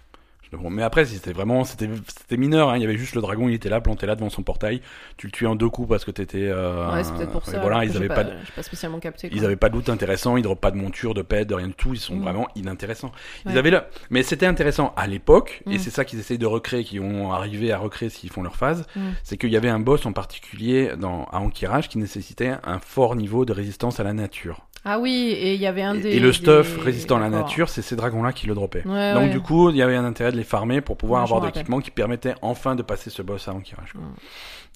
Mais 0.70 0.84
après, 0.84 1.06
c'était 1.06 1.34
vraiment, 1.34 1.64
c'était, 1.64 1.90
c'était 2.08 2.38
mineur, 2.38 2.70
hein. 2.70 2.78
Il 2.78 2.82
y 2.82 2.86
avait 2.86 2.98
juste 2.98 3.16
le 3.16 3.22
dragon, 3.22 3.50
il 3.50 3.54
était 3.56 3.70
là, 3.70 3.82
planté 3.82 4.06
là 4.06 4.16
devant 4.16 4.30
son 4.30 4.44
portail. 4.44 4.82
Tu 5.18 5.28
le 5.28 5.32
tuais 5.32 5.48
en 5.48 5.56
deux 5.56 5.70
coups 5.70 5.90
parce 5.90 6.06
que 6.06 6.12
t'étais, 6.12 6.48
euh... 6.48 6.92
Ouais, 6.94 7.04
c'est 7.04 7.14
peut-être 7.14 7.32
pour 7.32 7.46
ça. 7.46 7.60
Voilà, 7.60 7.84
ils 7.86 7.96
avaient 7.98 8.08
pas, 8.08 8.24
j'ai 8.24 8.52
pas 8.56 8.64
spécialement 8.64 9.00
capté. 9.00 9.30
ils 9.34 9.44
avaient 9.46 9.56
pas 9.56 9.70
de 9.70 9.76
loot 9.76 9.90
intéressant, 9.90 10.38
ils 10.38 10.44
dropent 10.44 10.62
pas 10.62 10.72
de 10.72 10.78
monture, 10.78 11.14
de 11.14 11.22
pet, 11.22 11.46
de 11.46 11.54
rien 11.54 11.68
du 11.68 11.74
tout, 11.74 11.94
ils 11.94 12.00
sont 12.00 12.16
Mm. 12.16 12.22
vraiment 12.22 12.48
inintéressants. 12.56 13.12
Ils 13.46 13.58
avaient 13.58 13.72
là, 13.72 13.88
mais 14.10 14.24
c'était 14.24 14.46
intéressant 14.46 14.94
à 14.96 15.08
l'époque, 15.08 15.64
et 15.70 15.76
Mm. 15.76 15.80
c'est 15.80 15.90
ça 15.90 16.06
qu'ils 16.06 16.20
essayent 16.20 16.38
de 16.38 16.46
recréer, 16.46 16.84
qu'ils 16.84 17.02
vont 17.02 17.32
arriver 17.32 17.72
à 17.72 17.78
recréer 17.78 18.10
s'ils 18.10 18.30
font 18.32 18.44
leur 18.44 18.56
phase, 18.56 18.86
Mm. 18.96 19.00
c'est 19.24 19.38
qu'il 19.38 19.52
y 19.52 19.58
avait 19.58 19.70
un 19.70 19.80
boss 19.80 20.06
en 20.06 20.14
particulier 20.14 20.92
dans, 20.98 21.26
à 21.26 21.40
Ankirage 21.40 21.90
qui 21.90 21.98
nécessitait 21.98 22.54
un 22.64 22.80
fort 22.80 23.16
niveau 23.16 23.46
de 23.46 23.54
résistance 23.54 24.00
à 24.00 24.04
la 24.04 24.14
nature. 24.14 24.66
Ah 24.90 25.00
oui, 25.00 25.32
et 25.38 25.54
il 25.56 25.60
y 25.60 25.68
avait 25.68 25.82
un 25.82 25.96
des. 25.96 26.12
et 26.16 26.20
le 26.20 26.32
stuff 26.32 26.76
des- 26.78 26.82
résistant 26.82 27.18
à 27.18 27.20
la 27.20 27.30
nature, 27.30 27.68
c'est 27.68 27.82
ces 27.82 27.96
dragons-là 27.98 28.32
qui 28.32 28.48
le 28.48 28.56
droppaient. 28.56 28.88
Ouais, 28.88 29.14
Donc 29.14 29.24
ouais. 29.24 29.30
du 29.30 29.42
coup, 29.42 29.70
il 29.70 29.76
y 29.76 29.82
avait 29.82 29.96
un 29.98 30.06
intérêt 30.06 30.32
de 30.32 30.38
les 30.38 30.44
farmer 30.46 30.80
pour 30.82 30.96
pouvoir 30.96 31.22
Ouais, 31.22 31.28
avoir 31.28 31.42
de 31.42 31.48
l'équipement 31.48 31.80
qui 31.82 31.92
permettait 31.92 32.36
enfin 32.42 32.76
de 32.76 32.84
passer 32.84 33.10
ce 33.10 33.22
boss 33.22 33.48
à 33.50 33.54
Ankirage. 33.54 33.92
quoi. 33.94 34.02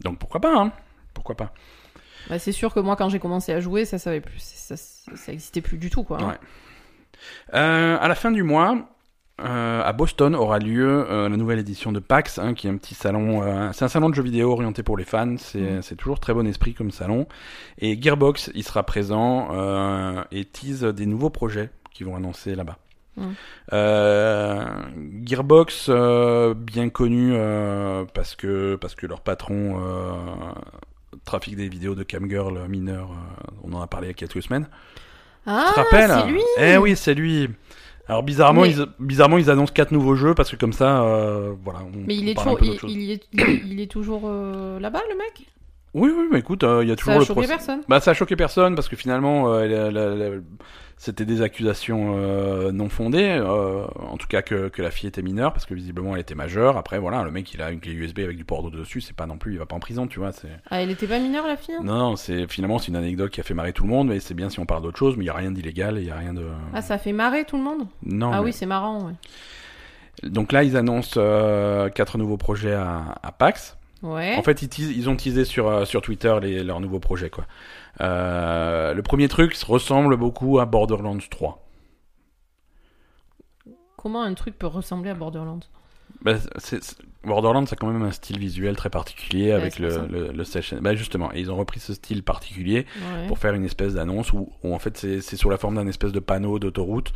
Donc 0.04 0.18
pourquoi 0.20 0.42
pas, 0.42 0.54
hein 0.58 0.72
Pourquoi 1.14 1.36
pas 1.36 1.54
Bah, 2.30 2.40
c'est 2.40 2.52
sûr 2.52 2.74
que 2.74 2.80
moi, 2.82 2.96
quand 2.98 3.08
j'ai 3.10 3.20
commencé 3.20 3.54
à 3.54 3.60
jouer, 3.62 3.86
ça, 3.86 3.98
ça, 4.00 4.10
avait 4.10 4.22
plus, 4.22 4.40
ça, 4.40 4.76
ça, 4.76 5.12
ça 5.16 5.32
existait 5.32 5.62
plus 5.62 5.78
du 5.78 5.90
tout, 5.90 6.04
quoi. 6.04 6.18
hein. 6.22 6.28
Ouais. 6.30 6.38
Euh, 7.54 7.98
à 8.00 8.08
la 8.08 8.16
fin 8.16 8.32
du 8.32 8.44
mois, 8.44 8.78
euh, 9.44 9.82
à 9.84 9.94
Boston 9.94 10.36
aura 10.36 10.60
lieu 10.60 11.06
euh, 11.10 11.30
la 11.30 11.38
nouvelle 11.38 11.60
édition 11.60 11.92
de 11.92 12.00
PAX, 12.00 12.40
hein, 12.40 12.54
qui 12.54 12.68
est 12.68 12.70
un 12.70 12.78
petit 12.78 12.96
salon. 12.96 13.42
euh, 13.44 13.70
c'est 13.74 13.86
un 13.86 13.88
salon 13.90 14.10
de 14.10 14.16
jeux 14.16 14.24
vidéo 14.24 14.52
orienté 14.52 14.84
pour 14.84 14.98
les 14.98 15.04
fans. 15.06 15.36
C'est 15.38 15.60
Mm. 15.92 15.96
toujours 15.98 16.20
très 16.20 16.34
bon 16.34 16.46
esprit 16.48 16.74
comme 16.74 16.92
salon. 16.92 17.28
Et 17.80 18.02
Gearbox, 18.02 18.52
il 18.56 18.64
sera 18.64 18.84
présent 18.84 19.50
euh, 19.52 20.24
et 20.32 20.46
tease 20.46 20.84
des 20.84 21.06
nouveaux 21.06 21.30
projets 21.30 21.70
qu'ils 21.94 22.06
vont 22.06 22.16
annoncer 22.16 22.56
là-bas. 22.56 22.78
Mm. 23.18 23.32
Gearbox, 25.26 25.90
bien 26.56 26.90
connu 26.90 27.34
parce 28.14 28.36
que 28.36 28.76
parce 28.76 28.96
que 28.96 29.08
leur 29.08 29.22
patron 29.22 29.80
trafique 31.26 31.56
des 31.56 31.68
vidéos 31.70 31.96
de 31.96 32.04
camgirl 32.04 32.68
mineurs. 32.68 33.12
euh, 33.12 33.52
on 33.64 33.74
en 33.74 33.82
a 33.82 33.88
parlé 33.88 34.08
il 34.08 34.10
y 34.10 34.12
a 34.12 34.14
quelques 34.14 34.42
semaines. 34.42 34.68
Ah, 35.46 35.72
c'est 36.26 36.32
lui 36.32 36.42
Eh 36.60 36.78
oui, 36.78 36.96
c'est 36.96 37.14
lui. 37.14 37.50
Alors 38.12 38.24
bizarrement, 38.24 38.64
Mais- 38.64 38.72
ils, 38.72 38.86
bizarrement, 39.00 39.38
ils 39.38 39.50
annoncent 39.50 39.72
quatre 39.72 39.92
nouveaux 39.94 40.16
jeux 40.16 40.36
parce 40.36 40.52
que 40.52 40.58
comme 40.58 40.74
ça, 40.74 41.02
euh, 41.02 41.54
voilà. 41.64 41.80
On, 41.80 41.98
Mais 42.08 42.16
il 42.18 42.28
est 42.28 42.34
toujours, 42.36 42.60
il, 42.62 43.10
est, 43.10 43.24
il, 43.66 43.80
est 43.80 43.90
toujours 43.90 44.24
euh, 44.26 44.82
là-bas, 44.82 45.02
le 45.10 45.16
mec? 45.18 45.48
Oui, 45.94 46.12
oui, 46.14 46.26
mais 46.30 46.40
écoute, 46.40 46.66
euh, 46.66 46.84
il 46.84 46.90
y 46.90 46.92
a 46.92 46.96
Ça 46.96 47.00
toujours 47.00 47.14
a 47.14 47.20
le 47.20 47.24
choqué 47.24 47.48
personne 47.48 47.82
Bah, 47.88 48.02
ça 48.02 48.12
a 48.12 48.14
choqué 48.14 48.36
personne 48.36 48.76
parce 48.76 48.90
que 48.90 48.98
finalement, 48.98 49.48
la- 49.60 49.90
la- 49.92 50.14
la- 50.14 50.30
c'était 51.02 51.26
des 51.26 51.42
accusations 51.42 52.14
euh, 52.16 52.72
non 52.72 52.88
fondées, 52.88 53.36
euh, 53.42 53.88
en 53.96 54.18
tout 54.18 54.28
cas 54.28 54.44
que, 54.44 54.68
que 54.68 54.84
la 54.84 54.92
fille 54.92 55.10
était 55.10 55.24
mineure, 55.24 55.52
parce 55.52 55.66
que 55.66 55.74
visiblement 55.74 56.14
elle 56.14 56.22
était 56.22 56.36
majeure. 56.36 56.78
Après, 56.78 57.00
voilà, 57.00 57.24
le 57.24 57.32
mec 57.32 57.52
il 57.56 57.62
a 57.64 57.72
une 57.72 57.80
clé 57.80 57.92
USB 57.94 58.20
avec 58.20 58.38
du 58.38 58.46
porno 58.46 58.70
dessus, 58.70 59.02
c'est 59.02 59.16
pas 59.16 59.26
non 59.26 59.40
plus, 59.40 59.54
il 59.54 59.58
va 59.58 59.66
pas 59.66 59.76
en 59.76 59.80
prison, 59.80 60.06
tu 60.06 60.20
vois. 60.20 60.30
Ah, 60.70 60.80
elle 60.80 60.92
était 60.92 61.08
pas 61.08 61.18
mineure 61.18 61.48
la 61.48 61.58
fille 61.58 61.74
Non, 61.82 61.98
non, 61.98 62.16
c'est 62.18 62.46
finalement 62.48 62.78
c'est 62.78 62.90
une 62.90 62.98
anecdote 62.98 63.32
qui 63.32 63.40
a 63.40 63.44
fait 63.44 63.56
marrer 63.56 63.74
tout 63.74 63.82
le 63.82 63.90
monde, 63.90 64.10
mais 64.10 64.20
c'est 64.20 64.36
bien 64.36 64.52
si 64.52 64.60
on 64.60 64.68
parle 64.68 64.84
d'autre 64.84 65.00
chose, 65.00 65.18
mais 65.18 65.24
il 65.24 65.28
y 65.28 65.32
a 65.32 65.34
rien 65.34 65.50
d'illégal, 65.50 65.98
il 65.98 66.06
y 66.06 66.12
a 66.12 66.18
rien 66.18 66.36
de. 66.36 66.46
Ah, 66.72 66.84
ça 66.84 67.00
fait 67.00 67.14
marrer 67.14 67.46
tout 67.46 67.58
le 67.58 67.64
monde? 67.64 67.88
Non. 68.06 68.30
Ah 68.32 68.38
mais- 68.38 68.46
oui, 68.46 68.54
c'est 68.54 68.68
marrant, 68.68 69.08
ouais. 69.08 69.14
Donc 70.22 70.52
là, 70.52 70.64
ils 70.64 70.78
annoncent 70.78 71.16
euh, 71.18 71.90
quatre 71.90 72.20
nouveaux 72.20 72.38
projets 72.38 72.74
à, 72.74 73.16
à 73.24 73.32
PAX. 73.32 73.76
Ouais. 74.04 74.36
En 74.36 74.44
fait, 74.44 74.62
ils, 74.62 75.10
ont 75.10 75.16
teasé 75.16 75.46
sur, 75.46 75.68
euh, 75.68 75.86
sur 75.86 76.02
Twitter 76.02 76.36
les, 76.42 76.64
leurs 76.64 76.80
nouveaux 76.80 77.00
projets, 77.00 77.30
quoi. 77.30 77.46
Euh, 78.00 78.94
le 78.94 79.02
premier 79.02 79.28
truc 79.28 79.54
ressemble 79.58 80.16
beaucoup 80.18 80.60
à 80.60 80.66
Borderlands 80.66 81.18
3. 81.30 81.68
Comment 83.98 84.22
un 84.24 84.34
truc 84.34 84.58
peut 84.58 84.68
ressembler 84.68 85.12
à 85.12 85.14
Borderlands? 85.14 85.60
Bah, 86.24 86.34
Borderlands 87.24 87.66
a 87.72 87.76
quand 87.76 87.88
même 87.88 88.02
un 88.04 88.12
style 88.12 88.38
visuel 88.40 88.76
très 88.76 88.90
particulier 88.90 89.52
avec 89.52 89.80
le, 89.80 90.08
le, 90.08 90.32
le 90.32 90.44
session. 90.44 90.80
Bah, 90.82 90.96
justement, 90.96 91.32
et 91.34 91.40
ils 91.40 91.52
ont 91.52 91.56
repris 91.56 91.80
ce 91.80 91.94
style 91.94 92.24
particulier 92.24 92.86
Ouais. 93.14 93.28
pour 93.28 93.38
faire 93.38 93.54
une 93.54 93.64
espèce 93.64 93.94
d'annonce 93.94 94.34
où, 94.34 94.52
où 94.64 94.74
en 94.74 94.80
fait 94.80 94.98
c'est 94.98 95.22
sous 95.38 95.50
la 95.50 95.58
forme 95.58 95.76
d'un 95.76 95.88
espèce 95.88 96.12
de 96.12 96.20
panneau 96.20 96.60
d'autoroute 96.60 97.14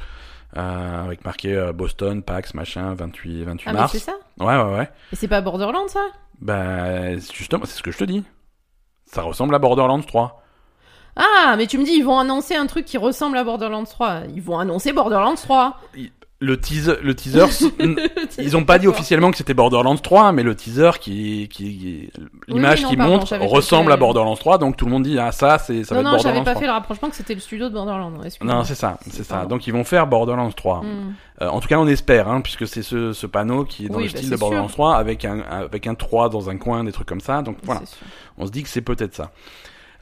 euh, 0.57 1.03
avec 1.05 1.25
marqué 1.25 1.55
euh, 1.55 1.73
Boston, 1.73 2.21
PAX, 2.23 2.53
machin, 2.53 2.93
28, 2.93 3.43
28 3.43 3.69
Ah, 3.69 3.73
mars. 3.73 3.91
c'est 3.91 3.99
ça? 3.99 4.13
Ouais, 4.39 4.55
ouais, 4.55 4.77
ouais. 4.77 4.89
Et 5.11 5.15
c'est 5.15 5.27
pas 5.27 5.41
Borderlands 5.41 5.87
ça? 5.87 6.05
Bah, 6.39 7.15
justement, 7.17 7.65
c'est 7.65 7.77
ce 7.77 7.83
que 7.83 7.91
je 7.91 7.97
te 7.97 8.03
dis. 8.05 8.23
Ça 9.05 9.23
ressemble 9.23 9.55
à 9.55 9.59
Borderlands 9.59 10.01
3. 10.01 10.41
Ah, 11.15 11.55
mais 11.57 11.67
tu 11.67 11.77
me 11.77 11.85
dis, 11.85 11.93
ils 11.93 12.03
vont 12.03 12.19
annoncer 12.19 12.55
un 12.55 12.65
truc 12.67 12.85
qui 12.85 12.97
ressemble 12.97 13.37
à 13.37 13.43
Borderlands 13.43 13.85
3. 13.85 14.21
Ils 14.35 14.41
vont 14.41 14.59
annoncer 14.59 14.91
Borderlands 14.93 15.35
3. 15.35 15.79
Le 16.41 16.59
teaser, 16.59 16.97
le 17.01 17.15
teaser, 17.15 17.45
ils 18.39 18.57
ont 18.57 18.65
pas 18.65 18.77
dit 18.77 18.87
officiellement 18.89 19.31
que 19.31 19.37
c'était 19.37 19.53
Borderlands 19.53 19.95
3, 19.95 20.33
mais 20.33 20.43
le 20.43 20.53
teaser 20.53 20.91
qui, 20.99 21.47
qui, 21.49 22.11
l'image 22.49 22.79
oui, 22.79 22.83
non, 22.83 22.89
qui 22.89 22.97
montre 22.97 23.27
j'avais 23.27 23.45
ressemble 23.45 23.89
à 23.93 23.97
Borderlands 23.97 24.35
3, 24.35 24.57
donc 24.57 24.75
tout 24.75 24.83
le 24.83 24.91
monde 24.91 25.03
dit 25.03 25.17
ah 25.17 25.31
ça 25.31 25.57
c'est 25.59 25.85
ça 25.85 25.95
Non, 25.95 26.03
va 26.03 26.09
non, 26.09 26.15
être 26.17 26.23
j'avais 26.23 26.35
Borderlands 26.39 26.43
pas 26.43 26.51
3. 26.51 26.59
fait 26.59 26.67
le 26.67 26.73
rapprochement 26.73 27.09
que 27.09 27.15
c'était 27.15 27.35
le 27.35 27.39
studio 27.39 27.69
de 27.69 27.73
Borderlands. 27.73 28.11
Non, 28.41 28.63
c'est 28.65 28.75
ça, 28.75 28.99
c'est 29.09 29.23
ça. 29.23 29.35
Pardon. 29.35 29.55
Donc 29.55 29.65
ils 29.65 29.71
vont 29.71 29.85
faire 29.85 30.07
Borderlands 30.07 30.51
3. 30.51 30.81
Hmm. 30.81 31.13
Euh, 31.41 31.47
en 31.47 31.61
tout 31.61 31.69
cas, 31.69 31.79
on 31.79 31.87
espère, 31.87 32.27
hein, 32.27 32.41
puisque 32.41 32.67
c'est 32.67 32.83
ce, 32.83 33.13
ce 33.13 33.27
panneau 33.27 33.63
qui 33.63 33.85
est 33.85 33.89
dans 33.89 33.97
Oui, 33.97 34.07
le 34.07 34.11
bah, 34.11 34.17
style 34.17 34.29
de 34.29 34.35
Borderlands 34.35 34.67
sûr. 34.67 34.75
3 34.75 34.97
avec 34.97 35.23
un 35.23 35.39
avec 35.39 35.87
un 35.87 35.95
3 35.95 36.27
dans 36.27 36.49
un 36.49 36.57
coin, 36.57 36.83
des 36.83 36.91
trucs 36.91 37.07
comme 37.07 37.21
ça. 37.21 37.41
Donc 37.43 37.57
voilà, 37.63 37.81
on 38.37 38.45
se 38.45 38.51
dit 38.51 38.61
que 38.61 38.69
c'est 38.69 38.81
peut-être 38.81 39.15
ça. 39.15 39.31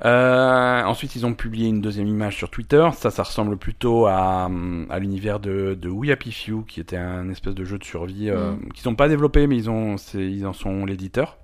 Euh, 0.05 0.83
ensuite, 0.83 1.15
ils 1.15 1.25
ont 1.25 1.33
publié 1.33 1.69
une 1.69 1.79
deuxième 1.79 2.07
image 2.07 2.35
sur 2.35 2.49
Twitter. 2.49 2.87
Ça, 2.93 3.09
ça 3.09 3.23
ressemble 3.23 3.57
plutôt 3.57 4.05
à, 4.05 4.49
à 4.89 4.99
l'univers 4.99 5.39
de, 5.39 5.77
de 5.79 5.89
We 5.89 6.11
Happy 6.11 6.31
Few, 6.31 6.63
qui 6.63 6.81
était 6.81 6.97
un 6.97 7.29
espèce 7.29 7.55
de 7.55 7.63
jeu 7.63 7.77
de 7.77 7.83
survie 7.83 8.29
euh, 8.29 8.51
Mm. 8.51 8.69
qu'ils 8.73 8.89
n'ont 8.89 8.95
pas 8.95 9.07
développé, 9.07 9.47
mais 9.47 9.55
ils, 9.55 9.69
ont, 9.69 9.95
ils 10.13 10.45
en 10.45 10.53
sont 10.53 10.85
l'éditeur. 10.85 11.37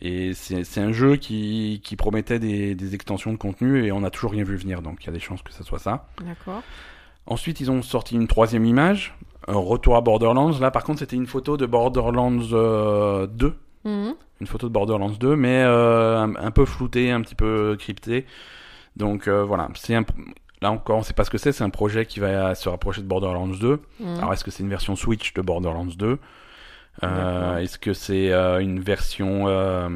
Et 0.00 0.34
c'est 0.34 0.64
c'est 0.64 0.80
un 0.80 0.90
jeu 0.92 1.16
qui, 1.16 1.80
qui 1.84 1.94
promettait 1.96 2.38
des, 2.38 2.74
des 2.74 2.94
extensions 2.94 3.32
de 3.32 3.36
contenu 3.38 3.84
et 3.84 3.92
on 3.92 4.00
n'a 4.00 4.10
toujours 4.10 4.32
rien 4.32 4.42
vu 4.42 4.56
venir, 4.56 4.82
donc 4.82 5.02
il 5.02 5.06
y 5.06 5.10
a 5.10 5.12
des 5.12 5.20
chances 5.20 5.42
que 5.42 5.52
ça 5.52 5.62
soit 5.62 5.78
ça. 5.78 6.08
D'accord. 6.24 6.62
Ensuite, 7.26 7.60
ils 7.60 7.70
ont 7.70 7.80
sorti 7.80 8.16
une 8.16 8.26
troisième 8.26 8.64
image, 8.64 9.14
un 9.46 9.54
retour 9.56 9.96
à 9.96 10.00
Borderlands. 10.00 10.58
Là, 10.58 10.70
par 10.70 10.82
contre, 10.84 10.98
c'était 10.98 11.16
une 11.16 11.26
photo 11.26 11.56
de 11.56 11.64
Borderlands 11.66 12.40
euh, 12.52 13.26
2 13.28 13.54
Mhm. 13.84 14.14
une 14.40 14.46
photo 14.46 14.68
de 14.68 14.72
Borderlands 14.72 15.10
2, 15.10 15.36
mais 15.36 15.62
euh, 15.62 16.18
un, 16.18 16.34
un 16.36 16.50
peu 16.50 16.64
floutée, 16.64 17.10
un 17.10 17.20
petit 17.20 17.34
peu 17.34 17.76
cryptée. 17.78 18.26
Donc 18.96 19.28
euh, 19.28 19.42
voilà, 19.44 19.68
c'est 19.74 19.94
un, 19.94 20.04
là 20.62 20.70
encore, 20.70 20.98
on 20.98 21.02
sait 21.02 21.12
pas 21.14 21.24
ce 21.24 21.30
que 21.30 21.38
c'est. 21.38 21.52
C'est 21.52 21.64
un 21.64 21.70
projet 21.70 22.06
qui 22.06 22.20
va 22.20 22.54
se 22.54 22.68
rapprocher 22.68 23.02
de 23.02 23.06
Borderlands 23.06 23.46
2. 23.48 23.80
Mhm. 24.00 24.18
Alors 24.18 24.32
est-ce 24.32 24.44
que 24.44 24.50
c'est 24.50 24.62
une 24.62 24.70
version 24.70 24.96
Switch 24.96 25.34
de 25.34 25.42
Borderlands 25.42 25.84
2 25.96 26.18
Euh. 27.02 27.58
Est-ce 27.58 27.78
que 27.78 27.92
c'est 27.92 28.30
euh, 28.32 28.60
une 28.60 28.78
version 28.80 29.44
euh, 29.48 29.88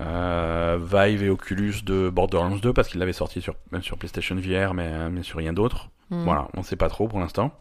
euh, 0.00 0.78
Vive 0.80 1.22
et 1.24 1.28
Oculus 1.28 1.82
de 1.84 2.08
Borderlands 2.10 2.56
2 2.56 2.72
parce 2.72 2.88
qu'il 2.88 3.00
l'avait 3.00 3.12
sorti 3.12 3.40
sur, 3.40 3.54
même 3.72 3.82
sur 3.82 3.98
PlayStation 3.98 4.36
VR, 4.36 4.72
mais, 4.72 5.10
mais 5.10 5.22
sur 5.22 5.38
rien 5.38 5.52
d'autre. 5.52 5.88
Mhm. 6.10 6.24
Voilà, 6.24 6.48
on 6.56 6.62
sait 6.62 6.76
pas 6.76 6.88
trop 6.88 7.08
pour 7.08 7.18
l'instant. 7.20 7.52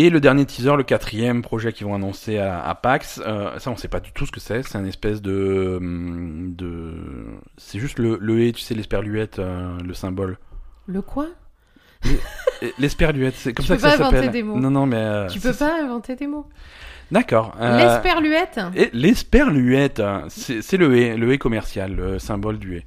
Et 0.00 0.10
le 0.10 0.20
dernier 0.20 0.44
teaser, 0.46 0.76
le 0.76 0.82
quatrième 0.84 1.42
projet 1.42 1.72
qu'ils 1.72 1.86
vont 1.86 1.94
annoncer 1.94 2.38
à, 2.38 2.62
à 2.64 2.74
PAX, 2.74 3.20
euh, 3.26 3.58
ça 3.58 3.70
on 3.70 3.76
sait 3.76 3.88
pas 3.88 4.00
du 4.00 4.12
tout 4.12 4.26
ce 4.26 4.32
que 4.32 4.40
c'est. 4.40 4.62
C'est 4.62 4.76
un 4.78 4.84
espèce 4.84 5.20
de, 5.22 5.76
hum, 5.80 6.54
de, 6.54 6.94
c'est 7.56 7.78
juste 7.80 7.98
le, 7.98 8.16
le 8.20 8.40
et, 8.42 8.52
tu 8.52 8.60
sais 8.60 8.74
l'esperluette, 8.74 9.38
euh, 9.38 9.76
le 9.84 9.94
symbole. 9.94 10.38
Le 10.86 11.02
quoi? 11.02 11.26
Et 12.62 12.72
L'esperluette, 12.78 13.34
c'est 13.34 13.52
comme 13.52 13.64
Tu 13.64 13.68
ça 13.68 13.74
peux 13.76 13.82
que 13.82 13.88
ça 13.88 13.96
pas 13.96 14.02
inventer 14.04 14.16
s'appelle. 14.18 14.30
des 14.32 14.42
mots. 14.42 14.56
Non 14.58 14.70
non 14.70 14.86
mais. 14.86 14.96
euh, 14.96 15.26
Tu 15.28 15.40
peux 15.40 15.52
pas 15.52 15.82
inventer 15.82 16.14
des 16.16 16.26
mots. 16.26 16.46
D'accord. 17.10 17.56
euh, 17.60 17.78
L'esperluette 17.78 18.60
et 18.76 18.90
L'esperluette, 18.92 20.02
c'est 20.28 20.76
le 20.76 20.96
et, 20.96 21.16
le 21.16 21.32
et 21.32 21.38
commercial, 21.38 21.94
le 21.96 22.18
symbole 22.18 22.58
du 22.58 22.76
et. 22.76 22.86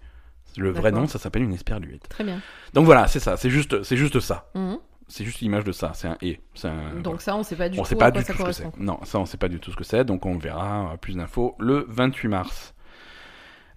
Le 0.57 0.69
vrai 0.69 0.91
nom, 0.91 1.07
ça 1.07 1.17
s'appelle 1.17 1.43
une 1.43 1.53
esperluette. 1.53 2.07
Très 2.09 2.23
bien. 2.25 2.39
Donc 2.73 2.85
voilà, 2.85 3.07
c'est 3.07 3.19
ça, 3.19 3.37
c'est 3.37 3.49
juste, 3.49 3.83
c'est 3.83 3.95
juste 3.97 4.19
ça. 4.19 4.49
Mhm. 4.55 4.77
C'est 5.11 5.25
juste 5.25 5.39
l'image 5.41 5.63
de 5.65 5.71
ça, 5.73 5.91
c'est 5.93 6.07
un 6.07 6.17
et. 6.21 6.39
Un- 6.63 6.99
Donc 7.01 7.21
ça, 7.21 7.35
on 7.35 7.43
sait 7.43 7.55
pas 7.57 7.67
du 7.69 7.77
on 7.77 7.83
tout 7.83 7.89
sait 7.89 7.95
à 7.95 7.97
pas 7.97 8.11
quoi 8.11 8.21
du 8.21 8.25
ça 8.27 8.33
tout 8.33 8.39
ce 8.39 8.45
que 8.45 8.51
c'est. 8.53 8.77
Non, 8.79 8.99
ça 9.03 9.19
on 9.19 9.25
sait 9.25 9.37
pas 9.37 9.49
du 9.49 9.59
tout 9.59 9.69
ce 9.71 9.75
que 9.75 9.83
c'est, 9.83 10.05
donc 10.05 10.25
on 10.25 10.37
verra 10.37 10.95
plus 11.01 11.15
d'infos 11.15 11.55
le 11.59 11.85
28 11.89 12.27
mars. 12.29 12.73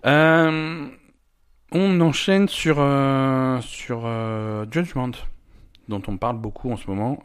Euh, 0.06 0.86
on 1.72 2.00
enchaîne 2.00 2.48
sur 2.48 2.76
euh, 2.78 3.60
sur 3.62 4.02
euh, 4.04 4.64
Judgment, 4.70 5.10
dont 5.88 6.02
on 6.06 6.16
parle 6.18 6.36
beaucoup 6.38 6.70
en 6.70 6.76
ce 6.76 6.86
moment. 6.88 7.22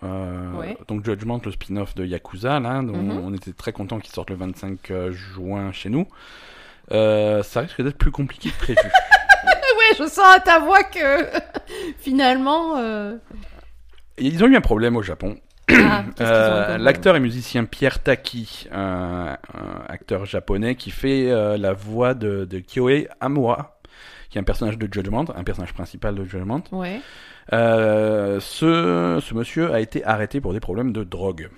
Ouais. 0.58 0.78
Donc 0.88 1.06
Judgment, 1.06 1.40
le 1.46 1.52
spin-off 1.52 1.94
de 1.96 2.06
Yakuza, 2.06 2.60
là, 2.60 2.82
dont 2.82 2.98
Mhm. 2.98 3.12
on 3.24 3.34
était 3.34 3.54
très 3.54 3.74
content 3.74 4.00
qu'il 4.00 4.12
sorte 4.14 4.30
le 4.30 4.36
25 4.38 4.92
juin 5.12 5.72
chez 5.72 5.90
nous. 5.90 6.08
Ça 6.90 7.60
risque 7.62 7.82
d'être 7.84 7.98
plus 7.98 8.12
compliqué 8.12 8.50
que 8.50 8.58
prévu. 8.58 8.80
Ouais, 9.80 9.96
je 9.98 10.04
sens 10.10 10.36
à 10.36 10.40
ta 10.42 10.60
voix 10.60 10.84
que 10.84 11.26
finalement. 12.00 12.76
Euh, 14.20 14.22
Ils 14.22 14.44
ont 14.44 14.48
eu 14.48 14.56
un 14.56 14.62
problème 14.62 14.96
au 14.96 15.02
Japon. 15.02 15.38
Ah, 15.72 16.04
Euh, 16.20 16.78
L'acteur 16.78 17.16
et 17.16 17.20
musicien 17.20 17.66
Pierre 17.66 18.02
Taki, 18.02 18.68
un, 18.72 19.38
un 19.54 19.86
acteur 19.88 20.26
japonais 20.26 20.76
qui 20.76 20.90
fait 20.92 21.30
euh, 21.32 21.58
la 21.58 21.74
voix 21.74 22.14
de, 22.16 22.46
de 22.46 22.60
Kyohei 22.60 23.08
Amura, 23.20 23.80
qui 24.30 24.38
est 24.38 24.42
un 24.42 24.44
personnage 24.44 24.78
de 24.78 24.92
Judgment, 24.92 25.26
un 25.36 25.44
personnage 25.44 25.74
principal 25.74 26.16
de 26.16 26.24
Judgment. 26.24 26.64
Ouais. 26.72 27.02
Euh, 27.54 28.40
ce, 28.40 29.20
ce 29.22 29.34
monsieur 29.34 29.74
a 29.74 29.80
été 29.80 30.04
arrêté 30.06 30.42
pour 30.42 30.54
des 30.54 30.60
problèmes 30.60 30.92
de 30.92 31.04
drogue. 31.04 31.50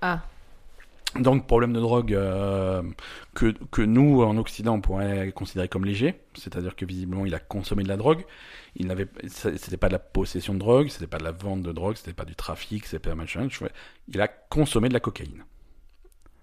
Ah. 0.00 0.20
Donc 1.18 1.46
problème 1.46 1.72
de 1.74 1.80
drogue 1.80 2.14
euh, 2.14 2.82
que, 3.34 3.54
que 3.70 3.82
nous 3.82 4.22
en 4.22 4.36
Occident 4.38 4.74
on 4.76 4.80
pourrait 4.80 5.30
considérer 5.34 5.68
comme 5.68 5.84
léger, 5.84 6.20
c'est-à-dire 6.34 6.74
que 6.74 6.86
visiblement 6.86 7.26
il 7.26 7.34
a 7.34 7.38
consommé 7.38 7.82
de 7.82 7.88
la 7.88 7.96
drogue. 7.98 8.24
Il 8.74 8.86
n'avait, 8.86 9.06
c'était 9.26 9.76
pas 9.76 9.88
de 9.88 9.92
la 9.92 9.98
possession 9.98 10.54
de 10.54 10.58
drogue, 10.58 10.88
c'était 10.88 11.06
pas 11.06 11.18
de 11.18 11.24
la 11.24 11.32
vente 11.32 11.62
de 11.62 11.72
drogue, 11.72 11.96
c'était 11.96 12.14
pas 12.14 12.24
du 12.24 12.34
trafic, 12.34 12.86
c'était 12.86 13.10
pas 13.10 13.14
machin. 13.14 13.48
Il 14.08 14.20
a 14.20 14.28
consommé 14.28 14.88
de 14.88 14.94
la 14.94 15.00
cocaïne. 15.00 15.44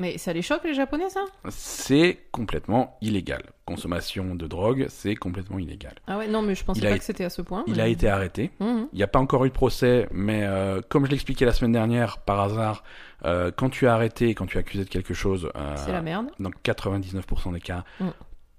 Mais 0.01 0.17
ça 0.17 0.31
les 0.31 0.41
choque 0.41 0.63
les 0.63 0.73
Japonais 0.73 1.09
ça? 1.09 1.25
C'est 1.49 2.19
complètement 2.31 2.97
illégal. 3.01 3.43
Consommation 3.65 4.33
de 4.33 4.47
drogue, 4.47 4.85
c'est 4.87 5.15
complètement 5.15 5.59
illégal. 5.59 5.93
Ah 6.07 6.17
ouais, 6.17 6.27
non 6.29 6.41
mais 6.41 6.55
je 6.55 6.63
pensais 6.63 6.79
Il 6.79 6.87
pas 6.89 6.97
que 6.97 7.03
c'était 7.03 7.25
à 7.25 7.29
ce 7.29 7.41
point. 7.41 7.65
Il 7.67 7.81
a 7.81 7.87
été 7.87 8.07
arrêté. 8.07 8.51
Mhm. 8.61 8.87
Il 8.93 8.95
n'y 8.95 9.03
a 9.03 9.07
pas 9.07 9.19
encore 9.19 9.43
eu 9.43 9.49
de 9.49 9.53
procès, 9.53 10.07
mais 10.11 10.43
euh, 10.43 10.81
comme 10.87 11.05
je 11.05 11.11
l'expliquais 11.11 11.43
la 11.45 11.51
semaine 11.51 11.73
dernière, 11.73 12.19
par 12.19 12.39
hasard, 12.39 12.83
euh, 13.25 13.51
quand 13.53 13.69
tu 13.69 13.85
es 13.85 13.87
arrêté, 13.89 14.33
quand 14.35 14.45
tu 14.45 14.55
es 14.55 14.61
accusé 14.61 14.85
de 14.85 14.89
quelque 14.89 15.13
chose, 15.13 15.51
euh, 15.57 15.75
C'est 15.75 15.91
la 15.91 16.01
merde. 16.01 16.27
dans 16.39 16.51
99% 16.63 17.51
des 17.51 17.59
cas, 17.59 17.83
Mm. 17.99 18.05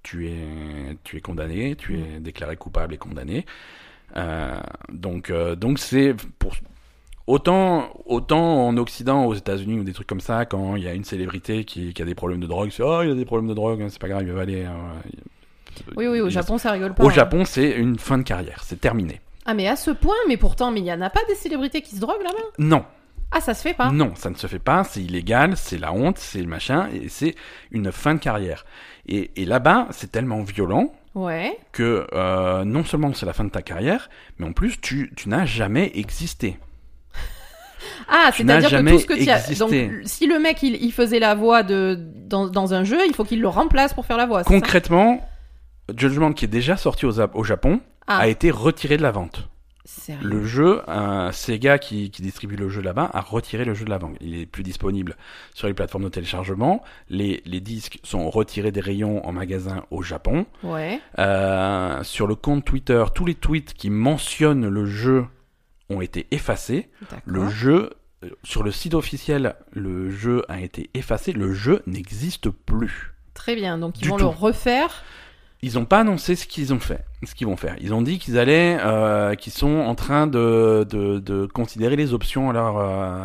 Tu, 0.03 0.29
es, 0.29 0.97
tu 1.05 1.17
es 1.17 1.21
condamné, 1.21 1.77
tu 1.77 1.99
es 1.99 2.21
déclaré 2.21 2.57
coupable 2.57 2.95
et 2.95 2.99
condamné. 2.99 3.47
Euh, 4.17 4.59
donc, 4.93 5.31
euh, 5.31 5.55
donc 5.55 5.79
c'est 5.79 6.15
pour 6.39 6.55
autant, 7.27 7.91
autant 8.07 8.67
en 8.67 8.77
Occident, 8.77 9.25
aux 9.27 9.35
États-Unis 9.35 9.79
ou 9.79 9.85
des 9.85 9.93
trucs 9.93 10.09
comme 10.09 10.21
ça, 10.21 10.47
quand 10.47 10.77
il 10.77 10.83
y 10.83 10.89
a 10.89 10.95
une 10.95 11.05
célébrité 11.05 11.65
qui, 11.65 11.95
qui 11.95 12.03
a 12.03 12.05
des 12.05 12.15
problèmes 12.15 12.41
de 12.41 12.47
drogue, 12.47 12.71
c'est 12.73 12.83
oh 12.83 13.03
il 13.03 13.11
a 13.11 13.15
des 13.15 13.25
problèmes 13.25 13.49
de 13.49 13.55
drogue, 13.55 13.87
c'est 13.89 14.01
pas 14.01 14.09
grave, 14.09 14.23
il 14.27 14.33
va 14.33 14.43
aller. 14.43 14.65
euh, 14.65 15.91
Oui, 15.97 16.09
oui, 16.09 16.21
au 16.21 16.29
Japon 16.29 16.59
ça 16.59 16.73
rigole 16.73 16.95
pas. 16.95 17.05
Au 17.05 17.09
hein. 17.09 17.13
Japon, 17.13 17.45
c'est 17.45 17.71
une 17.71 17.99
fin 17.99 18.19
de 18.19 18.25
carrière, 18.25 18.63
c'est 18.65 18.81
terminé. 18.81 19.21
Ah 19.47 19.55
mais 19.55 19.69
à 19.69 19.77
ce 19.77 19.91
point, 19.91 20.17
mais 20.29 20.37
pourtant, 20.37 20.71
mais 20.71 20.81
il 20.81 20.87
y 20.87 20.93
en 20.93 21.01
a 21.01 21.11
pas 21.11 21.23
des 21.29 21.35
célébrités 21.35 21.83
qui 21.83 21.95
se 21.95 22.01
droguent 22.01 22.23
là-bas? 22.23 22.45
Non, 22.59 22.85
Ah 23.33 23.41
ça 23.41 23.55
se 23.55 23.63
fait 23.63 23.75
pas 23.75 23.91
Non, 23.93 24.13
ça 24.17 24.29
ne 24.31 24.35
se 24.35 24.47
fait 24.47 24.59
pas, 24.59 24.83
c'est 24.85 25.01
illégal, 25.03 25.57
c'est 25.57 25.79
la 25.79 25.93
honte, 25.93 26.19
c'est 26.19 26.41
le 26.41 26.49
machin, 26.49 26.89
et 26.93 27.09
c'est 27.09 27.35
une 27.71 27.93
fin 27.93 28.15
de 28.15 28.19
carrière. 28.21 28.65
Et, 29.07 29.31
et 29.41 29.45
là-bas, 29.45 29.87
c'est 29.91 30.11
tellement 30.11 30.43
violent 30.43 30.93
Ouais. 31.15 31.59
que 31.73 32.07
euh, 32.13 32.65
non 32.65 32.85
seulement 32.85 33.13
c'est 33.15 33.27
la 33.27 33.33
fin 33.33 33.45
de 33.45 33.51
ta 33.51 33.63
carrière, 33.63 34.11
mais 34.39 34.47
en 34.47 34.53
plus 34.53 34.81
tu, 34.81 35.13
tu 35.17 35.29
n'as 35.29 35.45
jamais 35.45 35.91
existé. 35.95 36.59
Ah, 38.09 38.31
c'est-à-dire 38.35 38.69
que 38.71 38.91
tout 38.91 38.99
ce 38.99 39.07
que 39.07 39.15
tu 39.15 39.31
as. 39.31 39.59
Donc, 39.59 39.73
si 40.05 40.27
le 40.27 40.39
mec 40.39 40.63
il, 40.63 40.77
il 40.83 40.93
faisait 40.93 41.19
la 41.19 41.35
voix 41.35 41.63
de 41.63 41.99
dans, 42.27 42.47
dans 42.49 42.75
un 42.75 42.85
jeu, 42.85 42.99
il 43.07 43.15
faut 43.15 43.25
qu'il 43.25 43.41
le 43.41 43.49
remplace 43.49 43.95
pour 43.95 44.05
faire 44.07 44.17
la 44.19 44.27
voix. 44.27 44.45
Concrètement, 44.45 45.27
Judgment 45.97 46.33
qui 46.33 46.45
est 46.45 46.49
déjà 46.49 46.77
sorti 46.77 47.07
au, 47.07 47.21
au 47.21 47.45
Japon 47.45 47.81
Ah. 48.07 48.19
a 48.19 48.29
été 48.29 48.51
retiré 48.51 48.97
de 48.97 49.03
la 49.03 49.11
vente. 49.13 49.49
Sérieux 49.85 50.29
Le 50.29 50.45
jeu, 50.45 50.83
Sega 51.33 51.79
qui, 51.79 52.11
qui 52.11 52.21
distribue 52.23 52.57
le 52.57 52.69
jeu 52.69 52.83
là-bas 52.83 53.11
a 53.15 53.21
retiré 53.21 53.65
le 53.65 53.73
jeu 53.75 53.85
de 53.85 53.91
la 53.91 53.99
vente. 53.99 54.17
Il 54.21 54.35
est 54.39 54.47
plus 54.47 54.63
disponible 54.63 55.17
sur 55.55 55.69
les 55.69 55.75
plateformes 55.75 56.05
de 56.05 56.09
téléchargement. 56.11 56.83
Les, 57.09 57.43
les 57.47 57.61
disques 57.61 57.99
sont 58.03 58.29
retirés 58.31 58.73
des 58.73 58.81
rayons 58.81 59.27
en 59.27 59.33
magasin 59.33 59.85
au 59.91 60.03
Japon. 60.03 60.47
Ouais. 60.63 61.01
Euh, 61.19 62.03
sur 62.05 62.27
le 62.27 62.35
compte 62.35 62.65
Twitter, 62.65 63.03
tous 63.15 63.25
les 63.25 63.35
tweets 63.35 63.73
qui 63.75 63.89
mentionnent 63.91 64.69
le 64.69 64.85
jeu 64.87 65.25
ont 65.89 66.01
été 66.03 66.27
effacés. 66.31 66.89
Le 67.25 67.49
jeu, 67.49 67.91
euh, 68.23 68.29
sur 68.45 68.63
le 68.63 68.71
site 68.71 68.95
officiel, 68.95 69.57
le 69.73 70.11
jeu 70.11 70.45
a 70.49 70.61
été 70.61 70.91
effacé. 70.95 71.33
Le 71.33 71.53
jeu 71.55 71.83
n'existe 71.87 72.51
plus. 72.51 73.15
Très 73.35 73.55
bien. 73.57 73.79
Donc 73.79 73.99
ils 73.99 74.03
Du 74.03 74.09
vont 74.11 74.17
tout. 74.19 74.25
le 74.25 74.29
refaire. 74.29 75.03
Ils 75.63 75.75
n'ont 75.75 75.85
pas 75.85 76.01
annoncé 76.01 76.37
ce 76.37 76.47
qu'ils 76.47 76.73
ont 76.73 76.81
fait, 76.81 77.05
ce 77.25 77.35
qu'ils 77.35 77.47
vont 77.47 77.57
faire. 77.57 77.77
Ils 77.81 77.93
ont 77.93 78.01
dit 78.01 78.19
qu'ils 78.19 78.39
allaient, 78.39 78.79
euh, 78.81 79.35
qu'ils 79.35 79.53
sont 79.53 79.77
en 79.81 79.95
train 79.95 80.27
de, 80.27 80.87
de, 80.89 81.19
de 81.19 81.47
considérer 81.47 81.97
les 81.97 82.15
options 82.15 82.49
à 82.49 82.53
leur, 82.55 82.79
euh, 82.79 83.25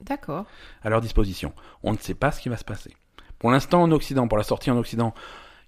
D'accord. 0.00 0.44
à 0.82 0.90
leur 0.90 1.00
disposition. 1.00 1.52
On 1.84 1.92
ne 1.92 1.98
sait 1.98 2.14
pas 2.14 2.32
ce 2.32 2.40
qui 2.40 2.48
va 2.48 2.56
se 2.56 2.64
passer. 2.64 2.96
Pour 3.38 3.50
l'instant, 3.50 3.82
en 3.82 3.92
Occident, 3.92 4.26
pour 4.26 4.38
la 4.38 4.44
sortie 4.44 4.70
en 4.70 4.76
Occident, 4.78 5.14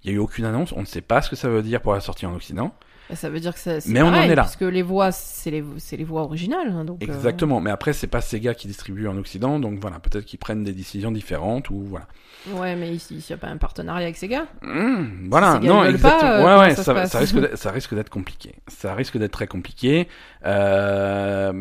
il 0.03 0.11
n'y 0.11 0.17
a 0.17 0.17
eu 0.17 0.21
aucune 0.21 0.45
annonce. 0.45 0.73
On 0.73 0.81
ne 0.81 0.87
sait 0.87 1.01
pas 1.01 1.23
ce 1.23 1.31
que 1.31 1.37
ça 1.37 1.49
veut 1.49 1.63
dire 1.63 1.81
pour 1.81 1.93
la 1.95 2.01
sortie 2.01 2.27
en 2.27 2.35
Occident. 2.35 2.75
Ça 3.15 3.31
veut 3.31 3.41
dire 3.41 3.55
que 3.55 3.61
c'est 3.61 3.87
Mais 3.87 4.03
on 4.03 4.09
en 4.09 4.15
est 4.15 4.35
là. 4.35 4.43
Puisque 4.43 4.61
les 4.61 4.83
voix, 4.83 5.13
c'est 5.13 5.51
les, 5.51 6.05
voix 6.05 6.23
originales. 6.23 6.69
hein, 6.71 6.85
donc, 6.85 7.03
euh, 7.03 7.07
Exactement. 7.07 7.61
Mais 7.61 7.71
après, 7.71 7.93
c'est 7.95 8.07
pas 8.07 8.21
Sega 8.21 8.55
qui 8.55 8.67
distribue 8.69 9.07
en 9.09 9.17
Occident, 9.17 9.59
donc 9.59 9.79
voilà, 9.81 9.99
peut-être 9.99 10.25
qu'ils 10.27 10.39
prennent 10.39 10.63
des 10.63 10.73
décisions 10.75 11.11
différentes 11.11 11.71
ou 11.71 11.85
voilà. 11.85 12.07
Ouais, 12.53 12.77
mais 12.77 12.91
ici, 12.95 13.15
il 13.17 13.25
n'y 13.29 13.35
a 13.35 13.37
pas 13.39 13.49
un 13.49 13.57
partenariat 13.57 14.05
avec 14.05 14.17
Sega. 14.17 14.47
Mmh, 14.63 15.29
voilà, 15.31 15.55
Sega 15.55 15.69
non, 15.69 15.85
exactement. 15.85 16.21
pas, 16.21 16.39
euh, 16.39 16.45
ouais, 16.61 16.69
ouais, 16.69 16.75
ça 16.75 16.85
ça, 16.85 17.07
ça 17.07 17.19
risque 17.19 17.35
d'être- 17.41 17.57
ça 17.59 17.71
risque 17.71 17.95
d'être 17.95 18.11
compliqué. 18.11 18.55
Ça 18.69 18.95
risque 18.95 19.17
d'être 19.17 19.33
très 19.33 19.47
compliqué. 19.47 20.07
Euh, 20.45 21.53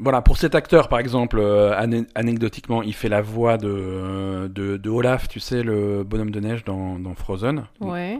voilà, 0.00 0.20
pour 0.22 0.36
cet 0.36 0.54
acteur, 0.54 0.88
par 0.88 0.98
exemple, 0.98 1.38
euh, 1.38 1.74
anecdotiquement, 2.14 2.82
il 2.82 2.94
fait 2.94 3.08
la 3.08 3.22
voix 3.22 3.56
de, 3.56 4.50
de, 4.52 4.76
de 4.76 4.90
Olaf, 4.90 5.28
tu 5.28 5.40
sais, 5.40 5.62
le 5.62 6.02
bonhomme 6.04 6.30
de 6.30 6.40
neige 6.40 6.64
dans, 6.64 6.98
dans 6.98 7.14
Frozen. 7.14 7.64
Ouais. 7.80 8.18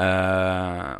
Euh, 0.00 0.94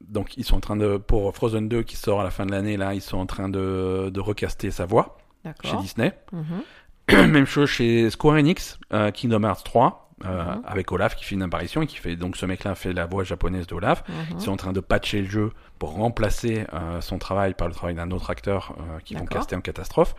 donc, 0.00 0.36
ils 0.36 0.44
sont 0.44 0.56
en 0.56 0.60
train 0.60 0.76
de, 0.76 0.96
pour 0.96 1.34
Frozen 1.34 1.68
2 1.68 1.82
qui 1.82 1.96
sort 1.96 2.20
à 2.20 2.24
la 2.24 2.30
fin 2.30 2.46
de 2.46 2.52
l'année, 2.52 2.76
là, 2.76 2.94
ils 2.94 3.00
sont 3.00 3.18
en 3.18 3.26
train 3.26 3.48
de, 3.48 4.10
de 4.12 4.20
recaster 4.20 4.70
sa 4.70 4.86
voix 4.86 5.18
chez. 5.64 5.76
Disney. 5.78 6.12
Mhm. 6.32 6.62
Même 7.32 7.46
chose 7.46 7.68
chez 7.68 8.08
Square 8.10 8.36
Enix, 8.36 8.78
euh, 8.92 9.10
Kingdom 9.10 9.42
Hearts 9.44 9.64
3, 9.64 10.10
euh, 10.24 10.44
Mhm. 10.54 10.62
avec 10.64 10.90
Olaf 10.92 11.16
qui 11.16 11.24
fait 11.24 11.34
une 11.34 11.42
apparition 11.42 11.82
et 11.82 11.86
qui 11.86 11.96
fait 11.96 12.14
donc 12.16 12.36
ce 12.36 12.46
mec-là 12.46 12.74
fait 12.76 12.92
la 12.92 13.04
voix 13.04 13.24
japonaise 13.24 13.66
d'Olaf. 13.66 14.04
Mhm. 14.08 14.14
Ils 14.38 14.40
sont 14.40 14.52
en 14.52 14.56
train 14.56 14.72
de 14.72 14.80
patcher 14.80 15.20
le 15.20 15.28
jeu 15.28 15.50
pour 15.78 15.92
remplacer 15.94 16.64
euh, 16.72 17.00
son 17.00 17.18
travail 17.18 17.52
par 17.54 17.66
le 17.68 17.74
travail 17.74 17.94
d'un 17.96 18.10
autre 18.12 18.30
acteur 18.30 18.74
euh, 18.78 19.00
qui 19.04 19.14
vont 19.14 19.26
caster 19.26 19.56
en 19.56 19.60
catastrophe. 19.60 20.14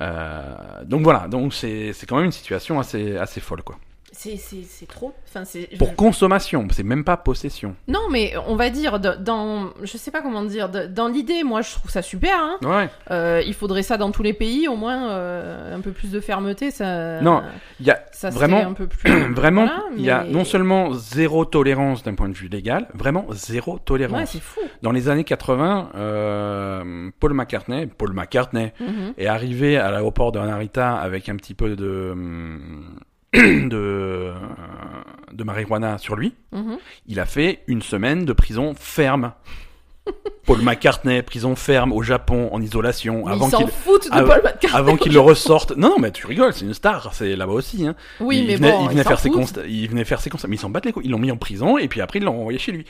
Donc 0.00 1.02
voilà, 1.02 1.28
donc 1.28 1.52
c'est 1.52 1.92
c'est 1.92 2.06
quand 2.06 2.16
même 2.16 2.24
une 2.24 2.32
situation 2.32 2.80
assez 2.80 3.16
assez 3.18 3.40
folle 3.40 3.62
quoi. 3.62 3.76
C'est, 4.12 4.86
trop. 4.88 5.14
Enfin. 5.28 5.44
Pour 5.78 5.94
consommation, 5.94 6.66
c'est 6.72 6.82
même 6.82 7.04
pas 7.04 7.16
possession. 7.16 7.74
Non, 7.88 8.08
mais 8.10 8.34
on 8.48 8.56
va 8.56 8.68
dire, 8.70 8.98
dans. 8.98 9.70
Je 9.82 9.96
sais 9.96 10.10
pas 10.10 10.20
comment 10.20 10.42
dire. 10.42 10.68
dans 10.68 11.08
l'idée, 11.08 11.42
moi, 11.44 11.62
je 11.62 11.70
trouve 11.72 11.90
ça 11.90 12.02
super. 12.02 12.36
Hein. 12.38 12.58
Ouais. 12.62 12.90
Euh, 13.10 13.42
il 13.46 13.54
faudrait 13.54 13.82
ça 13.82 13.96
dans 13.96 14.10
tous 14.10 14.22
les 14.22 14.32
pays, 14.34 14.68
au 14.68 14.76
moins 14.76 15.10
euh, 15.10 15.74
un 15.76 15.80
peu 15.80 15.92
plus 15.92 16.10
de 16.10 16.20
fermeté. 16.20 16.70
Ça, 16.70 17.20
Non, 17.20 17.42
Il 17.78 17.86
y 17.86 17.90
a 17.90 18.00
ça 18.12 18.30
vraiment- 18.30 18.58
un 18.60 18.72
peu 18.74 18.86
plus. 18.88 19.10
vraiment, 19.32 19.66
Voilà, 19.66 19.84
il 19.96 20.02
y 20.04 20.10
a 20.10 20.24
non 20.24 20.44
seulement 20.44 20.92
zéro 20.92 21.44
tolérance 21.44 22.02
d'un 22.02 22.14
point 22.14 22.28
de 22.28 22.34
vue 22.34 22.48
légal, 22.48 22.88
vraiment 22.94 23.26
zéro 23.30 23.74
Ouais, 23.74 23.78
tolérance. 23.84 24.30
c'est 24.32 24.40
fou. 24.42 24.60
Dans 24.82 24.92
les 24.92 25.08
années 25.08 25.24
80, 25.24 25.90
euh, 25.94 27.10
Paul 27.20 27.34
McCartney, 27.34 27.86
Paul 27.86 28.12
McCartney 28.12 28.72
Mhm. 28.80 29.14
est 29.18 29.26
arrivé 29.26 29.76
à 29.78 29.90
l'aéroport 29.90 30.32
de 30.32 30.40
Narita 30.40 30.96
avec 30.96 31.28
un 31.28 31.36
petit 31.36 31.54
peu 31.54 31.76
de 31.76 32.10
hum, 32.12 32.98
de 33.34 33.70
euh, 33.72 34.34
de 35.32 35.44
marijuana 35.44 35.98
sur 35.98 36.16
lui. 36.16 36.34
Mhm. 36.52 36.78
Il 37.06 37.20
a 37.20 37.26
fait 37.26 37.60
une 37.66 37.82
semaine 37.82 38.24
de 38.24 38.32
prison 38.32 38.74
ferme. 38.78 39.32
Paul 40.46 40.62
McCartney, 40.62 41.22
prison 41.22 41.54
ferme 41.54 41.92
au 41.92 42.02
Japon 42.02 42.48
en 42.52 42.60
isolation 42.60 43.26
Mais 43.26 43.32
avant 43.32 43.46
ils 43.46 43.50
s'en 43.50 43.58
qu'il 43.58 43.68
foutent 43.68 44.08
de 44.10 44.14
av- 44.16 44.26
Paul 44.26 44.40
McCartney. 44.42 44.70
avant 44.72 44.96
qu'il 44.96 45.12
le 45.12 45.20
ressorte. 45.20 45.76
Non 45.76 45.90
non 45.90 45.98
mais 46.00 46.10
tu 46.10 46.26
rigoles, 46.26 46.52
c'est 46.54 46.64
une 46.64 46.74
star, 46.74 47.14
c'est 47.14 47.36
là-bas 47.36 47.52
aussi. 47.52 47.86
Hein. 47.86 47.94
Oui, 48.18 48.38
il, 48.40 48.46
mais 48.46 48.56
venait, 48.56 48.72
bon, 48.72 48.84
il 48.84 48.88
venait 48.90 49.04
faire 49.04 49.20
ses 49.20 49.30
constats, 49.30 49.66
il 49.66 49.88
venait 49.88 50.04
faire 50.04 50.20
ses 50.20 50.30
constats, 50.30 50.48
mais 50.48 50.56
ils 50.56 50.60
s'en 50.60 50.70
battent 50.70 50.86
les 50.86 50.92
couilles. 50.92 51.04
Ils 51.04 51.10
l'ont 51.10 51.18
mis 51.18 51.30
en 51.30 51.36
prison 51.36 51.78
et 51.78 51.86
puis 51.86 52.00
après 52.00 52.18
ils 52.18 52.24
l'ont 52.24 52.36
renvoyé 52.36 52.58
chez 52.58 52.72
lui. 52.72 52.84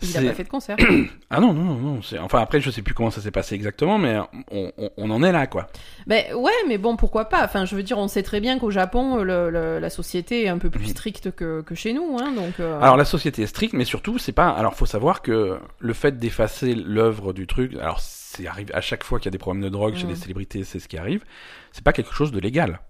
Il 0.00 0.16
a 0.16 0.20
C'est- 0.20 0.26
pas 0.28 0.34
fait 0.34 0.44
de 0.44 0.48
concert. 0.48 0.76
Ah 1.30 1.40
non 1.40 1.52
non 1.52 1.74
non 1.74 2.00
Enfin 2.20 2.40
après 2.40 2.60
je 2.60 2.70
sais 2.70 2.82
plus 2.82 2.94
comment 2.94 3.10
ça 3.10 3.20
s'est 3.20 3.30
passé 3.32 3.54
exactement, 3.54 3.98
mais 3.98 4.16
on, 4.50 4.72
on, 4.78 4.90
on 4.96 5.10
en 5.10 5.22
est 5.22 5.32
là 5.32 5.46
quoi. 5.46 5.66
Ben 6.06 6.32
ouais, 6.34 6.52
mais 6.68 6.78
bon, 6.78 6.96
pourquoi 6.96 7.26
pas? 7.26 7.44
Enfin, 7.44 7.64
je 7.64 7.74
veux 7.76 7.82
dire, 7.82 7.98
on 7.98 8.08
sait 8.08 8.22
très 8.22 8.40
bien 8.40 8.58
qu'au 8.58 8.70
Japon, 8.70 9.16
le- 9.22 9.50
le- 9.50 9.78
la 9.78 9.90
société 9.90 10.44
est 10.44 10.48
un 10.48 10.58
peu 10.58 10.70
plus 10.70 10.84
Mhm. 10.84 10.88
stricte 10.88 11.30
que, 11.32 11.60
que 11.62 11.74
chez 11.74 11.92
nous, 11.92 12.16
hein, 12.20 12.32
donc. 12.32 12.60
euh, 12.60 12.80
Alors 12.80 12.96
la 12.96 13.04
société 13.04 13.42
est 13.42 13.46
stricte, 13.46 13.74
mais 13.74 13.84
surtout 13.84 14.18
c'est 14.18 14.32
pas. 14.32 14.48
Alors 14.50 14.74
faut 14.74 14.86
savoir 14.86 15.20
que 15.20 15.58
le 15.80 15.92
fait 15.92 16.18
d'effacer 16.18 16.74
l'œuvre 16.74 17.32
du 17.32 17.46
truc, 17.46 17.74
alors 17.74 17.98
c'est 18.00 18.46
arrive 18.46 18.70
à 18.72 18.80
chaque 18.80 19.02
fois 19.04 19.18
qu'il 19.18 19.26
y 19.26 19.28
a 19.28 19.32
des 19.32 19.38
problèmes 19.38 19.64
de 19.64 19.68
drogue 19.68 19.96
chez 19.96 20.04
Mm. 20.06 20.08
des 20.10 20.16
célébrités, 20.16 20.64
c'est 20.64 20.78
ce 20.78 20.86
qui 20.88 20.96
arrive. 20.96 21.24
C'est 21.72 21.82
pas 21.84 21.92
quelque 21.92 22.14
chose 22.14 22.30
de 22.32 22.38
légal. 22.38 22.80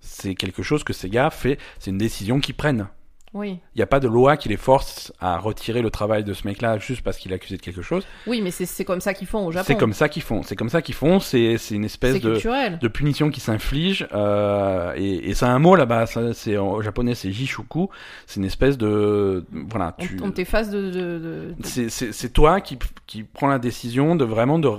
C'est 0.00 0.34
quelque 0.34 0.62
chose 0.62 0.84
que 0.84 0.92
ces 0.92 1.10
gars 1.10 1.30
fait. 1.30 1.58
C'est 1.78 1.90
une 1.90 1.98
décision 1.98 2.40
qu'ils 2.40 2.54
prennent. 2.54 2.86
Oui, 3.34 3.60
Il 3.74 3.78
n'y 3.78 3.82
a 3.82 3.86
pas 3.86 3.98
de 3.98 4.08
loi 4.08 4.36
qui 4.36 4.50
les 4.50 4.58
force 4.58 5.10
à 5.18 5.38
retirer 5.38 5.80
le 5.80 5.90
travail 5.90 6.22
de 6.22 6.34
ce 6.34 6.46
mec-là 6.46 6.78
juste 6.78 7.00
parce 7.00 7.16
qu'il 7.16 7.32
est 7.32 7.34
accusé 7.34 7.56
de 7.56 7.62
quelque 7.62 7.80
chose. 7.80 8.06
oui, 8.26 8.42
mais 8.42 8.50
c'est 8.50 8.84
comme 8.84 9.00
ça 9.00 9.14
qu'ils 9.14 9.26
font 9.26 9.46
au 9.46 9.52
Japon. 9.52 9.64
C'est 9.66 9.76
comme 9.76 9.94
ça 9.94 10.10
qu'ils 10.10 10.22
font. 10.22 10.42
C'est 10.42 10.54
comme 10.54 10.68
ça 10.68 10.82
qu'ils 10.82 10.94
font. 10.94 11.18
C'est 11.18 11.56
une 11.70 11.84
espèce 11.84 12.20
de 12.20 12.76
de 12.76 12.88
punition 12.88 13.30
qui 13.30 13.40
s'inflige 13.40 14.06
euh, 14.12 14.92
et, 14.96 15.30
et 15.30 15.34
c'est 15.34 15.46
un 15.46 15.58
mot 15.58 15.76
là-bas. 15.76 16.04
C'est 16.34 16.58
en 16.58 16.82
japonais, 16.82 17.14
c'est 17.14 17.32
jishuku. 17.32 17.88
C'est 18.26 18.40
une 18.40 18.44
espèce 18.46 18.76
de 18.76 19.46
voilà. 19.70 19.94
Tu, 19.98 20.18
on 20.22 20.30
t'efface 20.30 20.68
de. 20.70 20.90
de, 20.90 21.54
c'est 21.62 22.32
toi 22.34 22.60
qui 22.60 22.78
qui 23.06 23.22
prends 23.22 23.48
la 23.48 23.58
décision 23.58 24.14
de 24.14 24.24
vraiment 24.26 24.58
de 24.58 24.70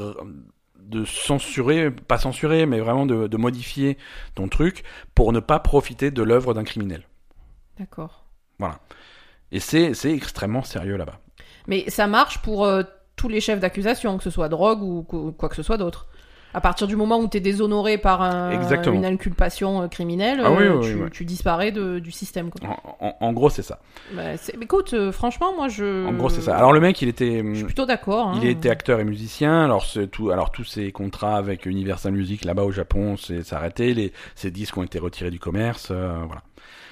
de 0.77 1.05
censurer, 1.05 1.89
pas 1.89 2.19
censurer, 2.19 2.67
mais 2.67 2.79
vraiment 2.79 3.07
de, 3.07 3.25
de 3.25 3.37
modifier 3.37 3.97
ton 4.35 4.47
truc 4.47 4.83
pour 5.15 5.33
ne 5.33 5.39
pas 5.39 5.57
profiter 5.59 6.11
de 6.11 6.21
l'œuvre 6.21 6.53
d'un 6.53 6.63
criminel. 6.63 7.07
D'accord. 7.79 8.22
Et 9.51 9.59
c'est 9.59 9.91
extrêmement 10.05 10.63
sérieux 10.63 10.97
là-bas. 10.97 11.19
Mais 11.67 11.89
ça 11.89 12.07
marche 12.07 12.39
pour 12.41 12.65
euh, 12.65 12.83
tous 13.15 13.29
les 13.29 13.39
chefs 13.39 13.59
d'accusation, 13.59 14.17
que 14.17 14.23
ce 14.23 14.29
soit 14.29 14.49
drogue 14.49 14.81
ou 14.81 15.03
quoi 15.03 15.49
que 15.49 15.55
ce 15.55 15.63
soit 15.63 15.77
d'autre. 15.77 16.07
À 16.55 16.61
partir 16.61 16.85
du 16.85 16.95
moment 16.95 17.17
où 17.19 17.27
tu 17.27 17.37
es 17.37 17.39
déshonoré 17.39 17.97
par 17.97 18.21
un- 18.21 18.51
une 18.93 19.05
inculpation 19.05 19.81
euh, 19.81 19.87
criminelle, 19.87 20.39
Ah 20.43 20.51
oui, 20.51 20.63
euh, 20.65 20.75
oui, 20.77 20.85
tu, 20.85 20.95
oui. 21.03 21.09
tu 21.11 21.25
disparais 21.25 21.71
de- 21.71 21.97
du 21.97 22.11
système. 22.11 22.51
Quoi. 22.51 22.69
En, 22.69 23.07
en- 23.07 23.15
en 23.19 23.33
gros, 23.33 23.49
c'est 23.49 23.63
ça. 23.63 23.79
Bah, 24.13 24.33
écoute, 24.61 24.93
euh, 24.93 25.11
franchement, 25.11 25.55
moi 25.55 25.67
je. 25.67 26.05
En 26.07 26.13
gros, 26.13 26.29
c'est 26.29 26.41
ça. 26.41 26.55
Alors 26.55 26.71
le 26.71 26.79
mec, 26.79 27.01
il 27.01 27.07
était 27.09 27.43
Je 27.43 27.55
suis 27.55 27.63
plutôt 27.63 27.87
d'accord. 27.87 28.27
hein. 28.27 28.39
Il 28.39 28.45
était 28.47 28.69
acteur 28.69 28.99
et 28.99 29.03
musicien. 29.03 29.63
Alors, 29.63 29.83
tout, 30.11 30.29
alors 30.29 30.51
tous 30.51 30.63
ses 30.65 30.91
contrats 30.91 31.37
avec 31.37 31.65
Universal 31.65 32.11
Music 32.13 32.45
là-bas 32.45 32.63
au 32.63 32.71
Japon, 32.71 33.17
c'est 33.17 33.41
c'est 33.43 33.55
arrêté. 33.55 33.95
Les, 33.95 34.13
ses 34.35 34.51
disques 34.51 34.77
ont 34.77 34.83
été 34.83 34.99
retirés 34.99 35.31
du 35.31 35.39
commerce. 35.39 35.87
euh, 35.89 36.21
voilà. 36.27 36.43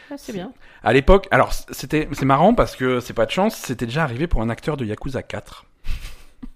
Ah, 0.10 0.16
c'est 0.18 0.34
bien. 0.34 0.52
À 0.84 0.94
l'époque, 0.94 1.28
alors 1.32 1.54
c'était, 1.54 2.08
c'est 2.12 2.26
marrant 2.26 2.54
parce 2.56 2.76
que 2.76 3.00
c'est 3.00 3.14
pas 3.14 3.26
de 3.26 3.32
chance, 3.32 3.56
c'était 3.56 3.86
déjà 3.86 4.04
arrivé 4.04 4.26
pour 4.28 4.42
un 4.42 4.50
acteur 4.50 4.78
de 4.78 4.86
Yakuza 4.86 5.22
4. 5.22 5.66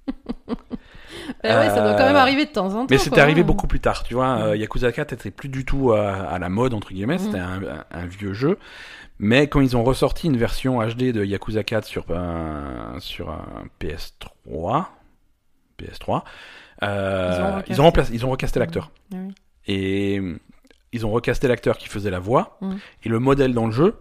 Bah 0.08 0.14
ouais, 1.44 1.70
ça 1.70 1.82
doit 1.82 1.94
quand 1.94 2.06
même 2.06 2.16
Euh, 2.16 2.20
arriver 2.20 2.46
de 2.46 2.52
temps 2.52 2.68
en 2.74 2.82
temps. 2.82 2.88
Mais 2.90 2.98
c'était 2.98 3.22
arrivé 3.22 3.44
beaucoup 3.44 3.68
plus 3.68 3.80
tard, 3.80 4.04
tu 4.04 4.14
vois. 4.16 4.38
Euh, 4.48 4.58
Yakuza 4.58 4.92
4 4.92 5.14
était 5.14 5.32
plus 5.32 5.50
du 5.50 5.64
tout 5.66 5.92
à, 5.94 6.12
à 6.12 6.40
la 6.40 6.50
mode 6.50 6.74
entre 6.74 6.90
guillemets. 6.92 7.18
C'était 7.20 7.40
Mm. 7.40 7.84
un, 7.92 8.06
vieux 8.06 8.34
jeu. 8.34 8.58
Mais 9.20 9.48
quand 9.48 9.62
ils 9.62 9.78
ont 9.78 9.84
ressorti 9.84 10.28
une 10.28 10.38
version 10.38 10.82
HD 10.86 11.12
de 11.12 11.24
Yakuza 11.24 11.64
4 11.64 11.86
sur 11.86 12.06
un, 12.12 12.96
sur 13.00 13.30
un 13.30 13.66
PS3, 13.80 14.86
PS3, 15.80 16.24
euh, 16.84 17.32
Ils 17.32 17.42
ont 17.42 17.48
ils, 17.48 17.56
recasté. 17.56 17.80
ont 17.80 17.84
remplacé, 17.84 18.14
ils 18.14 18.26
ont 18.26 18.30
recasté 18.32 18.60
l'acteur. 18.60 18.92
Ah 19.14 19.18
oui. 19.20 19.34
Et 19.68 20.20
euh, 20.20 20.38
ils 20.92 21.06
ont 21.06 21.12
recasté 21.12 21.48
l'acteur 21.48 21.78
qui 21.78 21.88
faisait 21.90 22.12
la 22.12 22.20
voix 22.20 22.58
Mm. 22.62 22.74
et 23.04 23.10
le 23.10 23.20
modèle 23.20 23.54
dans 23.54 23.66
le 23.68 23.72
jeu. 23.72 23.96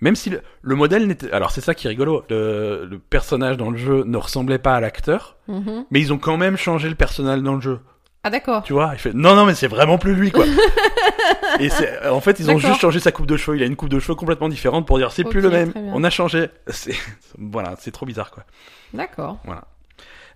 Même 0.00 0.16
si 0.16 0.30
le, 0.30 0.40
le 0.62 0.74
modèle 0.76 1.06
n'était, 1.06 1.30
alors 1.32 1.50
c'est 1.50 1.60
ça 1.60 1.74
qui 1.74 1.86
est 1.86 1.90
rigolo, 1.90 2.24
le, 2.30 2.86
le 2.90 2.98
personnage 2.98 3.56
dans 3.56 3.70
le 3.70 3.76
jeu 3.76 4.04
ne 4.04 4.16
ressemblait 4.16 4.58
pas 4.58 4.74
à 4.76 4.80
l'acteur, 4.80 5.36
Mhm. 5.48 5.84
mais 5.90 6.00
ils 6.00 6.12
ont 6.12 6.18
quand 6.18 6.36
même 6.36 6.56
changé 6.56 6.88
le 6.88 6.94
personnage 6.94 7.40
dans 7.42 7.54
le 7.54 7.60
jeu. 7.60 7.80
Ah 8.22 8.28
d'accord. 8.30 8.62
Tu 8.64 8.72
vois, 8.74 8.90
il 8.92 8.98
fait 8.98 9.14
non 9.14 9.34
non 9.34 9.46
mais 9.46 9.54
c'est 9.54 9.66
vraiment 9.66 9.96
plus 9.96 10.14
lui 10.14 10.30
quoi. 10.30 10.44
et 11.58 11.70
c'est 11.70 12.06
en 12.08 12.20
fait 12.20 12.38
ils 12.38 12.50
ont 12.50 12.58
juste 12.58 12.78
changé 12.80 13.00
sa 13.00 13.12
coupe 13.12 13.26
de 13.26 13.36
cheveux. 13.38 13.56
Il 13.56 13.62
a 13.62 13.66
une 13.66 13.76
coupe 13.76 13.88
de 13.88 13.98
cheveux 13.98 14.14
complètement 14.14 14.48
différente 14.50 14.86
pour 14.86 14.98
dire 14.98 15.10
c'est 15.12 15.24
plus 15.24 15.40
le 15.40 15.48
même. 15.50 15.72
On 15.76 16.04
a 16.04 16.10
changé. 16.10 16.48
Voilà, 17.38 17.74
c'est 17.78 17.90
trop 17.92 18.04
bizarre 18.06 18.30
quoi. 18.30 18.44
D'accord. 18.92 19.38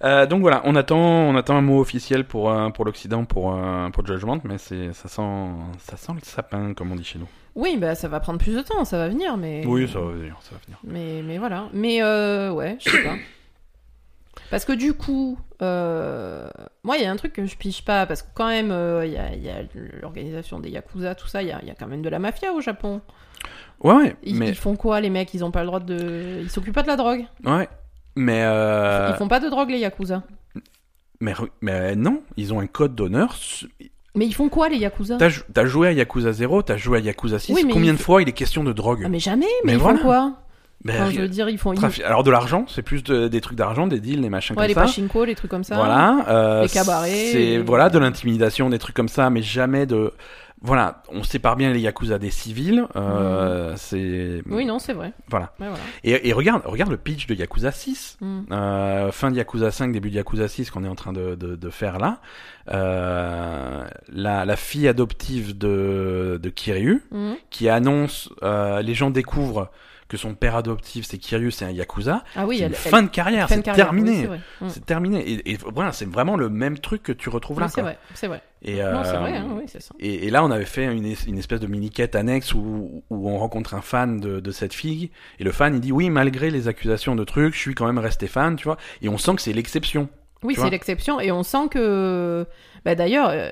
Euh, 0.03 0.27
donc 0.27 0.41
voilà, 0.41 0.61
on 0.65 0.75
attend 0.77 0.99
on 0.99 1.37
attend 1.37 1.57
un 1.57 1.63
mot 1.63 1.81
officiel 1.81 2.25
pour 2.25 2.51
euh, 2.51 2.69
pour 2.71 2.85
l'Occident 2.85 3.25
pour 3.25 3.55
euh, 3.55 3.89
pour 3.91 4.05
Judgment, 4.07 4.39
mais 4.45 4.59
c'est 4.59 4.93
ça 4.93 5.09
sent 5.09 5.49
ça 5.79 5.97
sent 5.97 6.13
le 6.15 6.21
sapin 6.23 6.75
comme 6.75 6.91
on 6.93 6.97
dit 6.97 7.05
chez 7.05 7.19
nous. 7.19 7.29
Oui, 7.55 7.77
bah 7.77 7.95
ça 7.95 8.09
va 8.09 8.19
prendre 8.21 8.39
plus 8.39 8.55
de 8.57 8.63
temps, 8.63 8.85
ça 8.85 8.99
va 8.99 9.09
venir, 9.09 9.37
mais. 9.37 9.65
Oui 9.67 9.89
ça 9.89 10.01
va 10.01 10.11
venir, 10.13 10.37
ça 10.43 10.51
va 10.53 10.61
venir. 10.65 10.79
Mais, 10.83 11.23
mais 11.23 11.39
voilà. 11.39 11.69
Mais 11.73 12.03
euh, 12.03 12.51
ouais, 12.51 12.77
je 12.85 12.91
sais 12.91 13.03
pas. 13.03 13.15
Parce 14.51 14.65
que 14.65 14.73
du 14.73 14.93
coup, 14.95 15.39
euh, 15.63 16.49
moi, 16.83 16.97
il 16.97 17.03
y 17.03 17.07
a 17.07 17.11
un 17.11 17.17
truc 17.17 17.33
que 17.33 17.47
je 17.47 17.57
pige 17.57 17.85
pas, 17.85 18.05
parce 18.07 18.23
que 18.23 18.29
quand 18.35 18.47
même, 18.49 18.71
euh, 18.71 19.07
il 19.07 19.13
y 19.13 19.17
a, 19.17 19.33
il 19.35 19.43
y 19.43 19.49
a 19.49 19.63
l'organisation 20.01 20.61
des 20.61 20.71
Yakuza, 20.71 21.15
tout 21.15 21.27
ça, 21.27 21.43
il 21.43 21.49
y 21.49 21.53
a, 21.53 21.65
y 21.65 21.71
a 21.71 21.75
quand 21.75 21.87
même 21.87 22.03
de 22.03 22.09
la 22.09 22.19
mafia 22.19 22.53
au 22.53 22.61
Japon. 22.61 23.01
Ouais, 23.81 23.95
ouais, 23.95 24.17
Ils, 24.23 24.37
mais 24.37 24.49
ils 24.51 24.55
font 24.55 24.77
quoi, 24.77 25.01
les 25.01 25.11
mecs? 25.11 25.33
Ils 25.35 25.45
ont 25.45 25.51
pas 25.51 25.61
le 25.61 25.67
droit 25.67 25.81
de... 25.81 26.41
Ils 26.43 26.51
s'occupent 26.51 26.75
pas 26.75 26.83
de 26.83 26.89
la 26.89 26.97
drogue? 26.97 27.25
Ouais, 27.45 27.69
mais 28.17 28.43
euh, 28.45 29.09
Ils 29.11 29.17
font 29.17 29.29
pas 29.29 29.41
de 29.41 29.49
drogue, 29.49 29.71
les 29.71 29.79
Yakuza? 29.79 30.23
mais 31.21 31.35
mais 31.61 31.97
non, 31.97 32.23
ils 32.37 32.53
ont 32.53 32.61
un 32.61 32.67
code 32.67 32.95
d'honneur. 32.95 33.35
Mais 34.17 34.27
ils 34.27 34.35
font 34.35 34.49
quoi, 34.49 34.69
les 34.69 34.77
Yakuza? 34.77 35.17
T'as 35.17 35.29
jou- 35.29 35.43
t'as 35.53 35.65
joué 35.67 35.89
à 35.89 35.93
Yakuza 35.93 36.33
0, 36.33 36.63
t'as 36.63 36.77
joué 36.77 36.99
à 36.99 37.01
Yakuza 37.01 37.39
6. 37.39 37.53
Oui, 37.53 37.63
mais 37.67 37.73
Combien 37.73 37.93
il 37.93 37.97
de 37.99 38.03
fois 38.03 38.23
il 38.23 38.29
est 38.29 38.33
question 38.33 38.63
de 38.63 38.73
drogue? 38.73 39.03
Ah, 39.05 39.09
mais 39.09 39.19
jamais, 39.19 39.47
mais, 39.47 39.49
Mais 39.65 39.73
ils 39.73 39.79
voilà. 39.79 39.99
font 39.99 40.05
quoi? 40.05 40.33
Ben, 40.85 40.95
Enfin, 41.03 41.11
je 41.11 41.21
veux 41.23 41.29
dire, 41.29 41.49
ils 41.49 41.57
font... 41.57 41.73
ils- 41.73 41.79
trafi- 41.81 42.03
Alors 42.05 42.23
de 42.25 42.31
l'argent, 42.31 42.67
c'est 42.69 42.83
plus 42.83 43.03
de- 43.03 43.27
des 43.27 43.41
trucs 43.41 43.57
d'argent, 43.57 43.87
des 43.87 44.01
deals, 44.01 44.21
des 44.21 44.29
machins 44.29 44.55
Ouais, 44.57 44.69
les 44.69 44.75
comme 44.75 44.83
ça. 44.83 44.89
pachinko, 44.89 45.25
les 45.25 45.35
trucs 45.35 45.51
comme 45.51 45.65
ça. 45.65 45.77
Voilà, 45.77 46.27
euh, 46.29 46.63
Les 46.63 46.69
cabarets, 46.69 47.11
C'est 47.33 47.39
les- 47.39 47.59
voilà 47.63 47.89
de 47.89 47.99
l'intimidation, 47.99 48.69
des 48.69 48.79
trucs 48.79 48.95
comme 48.95 49.09
ça, 49.09 49.31
mais 49.31 49.41
jamais 49.43 49.87
de. 49.87 50.13
Voilà, 50.63 51.03
on 51.11 51.23
sépare 51.23 51.57
bien 51.57 51.71
les 51.73 51.81
yakuza 51.81 52.19
des 52.19 52.31
civils. 52.31 52.87
Euh, 52.97 53.75
C'est 53.77 54.43
Oui, 54.49 54.65
non, 54.65 54.79
c'est 54.79 54.95
vrai. 54.95 55.13
voilà. 55.29 55.53
Ouais, 55.61 55.69
voilà. 55.69 55.83
Et, 56.05 56.29
et 56.29 56.33
regarde, 56.33 56.63
regarde 56.65 56.91
le 56.91 56.97
pitch 56.97 57.27
de 57.27 57.35
Yakuza 57.35 57.71
6. 57.71 58.17
Mm. 58.23 58.41
Euh, 58.51 59.13
fin 59.13 59.31
de 59.31 59.37
Yakuza 59.37 59.71
5, 59.71 59.93
début 59.93 60.09
de 60.09 60.15
Yakuza 60.15 60.49
6 60.49 60.71
qu'on 60.71 60.83
est 60.85 60.89
en 60.89 60.95
train 60.95 61.13
de, 61.13 61.35
de, 61.35 61.55
de 61.55 61.71
faire 61.71 61.99
là. 61.99 62.21
Euh, 62.71 63.85
la, 64.09 64.45
la 64.45 64.57
fille 64.57 64.89
adoptive 64.89 65.57
de, 65.57 66.39
de 66.43 66.49
Kiryu 66.51 67.03
Mhm. 67.11 67.37
qui 67.51 67.69
annonce, 67.69 68.31
euh, 68.43 68.81
les 68.83 68.95
gens 68.95 69.11
découvrent 69.11 69.71
que 70.09 70.17
son 70.17 70.35
père 70.35 70.57
adoptif 70.57 71.07
c'est 71.07 71.19
Kiryu, 71.19 71.51
c'est 71.51 71.65
un 71.65 71.71
Yakuza. 71.71 72.25
Ah 72.37 72.47
oui, 72.47 72.59
c'est 72.59 72.65
une 72.67 72.73
elle- 72.73 72.77
fin 72.77 73.03
de 73.03 73.09
carrière, 73.09 73.47
de 73.49 73.53
c'est 73.55 73.63
terminé. 73.63 74.29
oui, 74.29 74.39
c'est. 74.69 74.81
Mm. 74.81 74.85
terminé. 74.85 75.21
Et, 75.31 75.53
et 75.53 75.59
voilà, 75.75 75.93
c'est 75.93 76.09
vraiment 76.09 76.37
le 76.37 76.49
même 76.49 76.79
truc 76.79 77.03
que 77.03 77.13
tu 77.13 77.29
retrouves 77.29 77.61
là. 77.61 77.67
Oui, 77.67 77.73
c'est 77.75 77.83
vrai, 77.83 77.99
c'est 78.15 78.27
vrai. 78.29 78.43
Et, 78.67 78.77
Non, 78.77 78.81
euh, 79.05 79.19
vrai, 79.19 79.37
hein, 79.37 79.47
oui, 79.59 79.65
ça. 79.69 79.79
et, 80.01 80.27
et 80.27 80.31
là, 80.31 80.43
on 80.43 80.51
avait 80.51 80.65
fait 80.65 80.85
une, 80.87 81.05
es- 81.05 81.27
une 81.27 81.37
espèce 81.39 81.61
de 81.61 81.67
mini-quête 81.67 82.15
annexe 82.17 82.55
où, 82.55 83.03
où 83.11 83.29
on 83.31 83.37
rencontre 83.39 83.75
un 83.75 83.83
fan 83.83 84.21
de, 84.21 84.41
de 84.41 84.51
cette 84.53 84.73
fille. 84.73 85.11
Et 85.39 85.45
le 85.45 85.53
fan, 85.53 85.75
il 85.75 85.81
dit 85.81 85.93
oui, 85.93 86.09
malgré 86.09 86.51
les 86.51 86.67
accusations 86.69 87.15
de 87.15 87.25
trucs, 87.25 87.55
je 87.55 87.59
suis 87.61 87.75
quand 87.75 87.87
même 87.87 87.99
resté 87.99 88.27
fan, 88.27 88.57
tu 88.57 88.65
vois. 88.65 88.79
Et 89.03 89.09
on 89.11 89.19
sent 89.19 89.35
que 89.37 89.43
c'est 89.43 89.53
l'exception. 89.53 90.09
Oui, 90.45 90.55
c'est 90.57 90.71
l'exception. 90.71 91.19
Et 91.21 91.33
on 91.33 91.43
sent 91.43 91.69
que. 91.71 92.47
Bah, 92.85 92.95
D'ailleurs, 92.95 93.29
euh, 93.31 93.51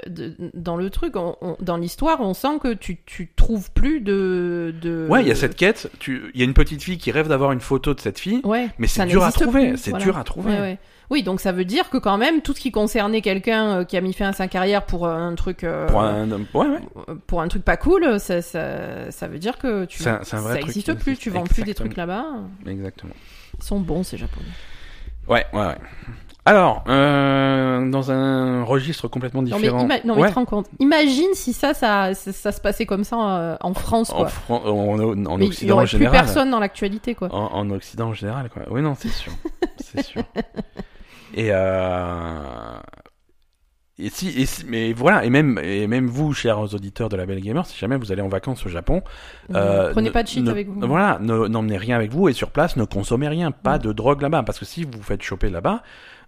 dans 0.52 0.76
le 0.76 0.90
truc, 0.90 1.16
on- 1.16 1.36
on- 1.40 1.56
dans 1.60 1.78
l'histoire, 1.78 2.20
on 2.20 2.34
sent 2.34 2.58
que 2.62 2.74
tu, 2.74 2.98
tu 3.06 3.30
trouves 3.34 3.70
plus 3.72 4.00
de. 4.00 4.74
de... 4.82 5.06
Ouais, 5.08 5.22
il 5.22 5.28
y 5.28 5.30
a 5.30 5.34
cette 5.34 5.56
quête. 5.56 5.90
Tu, 5.98 6.30
il 6.34 6.40
y 6.40 6.42
a 6.42 6.44
une 6.44 6.52
petite 6.52 6.82
fille 6.82 6.98
qui 6.98 7.10
rêve 7.10 7.28
d'avoir 7.28 7.52
une 7.52 7.60
photo 7.60 7.94
de 7.94 8.00
cette 8.00 8.18
fille. 8.18 8.42
Ouais, 8.44 8.68
Mais 8.78 8.86
c'est 8.86 9.06
dur 9.06 9.24
à 9.24 9.32
trouver. 9.32 9.76
C'est 9.78 9.92
dur 9.96 10.18
à 10.18 10.24
trouver. 10.24 10.76
Oui, 11.10 11.22
donc 11.22 11.40
ça 11.40 11.52
veut 11.52 11.66
dire 11.66 11.90
que 11.90 11.98
quand 11.98 12.16
même, 12.16 12.40
tout 12.40 12.54
ce 12.54 12.60
qui 12.60 12.70
concernait 12.72 13.20
quelqu'un 13.20 13.80
euh, 13.80 13.84
qui 13.84 13.98
a 13.98 14.00
mis 14.00 14.14
fin 14.14 14.28
à 14.28 14.32
sa 14.32 14.48
carrière 14.48 14.86
pour 14.86 15.04
euh, 15.06 15.14
un 15.14 15.34
truc. 15.34 15.62
euh, 15.62 15.86
Pour 15.86 16.00
un, 16.00 16.30
ouais, 16.30 16.46
ouais. 16.54 16.78
pour 17.26 17.42
un 17.42 17.48
truc 17.48 17.64
pas 17.64 17.76
cool, 17.76 18.18
ça, 18.18 18.40
ça, 18.40 19.10
ça 19.10 19.28
veut 19.28 19.38
dire 19.38 19.58
que 19.58 19.84
tu, 19.84 20.02
un- 20.08 20.20
un 20.20 20.24
ça 20.24 20.58
existe 20.60 20.94
plus, 20.94 21.18
tu 21.18 21.28
vends 21.28 21.44
plus 21.44 21.64
des 21.64 21.74
trucs 21.74 21.96
là-bas. 21.96 22.24
Exactement. 22.66 23.12
Ils 23.58 23.62
sont 23.64 23.78
bons 23.80 24.04
ces 24.04 24.16
japonais. 24.16 24.46
Ouais, 25.28 25.44
ouais, 25.52 25.60
ouais. 25.66 25.76
Alors, 26.44 26.82
euh, 26.88 27.88
dans 27.88 28.10
un 28.10 28.64
registre 28.64 29.06
complètement 29.06 29.42
Non 29.42 29.48
mais, 29.52 29.58
différent. 29.62 29.82
non, 29.82 29.86
mais 30.16 30.22
Ouais. 30.22 30.26
tu 30.26 30.34
te 30.34 30.38
rends 30.40 30.44
compte. 30.44 30.66
Imagine 30.80 31.28
si 31.34 31.52
ça, 31.52 31.72
ça, 31.72 32.14
ça, 32.14 32.32
ça 32.32 32.50
se 32.50 32.60
passait 32.60 32.84
comme 32.84 33.04
ça 33.04 33.16
euh, 33.38 33.56
en 33.60 33.74
France, 33.74 34.10
en, 34.10 34.16
quoi. 34.16 34.28
Fran- 34.28 34.62
en, 34.64 34.98
en- 34.98 35.26
en 35.26 35.38
mais 35.38 35.44
il 35.44 35.44
y 35.44 35.48
Occident 35.48 35.74
en 35.74 35.76
aurait 35.78 35.86
plus 35.86 35.98
personne 36.10 36.50
dans 36.50 36.58
l'actualité, 36.58 37.14
quoi. 37.14 37.32
En, 37.32 37.54
en 37.54 37.70
Occident 37.70 38.08
en 38.08 38.12
général, 38.14 38.50
quoi. 38.50 38.62
Oui, 38.70 38.82
non, 38.82 38.94
c'est 38.98 39.08
sûr. 39.10 39.30
c'est 39.78 40.02
sûr. 40.02 40.22
Et, 41.34 41.50
euh... 41.52 42.40
et 44.00 44.10
si, 44.10 44.28
et 44.30 44.44
si, 44.44 44.64
mais 44.66 44.92
voilà, 44.92 45.24
et 45.24 45.30
même, 45.30 45.60
et 45.62 45.86
même 45.86 46.08
vous, 46.08 46.32
chers 46.34 46.58
auditeurs 46.74 47.08
de 47.08 47.14
la 47.16 47.24
Belle 47.24 47.40
Gamer, 47.40 47.64
si 47.66 47.78
jamais 47.78 47.96
vous 47.96 48.10
allez 48.10 48.20
en 48.22 48.28
vacances 48.28 48.66
au 48.66 48.68
Japon, 48.68 49.02
euh, 49.54 49.92
Prenez 49.92 50.08
ne- 50.08 50.12
pas 50.12 50.24
de 50.24 50.28
shit 50.28 50.42
ne- 50.44 50.50
avec 50.50 50.68
vous. 50.68 50.80
Voilà, 50.88 51.18
ne- 51.20 51.46
n'emmenez 51.46 51.76
rien 51.78 51.94
avec 51.94 52.10
vous 52.10 52.28
et 52.28 52.32
sur 52.32 52.50
place, 52.50 52.74
ne 52.76 52.84
consommez 52.84 53.28
rien, 53.28 53.52
pas 53.52 53.76
Mm. 53.78 53.82
de 53.82 53.92
drogue 53.92 54.22
là-bas, 54.22 54.42
parce 54.42 54.58
que 54.58 54.64
si 54.64 54.82
vous 54.82 54.90
vous 54.96 55.02
faites 55.04 55.22
choper 55.22 55.50
là-bas, 55.50 55.82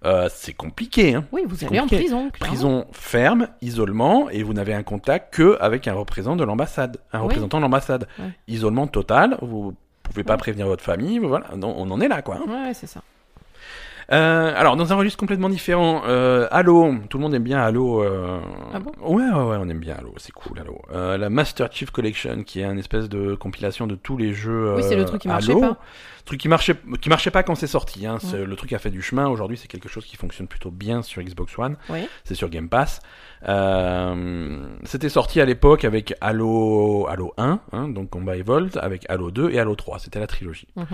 euh, 0.04 0.28
c'est 0.32 0.52
compliqué, 0.52 1.14
hein. 1.14 1.24
Oui, 1.32 1.42
vous 1.46 1.64
allez 1.64 1.80
en 1.80 1.86
prison. 1.86 2.30
clairement. 2.30 2.30
Prison 2.54 2.86
ferme, 2.92 3.48
isolement, 3.62 4.28
et 4.30 4.42
vous 4.42 4.52
n'avez 4.52 4.74
un 4.74 4.82
contact 4.82 5.34
que 5.34 5.56
avec 5.60 5.88
un 5.88 5.94
représentant 5.94 6.36
de 6.36 6.44
l'ambassade, 6.44 6.98
un 7.12 7.18
Oui. 7.18 7.24
représentant 7.24 7.58
de 7.58 7.62
l'ambassade. 7.62 8.06
Ouais. 8.18 8.26
Isolement 8.48 8.86
total, 8.86 9.38
vous 9.42 9.74
pouvez 10.02 10.24
pas 10.24 10.34
Ouais. 10.34 10.38
prévenir 10.38 10.66
votre 10.66 10.82
famille, 10.84 11.18
voilà, 11.18 11.46
on 11.54 11.90
en 11.90 12.00
est 12.00 12.08
là, 12.08 12.22
quoi. 12.22 12.36
Ouais, 12.46 12.52
ouais, 12.52 12.74
c'est 12.74 12.86
ça. 12.86 13.00
Euh, 14.12 14.52
alors, 14.56 14.76
dans 14.76 14.92
un 14.92 14.96
registre 14.96 15.18
complètement 15.18 15.48
différent, 15.48 16.02
euh, 16.06 16.46
Halo, 16.50 16.94
tout 17.08 17.18
le 17.18 17.22
monde 17.22 17.34
aime 17.34 17.42
bien 17.42 17.58
Halo. 17.60 18.02
Euh... 18.02 18.40
Ah 18.72 18.78
bon? 18.78 18.92
Ouais, 19.02 19.24
ouais, 19.24 19.32
ouais, 19.32 19.56
on 19.60 19.68
aime 19.68 19.78
bien 19.78 19.94
Halo, 19.96 20.14
c'est 20.18 20.32
cool 20.32 20.58
Halo. 20.58 20.80
Euh, 20.92 21.16
la 21.16 21.30
Master 21.30 21.68
Chief 21.72 21.90
Collection, 21.90 22.42
qui 22.44 22.60
est 22.60 22.64
une 22.64 22.78
espèce 22.78 23.08
de 23.08 23.34
compilation 23.34 23.86
de 23.86 23.94
tous 23.94 24.16
les 24.16 24.32
jeux. 24.34 24.74
Oui, 24.76 24.82
c'est 24.82 24.94
euh, 24.94 24.98
le 24.98 25.04
truc 25.04 25.22
qui 25.22 25.28
marchait 25.28 25.52
Halo. 25.52 25.60
pas. 25.60 25.76
Truc 26.24 26.40
qui 26.40 26.48
marchait, 26.48 26.74
qui 27.02 27.08
marchait 27.10 27.30
pas 27.30 27.42
quand 27.42 27.54
c'est 27.54 27.66
sorti. 27.66 28.06
Hein. 28.06 28.16
Le 28.32 28.56
truc 28.56 28.72
a 28.72 28.78
fait 28.78 28.90
du 28.90 29.02
chemin. 29.02 29.28
Aujourd'hui, 29.28 29.58
c'est 29.58 29.68
quelque 29.68 29.90
chose 29.90 30.06
qui 30.06 30.16
fonctionne 30.16 30.46
plutôt 30.48 30.70
bien 30.70 31.02
sur 31.02 31.22
Xbox 31.22 31.58
One. 31.58 31.76
Oui. 31.90 32.08
C'est 32.24 32.34
sur 32.34 32.48
Game 32.48 32.70
Pass. 32.70 33.00
Euh, 33.46 34.56
C'était 34.84 35.10
sorti 35.10 35.40
à 35.40 35.44
l'époque 35.44 35.84
avec 35.84 36.14
Halo, 36.22 37.06
Halo 37.08 37.34
1, 37.36 37.60
hein, 37.72 37.88
donc 37.88 38.10
Combat 38.10 38.36
Evolved, 38.36 38.78
avec 38.80 39.04
Halo 39.10 39.30
2 39.30 39.50
et 39.50 39.58
Halo 39.58 39.74
3. 39.74 39.98
C'était 39.98 40.18
la 40.18 40.26
trilogie. 40.26 40.68
Mhm. 40.76 40.86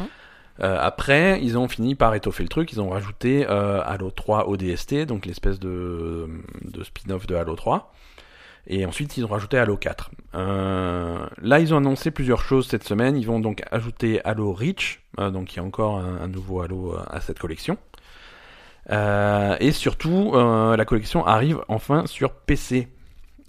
Euh, 0.63 0.77
après, 0.79 1.41
ils 1.43 1.57
ont 1.57 1.69
fini 1.69 1.95
par 1.95 2.15
étoffer 2.15 2.43
le 2.43 2.49
truc. 2.49 2.73
Ils 2.73 2.81
ont 2.81 2.91
rajouté 2.91 3.47
euh, 3.49 3.81
Halo 3.85 4.11
3 4.11 4.49
ODST, 4.49 5.07
donc 5.07 5.27
l'espèce 5.27 5.59
de, 5.59 6.29
spin-off 6.83 7.27
de 7.27 7.35
Halo 7.35 7.55
3. 7.55 7.93
Et 8.67 8.85
ensuite, 8.85 9.17
ils 9.17 9.25
ont 9.25 9.29
rajouté 9.29 9.59
Halo 9.59 9.77
4. 9.77 10.11
Euh, 10.35 11.27
là, 11.41 11.61
ils 11.61 11.73
ont 11.73 11.79
annoncé 11.79 12.11
plusieurs 12.11 12.43
choses 12.43 12.69
cette 12.69 12.85
semaine. 12.85 13.17
Ils 13.17 13.27
vont 13.27 13.41
donc 13.41 13.63
ajouter 13.71 14.21
Halo 14.25 14.53
Reach, 14.53 15.03
donc 15.17 15.55
il 15.55 15.57
y 15.57 15.61
a 15.61 15.65
encore 15.65 15.99
un, 15.99 16.29
nouveau 16.29 16.61
Halo 16.61 16.95
à 17.09 17.21
cette 17.21 17.39
collection. 17.39 17.79
Et 18.91 19.73
surtout, 19.73 20.33
la 20.35 20.85
collection 20.85 21.27
arrive 21.27 21.61
enfin 21.69 22.07
sur 22.07 22.33
PC. 22.33 22.89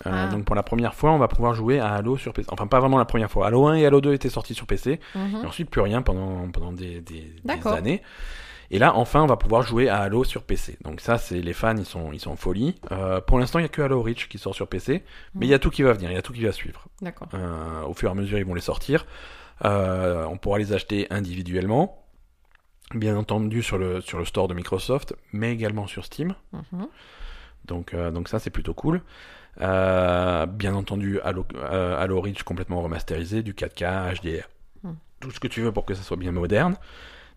Euh, 0.06 0.12
Ah. 0.14 0.28
Donc 0.28 0.46
pour 0.46 0.56
la 0.56 0.64
première 0.64 0.94
fois, 0.94 1.12
on 1.12 1.18
va 1.18 1.28
pouvoir 1.28 1.54
jouer 1.54 1.80
à 1.80 1.94
Halo 1.94 2.18
sur 2.18 2.34
PC. 2.34 2.48
Enfin, 2.52 2.68
pas 2.68 2.80
vraiment 2.80 2.98
la 2.98 3.06
première 3.06 3.30
fois. 3.32 3.48
Halo 3.48 3.68
1 3.68 3.76
et 3.76 3.86
Halo 3.86 4.02
2 4.02 4.14
étaient 4.14 4.30
sortis 4.30 4.54
sur 4.54 4.66
PC. 4.66 5.00
Mhm. 5.16 5.42
Et 5.44 5.46
ensuite, 5.48 5.70
plus 5.70 5.82
rien 5.82 6.02
pendant, 6.02 6.50
pendant 6.50 6.72
des, 6.74 7.02
des, 7.02 7.22
des 7.22 7.34
D'accord. 7.44 7.74
années. 7.74 8.02
Et 8.74 8.80
là, 8.80 8.96
enfin, 8.96 9.22
on 9.22 9.26
va 9.26 9.36
pouvoir 9.36 9.64
jouer 9.64 9.90
à 9.90 9.98
Halo 10.00 10.24
sur 10.24 10.44
PC. 10.44 10.78
Donc 10.84 11.02
ça, 11.02 11.18
c'est 11.18 11.42
les 11.42 11.52
fans, 11.54 11.76
ils 11.76 11.86
sont, 11.86 12.14
ils 12.14 12.20
sont 12.22 12.32
en 12.32 12.36
folie. 12.38 12.76
Euh, 12.94 13.20
pour 13.20 13.38
l'instant, 13.38 13.60
il 13.60 13.64
y 13.64 13.66
a 13.66 13.70
que 13.70 13.82
Halo 13.82 14.02
Reach 14.02 14.30
qui 14.30 14.38
sort 14.38 14.56
sur 14.56 14.68
PC, 14.68 15.04
mais 15.36 15.46
il 15.46 15.50
y 15.50 15.54
a 15.54 15.60
tout 15.60 15.70
qui 15.70 15.84
va 15.84 15.92
venir, 15.92 16.10
il 16.10 16.14
y 16.14 16.18
a 16.18 16.22
tout 16.22 16.32
qui 16.32 16.44
va 16.46 16.54
suivre. 16.54 16.86
D'accord. 17.02 17.28
Euh, 17.34 17.84
au 17.84 17.94
fur 17.94 18.08
et 18.08 18.12
à 18.14 18.16
mesure, 18.16 18.38
ils 18.38 18.46
vont 18.46 18.54
les 18.56 18.62
sortir. 18.62 19.06
Euh, 19.66 20.26
on 20.26 20.38
pourra 20.38 20.58
les 20.58 20.72
acheter 20.72 21.06
individuellement, 21.12 22.02
bien 22.96 23.16
entendu 23.18 23.62
sur 23.62 23.78
le 23.78 24.00
sur 24.02 24.18
le 24.20 24.26
store 24.26 24.48
de 24.48 24.54
Microsoft, 24.54 25.16
mais 25.34 25.52
également 25.52 25.86
sur 25.86 26.06
Steam. 26.06 26.34
Mhm. 26.54 26.88
Donc, 27.66 27.94
euh, 27.94 28.12
donc 28.12 28.28
ça, 28.28 28.40
c'est 28.40 28.50
plutôt 28.50 28.74
cool. 28.74 29.02
Euh, 29.60 30.46
bien 30.46 30.74
entendu, 30.74 31.20
Halo, 31.22 31.46
euh, 31.56 32.02
Halo 32.02 32.22
Reach 32.22 32.44
complètement 32.44 32.82
remasterisé, 32.82 33.44
du 33.44 33.54
4K, 33.54 34.14
HDR, 34.16 34.48
Hmm. 34.84 34.94
tout 35.20 35.30
ce 35.30 35.40
que 35.40 35.48
tu 35.48 35.62
veux 35.62 35.72
pour 35.72 35.86
que 35.86 35.94
ça 35.94 36.02
soit 36.02 36.18
bien 36.18 36.32
moderne. 36.32 36.76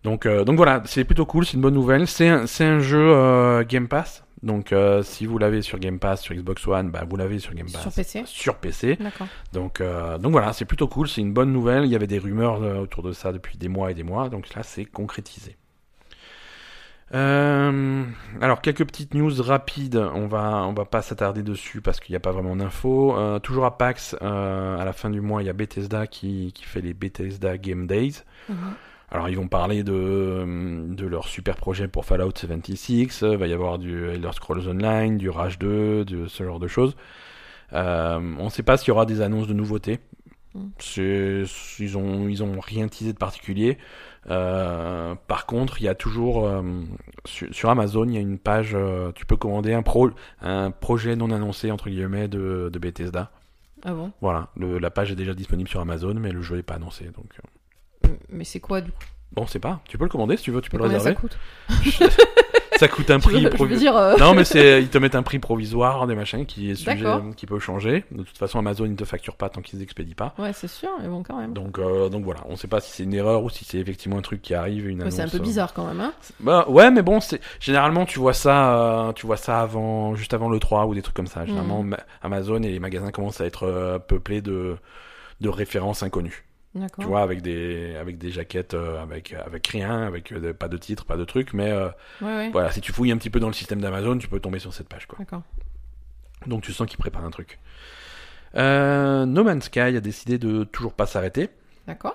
Donc, 0.03 0.27
donc 0.27 0.57
voilà, 0.57 0.82
c'est 0.86 1.05
plutôt 1.05 1.24
cool, 1.27 1.47
c'est 1.47 1.55
une 1.55 1.62
bonne 1.62 1.74
nouvelle. 1.74 2.07
C'est 2.07 2.28
un, 2.28 2.78
jeu 2.78 3.65
Game 3.65 3.89
Pass. 3.89 4.24
Donc 4.44 4.73
euh, 4.73 5.03
si 5.03 5.24
vous 5.24 5.39
l'avez 5.39 5.62
sur 5.62 5.78
Game 5.78 5.98
Pass, 5.98 6.20
sur 6.20 6.35
Xbox 6.35 6.66
One, 6.66 6.90
bah, 6.90 7.05
vous 7.09 7.16
l'avez 7.16 7.39
sur 7.39 7.55
Game 7.55 7.66
Pass. 7.70 7.81
Sur 7.81 7.93
PC 7.93 8.23
Sur 8.27 8.57
PC. 8.57 8.97
D'accord. 8.97 9.27
Donc, 9.55 9.81
euh, 9.81 10.19
donc 10.19 10.32
voilà, 10.32 10.53
c'est 10.53 10.66
plutôt 10.66 10.86
cool, 10.86 11.09
c'est 11.09 11.23
une 11.23 11.32
bonne 11.32 11.51
nouvelle. 11.51 11.86
Il 11.86 11.90
y 11.90 11.97
avait 11.97 12.07
des 12.07 12.19
rumeurs 12.19 12.62
euh, 12.62 12.81
autour 12.81 13.03
de 13.03 13.12
ça 13.12 13.32
depuis 13.32 13.57
des 13.57 13.69
mois 13.69 13.90
et 13.90 13.94
des 13.94 14.03
mois, 14.03 14.28
donc 14.28 14.55
là 14.55 14.62
c'est 14.62 14.85
concrétisé. 14.85 15.57
Euh, 17.15 18.05
alors 18.41 18.61
quelques 18.61 18.85
petites 18.85 19.15
news 19.15 19.41
rapides, 19.41 19.97
on 19.97 20.27
va 20.27 20.65
on 20.66 20.73
va 20.73 20.85
pas 20.85 21.01
s'attarder 21.01 21.45
dessus 21.45 21.81
parce 21.81 22.01
qu'il 22.01 22.12
n'y 22.12 22.16
a 22.16 22.20
pas 22.20 22.32
vraiment 22.32 22.57
d'infos. 22.57 23.16
Euh, 23.16 23.39
toujours 23.39 23.65
à 23.66 23.78
PAX, 23.78 24.16
euh, 24.20 24.78
à 24.78 24.85
la 24.85 24.93
fin 24.93 25.11
du 25.11 25.20
mois, 25.20 25.43
il 25.43 25.47
y 25.47 25.49
a 25.49 25.53
Bethesda 25.53 26.09
qui, 26.09 26.53
qui 26.55 26.65
fait 26.65 26.81
les 26.81 26.93
Bethesda 26.93 27.57
Game 27.57 27.86
Days. 27.86 28.24
Mhm. 28.49 28.57
Alors 29.11 29.28
ils 29.28 29.36
vont 29.36 29.47
parler 29.47 29.85
de, 29.85 30.45
de 30.89 31.07
leur 31.07 31.28
super 31.28 31.55
projet 31.55 31.86
pour 31.86 32.05
Fallout 32.05 32.32
76, 32.35 33.24
il 33.31 33.36
va 33.36 33.47
y 33.47 33.53
avoir 33.53 33.78
du 33.78 34.09
Elder 34.09 34.32
Scrolls 34.32 34.69
Online, 34.69 35.19
du 35.19 35.31
Rage 35.31 35.59
2, 35.61 36.05
de 36.05 36.27
ce 36.27 36.43
genre 36.43 36.59
de 36.59 36.66
choses. 36.66 36.97
On 37.70 38.45
ne 38.45 38.49
sait 38.49 38.65
pas 38.65 38.77
s'il 38.77 38.89
y 38.89 38.91
aura 38.91 39.07
des 39.07 39.20
annonces 39.20 39.47
de 39.47 39.53
nouveautés. 39.53 40.01
Mm. 40.55 40.69
Ils 41.78 41.99
ont, 41.99 42.28
ils 42.28 42.43
ont 42.43 42.59
rien 42.61 42.89
teasé 42.89 43.12
de 43.12 43.19
particulier. 43.19 43.78
Euh, 44.30 45.14
par 45.26 45.46
contre, 45.46 45.80
il 45.80 45.84
y 45.84 45.88
a 45.88 45.94
toujours 45.94 46.46
euh, 46.46 46.62
sur, 47.24 47.55
sur 47.55 47.68
Amazon, 47.70 48.05
il 48.06 48.14
y 48.14 48.16
a 48.16 48.20
une 48.20 48.38
page, 48.38 48.72
euh, 48.74 49.12
tu 49.14 49.26
peux 49.26 49.36
commander 49.36 49.74
un, 49.74 49.82
pro, 49.82 50.10
un 50.40 50.70
projet 50.70 51.14
non 51.16 51.30
annoncé 51.30 51.70
entre 51.70 51.88
guillemets 51.90 52.28
de, 52.28 52.70
de 52.72 52.78
Bethesda. 52.78 53.30
Ah 53.84 53.92
bon? 53.92 54.12
Voilà, 54.22 54.48
le- 54.56 54.78
la 54.78 54.90
page 54.90 55.12
est 55.12 55.16
déjà 55.16 55.34
disponible 55.34 55.68
sur 55.68 55.80
Amazon, 55.80 56.14
mais 56.14 56.32
le 56.32 56.40
jeu 56.40 56.56
n'est 56.56 56.62
pas 56.62 56.74
annoncé. 56.74 57.05
Donc 57.06 57.38
Mais 58.30 58.44
c'est 58.44 58.60
quoi 58.60 58.80
du 58.80 58.90
coup? 58.92 58.98
Bon, 59.32 59.46
c'est 59.46 59.59
pas. 59.59 59.80
Tu 59.88 59.98
peux 59.98 60.05
le 60.05 60.10
commander 60.10 60.36
si 60.36 60.44
tu 60.44 60.51
veux, 60.52 60.60
tu 60.60 60.70
peux 60.70 60.76
le 60.78 60.84
Combien 60.84 60.98
ça 61.01 61.10
réserver. 61.10 61.20
coûte? 61.20 61.38
ça 62.86 62.89
coûte 62.89 63.11
un 63.11 63.20
prix 63.20 63.35
veux, 63.35 63.39
je 63.40 63.44
veux 63.44 63.51
provi- 63.51 63.77
dire. 63.78 63.97
euh, 63.97 64.16
Non, 64.19 64.35
mais 64.35 64.44
c'est 64.44 64.81
ils 64.82 64.89
te 64.89 64.98
mettent 64.98 65.15
un 65.15 65.23
prix 65.23 65.39
provisoire 65.39 66.06
des 66.06 66.15
machins 66.15 66.47
qui 66.47 66.70
est 66.70 66.74
sujet, 66.74 66.94
D'accord. 66.97 67.23
qui 67.36 67.47
peut 67.47 67.59
changer. 67.59 68.05
De 68.11 68.23
toute 68.23 68.39
façon, 68.39 68.59
Amazon 68.59 68.86
ne 68.86 68.94
te 68.94 69.05
facture 69.05 69.36
pas 69.36 69.48
tant 69.48 69.61
qu'ils 69.61 69.82
expédient 69.82 70.15
pas. 70.16 70.35
Ouais, 70.39 70.52
c'est 70.52 70.69
sûr, 70.69 70.90
mais 71.01 71.09
bon, 71.09 71.23
quand 71.23 71.36
même. 71.39 71.52
Donc, 71.52 71.78
euh, 71.78 72.09
donc 72.09 72.24
voilà, 72.24 72.40
on 72.48 72.56
sait 72.56 72.69
pas 72.69 72.81
si 72.81 72.90
c'est 72.93 73.02
une 73.05 73.15
erreur 73.15 73.43
ou 73.44 73.51
si 73.51 73.65
c'est 73.65 73.78
effectivement 73.78 74.19
un 74.19 74.23
truc 74.23 74.43
qui 74.43 74.55
arrive, 74.55 74.89
une 74.89 74.97
Ouais, 74.98 75.02
annonce. 75.02 75.15
c'est 75.15 75.23
un 75.23 75.28
peu 75.28 75.36
euh, 75.39 75.40
bizarre 75.40 75.73
quand 75.74 75.86
même, 75.86 76.01
hein. 76.01 76.12
Bah 76.40 76.65
ouais, 76.69 76.90
mais 76.90 77.02
bon, 77.02 77.20
c'est 77.20 77.40
généralement 77.61 78.05
tu 78.06 78.19
vois 78.19 78.32
ça, 78.35 78.77
euh, 79.09 79.12
tu 79.12 79.27
vois 79.27 79.36
ça 79.36 79.61
avant, 79.61 80.15
juste 80.15 80.35
avant 80.35 80.48
le 80.48 80.59
3 80.59 80.86
ou 80.86 80.94
des 80.94 81.02
trucs 81.02 81.16
comme 81.16 81.27
ça. 81.27 81.44
Généralement, 81.47 81.82
ma- 81.82 82.01
Amazon 82.23 82.62
et 82.62 82.70
les 82.70 82.81
magasins 82.81 83.11
commencent 83.11 83.40
à 83.40 83.47
être 83.47 83.65
euh, 83.65 83.98
peuplés 83.98 84.40
de 84.43 84.77
de 85.40 85.48
références 85.48 86.02
inconnues. 86.02 86.44
Tu 87.02 87.06
vois, 87.09 87.22
avec 87.22 87.40
des 87.42 87.94
avec 87.96 88.18
des 88.18 88.30
jaquettes, 88.30 88.74
euh, 88.74 89.01
avec 89.02 89.32
avec 89.32 89.66
rien, 89.68 90.02
avec 90.02 90.32
euh, 90.32 90.52
pas 90.52 90.68
de 90.68 90.76
titre, 90.76 91.05
pas 91.05 91.16
de 91.16 91.24
truc, 91.24 91.52
mais 91.52 91.70
euh, 91.70 91.88
Ouais, 92.20 92.26
ouais. 92.36 92.51
voilà, 92.51 92.72
si 92.72 92.80
tu 92.80 92.92
fouilles 92.92 93.12
un 93.12 93.16
petit 93.16 93.30
peu 93.30 93.38
dans 93.40 93.46
le 93.46 93.52
système 93.52 93.80
d'Amazon, 93.80 94.18
tu 94.18 94.26
peux 94.28 94.40
tomber 94.40 94.59
sur 94.59 94.74
cette 94.74 94.88
page, 94.88 95.06
quoi. 95.06 95.18
Donc 96.46 96.62
tu 96.62 96.72
sens 96.72 96.86
qu'ils 96.88 96.98
préparent 96.98 97.24
un 97.24 97.30
truc. 97.30 97.59
No 98.55 99.44
Man's 99.44 99.64
Sky 99.64 99.80
a 99.80 100.01
décidé 100.01 100.38
de 100.38 100.64
toujours 100.64 100.92
pas 100.94 101.06
s'arrêter. 101.06 101.48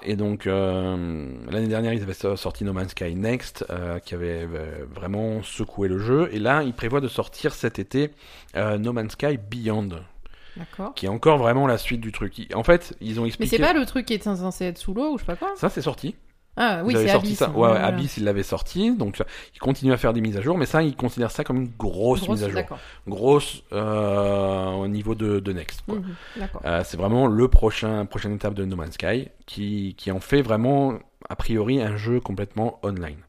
Et 0.02 0.16
donc, 0.16 0.46
l'année 0.46 1.68
dernière, 1.68 1.94
ils 1.94 2.02
avaient 2.02 2.14
so- 2.16 2.36
sorti 2.36 2.64
No 2.64 2.74
Man's 2.74 2.92
Sky 2.92 3.14
Next, 3.16 3.66
qui 4.04 4.16
avait 4.16 4.48
vraiment 4.94 5.44
secoué 5.44 5.88
le 5.88 6.00
jeu. 6.00 6.28
Et 6.32 6.40
là, 6.40 6.64
ils 6.64 6.74
prévoient 6.74 7.02
de 7.02 7.08
sortir 7.08 7.54
cet 7.54 7.78
été 7.80 8.12
No 8.56 8.94
Man's 8.94 9.14
Sky 9.14 9.38
Beyond. 9.38 9.90
Qui 10.96 11.06
est 11.06 11.10
encore 11.10 11.38
vraiment 11.38 11.68
la 11.68 11.78
suite 11.78 12.02
du 12.02 12.12
truc. 12.12 12.34
En 12.54 12.64
fait, 12.64 12.96
ils 13.02 13.20
ont 13.20 13.24
Mais 13.24 13.30
expliqué. 13.30 13.58
c'est 13.58 13.62
pas 13.64 13.74
le 13.74 13.86
truc 13.86 14.06
qui 14.06 14.14
est 14.14 14.24
censé 14.24 14.66
être 14.66 14.78
sous 14.78 14.94
l'eau 14.94 15.14
ou 15.14 15.18
je 15.18 15.24
sais 15.24 15.28
pas 15.28 15.36
quoi 15.36 15.54
Ça, 15.56 15.70
c'est 15.70 15.82
sorti. 15.82 16.16
Ah 16.62 16.82
oui, 16.84 16.94
c'est 16.94 17.08
sorti 17.08 17.28
Abyss. 17.28 17.38
ça. 17.38 17.50
Ouais, 17.52 17.54
voilà. 17.70 17.86
Abyss, 17.86 18.18
ils 18.18 18.26
l'avaient 18.26 18.44
sorti. 18.44 18.92
Donc, 18.94 19.22
ils 19.56 19.60
continuent 19.60 19.94
à 19.94 19.98
faire 19.98 20.12
des 20.12 20.20
mises 20.20 20.36
à 20.36 20.42
jour, 20.42 20.58
mais 20.58 20.66
ça, 20.66 20.84
ils 20.84 20.96
considèrent 20.96 21.32
ça 21.32 21.46
comme 21.46 21.58
une 21.62 21.72
grosse, 21.78 22.22
Grosse- 22.22 22.30
mise 22.30 22.44
à 22.44 22.50
jour. 22.50 22.78
Grosse 23.08 23.64
euh, 23.72 24.66
au 24.72 24.88
niveau 24.88 25.16
de, 25.16 25.40
de 25.40 25.54
Next. 25.54 25.88
Mhm. 25.88 26.04
Euh, 26.66 26.82
c'est 26.84 26.98
vraiment 26.98 27.28
le 27.28 27.48
prochain 27.48 28.06
prochaine 28.06 28.34
étape 28.34 28.56
de 28.56 28.66
No 28.66 28.76
Man's 28.76 28.96
Sky 28.96 29.30
qui, 29.46 29.96
qui 29.98 30.12
en 30.12 30.20
fait 30.20 30.42
vraiment 30.42 30.96
a 31.30 31.36
priori 31.38 31.82
un 31.82 31.96
jeu 31.96 32.20
complètement 32.20 32.80
online. 32.84 33.20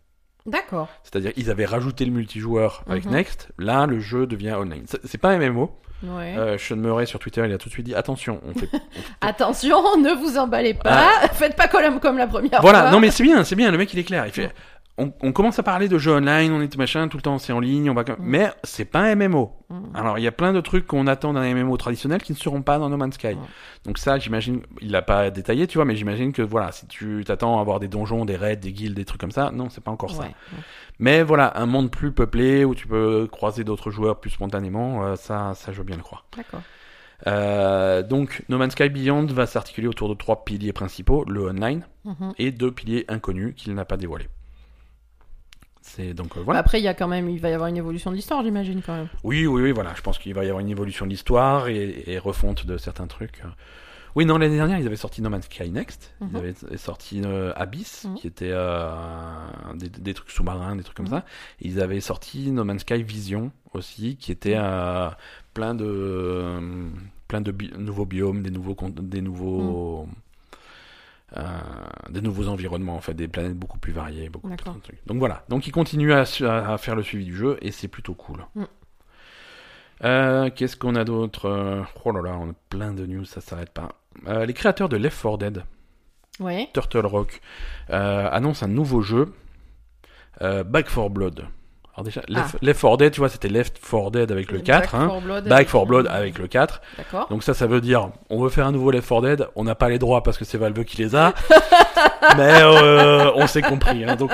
D'accord. 0.46 0.88
C'est-à-dire 1.02 1.32
ils 1.36 1.50
avaient 1.50 1.64
rajouté 1.66 2.04
le 2.04 2.12
multijoueur 2.12 2.82
avec 2.88 3.04
Mhm. 3.04 3.12
Next, 3.12 3.48
là 3.58 3.86
le 3.86 4.00
jeu 4.00 4.26
devient 4.26 4.54
online. 4.58 4.84
C'est 5.04 5.18
pas 5.18 5.30
un 5.30 5.38
MMO. 5.38 5.70
Ouais. 6.02 6.34
Euh, 6.38 6.56
Sean 6.56 6.76
Murray 6.76 7.04
sur 7.04 7.18
Twitter 7.18 7.42
il 7.46 7.52
a 7.52 7.58
tout 7.58 7.68
de 7.68 7.74
suite 7.74 7.84
dit 7.84 7.94
attention, 7.94 8.40
on 8.48 8.58
fait. 8.58 8.70
Attention, 9.20 9.98
ne 9.98 10.12
vous 10.18 10.38
emballez 10.38 10.72
pas. 10.74 11.10
Faites 11.34 11.56
pas 11.56 11.68
comme, 11.68 12.00
comme 12.00 12.16
la 12.16 12.26
première 12.26 12.50
Ah. 12.54 12.60
voilà, 12.62 12.82
fois. 12.82 12.90
non 12.90 13.00
mais 13.00 13.10
c'est 13.10 13.22
bien, 13.22 13.44
c'est 13.44 13.54
bien. 13.56 13.70
Le 13.70 13.76
mec 13.78 13.92
il 13.92 13.98
est 13.98 14.04
clair. 14.04 14.24
Il 14.26 14.32
fait. 14.32 14.50
On, 15.00 15.12
on 15.22 15.32
commence 15.32 15.58
à 15.58 15.62
parler 15.62 15.88
de 15.88 15.96
jeux 15.98 16.12
online, 16.12 16.52
on 16.52 16.60
est 16.60 16.76
machin, 16.76 17.08
tout 17.08 17.16
le 17.16 17.22
temps 17.22 17.38
c'est 17.38 17.52
en 17.52 17.58
ligne, 17.60 17.88
on 17.90 17.94
va. 17.94 18.02
Mhm. 18.02 18.16
Mais 18.20 18.50
c'est 18.64 18.84
pas 18.84 19.00
un 19.00 19.14
MMO. 19.16 19.52
Alors 19.94 20.18
il 20.18 20.22
y 20.22 20.26
a 20.26 20.32
plein 20.32 20.52
de 20.52 20.60
trucs 20.60 20.86
qu'on 20.86 21.06
attend 21.06 21.32
d'un 21.32 21.54
MMO 21.54 21.76
traditionnel 21.76 22.20
qui 22.22 22.32
ne 22.32 22.36
seront 22.36 22.60
pas 22.62 22.78
dans 22.78 22.88
No 22.90 22.96
Man's 22.96 23.14
Sky. 23.14 23.28
Ouais. 23.28 23.36
Donc 23.84 23.98
ça, 23.98 24.18
j'imagine, 24.18 24.62
il 24.80 24.90
l'a 24.90 25.00
pas 25.02 25.30
détaillé, 25.30 25.66
tu 25.66 25.78
vois, 25.78 25.84
mais 25.84 25.96
j'imagine 25.96 26.32
que 26.32 26.42
voilà, 26.42 26.70
si 26.72 26.86
tu 26.86 27.22
t'attends 27.24 27.58
à 27.58 27.60
avoir 27.60 27.80
des 27.80 27.88
donjons, 27.88 28.24
des 28.24 28.36
raids, 28.36 28.56
des 28.56 28.72
guildes, 28.72 28.94
des 28.96 29.04
trucs 29.04 29.20
comme 29.20 29.30
ça, 29.30 29.50
non, 29.52 29.70
c'est 29.70 29.82
pas 29.82 29.90
encore 29.92 30.10
ça. 30.10 30.24
Mais 30.98 31.22
voilà, 31.22 31.52
un 31.56 31.66
monde 31.66 31.90
plus 31.90 32.12
peuplé 32.12 32.64
où 32.64 32.74
tu 32.74 32.86
peux 32.86 33.26
croiser 33.30 33.64
d'autres 33.64 33.90
joueurs 33.90 34.20
plus 34.20 34.30
spontanément, 34.30 35.04
euh, 35.04 35.16
ça, 35.16 35.52
ça 35.54 35.72
je 35.72 35.78
veux 35.78 35.84
bien 35.84 35.96
le 35.96 36.02
croire. 36.02 36.26
D'accord. 36.36 36.60
Euh, 37.26 38.02
donc 38.02 38.42
No 38.48 38.56
Man's 38.58 38.72
Sky 38.72 38.88
Beyond 38.88 39.26
va 39.26 39.46
s'articuler 39.46 39.86
autour 39.86 40.08
de 40.08 40.14
trois 40.14 40.44
piliers 40.44 40.72
principaux, 40.72 41.24
le 41.28 41.48
online 41.48 41.86
Mhm. 42.04 42.32
et 42.38 42.50
deux 42.50 42.72
piliers 42.72 43.04
inconnus 43.08 43.54
qu'il 43.56 43.74
n'a 43.74 43.84
pas 43.84 43.98
dévoilés. 43.98 44.28
C'est 45.82 46.14
donc 46.14 46.36
euh, 46.36 46.40
voilà. 46.42 46.60
Après, 46.60 46.80
il 46.80 46.84
y 46.84 46.88
a 46.88 46.94
quand 46.94 47.08
même, 47.08 47.28
il 47.30 47.40
va 47.40 47.50
y 47.50 47.52
avoir 47.54 47.68
une 47.68 47.76
évolution 47.76 48.10
de 48.10 48.16
l'histoire, 48.16 48.42
j'imagine 48.42 48.82
quand 48.84 48.94
même. 48.96 49.08
Oui, 49.24 49.46
oui, 49.46 49.62
oui, 49.62 49.72
voilà. 49.72 49.92
Je 49.96 50.02
pense 50.02 50.18
qu'il 50.18 50.34
va 50.34 50.44
y 50.44 50.48
avoir 50.48 50.60
une 50.60 50.68
évolution 50.68 51.06
de 51.06 51.10
l'histoire 51.10 51.68
et, 51.68 52.04
et 52.06 52.18
refonte 52.18 52.66
de 52.66 52.76
certains 52.76 53.06
trucs. 53.06 53.42
Oui, 54.16 54.26
non, 54.26 54.38
l'année 54.38 54.56
dernière, 54.56 54.78
ils 54.78 54.86
avaient 54.86 54.96
sorti 54.96 55.22
No 55.22 55.30
Man's 55.30 55.44
Sky 55.46 55.70
Next. 55.70 56.14
Ils 56.20 56.26
Mhm. 56.28 56.36
avaient 56.36 56.54
sorti 56.76 57.22
euh, 57.24 57.52
Abyss, 57.54 58.04
Mhm. 58.04 58.14
qui 58.16 58.26
était 58.26 58.50
euh, 58.50 59.30
des, 59.74 59.88
des 59.88 60.14
trucs 60.14 60.30
sous-marins, 60.30 60.74
des 60.76 60.82
trucs 60.82 60.96
comme 60.96 61.06
Mhm. 61.06 61.12
ça. 61.12 61.24
Et 61.60 61.68
ils 61.68 61.80
avaient 61.80 62.00
sorti 62.00 62.50
No 62.50 62.64
Man's 62.64 62.82
Sky 62.82 63.02
Vision 63.02 63.52
aussi, 63.72 64.16
qui 64.16 64.32
était 64.32 64.56
euh, 64.56 65.08
plein 65.54 65.74
de 65.74 65.84
euh, 65.86 66.88
plein 67.28 67.40
de 67.40 67.52
bi- 67.52 67.70
nouveaux 67.78 68.04
biomes, 68.06 68.42
des 68.42 68.50
nouveaux 68.50 68.76
des 69.00 69.20
nouveaux 69.22 70.02
euh, 70.02 70.06
des 72.10 72.20
nouveaux 72.20 72.48
environnements 72.48 72.96
en 72.96 73.00
fait, 73.00 73.14
des 73.14 73.28
planètes 73.28 73.56
beaucoup 73.56 73.78
plus 73.78 73.92
variées, 73.92 74.28
beaucoup 74.28 74.50
de 74.50 74.56
trucs. 74.56 75.06
Donc 75.06 75.18
voilà. 75.18 75.44
Donc 75.48 75.66
ils 75.66 75.72
continuent 75.72 76.12
à, 76.12 76.24
faire 76.78 76.96
le 76.96 77.02
suivi 77.02 77.24
du 77.24 77.36
jeu 77.36 77.58
et 77.62 77.70
c'est 77.70 77.88
plutôt 77.88 78.14
cool. 78.14 78.44
Mhm. 78.54 78.66
Euh, 80.02 80.50
Qu'est-ce 80.50 80.76
qu'on 80.76 80.94
a 80.94 81.04
d'autre 81.04 81.46
Euh, 81.46 81.82
Oh 82.04 82.10
là 82.12 82.22
là, 82.22 82.36
on 82.40 82.50
a 82.50 82.54
plein 82.70 82.92
de 82.94 83.06
news, 83.06 83.24
ça 83.24 83.40
s'arrête 83.40 83.70
pas. 83.70 83.90
Euh, 84.26 84.46
les 84.46 84.54
créateurs 84.54 84.88
de 84.88 84.96
Left 84.96 85.20
4 85.20 85.38
Dead, 85.38 85.64
Ouais. 86.40 86.70
Turtle 86.72 87.04
Rock, 87.06 87.40
euh, 87.90 88.28
annoncent 88.30 88.64
un 88.64 88.68
nouveau 88.68 89.02
jeu, 89.02 89.34
euh, 90.40 90.64
Back 90.64 90.88
4 90.88 91.10
Blood. 91.10 91.46
Alors 92.00 92.04
déjà, 92.06 92.22
Left, 92.28 92.56
Left 92.62 92.80
4 92.80 92.96
Dead, 92.96 93.12
tu 93.12 93.20
vois, 93.20 93.28
c'était 93.28 93.50
Left 93.50 93.78
4 93.78 94.10
Dead 94.10 94.32
avec 94.32 94.50
le 94.50 94.60
4, 94.60 94.80
Back 94.80 94.94
hein. 94.94 95.08
4 95.08 95.20
Blood. 95.20 95.48
Back 95.48 95.70
4 95.70 95.86
Blood 95.86 96.06
avec 96.06 96.38
le 96.38 96.46
4. 96.46 96.80
D'accord. 96.96 97.28
Donc 97.28 97.42
ça, 97.42 97.52
ça 97.52 97.66
veut 97.66 97.82
dire, 97.82 98.08
on 98.30 98.42
veut 98.42 98.48
faire 98.48 98.66
un 98.66 98.72
nouveau 98.72 98.90
Left 98.90 99.06
4 99.06 99.20
Dead, 99.20 99.46
on 99.54 99.64
n'a 99.64 99.74
pas 99.74 99.90
les 99.90 99.98
droits 99.98 100.22
parce 100.22 100.38
que 100.38 100.46
c'est 100.46 100.56
Valve 100.56 100.82
qui 100.84 100.96
les 100.96 101.14
a, 101.14 101.34
mais 102.38 102.62
euh, 102.62 103.30
on 103.34 103.46
s'est 103.46 103.60
compris. 103.60 104.02
Hein, 104.04 104.16
donc 104.16 104.30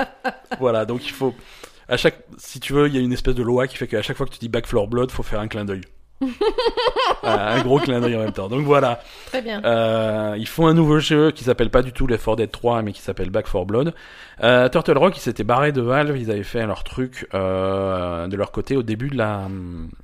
voilà, 0.61 0.85
donc 0.85 1.05
il 1.05 1.11
faut, 1.11 1.35
à 1.89 1.97
chaque, 1.97 2.19
si 2.37 2.61
tu 2.61 2.71
veux, 2.71 2.87
il 2.87 2.95
y 2.95 2.97
a 2.97 3.01
une 3.01 3.11
espèce 3.11 3.35
de 3.35 3.43
loi 3.43 3.67
qui 3.67 3.75
fait 3.75 3.87
qu'à 3.87 4.01
chaque 4.01 4.15
fois 4.15 4.25
que 4.25 4.31
tu 4.31 4.39
dis 4.39 4.47
Back 4.47 4.65
4 4.65 4.87
Blood, 4.87 5.11
faut 5.11 5.23
faire 5.23 5.41
un 5.41 5.49
clin 5.49 5.65
d'œil. 5.65 5.81
Voilà, 7.21 7.51
un 7.53 7.61
gros 7.61 7.79
clin 7.79 7.99
d'œil 7.99 8.15
en 8.15 8.19
même 8.19 8.31
temps. 8.31 8.47
Donc 8.47 8.61
voilà, 8.65 9.01
Très 9.27 9.41
bien. 9.41 9.63
euh, 9.63 10.35
ils 10.37 10.47
font 10.47 10.67
un 10.67 10.73
nouveau 10.73 10.99
jeu 10.99 11.31
qui 11.31 11.43
s'appelle 11.43 11.69
pas 11.69 11.81
du 11.81 11.91
tout 11.91 12.07
Left 12.07 12.23
4 12.25 12.37
Dead 12.37 12.51
3, 12.51 12.81
mais 12.81 12.91
qui 12.93 13.01
s'appelle 13.01 13.29
Back 13.29 13.45
4 13.51 13.65
Blood. 13.65 13.93
Euh, 14.43 14.69
Turtle 14.69 14.97
Rock, 14.97 15.17
ils 15.17 15.21
s'étaient 15.21 15.43
barrés 15.43 15.71
de 15.71 15.81
Valve, 15.81 16.17
ils 16.17 16.31
avaient 16.31 16.43
fait 16.43 16.65
leur 16.65 16.83
truc 16.83 17.27
euh, 17.33 18.27
de 18.27 18.35
leur 18.35 18.51
côté 18.51 18.75
au 18.77 18.83
début 18.83 19.09
de 19.09 19.17
la, 19.17 19.47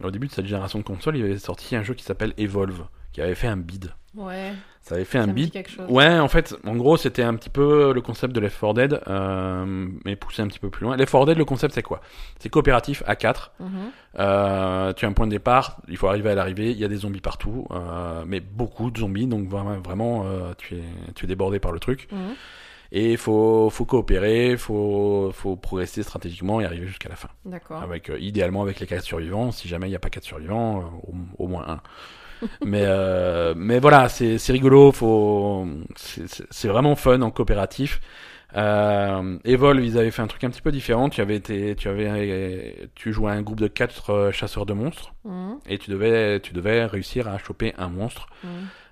au 0.03 0.11
début 0.11 0.27
de 0.27 0.31
cette 0.33 0.45
génération 0.47 0.79
de 0.79 0.83
consoles, 0.83 1.17
ils 1.17 1.23
avaient 1.23 1.37
sorti 1.37 1.75
un 1.75 1.83
jeu 1.83 1.93
qui 1.93 2.03
s'appelle 2.03 2.33
Evolve, 2.37 2.83
qui 3.11 3.21
avait 3.21 3.35
fait 3.35 3.47
un 3.47 3.57
bid. 3.57 3.91
Ouais. 4.15 4.53
Ça 4.81 4.95
avait 4.95 5.05
fait 5.05 5.17
Ça 5.17 5.23
un 5.23 5.63
chose. 5.69 5.89
Ouais, 5.89 6.19
en 6.19 6.27
fait, 6.27 6.55
en 6.65 6.75
gros, 6.75 6.97
c'était 6.97 7.23
un 7.23 7.35
petit 7.35 7.49
peu 7.49 7.93
le 7.93 8.01
concept 8.01 8.33
de 8.33 8.39
Left 8.41 8.59
4 8.59 8.73
Dead, 8.73 9.01
euh, 9.07 9.87
mais 10.03 10.15
poussé 10.17 10.41
un 10.41 10.47
petit 10.47 10.59
peu 10.59 10.69
plus 10.69 10.83
loin. 10.83 10.97
Left 10.97 11.11
4 11.11 11.25
Dead, 11.25 11.37
le 11.37 11.45
concept, 11.45 11.73
c'est 11.73 11.81
quoi? 11.81 12.01
C'est 12.39 12.49
coopératif 12.49 13.01
à 13.07 13.15
4. 13.15 13.53
Mhm. 13.59 13.67
Euh, 14.19 14.93
tu 14.93 15.05
as 15.05 15.07
un 15.07 15.13
point 15.13 15.25
de 15.25 15.31
départ, 15.31 15.77
il 15.87 15.95
faut 15.95 16.07
arriver 16.07 16.31
à 16.31 16.35
l'arrivée, 16.35 16.71
il 16.71 16.77
y 16.77 16.83
a 16.83 16.89
des 16.89 16.97
zombies 16.97 17.21
partout, 17.21 17.65
euh, 17.71 18.23
mais 18.27 18.41
beaucoup 18.41 18.91
de 18.91 18.97
zombies, 18.97 19.25
donc 19.25 19.47
vraiment, 19.47 20.25
tu, 20.57 20.75
es, 20.75 20.83
tu 21.15 21.25
es 21.25 21.27
débordé 21.27 21.59
par 21.59 21.71
le 21.71 21.79
truc. 21.79 22.07
Mhm. 22.11 22.35
Et 22.95 23.13
il 23.13 23.17
faut, 23.17 23.71
faut 23.71 23.85
coopérer, 23.85 24.55
faut, 24.55 25.31
faut 25.33 25.55
progresser 25.55 26.03
stratégiquement 26.03 26.61
et 26.61 26.65
arriver 26.65 26.85
jusqu'à 26.85 27.09
la 27.09 27.15
fin. 27.15 27.29
D'accord. 27.43 27.81
Avec, 27.81 28.11
idéalement 28.19 28.61
avec 28.61 28.79
les 28.79 28.85
4 28.85 29.01
survivants, 29.01 29.51
si 29.51 29.67
jamais 29.67 29.87
il 29.87 29.91
n'y 29.91 29.95
a 29.95 29.99
pas 29.99 30.11
4 30.11 30.23
survivants, 30.23 31.01
au, 31.07 31.43
au 31.45 31.47
moins 31.47 31.65
un. 31.67 31.81
mais, 32.65 32.83
euh, 32.85 33.53
mais 33.55 33.79
voilà, 33.79 34.09
c'est 34.09 34.37
c'est 34.37 34.53
rigolo, 34.53 34.91
faut, 34.91 35.65
c'est- 35.95 36.67
vraiment 36.67 36.95
fun 36.95 37.21
en 37.21 37.31
coopératif. 37.31 37.99
Euh, 38.55 39.39
Evolve, 39.45 39.83
ils 39.83 39.97
avaient 39.97 40.11
fait 40.11 40.21
un 40.21 40.27
truc 40.27 40.43
un 40.43 40.49
petit 40.51 40.61
peu 40.61 40.71
différent. 40.71 41.09
Tu 41.09 41.21
avais 41.21 41.35
été, 41.35 41.75
tu 41.75 41.87
avais, 41.89 42.87
tu 42.93 43.11
jouais 43.11 43.31
à 43.31 43.35
un 43.35 43.41
groupe 43.41 43.59
de 43.59 43.67
quatre 43.67 44.11
euh, 44.11 44.31
chasseurs 44.31 44.65
de 44.67 44.73
monstres 44.73 45.13
Mhm. 45.25 45.57
et 45.67 45.77
tu 45.79 45.89
devais, 45.89 46.39
tu 46.39 46.53
devais 46.53 46.85
réussir 46.85 47.27
à 47.27 47.37
choper 47.39 47.73
un 47.79 47.89
monstre. 47.89 48.27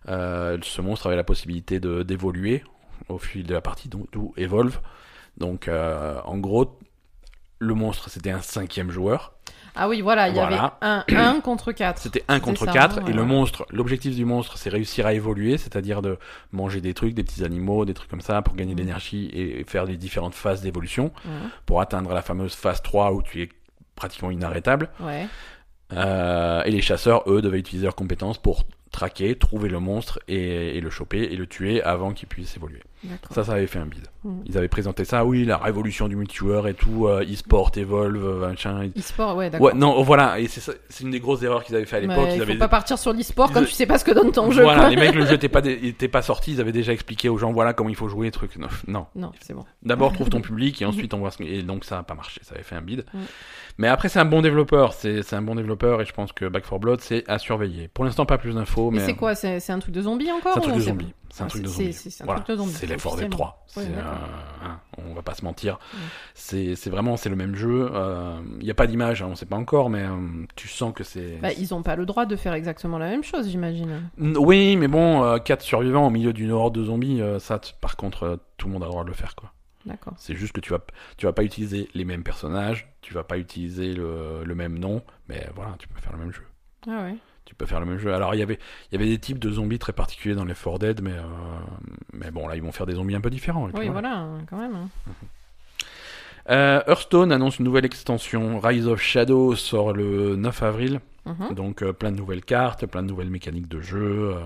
Euh, 0.09 0.57
ce 0.63 0.81
monstre 0.81 1.05
avait 1.07 1.15
la 1.15 1.23
possibilité 1.23 1.79
de 1.79 2.01
d'évoluer 2.01 2.63
au 3.07 3.19
fil 3.19 3.43
de 3.45 3.53
la 3.53 3.61
partie, 3.61 3.87
d'où 3.89 4.33
Evolve. 4.37 4.79
Donc, 5.37 5.67
euh, 5.67 6.19
en 6.25 6.37
gros, 6.39 6.79
le 7.59 7.73
monstre 7.75 8.09
c'était 8.09 8.31
un 8.31 8.41
cinquième 8.41 8.89
joueur. 8.89 9.33
Ah 9.76 9.88
oui, 9.88 10.02
voilà, 10.02 10.27
il 10.30 10.35
y 10.35 10.39
avait 10.39 10.57
un, 10.81 11.06
un 11.15 11.39
contre 11.43 11.72
4. 11.72 11.98
C'était 12.02 12.23
un 12.27 12.39
contre 12.39 12.65
ça, 12.65 12.72
quatre 12.72 12.99
hein, 12.99 13.06
et 13.07 13.14
le 13.14 13.23
monstre, 13.23 13.65
l'objectif 13.72 14.15
du 14.15 14.26
monstre, 14.26 14.57
c'est 14.57 14.69
réussir 14.69 15.06
à 15.06 15.14
évoluer, 15.14 15.57
c'est-à-dire 15.57 16.02
de 16.02 16.18
manger 16.52 16.81
des 16.81 16.93
trucs, 16.93 17.14
des 17.14 17.23
petits 17.23 17.43
animaux, 17.45 17.85
des 17.85 17.93
trucs 17.93 18.10
comme 18.10 18.22
ça 18.22 18.41
pour 18.41 18.56
gagner 18.56 18.76
de 18.76 18.81
Mhm. 18.81 18.88
l'énergie 18.88 19.30
et 19.34 19.64
faire 19.65 19.85
les 19.85 19.95
différentes 19.98 20.35
phases 20.35 20.61
d'évolution 20.61 21.11
pour 21.65 21.80
atteindre 21.81 22.14
la 22.14 22.22
fameuse 22.22 22.53
phase 22.56 22.81
3 22.81 23.14
où 23.14 23.22
tu 23.22 23.41
es 23.43 23.49
pratiquement 23.95 24.31
inarrêtable. 24.31 24.89
Ouais. 24.99 25.27
Euh, 25.93 26.64
et 26.64 26.72
les 26.72 26.81
chasseurs, 26.81 27.23
eux, 27.30 27.41
devaient 27.41 27.60
utiliser 27.60 27.85
leurs 27.85 27.95
compétences 27.95 28.38
pour 28.38 28.64
traquer, 28.91 29.35
trouver 29.38 29.69
le 29.69 29.80
monstre 29.80 30.19
et, 30.27 30.77
et 30.77 30.81
le 30.81 30.89
choper 30.89 31.19
et 31.23 31.35
le 31.35 31.48
tuer 31.48 31.81
avant 31.81 32.11
qu'il 32.14 32.27
puisse 32.27 32.56
évoluer. 32.57 32.81
Ça, 33.31 33.43
ça 33.43 33.53
avait 33.53 33.67
fait 33.67 33.79
un 33.79 33.85
bide. 33.85 34.05
Mm. 34.23 34.41
Ils 34.45 34.57
avaient 34.57 34.67
présenté 34.67 35.05
ça, 35.05 35.25
oui, 35.25 35.45
la 35.45 35.57
révolution 35.57 36.07
du 36.07 36.15
multijoueur 36.15 36.67
et 36.67 36.73
tout, 36.73 37.07
euh, 37.07 37.23
e-sport, 37.23 37.71
Evolve, 37.75 38.23
euh, 38.23 38.47
machin. 38.47 38.89
E-sport, 38.97 39.35
ouais, 39.35 39.49
d'accord. 39.49 39.67
Ouais, 39.67 39.73
non, 39.73 39.95
oh, 39.97 40.03
voilà, 40.03 40.39
et 40.39 40.47
c'est 40.47 40.71
une 41.01 41.11
des 41.11 41.19
grosses 41.19 41.41
erreurs 41.41 41.63
qu'ils 41.63 41.75
avaient 41.75 41.85
fait 41.85 41.97
à 41.97 41.99
l'époque. 42.01 42.27
Il 42.35 42.41
avaient 42.41 42.53
faut 42.53 42.59
pas 42.59 42.67
partir 42.67 42.97
sur 42.99 43.13
l'e-sport 43.13 43.49
ils- 43.49 43.53
quand 43.53 43.63
tu 43.63 43.71
sais 43.71 43.85
pas 43.85 43.97
ce 43.97 44.05
que 44.05 44.11
donne 44.11 44.31
ton 44.31 44.51
jeu. 44.51 44.61
voilà, 44.63 44.81
quoi. 44.81 44.89
les 44.89 44.95
mecs, 44.97 45.15
le 45.15 45.25
jeu 45.25 45.33
était 45.35 45.49
pas, 45.49 45.61
dé- 45.61 45.93
pas 46.11 46.21
sorti, 46.21 46.53
ils 46.53 46.61
avaient 46.61 46.71
déjà 46.71 46.93
expliqué 46.93 47.29
aux 47.29 47.37
gens, 47.37 47.51
voilà 47.51 47.73
comment 47.73 47.89
il 47.89 47.95
faut 47.95 48.07
jouer, 48.09 48.29
truc. 48.31 48.57
Non, 48.57 48.67
non. 48.87 49.05
Non, 49.15 49.31
c'est 49.41 49.53
bon. 49.53 49.65
D'abord 49.83 50.13
trouve 50.13 50.29
ton 50.29 50.41
public 50.41 50.81
et 50.81 50.85
ensuite 50.85 51.13
on 51.13 51.19
voit 51.19 51.31
ce 51.31 51.37
que... 51.37 51.43
Et 51.43 51.63
donc 51.63 51.85
ça 51.85 51.99
a 51.99 52.03
pas 52.03 52.13
marché, 52.15 52.41
ça 52.43 52.53
avait 52.55 52.63
fait 52.63 52.75
un 52.75 52.81
bide. 52.81 53.05
Mais 53.77 53.87
après 53.87 54.09
c'est 54.09 54.19
un 54.19 54.25
bon 54.25 54.41
développeur, 54.41 54.93
c'est 54.93 55.33
un 55.33 55.41
bon 55.41 55.55
développeur 55.55 56.01
et 56.01 56.05
je 56.05 56.13
pense 56.13 56.31
que 56.33 56.45
Back 56.45 56.63
4 56.69 56.79
Blood 56.79 57.01
c'est 57.01 57.23
à 57.29 57.39
surveiller. 57.39 57.87
Pour 57.87 58.05
l'instant 58.05 58.25
pas 58.25 58.37
plus 58.37 58.53
d'infos, 58.53 58.91
Mais, 58.91 58.99
mais, 58.99 59.05
c'est 59.05 59.15
quoi 59.15 59.33
C'est 59.35 59.69
un 59.71 59.79
truc 59.79 59.93
de 59.93 60.01
zombie 60.01 60.31
encore 60.31 60.53
c'est 60.53 60.59
un 60.59 60.61
truc 60.61 60.75
de 60.75 60.81
zombie. 60.81 61.13
C'est 61.33 61.43
un 61.43 61.45
Ah, 61.45 61.49
truc 61.49 61.61
de 61.63 61.67
zombie. 61.69 61.93
c'est- 61.93 62.09
c'est 62.09 62.23
un 62.23 62.25
Voilà, 62.25 62.41
truc 62.41 62.55
de 62.57 62.61
zombie, 62.61 62.73
c'est 62.73 62.85
Left 62.87 63.03
4 63.03 63.15
Dead 63.15 63.25
officiellement. 63.33 63.35
3. 63.37 63.65
Ouais, 63.77 63.83
euh, 63.87 64.65
hein, 64.65 64.79
on 64.97 65.13
va 65.13 65.21
pas 65.21 65.33
se 65.33 65.45
mentir. 65.45 65.79
C'est 66.33 66.89
vraiment 66.89 67.17
c'est 67.17 67.29
le 67.29 67.35
même 67.35 67.55
jeu. 67.55 67.91
Il 68.59 68.65
y 68.65 68.71
a 68.71 68.73
pas 68.73 68.87
d'image, 68.87 69.21
hein, 69.21 69.27
on 69.31 69.35
sait 69.35 69.45
pas 69.45 69.55
encore, 69.55 69.89
mais 69.89 70.01
euh, 70.03 70.45
tu 70.55 70.67
sens 70.67 70.93
que 70.93 71.03
c'est. 71.03 71.37
Bah, 71.41 71.51
ils 71.53 71.73
ont 71.73 71.83
pas 71.83 71.95
le 71.95 72.05
droit 72.05 72.25
de 72.25 72.35
faire 72.35 72.53
exactement 72.53 72.97
la 72.97 73.07
même 73.09 73.23
chose, 73.23 73.49
j'imagine. 73.49 74.09
Oui, 74.17 74.75
mais 74.75 74.87
bon, 74.87 75.39
4 75.39 75.61
survivants 75.61 76.07
au 76.07 76.09
milieu 76.09 76.33
d'une 76.33 76.51
horde 76.51 76.75
de 76.75 76.83
zombies, 76.83 77.21
euh, 77.21 77.39
ça, 77.39 77.59
par 77.79 77.95
contre, 77.95 78.23
euh, 78.23 78.35
tout 78.57 78.67
le 78.67 78.73
monde 78.73 78.83
a 78.83 78.85
le 78.85 78.91
droit 78.91 79.03
de 79.03 79.09
le 79.09 79.15
faire, 79.15 79.35
quoi. 79.35 79.51
D'accord. 79.85 80.13
C'est 80.17 80.35
juste 80.35 80.53
que 80.53 80.59
tu 80.61 80.71
vas, 80.71 80.79
tu 81.17 81.25
vas 81.25 81.33
pas 81.33 81.43
utiliser 81.43 81.89
les 81.95 82.05
mêmes 82.05 82.23
personnages, 82.23 82.93
tu 83.01 83.13
vas 83.15 83.23
pas 83.23 83.37
utiliser 83.39 83.93
le, 83.93 84.43
le 84.43 84.55
même 84.55 84.77
nom, 84.77 85.01
mais 85.27 85.47
voilà, 85.55 85.75
tu 85.79 85.87
peux 85.87 85.99
faire 85.99 86.11
le 86.13 86.19
même 86.19 86.31
jeu. 86.31 86.43
Ah 86.87 87.03
ouais. 87.03 87.15
Tu 87.51 87.55
peux 87.55 87.65
faire 87.65 87.81
le 87.81 87.85
même 87.85 87.97
jeu. 87.99 88.13
Alors 88.13 88.33
il 88.33 88.37
y 88.37 88.41
avait, 88.41 88.57
il 88.91 88.95
y 88.97 89.01
avait 89.03 89.09
des 89.11 89.19
types 89.19 89.37
de 89.37 89.51
zombies 89.51 89.77
très 89.77 89.91
particuliers 89.91 90.35
dans 90.35 90.45
les 90.45 90.53
4 90.53 90.79
Dead, 90.79 91.01
mais 91.01 91.11
euh, 91.11 91.21
mais 92.13 92.31
bon 92.31 92.47
là 92.47 92.55
ils 92.55 92.61
vont 92.63 92.71
faire 92.71 92.85
des 92.85 92.93
zombies 92.95 93.13
un 93.13 93.19
peu 93.19 93.29
différents. 93.29 93.67
et 93.67 93.73
puis 93.73 93.81
Oui, 93.81 93.89
voilà. 93.89 94.09
voilà, 94.09 94.21
hein, 94.21 94.37
quand 94.49 94.57
même. 94.57 94.73
hein. 94.73 94.87
Euh, 96.49 96.81
Hearthstone 96.87 97.31
annonce 97.33 97.59
une 97.59 97.65
nouvelle 97.65 97.83
extension. 97.85 98.59
Rise 98.59 98.87
of 98.87 99.01
Shadow 99.01 99.55
sort 99.55 99.91
le 99.93 100.35
9 100.37 100.63
avril. 100.63 100.99
Mhm. 101.25 101.53
Donc 101.53 101.83
euh, 101.83 101.93
plein 101.93 102.11
de 102.11 102.17
nouvelles 102.17 102.43
cartes, 102.43 102.85
plein 102.87 103.03
de 103.03 103.07
nouvelles 103.07 103.29
mécaniques 103.29 103.67
de 103.67 103.79
jeu, 103.81 104.33
euh, 104.35 104.39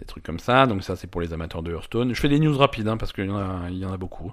des 0.00 0.04
trucs 0.06 0.24
comme 0.24 0.40
ça. 0.40 0.66
Donc 0.66 0.82
ça 0.82 0.96
c'est 0.96 1.06
pour 1.06 1.20
les 1.20 1.32
amateurs 1.34 1.62
de 1.62 1.70
Hearthstone. 1.72 2.14
Je 2.14 2.20
fais 2.20 2.28
des 2.30 2.40
news 2.40 2.56
rapides 2.56 2.88
hein, 2.88 2.96
parce 2.96 3.12
qu'il 3.12 3.26
y, 3.26 3.28
y 3.28 3.84
en 3.84 3.92
a 3.92 3.96
beaucoup. 3.98 4.32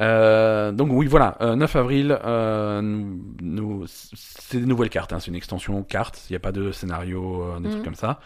Euh, 0.00 0.72
donc 0.72 0.88
oui 0.92 1.06
voilà, 1.06 1.36
euh, 1.40 1.56
9 1.56 1.76
avril, 1.76 2.18
euh, 2.24 2.80
nous, 2.82 3.84
c'est 3.86 4.60
des 4.60 4.66
nouvelles 4.66 4.88
cartes, 4.90 5.12
hein, 5.12 5.18
c'est 5.20 5.28
une 5.28 5.34
extension 5.36 5.82
cartes, 5.82 6.22
il 6.30 6.32
n'y 6.32 6.36
a 6.36 6.40
pas 6.40 6.52
de 6.52 6.70
scénario, 6.72 7.42
euh, 7.42 7.56
des 7.60 7.66
Mhm. 7.66 7.70
trucs 7.70 7.84
comme 7.84 7.94
ça. 7.94 8.20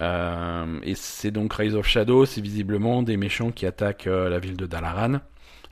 Euh, 0.00 0.80
et 0.82 0.94
c'est 0.94 1.30
donc 1.30 1.52
Rise 1.54 1.74
of 1.74 1.86
Shadow, 1.86 2.24
c'est 2.26 2.40
visiblement 2.40 3.02
des 3.02 3.16
méchants 3.16 3.50
qui 3.50 3.66
attaquent 3.66 4.06
euh, 4.06 4.28
la 4.28 4.38
ville 4.38 4.56
de 4.56 4.66
Dalaran. 4.66 5.20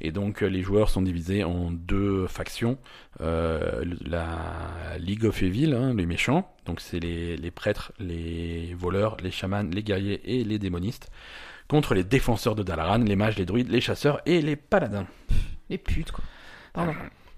Et 0.00 0.12
donc 0.12 0.42
euh, 0.42 0.46
les 0.48 0.62
joueurs 0.62 0.90
sont 0.90 1.00
divisés 1.02 1.44
en 1.44 1.70
deux 1.70 2.26
factions. 2.26 2.78
Euh, 3.20 3.84
la 4.04 4.26
League 4.98 5.24
of 5.24 5.42
Evil, 5.42 5.72
hein, 5.74 5.94
les 5.94 6.06
méchants, 6.06 6.52
donc 6.66 6.80
c'est 6.80 7.00
les, 7.00 7.36
les 7.36 7.50
prêtres, 7.50 7.92
les 7.98 8.74
voleurs, 8.74 9.16
les 9.22 9.30
chamans, 9.30 9.62
les 9.72 9.82
guerriers 9.82 10.20
et 10.38 10.44
les 10.44 10.58
démonistes, 10.58 11.10
contre 11.68 11.94
les 11.94 12.04
défenseurs 12.04 12.54
de 12.54 12.62
Dalaran, 12.62 12.98
les 12.98 13.16
mages, 13.16 13.36
les 13.36 13.44
druides, 13.44 13.70
les 13.70 13.80
chasseurs 13.80 14.20
et 14.26 14.40
les 14.40 14.56
paladins. 14.56 15.06
Les 15.68 15.78
putes, 15.78 16.12
quoi. 16.12 16.24
Pardon. 16.72 16.92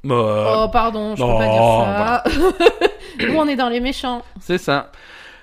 Euh, 0.06 0.54
oh, 0.64 0.68
pardon, 0.70 1.16
je 1.16 1.22
peux 1.22 1.28
oh, 1.28 1.38
pas 1.38 2.22
dire 2.24 2.32
ça. 2.32 3.26
Nous, 3.26 3.34
on 3.34 3.48
est 3.48 3.56
dans 3.56 3.68
les 3.68 3.80
méchants. 3.80 4.22
C'est 4.40 4.58
ça. 4.58 4.92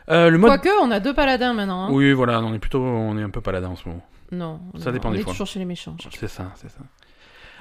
Euh, 0.09 0.29
le 0.29 0.37
mode. 0.37 0.49
Quoique, 0.49 0.69
on 0.81 0.91
a 0.91 0.99
deux 0.99 1.13
paladins 1.13 1.53
maintenant. 1.53 1.85
hein. 1.85 1.89
Oui, 1.91 2.13
voilà, 2.13 2.39
on 2.41 2.53
est 2.53 2.59
plutôt, 2.59 2.81
on 2.81 3.17
est 3.17 3.23
un 3.23 3.29
peu 3.29 3.41
paladin 3.41 3.69
en 3.69 3.75
ce 3.75 3.87
moment. 3.87 4.01
Non. 4.31 4.59
Ça 4.77 4.85
non, 4.87 4.91
dépend 4.91 5.09
on 5.09 5.11
des 5.13 5.19
est 5.19 5.23
fois. 5.23 5.33
toujours 5.33 5.47
chez 5.47 5.59
les 5.59 5.65
méchants. 5.65 5.95
C'est 6.11 6.27
ça, 6.27 6.51
c'est 6.55 6.69
ça. 6.69 6.79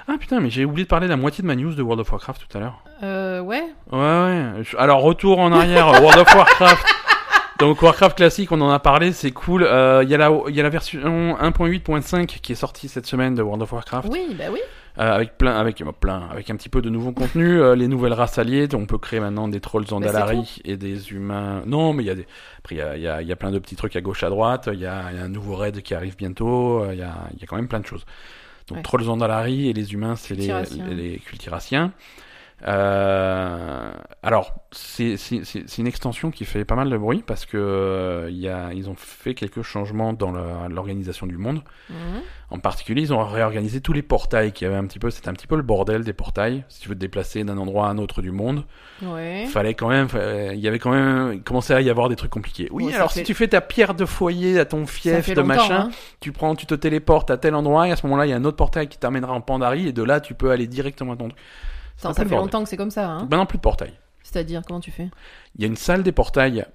Ah 0.07 0.13
putain, 0.19 0.39
mais 0.39 0.51
j'ai 0.51 0.65
oublié 0.65 0.83
de 0.85 0.89
parler 0.89 1.07
de 1.07 1.11
la 1.11 1.17
moitié 1.17 1.41
de 1.41 1.47
ma 1.47 1.55
news 1.55 1.73
de 1.73 1.81
World 1.81 2.01
of 2.01 2.11
Warcraft 2.11 2.45
tout 2.47 2.57
à 2.57 2.61
l'heure. 2.61 2.83
Euh, 3.01 3.39
ouais. 3.41 3.63
Ouais, 3.91 3.99
ouais. 3.99 4.63
Alors, 4.77 5.01
retour 5.01 5.39
en 5.39 5.51
arrière, 5.51 5.87
World 6.01 6.19
of 6.19 6.35
Warcraft. 6.35 6.85
Donc, 7.59 7.81
Warcraft 7.81 8.17
classique, 8.17 8.51
on 8.51 8.59
en 8.59 8.69
a 8.69 8.79
parlé, 8.79 9.13
c'est 9.13 9.31
cool. 9.31 9.63
Euh, 9.63 10.03
Il 10.03 10.09
y, 10.09 10.13
a 10.13 10.17
la- 10.17 10.31
il 10.49 10.55
y 10.55 10.59
a 10.59 10.63
la 10.63 10.69
version 10.69 11.37
1.8.5 11.39 12.25
qui 12.41 12.51
est 12.51 12.55
sortie 12.55 12.89
cette 12.89 13.05
semaine 13.05 13.33
de 13.33 13.41
World 13.41 13.61
of 13.63 13.71
Warcraft. 13.71 14.09
Oui, 14.11 14.35
bah 14.37 14.45
oui. 14.51 14.59
Euh, 14.97 15.13
avec 15.13 15.37
plein, 15.37 15.55
avec 15.57 15.81
euh, 15.81 15.91
plein, 15.91 16.27
avec 16.31 16.49
un 16.49 16.55
petit 16.57 16.69
peu 16.69 16.81
de 16.81 16.89
nouveau 16.89 17.11
contenu, 17.11 17.61
euh, 17.61 17.75
les 17.75 17.87
nouvelles 17.87 18.13
races 18.13 18.37
alliées. 18.37 18.67
On 18.73 18.85
peut 18.85 18.97
créer 18.97 19.19
maintenant 19.21 19.47
des 19.47 19.59
trolls 19.61 19.85
Bah, 19.89 19.95
Andalari 19.97 20.61
et 20.65 20.75
des 20.77 21.11
humains. 21.11 21.63
Non, 21.65 21.93
mais 21.93 22.03
il 22.03 22.07
y 22.07 22.09
a 22.09 22.15
des. 22.15 22.27
Après, 22.59 22.75
il 22.75 22.77
y 22.77 22.81
a, 22.81 22.97
y, 22.97 23.07
a, 23.07 23.21
y 23.21 23.31
a 23.31 23.35
plein 23.37 23.51
de 23.51 23.59
petits 23.59 23.75
trucs 23.77 23.95
à 23.95 24.01
gauche, 24.01 24.23
à 24.23 24.29
droite. 24.29 24.69
Il 24.73 24.79
y 24.79 24.85
a, 24.85 25.11
y 25.13 25.17
a 25.17 25.23
un 25.23 25.29
nouveau 25.29 25.55
raid 25.55 25.81
qui 25.81 25.93
arrive 25.95 26.15
bientôt. 26.17 26.83
euh, 26.83 26.89
Il 26.93 26.99
y 26.99 27.03
a, 27.03 27.13
y 27.41 27.45
quand 27.45 27.55
même 27.57 27.67
plein 27.69 27.79
de 27.81 27.85
choses. 27.85 28.05
Donc 28.67 28.77
Ouais. 28.77 28.83
trolls 28.83 29.09
Andalari 29.09 29.69
et 29.69 29.73
les 29.73 29.93
humains, 29.93 30.15
c'est 30.15 30.33
les, 30.35 30.47
les 30.91 31.17
cultiraciens. 31.19 31.91
Euh, 32.67 33.91
alors, 34.23 34.55
c'est 34.71 35.15
une 35.77 35.87
extension 35.87 36.31
qui 36.31 36.45
fait 36.45 36.65
pas 36.65 36.75
mal 36.75 36.89
de 36.89 36.97
bruit 36.97 37.23
parce 37.25 37.45
que 37.45 37.57
euh, 37.57 38.29
y 38.31 38.47
a, 38.47 38.73
ils 38.73 38.89
ont 38.89 38.95
fait 38.95 39.33
quelques 39.35 39.61
changements 39.61 40.13
dans 40.13 40.31
l'organisation 40.67 41.27
du 41.27 41.37
monde. 41.37 41.61
Mhm. 41.89 42.21
En 42.51 42.59
particulier, 42.59 43.01
ils 43.01 43.13
ont 43.13 43.23
réorganisé 43.23 43.81
tous 43.81 43.93
les 43.93 44.01
portails 44.03 44.51
qui 44.51 44.65
avaient 44.65 44.75
un 44.75 44.85
petit 44.85 44.99
peu, 44.99 45.09
c'était 45.09 45.29
un 45.29 45.33
petit 45.33 45.47
peu 45.47 45.55
le 45.55 45.63
bordel 45.63 46.03
des 46.03 46.13
portails. 46.13 46.63
Si 46.69 46.79
tu 46.81 46.89
veux 46.89 46.95
te 46.95 46.99
déplacer 46.99 47.43
d'un 47.43 47.57
endroit 47.57 47.87
à 47.87 47.89
un 47.89 47.97
autre 47.97 48.21
du 48.21 48.31
monde, 48.31 48.63
Ouais. 49.01 49.45
fallait 49.47 49.73
quand 49.73 49.89
même, 49.89 50.07
il 50.53 50.59
y 50.59 50.67
avait 50.67 50.79
quand 50.79 50.91
même, 50.91 51.33
il 51.33 51.41
commençait 51.43 51.73
à 51.73 51.81
y 51.81 51.89
avoir 51.89 52.07
des 52.09 52.15
trucs 52.15 52.31
compliqués. 52.31 52.67
Oui, 52.71 52.85
Ouais, 52.85 52.93
alors 52.95 53.11
fait- 53.11 53.19
si 53.19 53.25
tu 53.25 53.33
fais 53.33 53.47
ta 53.47 53.61
pierre 53.61 53.93
de 53.95 54.05
foyer 54.05 54.59
à 54.59 54.65
ton 54.65 54.85
fief 54.85 55.33
de 55.33 55.41
machin, 55.41 55.87
hein. 55.87 55.91
tu 56.19 56.31
prends, 56.31 56.55
tu 56.55 56.65
te 56.65 56.75
téléportes 56.75 57.29
à 57.31 57.37
tel 57.37 57.55
endroit 57.55 57.87
et 57.87 57.91
à 57.91 57.95
ce 57.95 58.05
moment-là, 58.07 58.25
il 58.25 58.29
y 58.29 58.33
a 58.33 58.37
un 58.37 58.45
autre 58.45 58.57
portail 58.57 58.87
qui 58.87 58.97
t'amènera 58.99 59.33
en 59.33 59.41
Pandarie 59.41 59.87
et 59.87 59.91
de 59.93 60.03
là, 60.03 60.19
tu 60.21 60.33
peux 60.35 60.51
aller 60.51 60.67
directement 60.67 61.13
à 61.13 61.17
ton 61.17 61.29
truc. 61.29 61.39
Attends, 61.99 62.13
ça 62.13 62.23
fait 62.23 62.29
bordel. 62.29 62.37
longtemps 62.45 62.63
que 62.63 62.69
c'est 62.69 62.77
comme 62.77 62.91
ça, 62.91 63.09
hein. 63.09 63.19
Maintenant, 63.21 63.45
plus 63.45 63.57
de 63.57 63.61
portail. 63.63 63.93
C'est-à-dire, 64.23 64.61
comment 64.67 64.79
tu 64.79 64.91
fais? 64.91 65.09
Il 65.55 65.61
y 65.61 65.65
a 65.65 65.67
une 65.67 65.75
salle 65.75 66.03
des 66.03 66.11
portails 66.11 66.65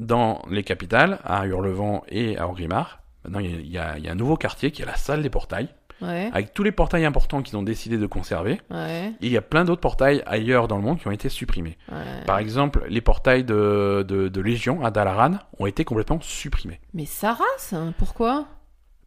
dans 0.00 0.42
les 0.50 0.62
capitales, 0.64 1.18
à 1.24 1.46
Hurlevent 1.46 2.02
et 2.08 2.36
à 2.38 2.46
Orgrimmar. 2.46 3.00
Maintenant, 3.24 3.38
il 3.40 3.50
y 3.50 3.54
a- 3.54 3.60
il 3.60 3.70
y, 3.72 3.78
a, 3.78 3.98
il 3.98 4.04
y 4.04 4.08
a 4.08 4.12
un 4.12 4.16
nouveau 4.16 4.36
quartier 4.36 4.70
qui 4.72 4.82
est 4.82 4.86
la 4.86 4.96
salle 4.96 5.22
des 5.22 5.30
portails, 5.30 5.68
Ouais. 6.00 6.28
avec 6.32 6.52
tous 6.52 6.64
les 6.64 6.72
portails 6.72 7.04
importants 7.04 7.40
qu'ils 7.42 7.56
ont 7.56 7.62
décidé 7.62 7.96
de 7.96 8.06
conserver. 8.06 8.60
Ouais. 8.70 9.12
Et 9.20 9.26
il 9.26 9.32
y 9.32 9.36
a 9.36 9.42
plein 9.42 9.64
d'autres 9.64 9.80
portails 9.80 10.22
ailleurs 10.26 10.66
dans 10.66 10.76
le 10.76 10.82
monde 10.82 10.98
qui 10.98 11.06
ont 11.06 11.12
été 11.12 11.28
supprimés. 11.28 11.78
ouais. 11.92 12.24
Par 12.26 12.38
exemple, 12.38 12.84
les 12.88 13.00
portails 13.00 13.44
de, 13.44 14.04
de, 14.08 14.26
de 14.28 14.40
Légion 14.40 14.84
à 14.84 14.90
Dalaran 14.90 15.34
ont 15.60 15.66
été 15.66 15.84
complètement 15.84 16.18
supprimés. 16.20 16.80
Mais 16.94 17.06
ça 17.06 17.34
race, 17.34 17.72
hein. 17.72 17.94
pourquoi? 17.98 18.46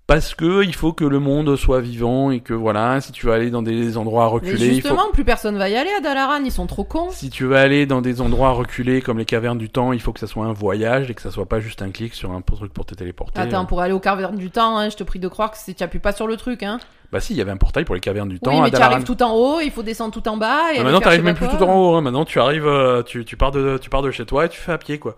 Parce 0.07 0.35
que 0.35 0.63
il 0.63 0.75
faut 0.75 0.93
que 0.93 1.03
le 1.03 1.17
monde 1.17 1.55
soit 1.55 1.81
vivant 1.81 2.29
et 2.29 2.39
que 2.39 2.53
voilà, 2.53 3.01
si 3.01 3.11
tu 3.11 3.25
veux 3.25 3.31
aller 3.31 3.49
dans 3.49 3.63
des 3.63 3.97
endroits 3.97 4.25
Mais 4.25 4.31
reculés, 4.33 4.67
il 4.67 4.81
faut... 4.81 4.89
justement, 4.89 5.11
plus 5.11 5.23
personne 5.23 5.57
va 5.57 5.67
y 5.67 5.75
aller 5.75 5.89
à 5.97 5.99
Dalaran, 5.99 6.43
ils 6.43 6.51
sont 6.51 6.67
trop 6.67 6.83
cons. 6.83 7.09
Si 7.09 7.31
tu 7.31 7.45
veux 7.45 7.55
aller 7.55 7.87
dans 7.87 8.01
des 8.01 8.21
endroits 8.21 8.51
reculés 8.51 9.01
comme 9.01 9.17
les 9.17 9.25
cavernes 9.25 9.57
du 9.57 9.69
temps, 9.69 9.93
il 9.93 9.99
faut 9.99 10.13
que 10.13 10.19
ça 10.19 10.27
soit 10.27 10.45
un 10.45 10.53
voyage 10.53 11.09
et 11.09 11.15
que 11.15 11.23
ça 11.23 11.31
soit 11.31 11.47
pas 11.47 11.59
juste 11.59 11.81
un 11.81 11.89
clic 11.89 12.13
sur 12.13 12.31
un 12.33 12.41
truc 12.41 12.71
pour 12.71 12.85
te 12.85 12.93
téléporter. 12.93 13.41
Attends, 13.41 13.65
pour 13.65 13.81
aller 13.81 13.93
au 13.93 13.99
caverne 13.99 14.35
du 14.35 14.51
temps, 14.51 14.77
hein, 14.77 14.89
je 14.89 14.95
te 14.95 15.03
prie 15.03 15.17
de 15.17 15.27
croire 15.27 15.49
que 15.49 15.57
c'est- 15.57 15.73
tu 15.73 15.83
appuies 15.83 15.97
pas 15.99 16.11
sur 16.11 16.27
le 16.27 16.37
truc, 16.37 16.61
hein. 16.61 16.79
Bah 17.11 17.19
si, 17.19 17.33
il 17.33 17.37
y 17.37 17.41
avait 17.41 17.51
un 17.51 17.57
portail 17.57 17.85
pour 17.85 17.95
les 17.95 18.01
cavernes 18.01 18.29
du 18.29 18.39
temps 18.39 18.51
oui, 18.51 18.61
mais 18.61 18.69
tu 18.71 18.81
arrives 18.81 19.05
tout 19.05 19.21
en 19.23 19.33
haut, 19.33 19.59
il 19.59 19.71
faut 19.71 19.83
descendre 19.83 20.11
tout 20.13 20.27
en 20.27 20.37
bas. 20.37 20.69
Et 20.69 20.73
Mais 20.73 20.79
aller 20.79 20.83
maintenant, 20.83 20.99
t'arrives 20.99 21.23
même 21.23 21.35
plus 21.35 21.47
tout 21.47 21.63
en 21.63 21.75
haut. 21.75 21.95
hein. 21.95 22.01
Maintenant, 22.01 22.25
tu 22.25 22.39
arrives, 22.39 22.67
euh, 22.67 23.01
tu, 23.03 23.25
tu 23.25 23.37
pars 23.37 23.51
de, 23.51 23.79
tu 23.79 23.89
pars 23.89 24.01
de 24.03 24.11
chez 24.11 24.25
toi 24.25 24.45
et 24.45 24.49
tu 24.49 24.59
fais 24.59 24.71
à 24.73 24.77
pied, 24.77 24.99
quoi. 24.99 25.15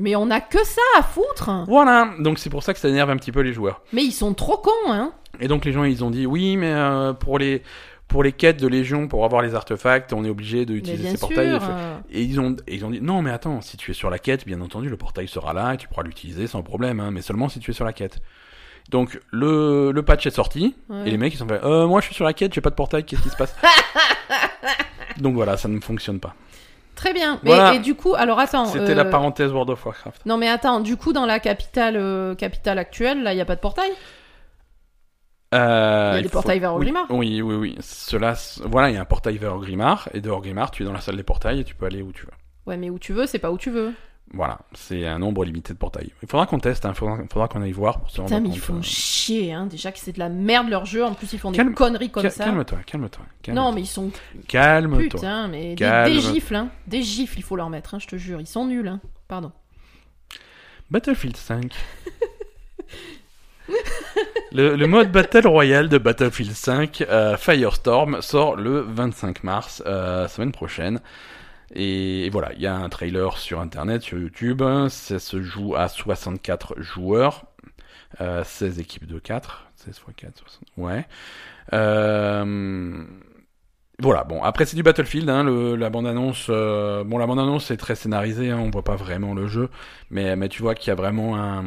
Mais 0.00 0.16
on 0.16 0.30
a 0.30 0.40
que 0.40 0.64
ça 0.64 0.80
à 0.98 1.02
foutre. 1.02 1.50
Voilà. 1.68 2.10
Donc 2.20 2.38
c'est 2.38 2.48
pour 2.48 2.62
ça 2.62 2.72
que 2.72 2.80
ça 2.80 2.88
énerve 2.88 3.10
un 3.10 3.16
petit 3.16 3.32
peu 3.32 3.40
les 3.40 3.52
joueurs. 3.52 3.82
Mais 3.92 4.02
ils 4.02 4.12
sont 4.12 4.32
trop 4.32 4.56
cons, 4.56 4.70
hein. 4.90 5.12
Et 5.40 5.46
donc 5.46 5.64
les 5.66 5.72
gens, 5.72 5.84
ils 5.84 6.02
ont 6.02 6.10
dit 6.10 6.26
oui, 6.26 6.56
mais 6.56 6.72
euh, 6.72 7.12
pour 7.12 7.38
les 7.38 7.62
pour 8.08 8.24
les 8.24 8.32
quêtes 8.32 8.60
de 8.60 8.66
Légion, 8.66 9.06
pour 9.06 9.24
avoir 9.24 9.40
les 9.42 9.54
artefacts, 9.54 10.12
on 10.12 10.24
est 10.24 10.30
obligé 10.30 10.66
d'utiliser 10.66 11.10
ces 11.10 11.16
sûr. 11.16 11.28
portails. 11.28 11.58
Et 12.10 12.22
ils 12.22 12.40
ont, 12.40 12.56
et 12.66 12.74
ils 12.74 12.84
ont 12.84 12.90
dit 12.90 13.00
non, 13.00 13.22
mais 13.22 13.30
attends, 13.30 13.60
si 13.60 13.76
tu 13.76 13.90
es 13.90 13.94
sur 13.94 14.10
la 14.10 14.18
quête, 14.18 14.46
bien 14.46 14.60
entendu, 14.62 14.88
le 14.88 14.96
portail 14.96 15.28
sera 15.28 15.52
là 15.52 15.74
et 15.74 15.76
tu 15.76 15.86
pourras 15.86 16.02
l'utiliser 16.02 16.46
sans 16.46 16.62
problème, 16.62 16.98
hein, 16.98 17.10
mais 17.12 17.20
seulement 17.22 17.48
si 17.48 17.60
tu 17.60 17.70
es 17.70 17.74
sur 17.74 17.84
la 17.84 17.92
quête. 17.92 18.18
Donc 18.88 19.20
le, 19.30 19.92
le 19.92 20.02
patch 20.02 20.26
est 20.26 20.30
sorti 20.30 20.74
ouais. 20.88 21.06
et 21.06 21.10
les 21.10 21.18
mecs 21.18 21.32
ils 21.34 21.36
sont 21.36 21.46
fait 21.46 21.62
euh, 21.62 21.86
moi 21.86 22.00
je 22.00 22.06
suis 22.06 22.14
sur 22.14 22.24
la 22.24 22.32
quête, 22.32 22.52
j'ai 22.54 22.60
pas 22.62 22.70
de 22.70 22.74
portail, 22.74 23.04
qu'est-ce 23.04 23.22
qui 23.22 23.28
se 23.28 23.36
passe? 23.36 23.54
Donc 25.18 25.34
voilà, 25.34 25.56
ça 25.56 25.68
ne 25.68 25.78
fonctionne 25.80 26.18
pas. 26.18 26.34
Très 27.00 27.14
bien. 27.14 27.40
Mais, 27.42 27.54
Voilà. 27.54 27.74
et 27.74 27.78
du 27.78 27.94
coup, 27.94 28.14
alors 28.14 28.38
attends. 28.38 28.66
C'était 28.66 28.90
euh, 28.90 28.94
la 28.94 29.06
parenthèse 29.06 29.50
World 29.52 29.70
of 29.70 29.86
Warcraft. 29.86 30.26
Non 30.26 30.36
mais 30.36 30.48
attends, 30.48 30.80
du 30.80 30.98
coup 30.98 31.14
dans 31.14 31.24
la 31.24 31.40
capitale 31.40 31.96
euh, 31.96 32.34
capitale 32.34 32.78
actuelle, 32.78 33.22
là 33.22 33.32
il 33.32 33.38
y 33.38 33.40
a 33.40 33.46
pas 33.46 33.56
de 33.56 33.60
portail? 33.60 33.90
Euh, 35.54 36.10
Il 36.12 36.16
y 36.16 36.18
a 36.18 36.22
des 36.22 36.28
faut- 36.28 36.34
portails 36.34 36.58
vers 36.60 36.70
oui, 36.72 36.76
Orgrimmar? 36.76 37.06
Oui, 37.10 37.40
oui, 37.42 37.54
oui. 37.54 37.76
Cela, 37.80 38.34
voilà, 38.66 38.90
il 38.90 38.94
y 38.94 38.98
a 38.98 39.00
un 39.00 39.06
portail 39.06 39.38
vers 39.38 39.52
Orgrimmar 39.54 40.08
et 40.12 40.20
de 40.20 40.28
Orgrimmar, 40.30 40.70
tu 40.70 40.82
es 40.82 40.86
dans 40.86 40.92
la 40.92 41.00
salle 41.00 41.16
des 41.16 41.22
portails 41.22 41.60
et 41.60 41.64
tu 41.64 41.74
peux 41.74 41.86
aller 41.86 42.02
où 42.02 42.12
tu 42.12 42.26
veux. 42.26 42.32
Ouais, 42.66 42.76
mais 42.76 42.90
où 42.90 42.98
tu 42.98 43.12
veux, 43.14 43.26
c'est 43.26 43.38
pas 43.38 43.50
où 43.50 43.56
tu 43.58 43.70
veux. 43.70 43.92
Voilà, 44.32 44.58
c'est 44.74 45.06
un 45.06 45.18
nombre 45.18 45.44
limité 45.44 45.72
de 45.72 45.78
portails. 45.78 46.12
Il 46.22 46.28
faudra 46.28 46.46
qu'on 46.46 46.60
teste, 46.60 46.86
il 46.88 46.94
faudra, 46.94 47.18
faudra 47.32 47.48
qu'on 47.48 47.62
aille 47.62 47.72
voir 47.72 47.98
pour 48.00 48.10
se 48.10 48.18
rendre 48.20 48.28
Putain, 48.28 48.40
mais 48.40 48.48
compte. 48.50 48.56
ils 48.56 48.60
font 48.60 48.76
euh. 48.78 48.82
chier, 48.82 49.52
hein. 49.52 49.66
Déjà 49.66 49.90
que 49.90 49.98
c'est 49.98 50.12
de 50.12 50.20
la 50.20 50.28
merde 50.28 50.68
leur 50.68 50.86
jeu, 50.86 51.04
en 51.04 51.14
plus 51.14 51.32
ils 51.32 51.38
font 51.40 51.50
des 51.50 51.56
Calme- 51.56 51.74
conneries 51.74 52.10
comme 52.10 52.30
ça. 52.30 52.44
Calme-toi, 52.44 52.78
calme-toi. 52.86 53.24
calme 53.42 53.56
Non, 53.56 53.72
mais 53.72 53.80
ils 53.80 53.86
sont. 53.86 54.12
Calme-toi. 54.46 55.00
Putain, 55.02 55.48
mais 55.48 55.74
des, 55.74 56.04
des 56.04 56.20
gifles, 56.20 56.54
hein. 56.54 56.68
Des 56.86 57.02
gifles, 57.02 57.38
il 57.38 57.42
faut 57.42 57.56
leur 57.56 57.70
mettre, 57.70 57.94
hein, 57.94 57.98
je 57.98 58.06
te 58.06 58.16
jure. 58.16 58.40
Ils 58.40 58.46
sont 58.46 58.66
nuls, 58.66 58.86
hein. 58.86 59.00
Pardon. 59.26 59.50
Battlefield 60.92 61.36
5. 61.36 61.72
Le, 64.52 64.74
le 64.74 64.86
mode 64.88 65.12
Battle 65.12 65.46
Royale 65.46 65.88
de 65.88 65.96
Battlefield 65.98 66.52
5, 66.52 67.02
euh, 67.08 67.36
Firestorm, 67.36 68.20
sort 68.20 68.56
le 68.56 68.80
25 68.80 69.44
mars, 69.44 69.80
euh, 69.86 70.26
semaine 70.26 70.50
prochaine. 70.50 71.00
Et, 71.74 72.28
voilà, 72.30 72.52
il 72.54 72.60
y 72.60 72.66
a 72.66 72.74
un 72.74 72.88
trailer 72.88 73.38
sur 73.38 73.60
internet, 73.60 74.02
sur 74.02 74.18
YouTube. 74.18 74.62
Ça 74.88 75.18
se 75.18 75.40
joue 75.42 75.74
à 75.76 75.88
64 75.88 76.80
joueurs, 76.80 77.44
euh, 78.20 78.42
16 78.44 78.80
équipes 78.80 79.06
de 79.06 79.18
4. 79.18 79.66
16 79.76 79.96
x 79.96 80.16
4, 80.16 80.38
60. 80.38 80.62
Ouais. 80.76 81.06
Euh, 81.72 83.04
voilà, 84.02 84.24
bon, 84.24 84.42
après 84.42 84.64
c'est 84.64 84.76
du 84.76 84.82
Battlefield, 84.82 85.28
hein, 85.28 85.42
le, 85.44 85.76
la 85.76 85.90
bande-annonce, 85.90 86.46
euh, 86.48 87.04
bon 87.04 87.18
la 87.18 87.26
bande-annonce 87.26 87.70
est 87.70 87.76
très 87.76 87.94
scénarisée, 87.94 88.50
hein, 88.50 88.58
on 88.58 88.70
voit 88.70 88.84
pas 88.84 88.96
vraiment 88.96 89.34
le 89.34 89.46
jeu, 89.46 89.68
mais, 90.10 90.36
mais 90.36 90.48
tu 90.48 90.62
vois 90.62 90.74
qu'il 90.74 90.88
y 90.88 90.90
a 90.90 90.94
vraiment 90.94 91.36
un, 91.36 91.62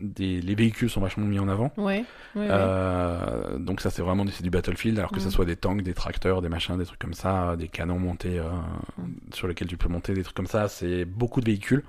des, 0.00 0.40
les 0.40 0.54
véhicules 0.54 0.90
sont 0.90 1.00
vachement 1.00 1.24
mis 1.26 1.38
en 1.38 1.48
avant, 1.48 1.72
Ouais. 1.76 2.04
ouais, 2.34 2.42
ouais. 2.42 2.48
euh, 2.50 3.58
donc 3.58 3.80
ça 3.80 3.90
c'est 3.90 4.02
vraiment 4.02 4.24
c'est 4.30 4.42
du 4.42 4.50
Battlefield, 4.50 4.98
alors 4.98 5.12
que 5.12 5.16
Mm. 5.18 5.20
ce 5.24 5.30
soit 5.30 5.44
des 5.44 5.56
tanks, 5.56 5.82
des 5.82 5.94
tracteurs, 5.94 6.42
des 6.42 6.48
machins, 6.48 6.76
des 6.76 6.84
trucs 6.84 6.98
comme 7.00 7.14
ça, 7.14 7.56
des 7.56 7.68
canons 7.68 7.98
montés 7.98 8.38
euh, 8.38 8.44
Mm. 8.98 9.04
sur 9.32 9.48
lesquels 9.48 9.68
tu 9.68 9.76
peux 9.76 9.88
monter, 9.88 10.12
des 10.14 10.22
trucs 10.22 10.36
comme 10.36 10.46
ça, 10.46 10.68
c'est 10.68 11.04
beaucoup 11.04 11.40
de 11.40 11.46
véhicules. 11.46 11.82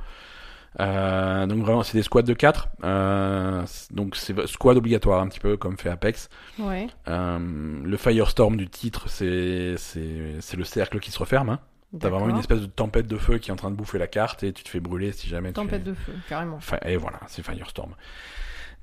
Euh, 0.80 1.48
donc 1.48 1.60
vraiment 1.64 1.82
c'est 1.82 1.98
des 1.98 2.04
squads 2.04 2.22
de 2.22 2.34
4, 2.34 2.68
euh, 2.84 3.64
donc 3.90 4.16
c'est 4.16 4.46
squad 4.48 4.78
obligatoire 4.78 5.22
un 5.22 5.28
petit 5.28 5.40
peu 5.40 5.58
comme 5.58 5.78
fait 5.78 5.90
Apex. 5.90 6.30
Ouais. 6.60 6.88
Euh, 7.08 7.40
le 7.84 7.98
Firestorm 7.98 8.58
du 8.58 8.70
titre, 8.70 9.10
c'est 9.10 9.76
le 9.96 10.64
cercle 10.64 11.00
qui 11.00 11.10
se 11.12 11.18
referme. 11.20 11.50
Hein. 11.50 11.60
T'as 12.00 12.10
vraiment 12.10 12.30
une 12.30 12.38
espèce 12.38 12.60
de 12.62 12.66
tempête 12.68 13.08
de 13.08 13.18
feu 13.18 13.38
qui 13.40 13.50
est 13.50 13.54
en 13.54 13.56
train 13.56 13.72
de 13.72 13.76
bouffer 13.76 13.98
la 13.98 14.08
carte 14.08 14.44
et 14.44 14.52
tu 14.54 14.64
te 14.64 14.70
fais 14.70 14.80
brûler 14.82 15.14
si 15.14 15.28
jamais. 15.28 15.50
tu 15.50 15.54
Tempête 15.56 15.84
fais- 15.84 15.90
de 15.90 15.94
feu, 15.96 16.14
carrément. 16.30 16.58
Enfin, 16.58 16.78
et 16.86 16.98
voilà, 16.98 17.20
c'est 17.28 17.44
Firestorm. 17.44 17.94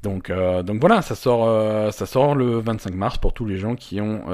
Donc 0.03 0.31
donc 0.65 0.81
voilà, 0.81 1.01
ça 1.01 1.15
sort 1.15 1.93
ça 1.93 2.07
sort 2.07 2.35
le 2.35 2.59
25 2.59 2.93
mars 2.95 3.19
pour 3.19 3.33
tous 3.35 3.47
les 3.47 3.57
gens 3.57 3.75
qui 3.77 4.01
ont 4.01 4.25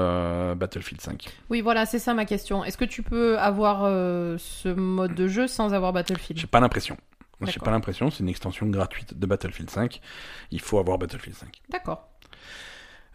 Battlefield 0.55 0.99
5. 0.99 1.27
Oui, 1.49 1.61
voilà, 1.61 1.85
c'est 1.85 1.99
ça 1.99 2.13
ma 2.13 2.25
question. 2.25 2.63
Est-ce 2.63 2.77
que 2.77 2.85
tu 2.85 3.03
peux 3.03 3.37
avoir 3.37 3.81
ce 4.39 4.69
mode 4.73 5.13
de 5.13 5.27
jeu 5.27 5.47
sans 5.47 5.73
avoir 5.73 5.91
J'ai 5.91 5.95
Battlefield 5.95 6.47
pas 6.47 6.59
l'impression. 6.59 6.97
J'ai 7.41 7.53
D'accord. 7.53 7.63
pas 7.63 7.71
l'impression, 7.71 8.09
c'est 8.11 8.19
une 8.21 8.29
extension 8.29 8.67
gratuite 8.67 9.17
de 9.19 9.25
Battlefield 9.25 9.69
5. 9.69 9.99
Il 10.51 10.59
faut 10.61 10.79
avoir 10.79 10.97
Battlefield 10.97 11.35
5. 11.35 11.61
D'accord. 11.69 12.07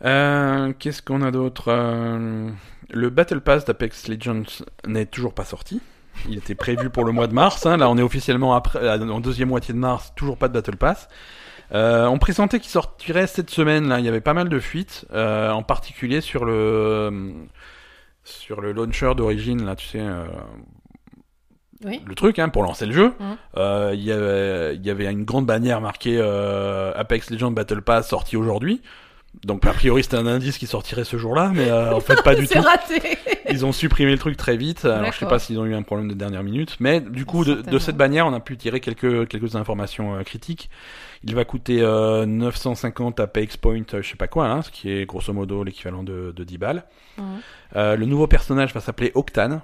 Euh, 0.05 0.73
Qu'est-ce 0.79 1.01
qu'on 1.03 1.23
a 1.23 1.31
d'autre 1.31 1.69
Euh, 1.69 2.51
Le 2.91 3.11
Battle 3.11 3.41
Pass 3.41 3.65
d'Apex 3.65 4.09
Legends 4.09 4.43
n'est 4.87 5.07
toujours 5.07 5.33
pas 5.35 5.45
sorti. 5.45 5.81
Il 6.29 6.39
était 6.39 6.55
prévu 6.55 6.91
pour 6.91 7.05
le 7.05 7.13
mois 7.13 7.27
de 7.27 7.35
mars. 7.35 7.67
hein. 7.67 7.77
Là, 7.77 7.89
on 7.91 7.97
est 7.99 8.03
officiellement 8.03 8.55
après, 8.55 8.79
euh, 8.81 9.09
en 9.09 9.21
deuxième 9.21 9.49
moitié 9.49 9.73
de 9.75 9.79
mars. 9.79 10.13
Toujours 10.17 10.37
pas 10.39 10.49
de 10.49 10.55
Battle 10.55 10.77
Pass. 10.77 11.09
Euh, 11.73 12.07
on 12.07 12.19
présentait 12.19 12.61
qu'il 12.61 12.71
sortirait 12.71 13.27
cette 13.27 13.51
semaine. 13.51 13.89
Là, 13.89 13.99
il 13.99 14.05
y 14.05 14.09
avait 14.09 14.21
pas 14.21 14.35
mal 14.35 14.49
de 14.49 14.59
fuites, 14.61 15.05
euh, 15.13 15.51
en 15.51 15.63
particulier 15.63 16.21
sur 16.21 16.45
le 16.45 17.33
sur 18.25 18.61
le 18.61 18.73
launcher 18.73 19.15
d'origine. 19.17 19.65
Là, 19.65 19.77
tu 19.77 19.87
sais, 19.87 20.05
Oui. 21.85 22.01
le 22.07 22.15
truc 22.15 22.39
hein, 22.39 22.49
pour 22.49 22.63
lancer 22.63 22.87
le 22.87 22.93
jeu. 22.93 23.13
Mhm. 23.19 23.37
Euh, 23.57 23.91
Il 23.95 24.03
y, 24.03 24.13
avait, 24.13 24.77
il 24.77 24.85
y 24.87 24.91
avait 24.91 25.11
une 25.11 25.25
grande 25.25 25.47
bannière 25.47 25.81
marquée 25.81 26.17
euh, 26.19 26.93
Apex 26.97 27.31
Legends 27.31 27.51
Battle 27.51 27.83
Pass 27.83 28.09
sorti 28.09 28.37
aujourd'hui. 28.37 28.81
Donc 29.45 29.67
a 29.67 29.73
priori 29.75 30.03
c'était 30.03 30.17
un 30.17 30.27
indice 30.27 30.57
qui 30.57 30.67
sortirait 30.67 31.05
ce 31.05 31.19
jour-là, 31.19 31.53
mais 31.55 31.69
euh, 31.69 31.93
en 31.95 32.01
fait 32.01 32.23
pas 32.23 32.35
du 32.35 32.49
tout. 32.49 32.59
raté. 32.59 33.19
Ils 33.51 33.67
ont 33.67 33.73
supprimé 33.73 34.13
le 34.13 34.19
truc 34.19 34.39
très 34.39 34.57
vite. 34.57 34.87
Alors 34.87 35.13
je 35.13 35.19
sais 35.19 35.27
pas 35.27 35.39
s'ils 35.39 35.59
ont 35.59 35.67
eu 35.67 35.75
un 35.75 35.83
problème 35.83 36.09
de 36.09 36.15
dernière 36.15 36.43
minute, 36.43 36.77
mais 36.81 37.03
du 37.03 37.27
coup 37.27 37.45
de, 37.45 37.79
cette 37.79 37.99
bannière 37.99 38.27
on 38.27 38.33
a 38.33 38.41
pu 38.41 38.57
tirer 38.57 38.81
quelques 38.81 39.29
quelques 39.29 39.55
informations 39.55 40.23
critiques. 40.25 40.71
Il 41.25 41.35
va 41.35 41.45
coûter 41.45 41.83
euh, 41.83 42.25
950 42.25 43.21
Apex 43.21 43.57
Point, 43.57 43.83
je 43.93 44.03
sais 44.09 44.17
pas 44.17 44.29
quoi, 44.29 44.47
hein, 44.47 44.63
ce 44.63 44.71
qui 44.71 44.91
est 44.91 45.05
grosso 45.07 45.33
modo 45.33 45.65
l'équivalent 45.65 46.03
de, 46.03 46.33
de 46.35 46.45
10 46.45 46.59
balles. 46.59 46.85
Euh, 47.75 47.97
le 47.97 48.07
nouveau 48.07 48.27
personnage 48.27 48.73
va 48.73 48.81
s'appeler 48.81 49.13
Octane. 49.15 49.61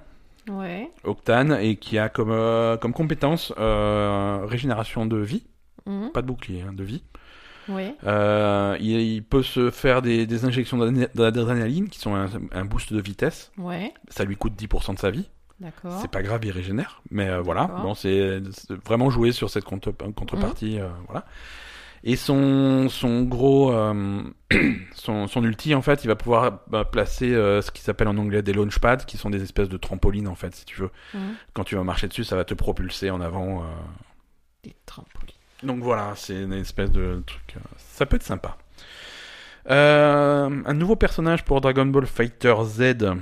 Ouais. 0.50 0.90
Octane 1.04 1.56
et 1.60 1.76
qui 1.76 1.98
a 1.98 2.08
comme 2.08 2.30
euh, 2.32 2.76
comme 2.76 2.92
compétence 2.92 3.52
euh, 3.58 4.44
régénération 4.44 5.06
de 5.06 5.16
vie, 5.18 5.44
Mhm. 5.86 6.10
pas 6.12 6.22
de 6.22 6.26
bouclier, 6.26 6.62
hein, 6.62 6.72
de 6.72 6.84
vie. 6.84 7.02
Ouais. 7.68 7.94
Euh, 8.04 8.76
il, 8.80 9.00
il 9.00 9.22
peut 9.22 9.42
se 9.44 9.70
faire 9.70 10.02
des, 10.02 10.26
des 10.26 10.44
injections 10.44 10.78
d'adré- 10.78 11.08
d'adrénaline 11.14 11.88
qui 11.88 11.98
sont 12.00 12.14
un, 12.14 12.26
un 12.52 12.64
boost 12.64 12.92
de 12.92 13.00
vitesse. 13.00 13.52
Ouais. 13.56 13.94
Ça 14.08 14.24
lui 14.24 14.36
coûte 14.36 14.54
10% 14.56 14.94
de 14.94 14.98
sa 14.98 15.10
vie. 15.10 15.28
D'accord. 15.60 15.96
C'est 16.00 16.10
pas 16.10 16.22
grave, 16.22 16.40
il 16.44 16.50
régénère. 16.50 17.02
Mais 17.12 17.38
voilà, 17.38 17.66
bon, 17.82 17.94
c'est 17.94 18.40
vraiment 18.84 19.10
jouer 19.10 19.30
sur 19.30 19.48
cette 19.48 19.62
contre- 19.64 19.92
contrepartie. 19.92 20.80
euh, 20.80 20.88
voilà. 21.06 21.24
Et 22.04 22.16
son, 22.16 22.88
son 22.88 23.22
gros, 23.22 23.72
euh, 23.72 24.22
son, 24.94 25.28
son 25.28 25.44
ulti, 25.44 25.72
en 25.74 25.82
fait, 25.82 26.02
il 26.04 26.08
va 26.08 26.16
pouvoir 26.16 26.60
bah, 26.66 26.84
placer 26.84 27.32
euh, 27.32 27.62
ce 27.62 27.70
qui 27.70 27.80
s'appelle 27.80 28.08
en 28.08 28.16
anglais 28.18 28.42
des 28.42 28.52
launchpads, 28.52 28.98
qui 29.06 29.16
sont 29.16 29.30
des 29.30 29.42
espèces 29.42 29.68
de 29.68 29.76
trampolines, 29.76 30.26
en 30.26 30.34
fait, 30.34 30.52
si 30.54 30.64
tu 30.64 30.80
veux. 30.80 30.90
Mhm. 31.14 31.34
Quand 31.52 31.62
tu 31.64 31.76
vas 31.76 31.84
marcher 31.84 32.08
dessus, 32.08 32.24
ça 32.24 32.34
va 32.34 32.44
te 32.44 32.54
propulser 32.54 33.10
en 33.10 33.20
avant. 33.20 33.60
euh, 33.62 33.66
Des 34.64 34.74
trampolines. 34.84 35.36
donc 35.62 35.80
voilà, 35.84 36.12
c'est 36.16 36.42
une 36.42 36.52
espèce 36.54 36.90
de 36.90 37.22
truc. 37.24 37.54
Ça 37.76 38.04
peut 38.04 38.16
être 38.16 38.22
sympa. 38.24 38.56
Un 39.68 40.74
nouveau 40.74 40.96
personnage 40.96 41.44
pour 41.44 41.60
Dragon 41.60 41.86
Ball 41.86 42.06
Fighter 42.06 42.54
Z. 42.64 43.12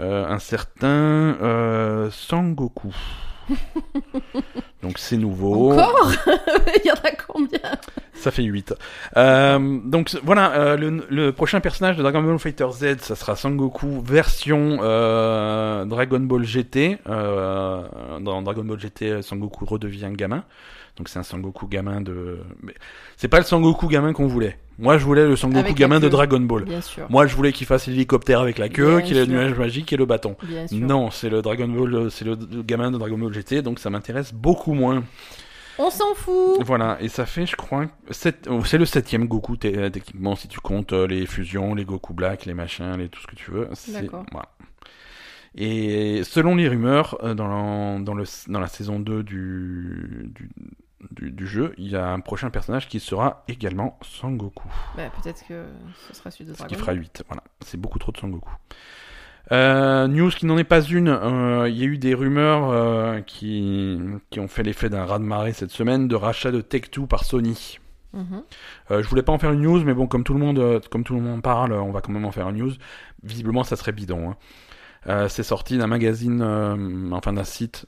Un 0.00 0.38
certain 0.40 2.08
Sangoku. 2.10 2.92
Donc 4.82 4.98
c'est 4.98 5.16
nouveau. 5.16 5.72
Encore 5.72 6.12
Il 6.84 6.88
y 6.88 6.90
en 6.90 6.94
a 6.94 7.10
combien? 7.26 7.58
Ça 8.14 8.30
fait 8.30 8.42
8. 8.42 8.74
Euh, 9.16 9.80
donc 9.84 10.16
voilà, 10.22 10.52
euh, 10.52 10.76
le, 10.76 11.06
le 11.08 11.32
prochain 11.32 11.60
personnage 11.60 11.96
de 11.96 12.02
Dragon 12.02 12.22
Ball 12.22 12.38
Fighter 12.38 12.66
Z, 12.72 12.98
ça 13.00 13.16
sera 13.16 13.36
Sangoku 13.36 14.00
version 14.02 14.78
euh, 14.82 15.84
Dragon 15.84 16.20
Ball 16.20 16.44
GT. 16.44 16.98
Dans 17.06 18.42
Dragon 18.42 18.64
Ball 18.64 18.78
GT, 18.78 19.22
Sangoku 19.22 19.64
redevient 19.64 20.12
gamin. 20.12 20.44
Donc 20.96 21.08
c'est 21.08 21.18
un 21.18 21.24
Sangoku 21.24 21.66
gamin 21.66 22.00
de... 22.00 22.38
C'est 23.16 23.28
pas 23.28 23.38
le 23.38 23.44
Sangoku 23.44 23.88
gamin 23.88 24.12
qu'on 24.12 24.28
voulait. 24.28 24.58
Moi 24.78 24.98
je 24.98 25.04
voulais 25.04 25.26
le 25.26 25.36
Sangoku 25.36 25.58
Avec 25.58 25.76
gamin 25.76 26.00
de. 26.00 26.08
Dragon 26.08 26.40
Ball. 26.40 26.64
Bien 26.64 26.80
sûr. 26.80 27.06
Moi 27.10 27.26
je 27.26 27.34
voulais 27.34 27.52
qu'il 27.52 27.66
fasse 27.66 27.86
l'hélicoptère 27.86 28.40
avec 28.40 28.58
la 28.58 28.68
queue, 28.68 29.00
qu'il 29.00 29.16
ait 29.16 29.26
le 29.26 29.32
nuage 29.32 29.54
magique 29.54 29.92
et 29.92 29.96
le 29.96 30.06
bâton. 30.06 30.36
Bien 30.42 30.66
sûr. 30.66 30.78
Non, 30.78 31.10
c'est 31.10 31.30
le 31.30 31.42
Dragon 31.42 31.68
Ball, 31.68 32.10
c'est 32.10 32.24
le, 32.24 32.36
gamin 32.62 32.90
de 32.90 32.98
Dragon 32.98 33.18
Ball 33.18 33.32
GT, 33.32 33.62
donc 33.62 33.78
ça 33.78 33.90
m'intéresse 33.90 34.32
beaucoup 34.32 34.74
moins. 34.74 35.04
On 35.78 35.90
s'en 35.90 36.14
fout. 36.14 36.58
Voilà, 36.64 36.98
et 37.00 37.08
ça 37.08 37.26
fait, 37.26 37.46
je 37.46 37.56
crois, 37.56 37.86
sept- 38.10 38.46
oh, 38.48 38.64
c'est 38.64 38.78
le 38.78 38.84
septième 38.84 39.26
Goku 39.26 39.56
euh, 39.64 39.90
techniquement 39.90 40.36
si 40.36 40.46
tu 40.46 40.60
comptes 40.60 40.92
euh, 40.92 41.08
les 41.08 41.26
fusions, 41.26 41.74
les 41.74 41.84
Goku 41.84 42.14
Black, 42.14 42.46
les 42.46 42.54
machins, 42.54 42.96
les 42.96 43.08
tout 43.08 43.20
ce 43.20 43.26
que 43.26 43.34
tu 43.34 43.50
veux. 43.50 43.68
D'accord. 43.88 44.24
Voilà. 44.30 44.48
Et 45.56 46.22
selon 46.24 46.56
les 46.56 46.68
rumeurs, 46.68 47.16
euh, 47.22 47.34
dans, 47.34 47.46
la, 47.48 47.98
dans, 48.00 48.14
le, 48.14 48.24
dans 48.48 48.60
la 48.60 48.66
saison 48.66 48.98
2 48.98 49.22
du, 49.22 50.30
du, 50.34 50.50
du, 51.10 51.30
du 51.30 51.46
jeu, 51.46 51.74
il 51.78 51.88
y 51.88 51.96
a 51.96 52.08
un 52.10 52.20
prochain 52.20 52.50
personnage 52.50 52.88
qui 52.88 53.00
sera 53.00 53.44
également 53.48 53.98
Sangoku. 54.02 54.68
Bah, 54.96 55.04
peut-être 55.22 55.46
que 55.46 55.64
ce 56.08 56.14
sera 56.14 56.30
celui 56.30 56.46
de 56.46 56.52
Ce 56.52 56.58
Dragon 56.58 56.68
qui 56.68 56.74
Ball. 56.76 56.80
fera 56.84 56.92
8. 56.94 57.24
Voilà, 57.28 57.42
c'est 57.64 57.78
beaucoup 57.80 57.98
trop 57.98 58.12
de 58.12 58.16
Sangoku. 58.18 58.50
Euh, 59.52 60.06
news 60.08 60.30
qui 60.30 60.46
n'en 60.46 60.56
est 60.56 60.64
pas 60.64 60.80
une. 60.80 61.08
euh, 61.08 61.68
Il 61.68 61.76
y 61.76 61.82
a 61.82 61.86
eu 61.86 61.98
des 61.98 62.14
rumeurs 62.14 62.70
euh, 62.70 63.20
qui, 63.20 63.98
qui 64.30 64.40
ont 64.40 64.48
fait 64.48 64.62
l'effet 64.62 64.88
d'un 64.88 65.04
raz-de-marée 65.04 65.52
cette 65.52 65.70
semaine 65.70 66.08
de 66.08 66.14
rachat 66.16 66.50
de 66.50 66.62
Tech2 66.62 67.06
par 67.06 67.24
Sony. 67.24 67.78
Mhm. 68.14 68.42
Euh, 68.90 69.02
je 69.02 69.08
voulais 69.08 69.22
pas 69.22 69.32
en 69.32 69.38
faire 69.38 69.52
une 69.52 69.60
news, 69.62 69.82
mais 69.84 69.92
bon, 69.92 70.06
comme 70.06 70.24
tout 70.24 70.32
le 70.34 70.40
monde, 70.40 70.58
euh, 70.58 70.80
comme 70.90 71.04
tout 71.04 71.14
le 71.14 71.20
monde 71.20 71.38
en 71.38 71.40
parle, 71.42 71.72
on 71.74 71.90
va 71.90 72.00
quand 72.00 72.12
même 72.12 72.24
en 72.24 72.32
faire 72.32 72.48
une 72.48 72.56
news. 72.56 72.72
Visiblement, 73.22 73.64
ça 73.64 73.76
serait 73.76 73.92
bidon. 73.92 74.30
hein. 74.30 74.36
Euh, 75.08 75.28
c'est 75.28 75.42
sorti 75.42 75.76
d'un 75.76 75.88
magazine, 75.88 76.42
enfin 77.12 77.34
d'un 77.34 77.44
site 77.44 77.84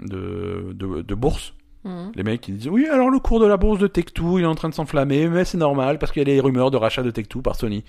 de, 0.00 0.72
de, 0.72 1.02
de 1.02 1.14
bourse. 1.14 1.52
Mhm. 1.84 2.12
Les 2.14 2.22
mecs 2.22 2.40
qui 2.40 2.52
disent 2.52 2.68
oui, 2.68 2.86
alors 2.86 3.10
le 3.10 3.18
cours 3.18 3.40
de 3.40 3.46
la 3.46 3.56
bourse 3.56 3.78
de 3.78 3.88
Tech2, 3.88 4.38
il 4.38 4.42
est 4.42 4.46
en 4.46 4.54
train 4.54 4.68
de 4.68 4.74
s'enflammer, 4.74 5.28
mais 5.28 5.44
c'est 5.44 5.58
normal 5.58 5.98
parce 5.98 6.12
qu'il 6.12 6.20
y 6.20 6.30
a 6.30 6.32
des 6.34 6.40
rumeurs 6.40 6.70
de 6.70 6.76
rachat 6.76 7.02
de 7.02 7.10
Tech2 7.10 7.42
par 7.42 7.56
Sony. 7.56 7.84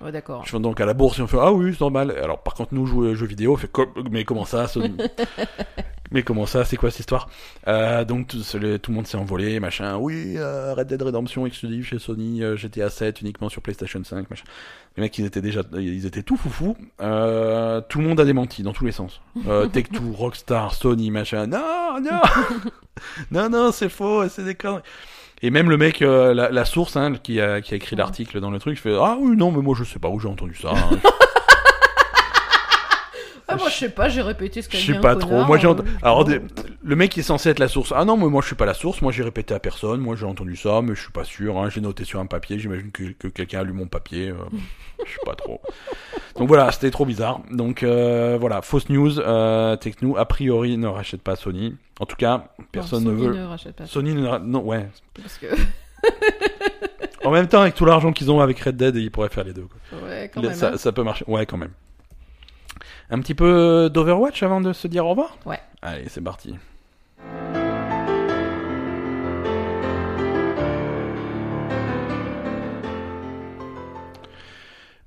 Ouais, 0.00 0.12
d'accord. 0.12 0.44
Je 0.46 0.52
vais 0.56 0.62
donc 0.62 0.80
à 0.80 0.86
la 0.86 0.94
bourse 0.94 1.18
et 1.18 1.22
on 1.22 1.26
fait 1.26 1.38
ah 1.40 1.52
oui 1.52 1.72
c'est 1.72 1.80
normal. 1.80 2.14
Alors 2.22 2.42
par 2.42 2.54
contre 2.54 2.74
nous 2.74 2.86
jouer 2.86 3.08
aux 3.08 3.14
jeux 3.14 3.26
vidéo, 3.26 3.54
on 3.54 3.56
fait 3.56 3.70
mais 4.10 4.24
comment 4.24 4.44
ça 4.44 4.68
Sony 4.68 4.96
Mais 6.10 6.22
comment 6.22 6.46
ça 6.46 6.64
C'est 6.64 6.76
quoi 6.76 6.90
cette 6.90 7.00
histoire? 7.00 7.28
Euh, 7.66 8.04
Donc 8.04 8.28
tout, 8.28 8.38
le, 8.58 8.78
tout 8.78 8.90
le 8.90 8.94
monde 8.96 9.06
s'est 9.06 9.18
envolé, 9.18 9.60
machin. 9.60 9.96
Oui, 9.98 10.34
euh, 10.36 10.72
Red 10.74 10.86
Dead 10.86 11.02
Redemption 11.02 11.44
exclusif 11.44 11.88
chez 11.88 11.98
Sony, 11.98 12.42
euh, 12.42 12.56
GTA 12.56 12.88
7 12.88 13.20
uniquement 13.20 13.50
sur 13.50 13.60
PlayStation 13.60 14.02
5, 14.02 14.30
machin. 14.30 14.44
Les 14.96 15.02
mecs 15.02 15.18
ils 15.18 15.26
étaient 15.26 15.42
déjà, 15.42 15.60
ils 15.74 16.06
étaient 16.06 16.22
tout 16.22 16.36
foufou. 16.36 16.76
Tout 16.98 17.98
le 17.98 18.04
monde 18.04 18.20
a 18.20 18.24
démenti 18.24 18.62
dans 18.62 18.72
tous 18.72 18.86
les 18.86 18.92
sens. 18.92 19.20
Euh, 19.46 19.66
Tech2, 19.72 20.12
Rockstar, 20.14 20.72
Sony, 20.74 21.10
machin. 21.10 21.46
Non, 21.46 21.87
non, 22.00 22.20
non, 23.30 23.48
non, 23.48 23.72
c'est 23.72 23.88
faux, 23.88 24.28
c'est 24.28 24.44
des 24.44 24.54
conneries. 24.54 24.82
Et 25.40 25.50
même 25.50 25.70
le 25.70 25.76
mec, 25.76 26.02
euh, 26.02 26.34
la, 26.34 26.50
la 26.50 26.64
source 26.64 26.96
hein, 26.96 27.12
qui, 27.22 27.40
a, 27.40 27.60
qui 27.60 27.72
a 27.74 27.76
écrit 27.76 27.94
l'article 27.94 28.40
dans 28.40 28.50
le 28.50 28.58
truc, 28.58 28.78
fait 28.78 28.92
Ah 29.00 29.16
oui, 29.20 29.36
non, 29.36 29.52
mais 29.52 29.62
moi 29.62 29.76
je 29.78 29.84
sais 29.84 29.98
pas 30.00 30.08
où 30.08 30.18
j'ai 30.18 30.28
entendu 30.28 30.54
ça. 30.56 30.70
hein. 30.70 30.98
Ah, 33.50 33.56
moi, 33.56 33.68
je 33.70 33.74
sais 33.76 33.88
pas, 33.88 34.08
j'ai 34.10 34.20
répété 34.20 34.60
ce 34.60 34.68
qu'a 34.68 34.76
Je 34.76 34.84
dit 34.84 34.92
sais 34.92 34.98
un 34.98 35.00
pas 35.00 35.16
trop. 35.16 35.42
Moi, 35.44 35.56
j'ai 35.56 35.66
euh, 35.66 35.70
ent- 35.72 35.84
Alors, 36.02 36.24
des- 36.26 36.40
le 36.82 36.96
mec 36.96 37.10
qui 37.10 37.20
est 37.20 37.22
censé 37.22 37.48
être 37.48 37.58
la 37.58 37.68
source. 37.68 37.94
Ah 37.96 38.04
non, 38.04 38.16
mais 38.18 38.26
moi, 38.26 38.42
je 38.42 38.46
suis 38.48 38.56
pas 38.56 38.66
la 38.66 38.74
source. 38.74 39.00
Moi, 39.00 39.10
j'ai 39.10 39.22
répété 39.22 39.54
à 39.54 39.58
personne. 39.58 40.00
Moi, 40.00 40.16
j'ai 40.16 40.26
entendu 40.26 40.54
ça, 40.54 40.82
mais 40.82 40.94
je 40.94 41.00
suis 41.00 41.12
pas 41.12 41.24
sûr. 41.24 41.56
hein. 41.58 41.70
J'ai 41.70 41.80
noté 41.80 42.04
sur 42.04 42.20
un 42.20 42.26
papier. 42.26 42.58
J'imagine 42.58 42.90
que, 42.90 43.04
que 43.18 43.28
quelqu'un 43.28 43.60
a 43.60 43.64
lu 43.64 43.72
mon 43.72 43.86
papier. 43.86 44.28
euh, 44.28 44.34
je 45.06 45.10
sais 45.10 45.18
pas 45.24 45.34
trop. 45.34 45.62
Donc 46.36 46.46
voilà, 46.48 46.70
c'était 46.72 46.90
trop 46.90 47.06
bizarre. 47.06 47.40
Donc 47.50 47.82
euh, 47.82 48.36
voilà, 48.38 48.60
fausse 48.60 48.90
news. 48.90 49.18
Euh, 49.18 49.76
Tecno, 49.76 50.16
a 50.18 50.26
priori, 50.26 50.76
ne 50.76 50.86
rachète 50.86 51.22
pas 51.22 51.34
Sony. 51.34 51.74
En 52.00 52.06
tout 52.06 52.16
cas, 52.16 52.48
personne 52.70 53.04
ne 53.04 53.10
Sony 53.16 53.26
veut. 53.28 53.34
ne 53.34 53.44
rachète 53.46 53.76
pas. 53.76 53.86
Sony 53.86 54.12
ne 54.14 54.26
ra- 54.26 54.38
non 54.40 54.60
ouais. 54.62 54.88
Parce 55.20 55.38
que, 55.38 55.46
En 57.24 57.30
même 57.30 57.48
temps, 57.48 57.60
avec 57.62 57.74
tout 57.74 57.84
l'argent 57.84 58.12
qu'ils 58.12 58.30
ont 58.30 58.40
avec 58.40 58.58
Red 58.60 58.76
Dead, 58.76 58.94
ils 58.96 59.10
pourraient 59.10 59.28
faire 59.28 59.44
les 59.44 59.52
deux. 59.52 59.66
quoi. 59.66 60.06
ouais, 60.08 60.30
quand 60.32 60.40
même. 60.42 60.54
ça, 60.54 60.72
hein. 60.74 60.76
ça 60.76 60.92
peut 60.92 61.02
marcher. 61.02 61.24
Ouais, 61.26 61.44
quand 61.46 61.56
même. 61.56 61.72
Un 63.10 63.20
petit 63.20 63.34
peu 63.34 63.88
d'Overwatch 63.92 64.42
avant 64.42 64.60
de 64.60 64.72
se 64.72 64.86
dire 64.86 65.06
au 65.06 65.10
revoir 65.10 65.36
Ouais. 65.46 65.60
Allez, 65.82 66.08
c'est 66.08 66.20
parti. 66.20 66.54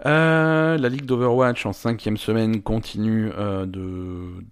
Euh, 0.06 0.78
la 0.78 0.90
ligue 0.90 1.06
d'Overwatch 1.06 1.66
en 1.66 1.74
cinquième 1.74 2.18
semaine 2.18 2.62
continue 2.64 3.32
euh, 3.38 3.66
de, 3.66 4.44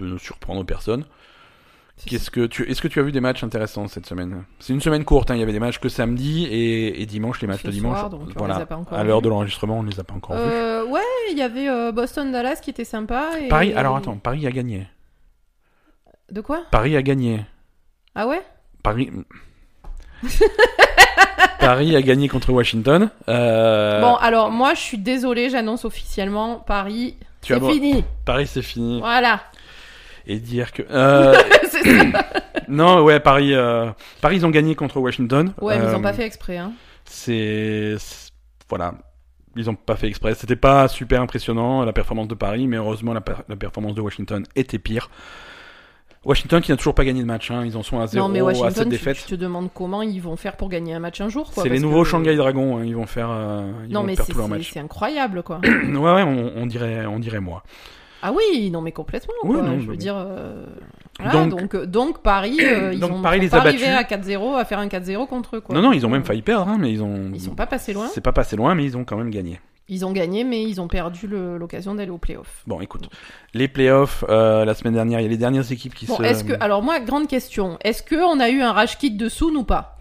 de 0.00 0.06
ne 0.06 0.18
surprendre 0.18 0.64
personne. 0.64 1.04
Qu'est-ce 2.04 2.30
que 2.30 2.46
tu, 2.46 2.70
est-ce 2.70 2.82
que 2.82 2.88
tu 2.88 3.00
as 3.00 3.02
vu 3.02 3.10
des 3.10 3.20
matchs 3.20 3.42
intéressants 3.42 3.88
cette 3.88 4.06
semaine? 4.06 4.44
C'est 4.60 4.74
une 4.74 4.82
semaine 4.82 5.04
courte, 5.04 5.30
hein, 5.30 5.34
il 5.34 5.40
y 5.40 5.42
avait 5.42 5.52
des 5.52 5.58
matchs 5.60 5.78
que 5.78 5.88
samedi 5.88 6.44
et, 6.44 7.00
et 7.00 7.06
dimanche, 7.06 7.40
les 7.40 7.46
matchs 7.48 7.62
de 7.62 7.70
dimanche. 7.70 7.98
soir, 7.98 8.10
donc 8.10 8.28
voilà. 8.36 8.66
à 8.92 9.02
l'heure 9.02 9.18
vus. 9.18 9.24
de 9.24 9.28
l'enregistrement, 9.30 9.78
on 9.78 9.82
ne 9.82 9.90
les 9.90 9.98
a 9.98 10.04
pas 10.04 10.14
encore 10.14 10.36
vus. 10.36 10.42
Euh, 10.44 10.84
ouais, 10.84 11.00
il 11.32 11.38
y 11.38 11.42
avait 11.42 11.68
euh, 11.68 11.92
Boston-Dallas 11.92 12.56
qui 12.56 12.70
était 12.70 12.84
sympa. 12.84 13.30
Et... 13.40 13.48
Paris, 13.48 13.72
alors 13.72 13.96
attends, 13.96 14.16
Paris 14.16 14.46
a 14.46 14.50
gagné. 14.52 14.86
De 16.30 16.40
quoi? 16.42 16.64
Paris 16.70 16.96
a 16.96 17.02
gagné. 17.02 17.44
Ah 18.14 18.26
ouais? 18.26 18.42
Paris. 18.82 19.10
Paris 21.58 21.96
a 21.96 22.02
gagné 22.02 22.28
contre 22.28 22.52
Washington. 22.52 23.10
Euh, 23.28 24.00
Bon, 24.00 24.14
alors 24.16 24.50
moi, 24.50 24.74
je 24.74 24.80
suis 24.80 24.98
désolée, 24.98 25.50
j'annonce 25.50 25.84
officiellement 25.84 26.58
Paris. 26.58 27.16
C'est 27.42 27.58
fini. 27.60 28.04
Paris 28.24 28.46
c'est 28.46 28.62
fini. 28.62 29.00
Voilà. 29.00 29.40
Et 30.26 30.38
dire 30.38 30.72
que. 30.72 30.82
euh, 30.90 31.34
non, 32.68 33.02
ouais, 33.02 33.20
Paris, 33.20 33.54
euh, 33.54 33.90
Paris 34.20 34.36
ils 34.36 34.46
ont 34.46 34.50
gagné 34.50 34.74
contre 34.74 34.98
Washington. 34.98 35.52
Ouais, 35.60 35.78
mais 35.78 35.84
ils 35.84 35.88
Euh, 35.88 35.96
ont 35.96 36.02
pas 36.02 36.12
fait 36.12 36.24
exprès. 36.26 36.56
Hein. 36.56 36.72
C'est. 37.04 37.96
Voilà. 38.68 38.94
Ils 39.58 39.70
ont 39.70 39.74
pas 39.74 39.96
fait 39.96 40.08
exprès. 40.08 40.34
C'était 40.34 40.56
pas 40.56 40.86
super 40.88 41.22
impressionnant 41.22 41.82
la 41.84 41.92
performance 41.92 42.28
de 42.28 42.34
Paris, 42.34 42.66
mais 42.66 42.76
heureusement 42.76 43.14
la, 43.14 43.20
per- 43.22 43.42
la 43.48 43.56
performance 43.56 43.94
de 43.94 44.00
Washington 44.02 44.44
était 44.54 44.78
pire. 44.78 45.08
Washington 46.24 46.60
qui 46.60 46.72
n'a 46.72 46.76
toujours 46.76 46.94
pas 46.96 47.04
gagné 47.04 47.20
de 47.22 47.26
match, 47.26 47.52
hein. 47.52 47.62
ils 47.64 47.76
en 47.76 47.84
sont 47.84 48.00
à 48.00 48.08
0 48.08 48.26
Non, 48.26 48.28
mais 48.32 48.40
à 48.40 48.52
7 48.52 48.60
Washington, 48.62 48.84
tu, 48.84 48.90
défaites. 48.90 49.16
tu 49.18 49.22
te 49.26 49.34
demandes 49.36 49.68
comment 49.72 50.02
ils 50.02 50.18
vont 50.20 50.34
faire 50.36 50.56
pour 50.56 50.68
gagner 50.68 50.92
un 50.92 50.98
match 50.98 51.20
un 51.20 51.28
jour. 51.28 51.48
C'est 51.54 51.68
les 51.68 51.78
nouveaux 51.78 52.02
que- 52.02 52.08
Shanghai 52.08 52.34
Dragons, 52.34 52.78
hein. 52.78 52.84
ils 52.84 52.96
vont 52.96 53.06
faire, 53.06 53.28
euh, 53.30 53.70
ils 53.86 53.92
Non, 53.92 54.00
vont 54.00 54.06
mais 54.06 54.16
c'est 54.16 54.32
tous 54.32 54.38
leurs 54.38 54.48
matchs. 54.48 54.72
c'est 54.72 54.80
incroyable, 54.80 55.44
quoi. 55.44 55.60
ouais, 55.64 55.96
ouais, 55.96 56.22
on, 56.24 56.52
on 56.56 56.66
dirait, 56.66 57.06
on 57.06 57.20
dirait 57.20 57.38
moi. 57.40 57.62
Ah 58.22 58.32
oui, 58.32 58.70
non 58.70 58.80
mais 58.80 58.92
complètement. 58.92 59.34
Oui, 59.44 59.54
quoi. 59.58 59.62
non, 59.62 59.78
je 59.80 59.84
veux 59.86 59.90
mais- 59.92 59.96
dire. 59.96 60.14
euh, 60.16 60.64
voilà, 61.18 61.32
Donc- 61.32 61.50
donc, 61.50 61.72
donc, 61.72 61.84
donc 61.86 62.22
Paris, 62.22 62.58
euh, 62.60 62.90
ils 62.94 63.00
Donc 63.00 63.12
ont 63.12 63.22
Paris 63.22 63.38
sont 63.38 63.42
les 63.44 63.48
pas 63.50 63.56
a 63.58 63.60
arrivés 63.60 63.86
à 63.86 64.02
battus. 64.02 64.08
4-0 64.36 64.56
à 64.56 64.64
faire 64.64 64.78
un 64.78 64.88
4-0 64.88 65.26
contre 65.26 65.56
eux. 65.56 65.60
Quoi. 65.60 65.74
Non, 65.74 65.82
non, 65.82 65.92
ils 65.92 66.04
ont 66.06 66.10
même 66.10 66.24
failli 66.24 66.42
perdre, 66.42 66.68
hein, 66.68 66.76
mais 66.78 66.90
ils 66.92 67.02
ont. 67.02 67.30
Ils 67.32 67.40
sont 67.40 67.54
pas 67.54 67.66
passés 67.66 67.92
loin. 67.92 68.08
C'est 68.12 68.20
pas 68.20 68.32
passé 68.32 68.56
loin, 68.56 68.74
mais 68.74 68.84
ils 68.84 68.96
ont 68.96 69.04
quand 69.04 69.16
même 69.16 69.30
gagné. 69.30 69.60
Ils 69.88 70.04
ont 70.04 70.10
gagné, 70.10 70.42
mais 70.42 70.64
ils 70.64 70.80
ont 70.80 70.88
perdu 70.88 71.28
l'occasion 71.28 71.94
d'aller 71.94 72.10
au 72.10 72.18
playoff. 72.18 72.64
Bon, 72.66 72.80
écoute, 72.80 73.08
les 73.54 73.68
playoffs 73.68 74.24
euh, 74.28 74.64
la 74.64 74.74
semaine 74.74 74.94
dernière, 74.94 75.20
il 75.20 75.22
y 75.22 75.26
a 75.26 75.28
les 75.28 75.36
dernières 75.36 75.70
équipes 75.70 75.94
qui 75.94 76.06
Bon, 76.06 76.16
se. 76.16 76.22
est-ce 76.24 76.42
que 76.42 76.54
alors 76.58 76.82
moi 76.82 76.98
grande 76.98 77.28
question, 77.28 77.78
est-ce 77.84 78.02
que 78.02 78.16
on 78.16 78.40
a 78.40 78.50
eu 78.50 78.62
un 78.62 78.72
rage 78.72 78.98
kit 78.98 79.12
de 79.12 79.28
Soon 79.28 79.54
ou 79.54 79.62
pas? 79.62 79.95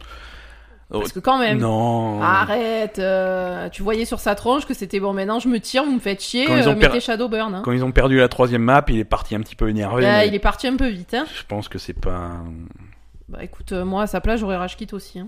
Parce 0.89 1.11
que 1.11 1.19
quand 1.19 1.39
même. 1.39 1.59
Non. 1.59 2.21
Arrête, 2.21 2.99
euh, 2.99 3.69
tu 3.69 3.81
voyais 3.81 4.05
sur 4.05 4.19
sa 4.19 4.35
tronche 4.35 4.65
que 4.65 4.73
c'était 4.73 4.99
bon. 4.99 5.13
Maintenant, 5.13 5.39
je 5.39 5.47
me 5.47 5.59
tire, 5.59 5.83
vous 5.83 5.93
me 5.93 5.99
faites 5.99 6.21
chier, 6.21 6.45
Quand 6.45 6.57
ils 6.57 6.67
euh, 6.67 6.71
ont 6.71 6.75
mettez 6.75 6.99
Shadowburn. 6.99 7.55
Hein. 7.55 7.61
Quand 7.65 7.71
ils 7.71 7.83
ont 7.83 7.91
perdu 7.91 8.17
la 8.17 8.27
troisième 8.27 8.61
map, 8.61 8.85
il 8.89 8.99
est 8.99 9.03
parti 9.03 9.35
un 9.35 9.41
petit 9.41 9.55
peu 9.55 9.69
énervé. 9.69 10.03
Mais 10.03 10.27
il 10.27 10.35
est 10.35 10.39
parti 10.39 10.67
un 10.67 10.75
peu 10.75 10.87
vite. 10.87 11.13
Hein. 11.13 11.25
Je 11.35 11.43
pense 11.47 11.67
que 11.67 11.79
c'est 11.79 11.99
pas. 11.99 12.33
Bah 13.27 13.39
écoute, 13.41 13.71
euh, 13.71 13.83
moi 13.83 14.03
à 14.03 14.07
sa 14.07 14.21
place, 14.21 14.39
j'aurais 14.39 14.57
rage 14.57 14.77
kit 14.77 14.87
aussi. 14.91 15.19
Hein. 15.19 15.27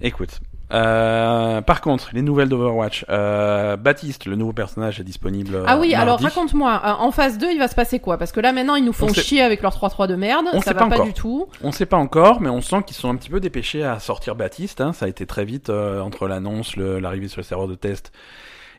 Écoute. 0.00 0.40
Euh, 0.72 1.60
par 1.62 1.80
contre, 1.80 2.10
les 2.12 2.22
nouvelles 2.22 2.48
d'Overwatch. 2.48 3.04
Euh, 3.08 3.76
Baptiste, 3.76 4.26
le 4.26 4.36
nouveau 4.36 4.52
personnage, 4.52 5.00
est 5.00 5.04
disponible. 5.04 5.54
euh, 5.56 5.64
ah 5.66 5.78
oui, 5.78 5.94
alors 5.94 6.20
raconte-moi, 6.20 6.80
euh, 6.84 6.88
en 7.04 7.10
phase 7.10 7.38
2, 7.38 7.50
il 7.52 7.58
va 7.58 7.68
se 7.68 7.74
passer 7.74 7.98
quoi? 7.98 8.18
Parce 8.18 8.32
que 8.32 8.40
là 8.40 8.52
maintenant, 8.52 8.76
ils 8.76 8.84
nous 8.84 8.92
font 8.92 9.06
On 9.06 9.14
sait- 9.14 9.22
chier 9.22 9.42
avec 9.42 9.62
leur 9.62 9.72
3-3 9.74 10.06
de 10.06 10.14
merde, 10.16 10.46
On 10.52 10.58
ça 10.60 10.68
sait 10.70 10.74
va 10.74 10.80
pas 10.80 10.86
pas 10.88 10.94
encore. 10.96 11.06
du 11.06 11.12
tout. 11.12 11.48
On 11.62 11.72
sait 11.72 11.86
pas 11.86 11.96
encore, 11.96 12.40
mais 12.40 12.48
on 12.50 12.60
sent 12.60 12.82
qu'ils 12.86 12.96
sont 12.96 13.10
un 13.10 13.16
petit 13.16 13.30
peu 13.30 13.40
dépêchés 13.40 13.82
à 13.84 13.98
sortir 13.98 14.34
Baptiste. 14.36 14.80
hein. 14.80 14.92
Ça 14.92 15.06
a 15.06 15.08
été 15.08 15.26
très 15.26 15.44
vite 15.44 15.70
euh, 15.70 16.00
entre 16.00 16.28
l'annonce, 16.28 16.76
l'arrivée 16.76 17.28
sur 17.28 17.40
le 17.40 17.44
serveur 17.44 17.68
de 17.68 17.74
test 17.74 18.12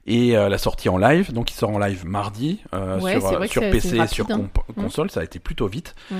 et 0.07 0.31
la 0.33 0.57
sortie 0.57 0.89
en 0.89 0.97
live. 0.97 1.31
Donc 1.31 1.51
il 1.51 1.53
sort 1.55 1.69
en 1.69 1.77
live 1.77 2.05
mardi 2.07 2.59
euh, 2.73 2.99
Ouais, 2.99 3.19
sur, 3.47 3.61
PC 3.61 3.97
et 3.97 4.07
sur 4.07 4.25
hein. 4.31 4.49
Mm. 4.77 4.81
console. 4.81 5.11
Ça 5.11 5.19
a 5.19 5.23
été 5.23 5.37
plutôt 5.39 5.67
vite. 5.67 5.93
Mm. 6.09 6.15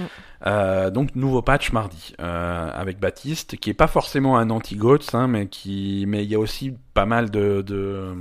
Euh, 0.47 0.89
donc 0.89 1.15
nouveau 1.15 1.41
patch 1.43 1.72
mardi 1.72 2.15
euh, 2.19 2.72
avec 2.73 2.99
Baptiste, 2.99 3.57
qui 3.57 3.69
est 3.69 3.76
pas 3.76 3.88
forcément 3.88 4.38
un 4.39 4.49
anti-goats, 4.49 4.97
hein, 5.13 5.27
mais 5.27 5.45
qui, 5.47 6.05
mais 6.07 6.23
il 6.23 6.31
y 6.31 6.35
a 6.35 6.39
aussi 6.39 6.73
pas 6.95 7.05
mal 7.05 7.30
de 7.30 7.61
de- 7.61 8.15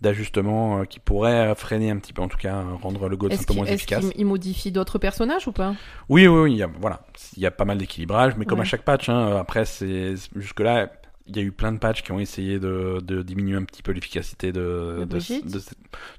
d'ajustements 0.00 0.80
euh, 0.80 0.84
qui 0.84 0.98
pourraient 1.00 1.54
freiner 1.54 1.90
un 1.90 1.96
petit 1.96 2.12
peu, 2.12 2.22
en 2.22 2.28
tout 2.28 2.38
cas 2.38 2.62
rendre 2.82 3.08
le 3.08 3.16
goats 3.16 3.28
un 3.28 3.30
Est-ce 3.30 3.46
peu 3.46 3.52
qu'il 3.54 3.56
moins 3.56 3.66
est-ce 3.66 3.74
efficace. 3.74 4.04
qu'il- 4.10 4.20
il 4.20 4.26
modifie 4.26 4.72
d'autres 4.72 4.98
personnages 4.98 5.48
ou 5.48 5.52
pas? 5.52 5.74
Oui, 6.08 6.26
oui, 6.26 6.40
oui, 6.42 6.52
il 6.52 6.58
y 6.58 6.62
a, 6.62 6.68
voilà, 6.80 7.00
il 7.36 7.42
y 7.42 7.46
a 7.46 7.50
pas 7.50 7.64
mal 7.64 7.78
d'équilibrage, 7.78 8.34
mais 8.36 8.44
comme 8.44 8.58
Ouais. 8.58 8.64
à 8.64 8.68
chaque 8.68 8.82
patch, 8.84 9.08
hein, 9.08 9.36
après, 9.38 9.64
c'est 9.64 10.14
jusque 10.36 10.60
là, 10.60 10.90
il 11.26 11.36
y 11.36 11.38
a 11.38 11.42
eu 11.42 11.52
plein 11.52 11.72
de 11.72 11.78
patchs 11.78 12.02
qui 12.02 12.12
ont 12.12 12.18
essayé 12.20 12.58
de, 12.58 12.98
de 13.02 13.22
diminuer 13.22 13.56
un 13.56 13.64
petit 13.64 13.82
peu 13.82 13.92
l'efficacité 13.92 14.52
de, 14.52 14.96
De 15.00 15.04
Brigitte 15.04 15.50
de, 15.50 15.60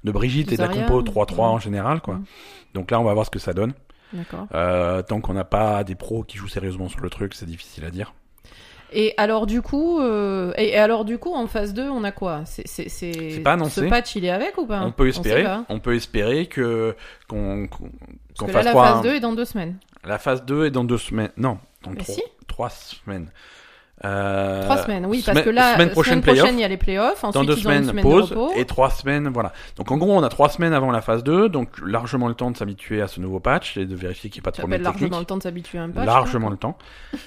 de 0.04 0.12
Brigitte 0.12 0.52
et 0.52 0.56
de 0.56 0.62
la 0.62 0.68
compo 0.68 1.02
3-3 1.02 1.34
ouais. 1.36 1.40
en 1.44 1.58
général, 1.58 2.00
quoi. 2.00 2.18
Donc 2.74 2.90
là, 2.90 2.98
on 2.98 3.04
va 3.04 3.12
voir 3.12 3.26
ce 3.26 3.30
que 3.30 3.38
ça 3.38 3.52
donne. 3.52 3.74
Euh, 4.54 5.02
tant 5.02 5.20
qu'on 5.20 5.34
n'a 5.34 5.44
pas 5.44 5.84
des 5.84 5.94
pros 5.94 6.22
qui 6.22 6.36
jouent 6.36 6.48
sérieusement 6.48 6.88
sur 6.88 7.00
le 7.00 7.10
truc, 7.10 7.34
c'est 7.34 7.46
difficile 7.46 7.84
à 7.84 7.90
dire. 7.90 8.14
Et 8.92 9.14
alors 9.16 9.46
du 9.46 9.62
coup, 9.62 10.00
euh, 10.00 10.52
et, 10.56 10.70
et 10.70 10.76
alors 10.76 11.04
du 11.04 11.18
coup, 11.18 11.32
en 11.34 11.46
phase 11.46 11.72
2, 11.72 11.88
on 11.88 12.04
a 12.04 12.12
quoi? 12.12 12.42
C'est 12.44 12.68
c'est 12.68 12.88
c'est 12.88 13.30
C'est 13.30 13.40
pas 13.40 13.54
annoncé. 13.54 13.80
Ce 13.82 13.86
patch, 13.86 14.16
il 14.16 14.24
est 14.24 14.30
avec 14.30 14.58
ou 14.58 14.66
pas? 14.66 14.82
On 14.82 14.92
peut 14.92 15.08
espérer, 15.08 15.44
pas. 15.44 15.64
on 15.70 15.80
peut 15.80 15.94
espérer 15.94 16.46
que 16.46 16.94
qu'on 17.26 17.68
là, 18.46 18.62
la 18.62 18.72
phase 18.72 19.02
2 19.02 19.14
est 19.14 19.20
dans 19.20 19.32
deux 19.32 19.44
semaines. 19.44 19.78
La 20.04 20.18
phase 20.18 20.44
2 20.44 20.66
est 20.66 20.70
dans 20.70 20.84
deux 20.84 20.98
semaines. 20.98 21.30
Non, 21.36 21.58
dans 21.84 21.94
trois, 21.94 22.14
si. 22.14 22.22
trois 22.46 22.70
semaines. 22.70 23.30
Euh, 24.04 24.64
Trois 24.64 24.78
semaines, 24.78 25.06
oui, 25.06 25.22
parce 25.24 25.38
semaine- 25.38 25.44
que 25.44 25.50
là, 25.50 25.74
semaine 25.74 25.90
prochaine, 25.90 26.20
playoff. 26.22 26.48
il 26.52 26.58
y 26.58 26.64
a 26.64 26.68
les 26.68 26.76
playoffs. 26.76 27.22
Ensuite, 27.22 27.34
dans 27.34 27.44
deux 27.44 27.52
ils 27.58 27.68
ont 27.68 27.70
une 27.70 27.76
semaines 27.84 27.84
semaine 27.88 28.02
pause 28.02 28.30
de 28.30 28.34
repos. 28.34 28.52
et 28.56 28.64
trois 28.64 28.90
semaines 28.90 29.28
voilà 29.28 29.52
donc 29.76 29.90
en 29.92 29.96
gros 29.96 30.12
on 30.12 30.22
a 30.24 30.28
trois 30.28 30.48
semaines 30.48 30.72
avant 30.72 30.90
la 30.90 31.00
phase 31.00 31.22
2 31.22 31.48
donc 31.48 31.68
largement 31.84 32.26
le 32.26 32.34
temps 32.34 32.50
de 32.50 32.56
s'habituer 32.56 33.00
à 33.00 33.06
ce 33.06 33.20
nouveau 33.20 33.38
patch 33.38 33.76
et 33.76 33.86
de 33.86 33.94
vérifier 33.94 34.28
qu'il 34.28 34.40
n'y 34.40 34.44
a 34.44 34.46
pas 34.46 34.50
de 34.50 34.56
problème 34.58 34.82
largement 34.82 35.04
technique 35.06 35.20
le 35.20 35.24
temps 35.26 35.36
de 35.36 35.42
s'habituer 35.42 35.78
à 35.78 35.82
un 35.84 35.90
patch. 35.90 36.04
largement 36.06 36.50
le 36.50 36.56
temps 36.56 36.76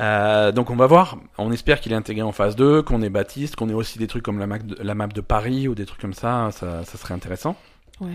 Euh, 0.00 0.50
donc 0.52 0.70
on 0.70 0.74
va 0.76 0.86
voir 0.86 1.18
on 1.38 1.52
espère 1.52 1.80
qu'il 1.80 1.92
est 1.92 1.96
intégré 1.96 2.22
en 2.22 2.32
phase 2.32 2.56
2 2.56 2.82
qu'on 2.82 3.02
ait 3.02 3.10
Baptiste 3.10 3.56
qu'on 3.56 3.68
ait 3.68 3.74
aussi 3.74 3.98
des 3.98 4.06
trucs 4.06 4.22
comme 4.24 4.38
la 4.38 4.46
map 4.46 4.58
de, 4.58 4.76
la 4.82 4.94
map 4.94 5.06
de 5.06 5.20
Paris 5.20 5.68
ou 5.68 5.74
des 5.74 5.84
trucs 5.84 6.00
comme 6.00 6.14
ça 6.14 6.48
ça, 6.50 6.82
ça 6.84 6.98
serait 6.98 7.14
intéressant 7.14 7.56
Ouais. 8.00 8.08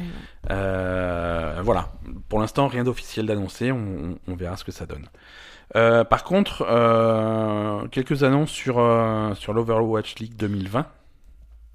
euh, 0.51 1.59
voilà. 1.63 1.89
Pour 2.27 2.39
l'instant, 2.39 2.67
rien 2.67 2.83
d'officiel 2.83 3.25
d'annoncé. 3.25 3.71
On, 3.71 3.77
on- 3.77 4.17
on 4.27 4.35
verra 4.35 4.57
ce 4.57 4.65
que 4.65 4.71
ça 4.73 4.85
donne. 4.85 5.05
Euh, 5.75 6.03
par 6.03 6.23
contre, 6.23 6.65
euh, 6.67 7.87
quelques 7.89 8.23
annonces 8.23 8.51
sur, 8.51 8.79
euh, 8.79 9.33
sur 9.35 9.53
l'Overwatch 9.53 10.15
League 10.15 10.35
2020. 10.35 10.85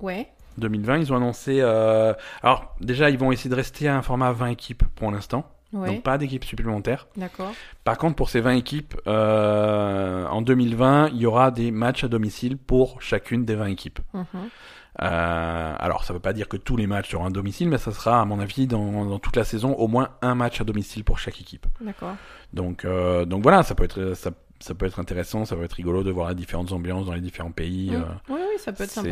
Ouais. 0.00 0.28
2020, 0.58 0.98
ils 0.98 1.12
ont 1.12 1.16
annoncé. 1.16 1.60
Alors, 1.62 2.74
déjà, 2.80 3.10
ils 3.10 3.18
vont 3.18 3.32
essayer 3.32 3.50
de 3.50 3.54
rester 3.54 3.88
à 3.88 3.96
un 3.96 4.02
format 4.02 4.32
20 4.32 4.48
équipes 4.48 4.84
pour 4.96 5.10
l'instant. 5.10 5.46
Ouais. 5.72 5.88
Donc, 5.88 6.02
pas 6.02 6.18
d'équipes 6.18 6.44
supplémentaires. 6.44 7.06
D'accord. 7.16 7.52
Par 7.84 7.96
contre, 7.96 8.16
pour 8.16 8.28
ces 8.28 8.40
20 8.40 8.52
équipes, 8.52 8.94
en 9.06 10.42
2020, 10.42 11.08
il 11.08 11.18
y 11.18 11.26
aura 11.26 11.50
des 11.50 11.70
matchs 11.70 12.04
à 12.04 12.08
domicile 12.08 12.58
pour 12.58 13.00
chacune 13.00 13.44
des 13.44 13.54
20 13.54 13.66
équipes. 13.66 14.00
Mhm. 14.12 14.26
Euh, 15.00 15.74
alors, 15.78 16.04
ça 16.04 16.12
veut 16.12 16.20
pas 16.20 16.32
dire 16.32 16.48
que 16.48 16.56
tous 16.56 16.76
les 16.76 16.86
matchs 16.86 17.10
seront 17.10 17.24
à 17.24 17.30
domicile, 17.30 17.68
mais 17.68 17.78
ça 17.78 17.92
sera, 17.92 18.20
à 18.20 18.24
mon 18.24 18.40
avis, 18.40 18.66
dans, 18.66 19.06
dans 19.06 19.18
toute 19.18 19.36
la 19.36 19.44
saison, 19.44 19.72
au 19.74 19.88
moins 19.88 20.10
un 20.20 20.34
match 20.34 20.60
à 20.60 20.64
domicile 20.64 21.04
pour 21.04 21.18
chaque 21.18 21.40
équipe. 21.40 21.66
D'accord. 21.80 22.14
Donc, 22.52 22.84
euh, 22.84 23.24
donc 23.24 23.42
voilà, 23.42 23.62
ça 23.62 23.74
peut 23.74 23.84
être, 23.84 24.14
ça, 24.14 24.30
ça 24.62 24.74
peut 24.74 24.86
être 24.86 25.00
intéressant, 25.00 25.44
ça 25.44 25.56
peut 25.56 25.64
être 25.64 25.72
rigolo 25.72 26.02
de 26.04 26.10
voir 26.10 26.28
les 26.28 26.34
différentes 26.34 26.72
ambiances 26.72 27.06
dans 27.06 27.14
les 27.14 27.20
différents 27.20 27.50
pays. 27.50 27.90
Mm. 27.90 27.94
euh, 27.94 28.04
Oui, 28.28 28.40
oui, 28.40 28.58
ça 28.58 28.72
peut 28.72 28.84
être 28.84 28.90
sympa. 28.90 29.10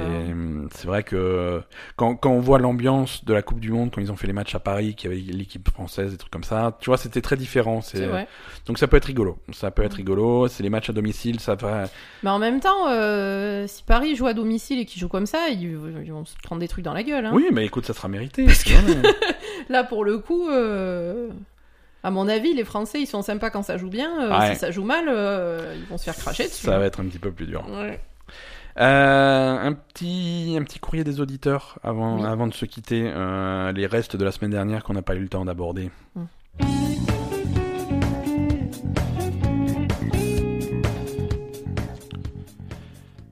c'est 0.72 0.86
vrai 0.86 1.02
que 1.02 1.60
quand, 1.96 2.14
quand 2.14 2.30
on 2.30 2.40
voit 2.40 2.58
l'ambiance 2.58 3.24
de 3.24 3.34
la 3.34 3.42
Coupe 3.42 3.60
du 3.60 3.72
Monde, 3.72 3.90
quand 3.92 4.00
ils 4.00 4.12
ont 4.12 4.16
fait 4.16 4.28
les 4.28 4.32
matchs 4.32 4.54
à 4.54 4.60
Paris, 4.60 4.94
qu'il 4.94 5.10
y 5.10 5.12
avait 5.12 5.32
l'équipe 5.32 5.68
française, 5.70 6.12
des 6.12 6.16
trucs 6.16 6.30
comme 6.32 6.44
ça, 6.44 6.76
tu 6.80 6.90
vois, 6.90 6.96
c'était 6.96 7.20
très 7.20 7.36
différent. 7.36 7.80
C'est 7.80 8.06
vrai. 8.06 8.28
Donc 8.66 8.78
ça 8.78 8.86
peut 8.86 8.96
être 8.96 9.06
rigolo. 9.06 9.38
Ça 9.52 9.70
peut 9.70 9.82
être 9.82 9.94
rigolo. 9.94 10.46
C'est 10.48 10.62
les 10.62 10.70
matchs 10.70 10.90
à 10.90 10.92
domicile, 10.92 11.40
ça 11.40 11.56
va. 11.56 11.84
Mais 12.22 12.30
en 12.30 12.38
même 12.38 12.60
temps, 12.60 12.88
euh, 12.88 13.66
si 13.66 13.82
Paris 13.82 14.14
joue 14.14 14.26
à 14.26 14.34
domicile 14.34 14.78
et 14.78 14.84
qu'ils 14.84 15.00
jouent 15.00 15.08
comme 15.08 15.26
ça, 15.26 15.48
ils, 15.48 15.62
ils 15.62 16.12
vont 16.12 16.24
se 16.24 16.36
prendre 16.42 16.60
des 16.60 16.68
trucs 16.68 16.84
dans 16.84 16.94
la 16.94 17.02
gueule. 17.02 17.26
Hein. 17.26 17.32
Oui, 17.34 17.46
mais 17.52 17.66
écoute, 17.66 17.86
ça 17.86 17.94
sera 17.94 18.08
mérité. 18.08 18.44
Parce 18.44 18.64
Là, 19.68 19.84
pour 19.84 20.04
le 20.04 20.18
coup, 20.18 20.48
euh, 20.48 21.28
à 22.02 22.10
mon 22.10 22.28
avis, 22.28 22.54
les 22.54 22.64
Français, 22.64 23.00
ils 23.00 23.06
sont 23.06 23.22
sympas 23.22 23.50
quand 23.50 23.62
ça 23.62 23.76
joue 23.76 23.90
bien. 23.90 24.10
euh, 24.22 24.38
Ouais. 24.38 24.54
Si 24.54 24.60
ça 24.60 24.70
joue 24.70 24.84
mal, 24.84 25.04
euh, 25.08 25.74
ils 25.78 25.84
vont 25.86 25.98
se 25.98 26.04
faire 26.04 26.16
cracher 26.16 26.44
dessus. 26.44 26.64
ça 26.66 26.78
va 26.78 26.84
être 26.86 27.00
un 27.00 27.04
petit 27.06 27.18
peu 27.18 27.30
plus 27.30 27.46
dur. 27.46 27.64
Ouais. 27.70 28.00
Euh, 28.78 29.58
un 29.58 29.72
petit 29.72 30.56
un 30.58 30.62
petit 30.62 30.78
courrier 30.78 31.02
des 31.04 31.20
auditeurs 31.20 31.78
avant 31.82 32.20
Oui. 32.20 32.26
avant 32.26 32.46
de 32.46 32.54
se 32.54 32.64
quitter. 32.64 33.02
euh, 33.14 33.72
les 33.72 33.86
restes 33.86 34.16
de 34.16 34.24
la 34.24 34.30
semaine 34.32 34.52
dernière 34.52 34.84
qu'on 34.84 34.94
n'a 34.94 35.02
pas 35.02 35.14
eu 35.16 35.20
le 35.20 35.28
temps 35.28 35.44
d'aborder. 35.44 35.90
Mm. 36.14 36.24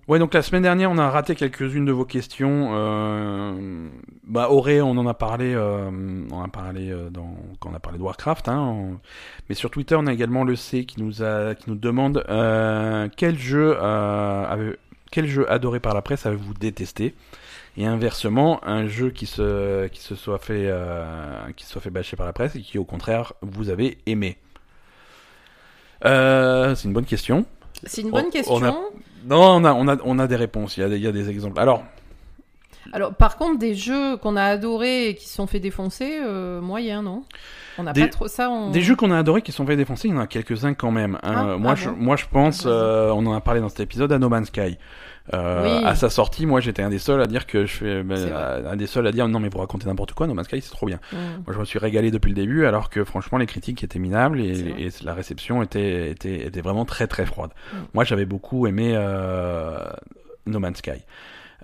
Ouais, 0.08 0.18
donc 0.18 0.32
la 0.32 0.40
semaine 0.40 0.62
dernière, 0.62 0.90
on 0.90 0.96
a 0.96 1.10
raté 1.10 1.34
quelques-unes 1.34 1.84
de 1.84 1.92
vos 1.92 2.06
questions. 2.06 2.70
Euh, 2.72 3.88
bah, 4.24 4.48
Auré, 4.48 4.80
on 4.80 4.92
en 4.92 5.06
a 5.06 5.12
parlé, 5.12 5.52
euh, 5.54 5.90
on 6.32 6.42
a 6.42 6.48
parlé 6.48 6.90
euh, 6.90 7.10
dans, 7.10 7.36
quand 7.60 7.70
on 7.70 7.74
a 7.74 7.78
parlé 7.78 7.98
de 7.98 8.02
Warcraft. 8.02 8.48
Hein, 8.48 8.98
Mais 9.48 9.54
sur 9.54 9.70
Twitter, 9.70 9.96
on 9.96 10.06
a 10.06 10.12
également 10.14 10.44
le 10.44 10.56
C 10.56 10.86
qui 10.86 11.02
nous 11.02 11.22
a, 11.22 11.54
qui 11.54 11.68
nous 11.68 11.76
demande 11.76 12.24
euh, 12.30 13.08
quel 13.18 13.38
jeu, 13.38 13.76
euh, 13.78 14.46
avez- 14.46 14.76
quel 15.10 15.26
jeu 15.26 15.50
adoré 15.50 15.78
par 15.78 15.92
la 15.94 16.00
presse 16.00 16.24
avez-vous 16.24 16.54
détesté? 16.54 17.14
Et 17.76 17.84
inversement, 17.86 18.60
un 18.66 18.86
jeu 18.88 19.10
qui 19.10 19.26
se, 19.26 19.88
qui 19.88 20.00
se 20.00 20.14
soit 20.14 20.38
fait, 20.38 20.64
euh, 20.68 21.52
qui 21.54 21.64
se 21.66 21.72
soit 21.72 21.82
fait 21.82 21.90
bâcher 21.90 22.16
par 22.16 22.26
la 22.26 22.32
presse 22.32 22.56
et 22.56 22.62
qui, 22.62 22.78
au 22.78 22.84
contraire, 22.84 23.34
vous 23.42 23.68
avez 23.68 23.98
aimé. 24.06 24.38
C'est 26.02 26.84
une 26.84 26.92
bonne 26.92 27.04
question. 27.04 27.44
C'est 27.84 28.02
une 28.02 28.08
On- 28.08 28.12
bonne 28.12 28.26
on 28.26 28.30
question. 28.30 28.56
a- 28.64 28.70
Non, 29.26 29.40
on 29.40 29.64
a, 29.64 29.72
on 29.72 29.88
a, 29.88 29.96
on 30.04 30.18
a 30.18 30.26
des 30.26 30.36
réponses. 30.36 30.76
Il 30.76 30.80
y 30.80 30.84
a 30.84 30.88
des, 30.88 30.96
il 30.96 31.02
y 31.02 31.06
a 31.06 31.12
des 31.12 31.28
exemples. 31.28 31.60
Alors, 31.60 31.82
Alors, 32.92 33.14
par 33.14 33.36
contre, 33.36 33.58
des 33.58 33.74
jeux 33.74 34.16
qu'on 34.16 34.36
a 34.36 34.44
adorés 34.44 35.08
et 35.08 35.14
qui 35.14 35.28
se 35.28 35.34
sont 35.34 35.46
fait 35.46 35.60
défoncer, 35.60 36.18
euh, 36.22 36.60
moyen, 36.60 37.02
non? 37.02 37.24
On 37.78 37.84
n'a 37.84 37.92
pas 37.92 38.08
trop 38.08 38.28
ça. 38.28 38.50
On... 38.50 38.70
Des 38.70 38.80
jeux 38.80 38.96
qu'on 38.96 39.10
a 39.10 39.18
adorés 39.18 39.42
qui 39.42 39.52
sont 39.52 39.66
fait 39.66 39.76
défoncer, 39.76 40.08
il 40.08 40.14
y 40.14 40.16
en 40.16 40.20
a 40.20 40.26
quelques-uns 40.26 40.74
quand 40.74 40.90
même. 40.90 41.16
hein. 41.22 41.34
Ah, 41.52 41.56
moi, 41.58 41.72
ah 41.72 41.74
je, 41.76 41.90
bon? 41.90 41.96
moi, 41.96 42.16
je 42.16 42.24
pense, 42.30 42.64
euh, 42.66 43.10
on 43.10 43.24
en 43.26 43.34
a 43.34 43.40
parlé 43.40 43.60
dans 43.60 43.68
cet 43.68 43.80
épisode, 43.80 44.10
à 44.12 44.18
No 44.18 44.28
Man's 44.28 44.48
Sky. 44.48 44.78
Euh, 45.34 45.80
Oui. 45.80 45.84
À 45.84 45.94
sa 45.94 46.08
sortie, 46.08 46.46
moi, 46.46 46.60
j'étais 46.60 46.82
un 46.82 46.88
des 46.88 46.98
seuls 46.98 47.20
à 47.20 47.26
dire 47.26 47.46
que 47.46 47.66
je 47.66 47.76
fais, 47.76 48.02
ben, 48.02 48.32
un 48.66 48.76
des 48.76 48.86
seuls 48.86 49.06
à 49.06 49.12
dire 49.12 49.28
non 49.28 49.40
mais 49.40 49.50
vous 49.50 49.58
racontez 49.58 49.86
n'importe 49.86 50.14
quoi, 50.14 50.26
No 50.26 50.32
Man's 50.32 50.46
Sky 50.46 50.62
c'est 50.62 50.70
trop 50.70 50.86
bien. 50.86 50.98
Mm. 51.12 51.16
Moi, 51.46 51.54
je 51.54 51.58
me 51.58 51.64
suis 51.66 51.78
régalé 51.78 52.10
depuis 52.10 52.30
le 52.30 52.34
début, 52.34 52.64
alors 52.64 52.88
que 52.88 53.04
franchement, 53.04 53.36
les 53.36 53.44
critiques 53.46 53.84
étaient 53.84 53.98
minables 53.98 54.40
et 54.40 54.88
la 55.04 55.12
réception 55.12 55.62
était, 55.62 56.10
était, 56.10 56.46
était 56.46 56.62
vraiment 56.62 56.86
très 56.86 57.06
très 57.06 57.26
froide. 57.26 57.50
Mm. 57.72 57.76
Moi, 57.92 58.04
j'avais 58.04 58.24
beaucoup 58.24 58.66
aimé 58.66 58.92
euh, 58.96 59.78
No 60.46 60.58
Man's 60.58 60.78
Sky. 60.78 61.04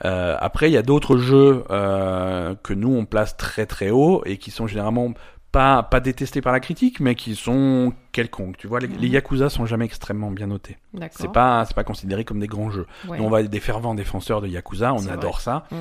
Euh, 0.05 0.37
après, 0.41 0.71
il 0.71 0.73
y 0.73 0.77
a 0.77 0.83
d'autres 0.83 1.16
jeux 1.19 1.65
euh, 1.71 2.55
que 2.62 2.73
nous 2.75 2.93
on 2.95 3.05
place 3.05 3.37
très 3.37 3.66
très 3.66 3.91
haut 3.91 4.23
et 4.27 4.39
qui 4.39 4.51
sont 4.51 4.66
généralement 4.66 5.12
pas 5.53 5.85
pas 5.85 6.01
détestés 6.01 6.41
par 6.41 6.53
la 6.53 6.59
critique, 6.59 6.99
mais 6.99 7.15
qui 7.15 7.37
sont 7.37 7.93
quelconques. 8.11 8.57
Tu 8.57 8.66
vois, 8.66 8.81
les, 8.81 8.89
Mhm. 8.89 8.97
les 8.99 9.09
Yakuza 9.09 9.51
sont 9.51 9.66
jamais 9.66 9.85
extrêmement 9.85 10.33
bien 10.33 10.49
notés. 10.49 10.79
C'est 11.12 11.31
pas 11.31 11.65
c'est 11.65 11.77
pas 11.77 11.85
considéré 11.85 12.25
comme 12.25 12.41
des 12.41 12.49
grands 12.49 12.71
jeux. 12.71 12.87
Ouais. 13.09 13.19
Nous, 13.19 13.25
on 13.25 13.31
va 13.31 13.41
être 13.41 13.51
des 13.51 13.61
fervents 13.61 13.95
défenseurs 13.95 14.41
de 14.41 14.49
Yakuza, 14.49 14.93
on 14.93 15.07
adore 15.07 15.41
ça. 15.41 15.65
Mm. 15.71 15.77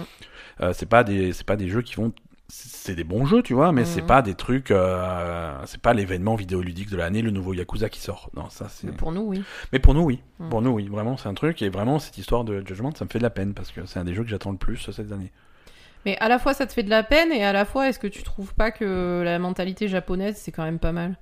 Euh, 0.62 0.74
c'est 0.74 0.86
pas 0.86 1.04
des 1.04 1.34
c'est 1.34 1.46
pas 1.48 1.56
des 1.56 1.68
jeux 1.70 1.82
qui 1.82 1.96
vont 1.96 2.14
c'est 2.56 2.94
des 2.94 3.04
bons 3.04 3.26
jeux, 3.26 3.42
tu 3.42 3.54
vois, 3.56 3.72
mais 3.72 3.84
c'est 3.84 4.02
Mhm. 4.02 4.08
pas 4.08 4.22
des 4.22 4.36
trucs 4.36 4.70
euh, 4.70 5.58
c'est 5.66 5.82
pas 5.82 5.94
l'événement 5.94 6.36
vidéoludique 6.36 6.90
de 6.92 6.98
l'année, 6.98 7.22
le 7.24 7.32
nouveau 7.32 7.54
Yakuza 7.54 7.90
qui 7.90 8.00
sort. 8.00 8.30
Non, 8.36 8.48
ça 8.50 8.68
c'est 8.70 8.86
Mais 8.86 8.94
pour 8.94 9.12
nous, 9.12 9.22
oui. 9.22 9.44
mais 9.72 9.80
pour 9.80 9.94
nous, 9.96 10.02
oui. 10.04 10.22
Mm. 10.40 10.50
Pour 10.50 10.62
nous, 10.62 10.70
oui. 10.72 10.88
Vraiment, 10.88 11.18
c'est 11.18 11.28
un 11.30 11.34
truc. 11.34 11.62
Et 11.64 11.70
vraiment, 11.70 11.98
cette 11.98 12.18
histoire 12.18 12.44
de 12.44 12.60
Judgment, 12.66 12.92
ça 12.96 13.06
me 13.06 13.10
fait 13.10 13.18
de 13.18 13.24
la 13.24 13.32
peine 13.32 13.54
parce 13.56 13.72
que 13.72 13.86
c'est 13.86 13.98
un 14.00 14.04
des 14.04 14.14
jeux 14.14 14.24
que 14.24 14.30
j'attends 14.30 14.52
le 14.52 14.58
plus 14.58 14.78
cette 14.92 15.12
année. 15.12 15.32
Mais 16.06 16.18
à 16.20 16.28
la 16.30 16.38
fois, 16.38 16.54
ça 16.54 16.68
te 16.68 16.74
fait 16.74 16.84
de 16.84 16.90
la 16.90 17.02
peine 17.02 17.32
et 17.32 17.44
à 17.44 17.54
la 17.54 17.66
fois, 17.66 17.88
est-ce 17.90 17.98
que 17.98 18.08
tu 18.08 18.22
trouves 18.24 18.54
pas 18.54 18.72
que 18.72 19.22
la 19.26 19.40
mentalité 19.40 19.88
japonaise, 19.88 20.36
c'est 20.38 20.52
quand 20.52 20.64
même 20.64 20.80
pas 20.80 20.92
mal? 20.92 21.18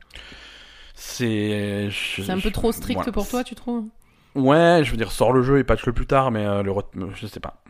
C'est. 0.96 1.90
C'est 1.92 2.30
un 2.30 2.40
peu 2.40 2.52
trop 2.52 2.72
strict 2.72 2.98
voilà. 2.98 3.12
pour 3.12 3.28
toi, 3.28 3.44
tu 3.44 3.56
trouves? 3.56 3.86
Ouais, 4.36 4.82
je 4.84 4.92
veux 4.92 4.98
dire, 4.98 5.12
sors 5.12 5.34
le 5.34 5.44
jeu 5.44 5.60
et 5.60 5.64
patch 5.64 5.86
le 5.86 5.94
plus 5.94 6.08
tard, 6.08 6.32
mais 6.32 6.46
euh, 6.46 6.64
le. 6.64 6.74
Je 7.16 7.28
sais 7.28 7.40
pas. 7.40 7.62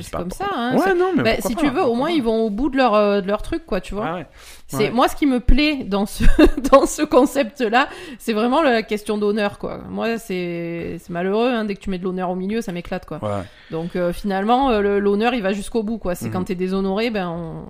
C'est 0.00 0.10
comme 0.12 0.28
pourquoi. 0.28 0.46
ça, 0.46 0.52
hein. 0.56 0.76
Ouais, 0.76 0.94
non, 0.94 1.12
mais. 1.16 1.22
Bah, 1.22 1.30
si 1.40 1.54
pas, 1.54 1.60
tu 1.62 1.68
veux, 1.68 1.82
au 1.82 1.94
moins 1.94 2.08
pas. 2.08 2.14
ils 2.14 2.22
vont 2.22 2.44
au 2.46 2.50
bout 2.50 2.70
de 2.70 2.76
leur, 2.76 2.94
euh, 2.94 3.20
de 3.20 3.26
leur 3.26 3.42
truc, 3.42 3.66
quoi, 3.66 3.80
tu 3.80 3.94
vois. 3.94 4.14
Ouais. 4.14 4.26
C'est 4.68 4.76
Ouais. 4.84 4.90
moi 4.90 5.08
ce 5.08 5.16
qui 5.16 5.26
me 5.26 5.40
plaît 5.40 5.82
dans 5.84 6.06
ce 6.06 6.22
dans 6.70 6.86
ce 6.86 7.02
concept-là, 7.02 7.88
c'est 8.18 8.32
vraiment 8.32 8.62
la 8.62 8.82
question 8.82 9.18
d'honneur, 9.18 9.58
quoi. 9.58 9.78
Moi, 9.88 10.18
c'est 10.18 10.96
c'est 11.00 11.10
malheureux, 11.10 11.50
hein, 11.50 11.64
dès 11.64 11.74
que 11.74 11.80
tu 11.80 11.90
mets 11.90 11.98
de 11.98 12.04
l'honneur 12.04 12.30
au 12.30 12.36
milieu, 12.36 12.60
ça 12.60 12.70
m'éclate, 12.72 13.04
quoi. 13.06 13.18
Ouais. 13.22 13.42
Donc 13.72 13.96
euh, 13.96 14.12
finalement, 14.12 14.70
euh, 14.70 15.00
l'honneur, 15.00 15.34
il 15.34 15.42
va 15.42 15.52
jusqu'au 15.52 15.82
bout, 15.82 15.98
quoi. 15.98 16.14
C'est 16.14 16.26
Mhm. 16.26 16.32
quand 16.32 16.44
t'es 16.44 16.54
déshonoré, 16.54 17.10
ben 17.10 17.28
on... 17.28 17.64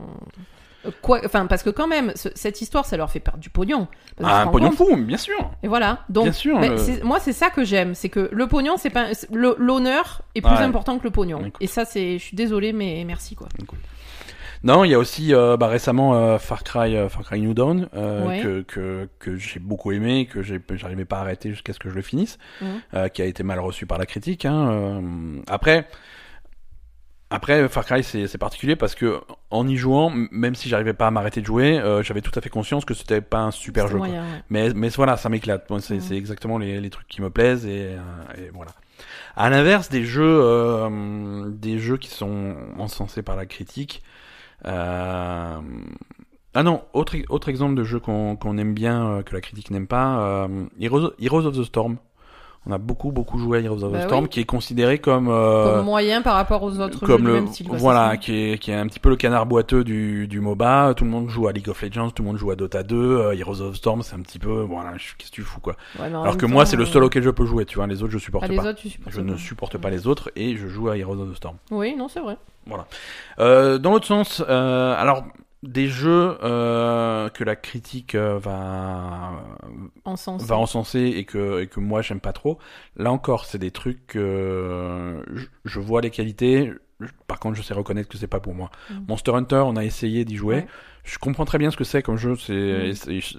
Euh, 0.86 0.90
Quoi, 1.02 1.20
enfin, 1.24 1.46
parce 1.46 1.62
que 1.62 1.70
quand 1.70 1.86
même, 1.86 2.12
ce- 2.14 2.30
cette 2.34 2.60
histoire, 2.62 2.86
ça 2.86 2.96
leur 2.96 3.10
fait 3.10 3.20
perdre 3.20 3.40
du 3.40 3.50
pognon. 3.50 3.86
Ah, 4.22 4.42
un 4.42 4.46
pognon 4.46 4.70
fou, 4.72 4.96
bien 4.96 5.18
sûr. 5.18 5.50
Et 5.62 5.68
voilà. 5.68 6.04
Donc, 6.08 6.24
Bien 6.24 6.32
sûr, 6.32 6.58
ben, 6.58 6.72
le- 6.72 6.78
c'est- 6.78 7.02
moi, 7.04 7.18
c'est 7.20 7.32
ça 7.34 7.50
que 7.50 7.64
j'aime, 7.64 7.94
c'est 7.94 8.08
que 8.08 8.28
le 8.32 8.46
pognon, 8.46 8.76
c'est 8.78 8.90
pas 8.90 9.08
l'honneur 9.30 10.22
est 10.34 10.40
plus 10.40 10.50
Ouais. 10.50 10.58
important 10.62 10.98
que 10.98 11.04
le 11.04 11.10
pognon. 11.10 11.40
Écoute. 11.40 11.56
Et 11.60 11.66
ça, 11.66 11.84
c'est, 11.84 12.18
je 12.18 12.22
suis 12.24 12.36
désolée, 12.36 12.72
mais 12.72 13.04
merci, 13.06 13.34
quoi. 13.34 13.48
Non, 14.62 14.84
il 14.84 14.90
y 14.90 14.94
a 14.94 14.98
aussi 14.98 15.32
euh, 15.32 15.56
bah, 15.56 15.68
récemment 15.68 16.14
euh, 16.14 16.38
Far 16.38 16.64
Cry, 16.64 16.94
euh, 16.94 17.08
Far 17.08 17.22
Cry 17.24 17.40
New 17.40 17.54
Dawn 17.54 17.88
euh, 17.94 18.26
Ouais. 18.26 18.40
que 18.42 18.60
que, 18.62 19.08
que 19.18 19.36
j'ai 19.36 19.58
beaucoup 19.58 19.90
aimé, 19.90 20.26
que 20.30 20.42
j'arrivais 20.42 21.06
pas 21.06 21.16
à 21.18 21.20
arrêter 21.22 21.48
jusqu'à 21.48 21.72
ce 21.72 21.78
que 21.78 21.88
je 21.88 21.94
le 21.94 22.02
finisse, 22.02 22.36
euh, 22.92 23.08
qui 23.08 23.22
a 23.22 23.24
été 23.24 23.42
mal 23.42 23.58
reçu 23.58 23.86
par 23.86 23.96
la 23.96 24.04
critique. 24.04 24.44
Hein, 24.44 24.70
euh, 24.70 25.40
après. 25.46 25.88
Après, 27.30 27.68
Far 27.68 27.84
Cry, 27.84 28.02
c'est 28.02 28.38
particulier 28.38 28.74
parce 28.74 28.96
que 28.96 29.20
en 29.50 29.68
y 29.68 29.76
jouant, 29.76 30.12
même 30.32 30.56
si 30.56 30.68
j'arrivais 30.68 30.94
pas 30.94 31.06
à 31.06 31.10
m'arrêter 31.12 31.40
de 31.40 31.46
jouer, 31.46 31.78
euh, 31.78 32.02
j'avais 32.02 32.22
tout 32.22 32.36
à 32.36 32.40
fait 32.40 32.50
conscience 32.50 32.84
que 32.84 32.92
c'était 32.92 33.20
pas 33.20 33.38
un 33.38 33.52
super 33.52 33.86
jeu. 33.86 33.98
moyen, 33.98 34.22
ouais. 34.22 34.42
Mais, 34.50 34.74
mais 34.74 34.88
voilà, 34.88 35.16
ça 35.16 35.28
m'éclate. 35.28 35.70
Moi, 35.70 35.80
c'est 35.80 36.16
exactement 36.16 36.58
les, 36.58 36.80
les 36.80 36.90
trucs 36.90 37.06
qui 37.06 37.22
me 37.22 37.30
plaisent 37.30 37.66
et, 37.66 37.94
euh, 37.94 37.98
et 38.36 38.50
voilà. 38.52 38.72
À 39.36 39.48
l'inverse 39.48 39.88
des 39.88 40.04
jeux, 40.04 40.40
euh, 40.42 41.50
des 41.50 41.78
jeux 41.78 41.96
qui 41.98 42.08
sont 42.08 42.56
encensés 42.78 43.22
par 43.22 43.36
la 43.36 43.46
critique. 43.46 44.02
Euh... 44.66 45.60
Ah 46.52 46.64
non, 46.64 46.82
autre 46.94 47.16
autre 47.28 47.48
exemple 47.48 47.76
de 47.76 47.84
jeu 47.84 48.00
qu'on 48.00 48.34
qu'on 48.34 48.58
aime 48.58 48.74
bien 48.74 49.06
euh, 49.06 49.22
que 49.22 49.34
la 49.34 49.40
critique 49.40 49.70
n'aime 49.70 49.86
pas, 49.86 50.20
euh, 50.20 50.66
Heroes, 50.80 51.12
Heroes 51.20 51.46
of 51.46 51.56
the 51.56 51.62
Storm. 51.62 51.98
On 52.66 52.72
a 52.72 52.78
beaucoup 52.78 53.10
beaucoup 53.10 53.38
joué 53.38 53.58
à 53.58 53.60
Heroes 53.62 53.84
of 53.84 53.92
Bah 53.92 54.00
the 54.00 54.02
Storm, 54.02 54.24
oui. 54.24 54.28
qui 54.28 54.40
est 54.40 54.44
considéré 54.44 54.98
comme 54.98 55.28
euh, 55.28 55.76
Comme 55.76 55.86
moyen 55.86 56.20
par 56.20 56.34
rapport 56.34 56.62
aux 56.62 56.78
autres 56.78 57.00
jeux 57.00 57.06
comme 57.06 57.22
du 57.22 57.26
le 57.26 57.32
même 57.32 57.48
style. 57.48 57.68
voilà 57.70 58.18
qui 58.18 58.34
est 58.34 58.58
qui 58.58 58.70
est 58.70 58.74
un 58.74 58.86
petit 58.86 59.00
peu 59.00 59.08
le 59.08 59.16
canard 59.16 59.46
boiteux 59.46 59.82
du 59.82 60.28
du 60.28 60.40
MOBA. 60.40 60.92
Tout 60.94 61.04
le 61.04 61.10
monde 61.10 61.30
joue 61.30 61.48
à 61.48 61.52
League 61.52 61.70
of 61.70 61.80
Legends 61.80 62.10
tout 62.10 62.22
le 62.22 62.28
monde 62.28 62.36
joue 62.36 62.50
à 62.50 62.56
Dota 62.56 62.82
2 62.82 62.96
euh, 62.96 63.34
Heroes 63.34 63.62
of 63.62 63.72
the 63.72 63.76
Storm 63.76 64.02
c'est 64.02 64.14
un 64.14 64.20
petit 64.20 64.38
peu 64.38 64.60
voilà 64.60 64.92
qu'est-ce 65.16 65.30
que 65.30 65.34
tu 65.36 65.42
fous 65.42 65.60
quoi. 65.60 65.74
Ouais, 65.98 66.06
alors 66.06 66.36
que 66.36 66.44
moi 66.44 66.66
c'est 66.66 66.76
le 66.76 66.82
euh, 66.82 66.86
seul 66.86 67.02
auquel 67.02 67.22
je 67.22 67.30
peux 67.30 67.46
jouer 67.46 67.64
tu 67.64 67.76
vois 67.76 67.86
les 67.86 68.02
autres 68.02 68.12
je 68.12 68.18
supporte 68.18 68.44
ah, 68.46 68.52
les 68.52 68.58
autres, 68.58 68.74
tu 68.74 68.90
supportes 68.90 69.14
je 69.14 69.20
ne 69.22 69.36
supporte 69.36 69.78
pas 69.78 69.88
les 69.88 70.06
autres 70.06 70.30
et 70.36 70.56
je 70.56 70.68
joue 70.68 70.90
à 70.90 70.98
Heroes 70.98 71.18
of 71.20 71.32
the 71.32 71.36
Storm. 71.36 71.56
Oui, 71.70 71.96
non, 71.96 72.08
c'est 72.08 72.20
vrai. 72.20 72.36
euh, 73.38 73.78
dans 73.78 73.92
l'autre 73.92 74.06
sens 74.06 74.44
euh, 74.48 74.94
alors 74.98 75.24
des 75.62 75.88
jeux 75.88 76.38
euh, 76.42 77.28
que 77.28 77.44
la 77.44 77.54
critique 77.56 78.14
euh, 78.14 78.38
va 78.38 79.32
En 80.04 80.16
sens. 80.16 80.42
va 80.42 80.56
encenser 80.56 81.00
et 81.00 81.24
que, 81.24 81.60
et 81.60 81.66
que 81.66 81.80
moi 81.80 82.00
j'aime 82.02 82.20
pas 82.20 82.32
trop. 82.32 82.58
Là 82.96 83.12
encore, 83.12 83.44
c'est 83.44 83.58
des 83.58 83.70
trucs 83.70 84.06
que 84.06 85.22
je, 85.34 85.44
je 85.66 85.80
vois 85.80 86.00
les 86.00 86.10
qualités. 86.10 86.72
je- 87.00 87.08
Par 87.26 87.38
contre, 87.38 87.56
je 87.56 87.62
sais 87.62 87.74
reconnaître 87.74 88.08
que 88.08 88.16
c'est 88.16 88.26
pas 88.26 88.40
pour 88.40 88.54
moi. 88.54 88.70
Mhm. 88.90 89.04
Monster 89.08 89.32
Hunter, 89.34 89.62
on 89.66 89.76
a 89.76 89.84
essayé 89.84 90.24
d'y 90.24 90.36
jouer. 90.36 90.56
Ouais. 90.56 90.66
Je 91.04 91.18
comprends 91.18 91.44
très 91.44 91.58
bien 91.58 91.70
ce 91.70 91.76
que 91.76 91.84
c'est 91.84 92.02
comme 92.02 92.16
jeu. 92.16 92.36
C'est, 92.36 92.92
je- 93.20 93.38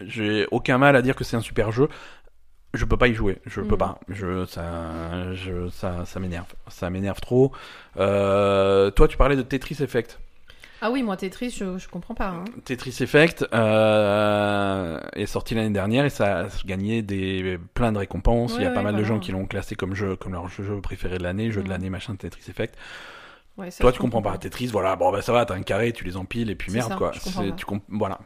j'ai 0.00 0.46
aucun 0.50 0.76
mal 0.78 0.96
à 0.96 1.02
dire 1.02 1.16
que 1.16 1.24
c'est 1.24 1.36
un 1.36 1.40
super 1.40 1.72
jeu. 1.72 1.88
Je 2.74 2.84
peux 2.84 2.96
pas 2.96 3.06
y 3.08 3.14
jouer. 3.14 3.38
Je 3.46 3.60
peux 3.62 3.72
Mhm. 3.74 3.78
pas. 3.78 4.00
Je, 4.08 4.44
ça, 4.46 5.32
je, 5.34 5.68
ça, 5.70 6.04
ça 6.04 6.20
m'énerve. 6.20 6.52
Ça 6.68 6.90
m'énerve 6.90 7.20
trop. 7.20 7.52
Euh, 7.98 8.90
toi, 8.90 9.06
tu 9.08 9.16
parlais 9.16 9.36
de 9.36 9.42
Tetris 9.42 9.76
Effect. 9.80 10.18
Ah 10.86 10.90
oui, 10.90 11.02
moi, 11.02 11.16
Tetris, 11.16 11.50
je, 11.58 11.78
je 11.78 11.88
comprends 11.88 12.14
pas. 12.14 12.28
hein. 12.28 12.44
Tetris 12.66 12.94
Effect 13.00 13.46
euh, 13.54 15.00
est 15.14 15.24
sorti 15.24 15.54
l'année 15.54 15.70
dernière 15.72 16.04
et 16.04 16.10
ça 16.10 16.40
a 16.40 16.46
gagné 16.66 17.00
des 17.00 17.58
plein 17.72 17.90
de 17.90 17.96
récompenses. 17.98 18.54
Il 18.58 18.62
y 18.62 18.66
a 18.66 18.68
Ouais, 18.68 18.74
pas 18.74 18.82
mal 18.82 18.94
de 18.94 19.02
gens 19.02 19.18
qui 19.18 19.32
l'ont 19.32 19.46
classé 19.46 19.76
comme 19.76 19.94
jeu, 19.94 20.14
comme 20.16 20.32
leur 20.32 20.48
jeu 20.48 20.80
préféré 20.82 21.16
de 21.16 21.22
l'année, 21.22 21.50
jeu 21.50 21.60
de 21.62 21.66
Mhm. 21.66 21.70
l'année, 21.72 21.88
machin, 21.90 22.14
Tetris 22.16 22.42
Effect. 22.50 22.76
Ouais, 23.56 23.70
ça, 23.70 23.80
Toi, 23.80 23.92
tu 23.92 23.98
comprends 24.00 24.20
pas 24.20 24.36
Tetris, 24.36 24.66
voilà, 24.66 24.96
bon 24.96 25.10
bah 25.12 25.22
ça 25.22 25.32
va, 25.32 25.46
t'as 25.46 25.54
un 25.54 25.62
carré, 25.62 25.92
tu 25.92 26.04
les 26.04 26.16
empiles 26.16 26.50
et 26.50 26.56
puis 26.56 26.72
merde 26.72 26.90
ça, 26.90 26.96
quoi. 26.96 27.12
tu 27.56 27.64
comp- 27.64 27.82
voilà. 27.88 28.18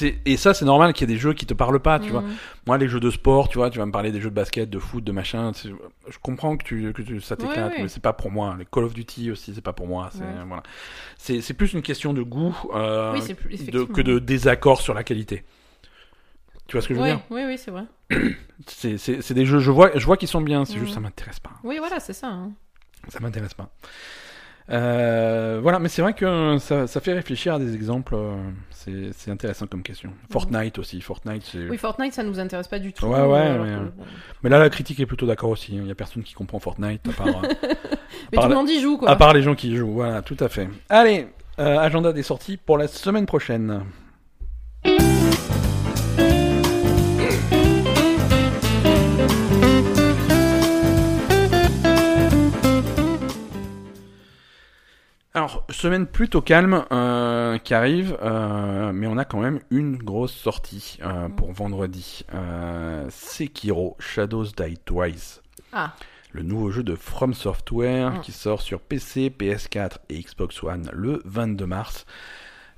Et 0.00 0.36
ça 0.36 0.54
c'est 0.54 0.64
normal 0.64 0.92
qu'il 0.92 1.08
y 1.08 1.12
ait 1.12 1.14
des 1.14 1.20
jeux 1.20 1.34
qui 1.34 1.44
te 1.46 1.54
parlent 1.54 1.80
pas, 1.80 1.98
tu 1.98 2.10
vois. 2.10 2.22
Mhm. 2.22 2.34
Moi, 2.66 2.78
les 2.78 2.88
jeux 2.88 3.00
de 3.00 3.10
sport, 3.10 3.48
tu 3.48 3.58
vois, 3.58 3.68
tu 3.70 3.78
vas 3.78 3.86
me 3.86 3.92
parler 3.92 4.10
des 4.12 4.20
jeux 4.20 4.30
de 4.30 4.34
basket, 4.34 4.70
de 4.70 4.78
foot, 4.78 5.04
de 5.04 5.12
machin. 5.12 5.52
Je 5.54 6.18
comprends 6.22 6.56
que, 6.56 6.64
tu, 6.64 6.92
que 6.92 7.02
tu- 7.02 7.20
ça 7.20 7.36
t'éclate, 7.36 7.70
Ouais, 7.72 7.76
ouais. 7.76 7.82
mais 7.82 7.88
c'est 7.88 8.02
pas 8.02 8.12
pour 8.12 8.30
moi. 8.30 8.56
Les 8.58 8.64
Call 8.64 8.84
of 8.84 8.94
Duty 8.94 9.30
aussi, 9.30 9.52
c'est 9.54 9.60
pas 9.60 9.72
pour 9.72 9.86
moi. 9.86 10.08
C'est 10.12 10.20
Ouais. 10.20 10.44
voilà. 10.46 10.62
C'est 11.18 11.40
c'est 11.42 11.54
plus 11.54 11.72
une 11.74 11.82
question 11.82 12.12
de 12.14 12.22
goût 12.22 12.56
euh, 12.74 13.12
Oui, 13.12 13.34
plus- 13.34 13.66
de- 13.66 13.84
que 13.84 14.00
de 14.00 14.18
désaccord 14.18 14.80
sur 14.80 14.94
la 14.94 15.04
qualité. 15.04 15.44
Tu 16.68 16.72
vois 16.76 16.80
ce 16.82 16.88
que 16.88 16.94
je 16.94 17.00
veux 17.00 17.04
dire? 17.06 17.20
Oui, 17.30 17.42
oui, 17.46 17.58
c'est 17.58 17.70
vrai. 17.70 17.84
C'est 18.66 19.34
des 19.34 19.44
jeux, 19.44 19.58
je 19.58 19.70
vois, 19.70 19.90
je 19.98 20.06
vois 20.06 20.16
qu'ils 20.16 20.28
sont 20.28 20.40
bien. 20.40 20.64
C'est 20.64 20.74
Mhm. 20.76 20.80
juste 20.80 20.94
ça 20.94 21.00
m'intéresse 21.00 21.40
pas. 21.40 21.50
Oui, 21.64 21.76
voilà, 21.78 21.98
c'est 22.00 22.12
ça. 22.12 22.28
hein. 22.28 22.52
Ça 23.08 23.18
m'intéresse 23.20 23.54
pas. 23.54 23.68
Euh, 24.70 25.58
voilà, 25.62 25.78
mais 25.78 25.88
c'est 25.88 26.02
vrai 26.02 26.14
que 26.14 26.56
ça, 26.58 26.86
ça 26.86 27.00
fait 27.00 27.12
réfléchir 27.12 27.54
à 27.54 27.58
des 27.58 27.74
exemples. 27.74 28.14
euh, 28.14 29.10
C'est 29.12 29.30
intéressant 29.30 29.66
comme 29.66 29.82
question. 29.82 30.10
Fortnite 30.30 30.78
aussi. 30.78 31.00
Fortnite, 31.00 31.42
c'est. 31.44 31.68
Oui, 31.68 31.78
Fortnite, 31.78 32.14
ça 32.14 32.22
nous 32.22 32.38
intéresse 32.40 32.68
pas 32.68 32.78
du 32.78 32.92
tout. 32.92 33.06
Ouais, 33.06 33.20
ouais, 33.20 33.58
mais, 33.58 33.64
que, 33.66 33.70
euh. 33.72 33.86
Mais 34.42 34.50
là, 34.50 34.58
la 34.58 34.70
critique 34.70 34.98
est 35.00 35.06
plutôt 35.06 35.26
d'accord 35.26 35.50
aussi. 35.50 35.74
Il 35.74 35.86
y 35.86 35.90
a 35.90 35.94
personne 35.94 36.22
qui 36.22 36.34
comprend 36.34 36.58
Fortnite 36.58 37.02
à 37.08 37.12
part. 37.12 37.28
euh, 37.44 37.48
Mais 38.32 38.38
tout 38.40 38.48
le 38.48 38.54
monde 38.54 38.70
y 38.70 38.80
joue, 38.80 38.96
quoi. 38.98 39.10
À 39.10 39.16
part 39.16 39.34
les 39.34 39.42
gens 39.42 39.54
qui 39.54 39.70
y 39.72 39.76
jouent, 39.76 39.92
voilà, 39.92 40.22
tout 40.22 40.36
à 40.40 40.48
fait. 40.48 40.68
Allez, 40.88 41.26
euh, 41.58 41.78
agenda 41.78 42.12
des 42.12 42.22
sorties 42.22 42.56
pour 42.56 42.78
la 42.78 42.88
semaine 42.88 43.26
prochaine. 43.26 43.82
Alors, 55.34 55.64
semaine 55.70 56.06
plutôt 56.06 56.42
calme 56.42 56.84
euh, 56.92 57.56
qui 57.58 57.72
arrive, 57.72 58.18
euh, 58.22 58.92
mais 58.92 59.06
on 59.06 59.16
a 59.16 59.24
quand 59.24 59.40
même 59.40 59.60
une 59.70 59.96
grosse 59.96 60.34
sortie 60.34 60.98
euh, 61.02 61.28
pour 61.30 61.52
vendredi. 61.52 62.24
Euh, 62.34 63.06
Sekiro 63.08 63.96
Shadows 63.98 64.44
Die 64.56 64.76
Twice 64.84 65.40
Ah, 65.72 65.94
le 66.32 66.42
nouveau 66.42 66.70
jeu 66.70 66.82
de 66.82 66.94
From 66.96 67.32
Software 67.32 68.10
Mm. 68.12 68.20
qui 68.20 68.32
sort 68.32 68.60
sur 68.60 68.80
PC, 68.80 69.30
PS4 69.30 69.98
et 70.10 70.20
Xbox 70.20 70.62
One 70.62 70.90
le 70.92 71.22
22 71.24 71.64
mars. 71.66 72.04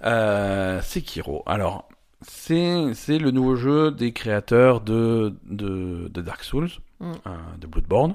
Euh, 0.04 0.80
Sekiro. 0.80 1.42
Alors, 1.46 1.88
c'est 2.22 2.94
c'est 2.94 3.18
le 3.18 3.32
nouveau 3.32 3.56
jeu 3.56 3.90
des 3.90 4.12
créateurs 4.12 4.80
de, 4.80 5.34
de, 5.46 6.06
de 6.08 6.20
Dark 6.20 6.44
Souls, 6.44 6.70
Mm. 7.00 7.12
euh, 7.26 7.30
de 7.58 7.66
Bloodborne. 7.66 8.14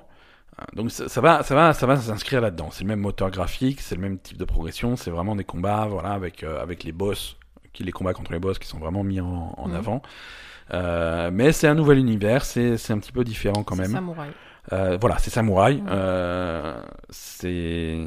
Donc 0.75 0.91
ça, 0.91 1.07
ça 1.09 1.21
va, 1.21 1.43
ça 1.43 1.55
va, 1.55 1.73
ça 1.73 1.85
va 1.85 1.97
s'inscrire 1.97 2.41
là-dedans. 2.41 2.69
C'est 2.71 2.83
le 2.83 2.89
même 2.89 2.99
moteur 2.99 3.29
graphique, 3.31 3.81
c'est 3.81 3.95
le 3.95 4.01
même 4.01 4.17
type 4.19 4.37
de 4.37 4.45
progression, 4.45 4.95
c'est 4.95 5.11
vraiment 5.11 5.35
des 5.35 5.43
combats, 5.43 5.87
voilà, 5.89 6.09
avec 6.11 6.43
euh, 6.43 6.61
avec 6.61 6.83
les 6.83 6.91
boss, 6.91 7.37
qui 7.73 7.83
les 7.83 7.91
combats 7.91 8.13
contre 8.13 8.31
les 8.31 8.39
boss 8.39 8.59
qui 8.59 8.67
sont 8.67 8.79
vraiment 8.79 9.03
mis 9.03 9.19
en, 9.21 9.53
en 9.57 9.67
Mhm. 9.67 9.75
avant. 9.75 10.01
Euh, 10.73 11.31
mais 11.33 11.51
c'est 11.51 11.67
un 11.67 11.75
nouvel 11.75 11.97
univers, 11.97 12.45
c'est 12.45 12.77
c'est 12.77 12.93
un 12.93 12.99
petit 12.99 13.11
peu 13.11 13.23
différent 13.23 13.63
quand 13.63 13.75
même. 13.75 13.91
Samouraï. 13.91 14.29
Euh, 14.71 14.97
voilà, 15.01 15.17
c'est 15.17 15.31
samouraï. 15.31 15.81
Euh, 15.87 16.79
c'est 17.09 17.39
c'est- 17.39 17.97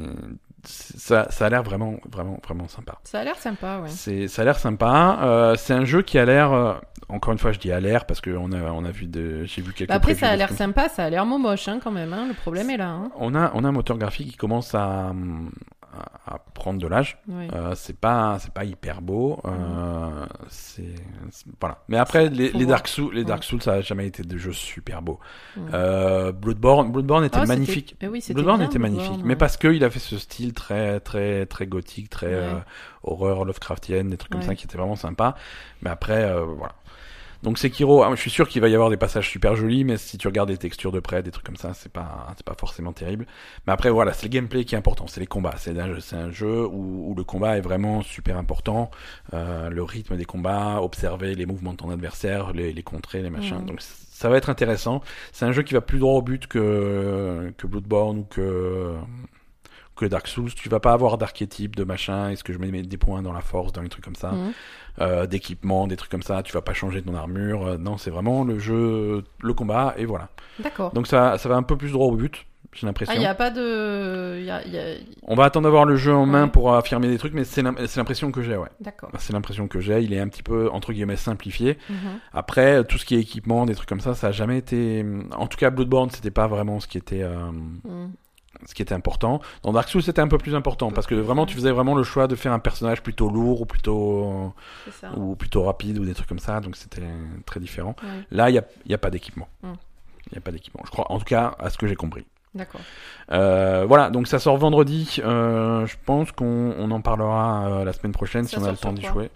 ça, 0.63 1.27
ça 1.29 1.45
a 1.45 1.49
l'air 1.49 1.63
vraiment, 1.63 1.97
vraiment, 2.09 2.39
vraiment 2.45 2.67
sympa. 2.67 2.97
Ça 3.03 3.19
a 3.19 3.23
l'air 3.23 3.35
sympa, 3.37 3.79
ouais. 3.79 3.89
C'est, 3.89 4.27
ça 4.27 4.43
a 4.43 4.45
l'air 4.45 4.57
sympa. 4.57 5.19
Euh, 5.21 5.55
c'est 5.55 5.73
un 5.73 5.85
jeu 5.85 6.01
qui 6.01 6.17
a 6.17 6.25
l'air, 6.25 6.53
euh, 6.53 6.73
encore 7.09 7.33
une 7.33 7.39
fois, 7.39 7.51
je 7.51 7.59
dis 7.59 7.71
a 7.71 7.79
l'air 7.79 8.05
parce 8.05 8.21
que 8.21 8.29
on 8.31 8.51
a, 8.51 8.71
on 8.71 8.85
a 8.85 8.91
vu 8.91 9.07
de, 9.07 9.43
j'ai 9.43 9.61
vu 9.61 9.73
quelques. 9.73 9.89
Bah 9.89 9.95
après, 9.95 10.15
ça 10.15 10.29
a 10.29 10.35
l'air 10.35 10.51
sympa, 10.51 10.87
ça 10.89 11.05
a 11.05 11.09
l'air 11.09 11.25
moche 11.25 11.67
hein, 11.67 11.79
quand 11.83 11.91
même. 11.91 12.13
Hein. 12.13 12.27
Le 12.27 12.33
problème 12.33 12.69
est 12.69 12.77
là. 12.77 12.89
Hein. 12.89 13.11
On 13.17 13.35
a, 13.35 13.51
on 13.55 13.63
a 13.63 13.67
un 13.67 13.71
moteur 13.71 13.97
graphique 13.97 14.31
qui 14.31 14.37
commence 14.37 14.73
à, 14.73 15.13
à, 15.93 16.33
à 16.35 16.39
prendre 16.39 16.79
de 16.79 16.87
l'âge. 16.87 17.17
Ouais. 17.27 17.47
Euh, 17.53 17.75
c'est 17.75 17.97
pas, 17.97 18.37
c'est 18.39 18.51
pas 18.53 18.63
hyper 18.65 19.01
beau. 19.01 19.39
Euh, 19.45 20.25
c'est, 20.49 20.95
voilà. 21.59 21.79
Mais 21.87 21.97
après, 21.97 22.29
les. 22.29 22.65
Dark 22.65 22.87
Souls, 22.87 23.13
les. 23.13 23.23
Dark 23.23 23.43
Souls, 23.43 23.61
ça 23.61 23.73
a 23.73 23.81
jamais 23.81 24.07
été 24.07 24.23
des 24.23 24.37
jeux 24.37 24.53
super 24.53 25.01
beaux. 25.01 25.19
Ouais. 25.57 25.63
Euh, 25.73 26.31
Bloodborne, 26.31 26.91
Bloodborne 26.91 27.25
était 27.25 27.37
Ah, 27.37 27.45
magnifique. 27.45 27.95
Eh 28.01 28.07
oui, 28.07 28.21
c'était 28.21 28.33
Bloodborne 28.33 28.59
bien, 28.59 28.67
était 28.69 28.79
magnifique, 28.79 29.07
Bloodborne, 29.07 29.27
mais 29.27 29.35
parce 29.35 29.57
qu'il 29.57 29.83
a 29.83 29.89
fait 29.89 29.99
ce 29.99 30.17
style 30.17 30.53
très 30.53 30.99
très 30.99 31.45
très 31.45 31.67
gothique, 31.67 32.09
très 32.09 32.33
euh, 32.33 32.53
horreur 33.03 33.45
Lovecraftienne, 33.45 34.09
des 34.09 34.17
trucs 34.17 34.31
comme 34.31 34.41
ça 34.41 34.55
qui 34.55 34.65
étaient 34.65 34.77
vraiment 34.77 34.95
sympas. 34.95 35.35
Mais 35.81 35.89
après, 35.89 36.31
voilà. 36.57 36.73
Donc 37.43 37.57
Sekiro, 37.59 38.03
ah, 38.03 38.11
je 38.15 38.21
suis 38.21 38.31
sûr 38.31 38.47
qu'il 38.47 38.61
va 38.61 38.69
y 38.69 38.73
avoir 38.73 38.89
des 38.89 38.95
passages 38.97 39.29
super 39.29 39.55
jolis, 39.57 39.83
mais 39.83 39.97
si 39.97 40.17
tu 40.17 40.27
regardes 40.27 40.49
les 40.49 40.57
textures 40.57 40.93
de 40.93 41.01
près, 41.01 41.21
des 41.21 41.29
trucs 41.31 41.45
comme 41.45 41.57
ça, 41.57 41.73
c'est 41.73 41.91
pas 41.91 42.27
c'est 42.37 42.45
pas 42.45 42.55
forcément 42.57 42.93
terrible. 42.93 43.25
Mais 43.67 43.73
après 43.73 43.89
voilà, 43.89 44.13
c'est 44.13 44.23
le 44.27 44.29
gameplay 44.29 44.63
qui 44.63 44.75
est 44.75 44.77
important, 44.77 45.07
c'est 45.07 45.19
les 45.19 45.27
combats. 45.27 45.55
C'est 45.57 45.77
un, 45.77 45.87
jeu- 45.93 45.99
c'est 45.99 46.15
un 46.15 46.31
jeu 46.31 46.65
où, 46.65 47.11
où 47.11 47.15
le 47.15 47.23
combat 47.25 47.57
est 47.57 47.61
vraiment 47.61 48.01
super 48.01 48.37
important, 48.37 48.89
euh, 49.33 49.69
le 49.69 49.83
rythme 49.83 50.15
des 50.15 50.25
combats, 50.25 50.81
observer 50.81 51.35
les 51.35 51.45
mouvements 51.45 51.73
de 51.73 51.77
ton 51.77 51.89
adversaire, 51.91 52.53
les, 52.53 52.71
les 52.71 52.83
contrer, 52.83 53.21
les 53.21 53.29
machins. 53.29 53.59
Mhm. 53.59 53.65
Donc 53.65 53.81
ça 53.81 54.29
va 54.29 54.37
être 54.37 54.49
intéressant. 54.49 55.01
C'est 55.33 55.45
un 55.45 55.51
jeu 55.51 55.63
qui 55.63 55.73
va 55.73 55.81
plus 55.81 55.99
droit 55.99 56.13
au 56.13 56.21
but 56.21 56.47
que 56.47 57.53
que 57.57 57.67
Bloodborne 57.67 58.19
ou 58.19 58.23
que 58.23 58.93
que 59.95 60.05
Dark 60.05 60.27
Souls, 60.27 60.53
tu 60.53 60.69
vas 60.69 60.79
pas 60.79 60.93
avoir 60.93 61.17
d'archétype, 61.17 61.75
de 61.75 61.83
machin, 61.83 62.29
est-ce 62.29 62.43
que 62.43 62.51
je 62.53 62.57
mets 62.57 62.71
des 62.81 62.97
points 62.97 63.21
dans 63.21 63.33
la 63.33 63.41
force, 63.41 63.71
dans 63.73 63.81
les 63.81 63.89
trucs 63.89 64.03
comme 64.03 64.15
ça, 64.15 64.31
Mhm. 64.31 64.51
euh, 65.01 65.25
d'équipement, 65.27 65.87
des 65.87 65.95
trucs 65.95 66.09
comme 66.11 66.23
ça, 66.23 66.41
tu 66.43 66.51
vas 66.53 66.61
pas 66.61 66.73
changer 66.73 67.01
ton 67.01 67.15
armure, 67.15 67.65
euh, 67.67 67.77
non, 67.77 67.97
c'est 67.97 68.09
vraiment 68.11 68.43
le 68.43 68.57
jeu, 68.59 69.23
le 69.41 69.53
combat, 69.53 69.93
et 69.97 70.05
voilà. 70.05 70.29
D'accord. 70.59 70.91
Donc 70.93 71.07
ça, 71.07 71.37
ça 71.37 71.47
va 71.49 71.55
un 71.55 71.63
peu 71.63 71.77
plus 71.77 71.91
droit 71.91 72.07
au 72.07 72.15
but, 72.15 72.45
j'ai 72.73 72.79
Ah, 72.83 72.85
l'impression. 72.87 73.13
il 73.15 73.19
n'y 73.19 73.25
a 73.27 73.35
pas 73.35 73.51
de. 73.51 74.41
y 74.43 74.49
a- 74.49 74.65
y 74.67 74.77
a- 74.79 74.97
On 75.27 75.35
va 75.35 75.43
attendre 75.45 75.65
d'avoir 75.65 75.85
le 75.85 75.95
jeu 75.95 76.11
en 76.13 76.25
main 76.25 76.45
Ouais. 76.45 76.49
pour 76.49 76.73
affirmer 76.73 77.07
des 77.07 77.17
trucs, 77.19 77.33
mais 77.33 77.43
c'est 77.43 77.61
l'im- 77.61 77.75
c'est 77.85 77.97
l'impression 77.99 78.31
que 78.31 78.41
j'ai, 78.41 78.57
ouais. 78.57 78.69
D'accord. 78.81 79.09
C'est 79.19 79.33
l'impression 79.33 79.67
que 79.67 79.79
j'ai, 79.79 80.01
il 80.01 80.11
est 80.13 80.19
un 80.19 80.27
petit 80.27 80.41
peu, 80.43 80.69
entre 80.71 80.91
guillemets, 80.91 81.15
simplifié. 81.17 81.77
Mhm. 81.89 81.95
Après, 82.33 82.83
tout 82.83 82.97
ce 82.97 83.05
qui 83.05 83.13
est 83.15 83.19
équipement, 83.19 83.65
des 83.67 83.75
trucs 83.75 83.87
comme 83.89 83.99
ça, 83.99 84.15
ça 84.15 84.27
a 84.27 84.31
jamais 84.31 84.57
été... 84.57 85.05
En 85.37 85.45
tout 85.45 85.57
cas, 85.57 85.69
Bloodborne, 85.69 86.09
c'était 86.09 86.31
pas 86.31 86.47
vraiment 86.47 86.79
ce 86.79 86.87
qui 86.87 86.97
était... 86.97 87.21
euh, 87.21 87.51
Mhm. 87.51 88.11
Ce 88.65 88.73
qui 88.73 88.81
était 88.81 88.93
important. 88.95 89.41
Dans 89.63 89.71
Dark 89.73 89.89
Souls, 89.89 90.03
c'était 90.03 90.21
un 90.21 90.27
peu 90.27 90.37
plus 90.37 90.55
important 90.55 90.91
parce 90.91 91.07
que 91.07 91.15
vraiment, 91.15 91.45
tu 91.45 91.55
faisais 91.55 91.71
vraiment 91.71 91.95
le 91.95 92.03
choix 92.03 92.27
de 92.27 92.35
faire 92.35 92.51
un 92.53 92.59
personnage 92.59 93.01
plutôt 93.03 93.29
lourd 93.29 93.61
ou 93.61 93.65
plutôt 93.65 94.53
ou 95.17 95.35
plutôt 95.35 95.63
rapide 95.63 95.97
ou 95.99 96.05
des 96.05 96.13
trucs 96.13 96.27
comme 96.27 96.39
ça, 96.39 96.59
donc 96.59 96.75
c'était 96.75 97.03
très 97.45 97.59
différent. 97.59 97.95
Ouais. 98.03 98.09
Là, 98.31 98.49
il 98.49 98.53
y 98.55 98.57
a, 98.59 98.63
y 98.87 98.93
a 98.93 98.97
pas 98.97 99.09
d'équipement. 99.09 99.47
Il 99.63 99.69
Mm. 99.69 99.75
y 100.33 100.37
a 100.37 100.41
pas 100.41 100.51
d'équipement. 100.51 100.81
Je 100.85 100.91
crois, 100.91 101.11
en 101.11 101.19
tout 101.19 101.25
cas, 101.25 101.55
à 101.59 101.69
ce 101.69 101.77
que 101.77 101.85
j'ai 101.87 101.95
compris. 101.95 102.25
D'accord. 102.55 102.81
Euh, 103.31 103.85
voilà, 103.87 104.09
donc 104.11 104.27
ça 104.27 104.37
sort 104.37 104.57
vendredi. 104.57 105.19
Euh, 105.23 105.87
je 105.87 105.95
pense 106.05 106.31
qu'on 106.31 106.75
on 106.77 106.91
en 106.91 107.01
parlera 107.01 107.67
euh, 107.67 107.83
la 107.85 107.93
semaine 107.93 108.11
prochaine 108.11 108.45
si 108.45 108.57
on 108.57 108.63
a 108.63 108.71
le 108.71 108.77
temps 108.77 108.93
d'y 108.93 109.01
jouer. 109.03 109.31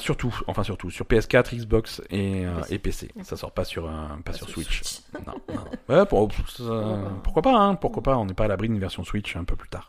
Surtout, 0.00 0.34
enfin 0.48 0.64
surtout 0.64 0.90
sur 0.90 1.04
PS4, 1.06 1.54
Xbox 1.56 2.02
et, 2.10 2.44
PC. 2.44 2.74
et 2.74 2.78
PC. 2.78 3.06
D'accord. 3.08 3.24
Ça 3.26 3.36
sort 3.36 3.52
pas 3.52 3.64
sur 3.64 3.90
pas, 4.24 4.32
sur 4.32 4.48
Switch. 4.48 4.82
Switch. 4.82 5.00
non, 5.26 5.34
non. 5.54 5.64
Ouais, 5.88 6.06
pour- 6.06 6.28
pourquoi 7.22 7.42
pas 7.42 7.54
hein, 7.56 7.74
Pourquoi 7.76 8.02
pas 8.02 8.16
On 8.16 8.26
n'est 8.26 8.34
pas 8.34 8.44
à 8.44 8.48
l'abri 8.48 8.68
d'une 8.68 8.80
version 8.80 9.04
Switch 9.04 9.36
un 9.36 9.44
peu 9.44 9.54
plus 9.56 9.68
tard. 9.68 9.88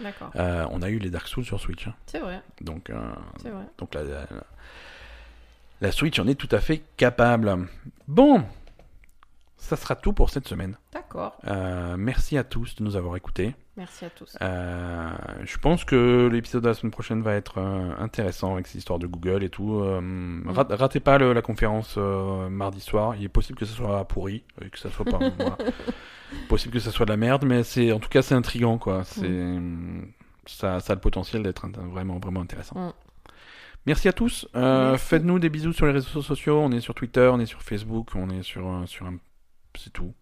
D'accord. 0.00 0.30
On 0.34 0.80
a 0.82 0.88
eu 0.88 0.98
les 0.98 1.10
Dark 1.10 1.28
Souls 1.28 1.44
sur 1.44 1.60
Switch, 1.60 1.86
hein. 1.86 1.94
C'est 2.06 2.20
vrai. 2.20 2.40
donc 2.62 2.90
vrai. 2.90 3.50
donc 3.78 3.94
la, 3.94 4.02
la, 4.04 4.26
la 5.82 5.92
Switch 5.92 6.18
en 6.18 6.26
est 6.28 6.34
tout 6.34 6.48
à 6.50 6.60
fait 6.60 6.82
capable. 6.96 7.66
Bon, 8.08 8.42
ça 9.66 9.76
sera 9.76 9.94
tout 9.96 10.12
pour 10.12 10.30
cette 10.30 10.48
semaine. 10.48 10.76
D'accord. 10.92 11.36
Euh, 11.46 11.96
merci 11.98 12.38
à 12.38 12.44
tous 12.44 12.76
de 12.76 12.84
nous 12.84 12.96
avoir 12.96 13.16
écoutés. 13.16 13.54
Merci 13.76 14.04
à 14.06 14.10
tous. 14.10 14.36
Euh, 14.40 15.10
je 15.44 15.58
pense 15.58 15.84
que 15.84 16.28
l'épisode 16.32 16.62
de 16.62 16.68
la 16.68 16.74
semaine 16.74 16.90
prochaine 16.92 17.20
va 17.22 17.34
être 17.34 17.58
euh, 17.58 17.92
intéressant 17.98 18.54
avec 18.54 18.66
ces 18.66 18.78
histoires 18.78 18.98
de 18.98 19.06
Google 19.06 19.42
et 19.44 19.50
tout. 19.50 19.78
Rat- 20.46 20.66
ratez 20.70 21.00
pas 21.00 21.18
le- 21.18 21.32
la 21.34 21.42
conférence 21.42 21.96
mardi 21.96 22.80
soir. 22.80 23.14
Il 23.16 23.24
est 23.24 23.28
possible 23.28 23.58
que 23.58 23.66
ce 23.66 23.74
soit 23.74 24.02
pourri, 24.06 24.44
et 24.62 24.70
que 24.70 24.78
ça 24.78 24.90
soit 24.90 25.04
pas. 25.04 25.18
voilà. 25.38 25.56
Possible 26.48 26.72
que 26.74 26.80
ça 26.80 26.90
soit 26.90 27.06
de 27.06 27.10
la 27.10 27.16
merde, 27.16 27.44
mais 27.44 27.62
c'est 27.62 27.92
en 27.92 28.00
tout 28.00 28.08
cas 28.08 28.22
c'est 28.22 28.34
intrigant 28.34 28.78
quoi. 28.78 29.04
C'est 29.04 29.58
ça, 30.46 30.80
ça 30.80 30.92
a 30.92 30.96
le 30.96 31.00
potentiel 31.00 31.42
d'être 31.42 31.66
vraiment 31.68 32.18
vraiment 32.18 32.40
intéressant. 32.40 32.78
Mm. 32.88 32.92
Merci 33.86 34.08
à 34.08 34.12
tous. 34.12 34.48
Euh. 34.56 34.96
Faites-nous 34.96 35.38
des 35.38 35.48
bisous 35.48 35.72
sur 35.72 35.86
les 35.86 35.92
réseaux 35.92 36.20
sociaux. 36.22 36.58
On 36.60 36.72
est 36.72 36.80
sur 36.80 36.94
Twitter, 36.94 37.28
on 37.32 37.38
est 37.38 37.46
sur 37.46 37.62
Facebook, 37.62 38.08
on 38.16 38.28
est 38.30 38.42
sur 38.42 38.82
sur 38.86 39.06
un... 39.06 39.14
c'est 39.76 39.92
tout. 39.92 40.12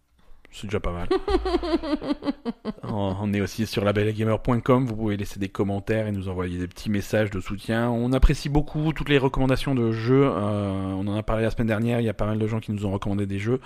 C'est 0.51 0.69
déjà 0.69 0.79
pas 0.79 0.93
mal. 0.93 1.09
On 2.85 3.33
est 3.33 3.41
aussi 3.41 3.67
sur 3.67 3.85
labelgamer.com. 3.85 4.87
Vous 4.87 4.95
pouvez 4.95 5.17
laisser 5.17 5.41
des 5.41 5.49
commentaires 5.49 6.07
et 6.07 6.13
nous 6.13 6.29
envoyer 6.29 6.59
des 6.59 6.69
petits 6.69 6.91
messages 6.91 7.31
de 7.31 7.41
soutien. 7.41 7.91
On 7.91 8.13
apprécie 8.13 8.49
beaucoup 8.49 8.93
toutes 8.93 9.09
les 9.09 9.19
recommandations 9.19 9.75
de 9.75 9.91
jeux. 9.91 10.27
Euh, 10.27 10.93
on 10.97 11.09
en 11.09 11.17
a 11.17 11.25
parlé 11.25 11.43
la 11.43 11.51
semaine 11.51 11.67
dernière. 11.67 11.99
Il 12.01 12.05
y 12.07 12.09
a 12.09 12.15
pas 12.15 12.27
mal 12.27 12.39
de 12.39 12.47
gens 12.47 12.61
qui 12.61 12.71
nous 12.71 12.87
ont 12.87 12.93
recommandé 12.93 13.27
des 13.27 13.41
jeux. 13.41 13.61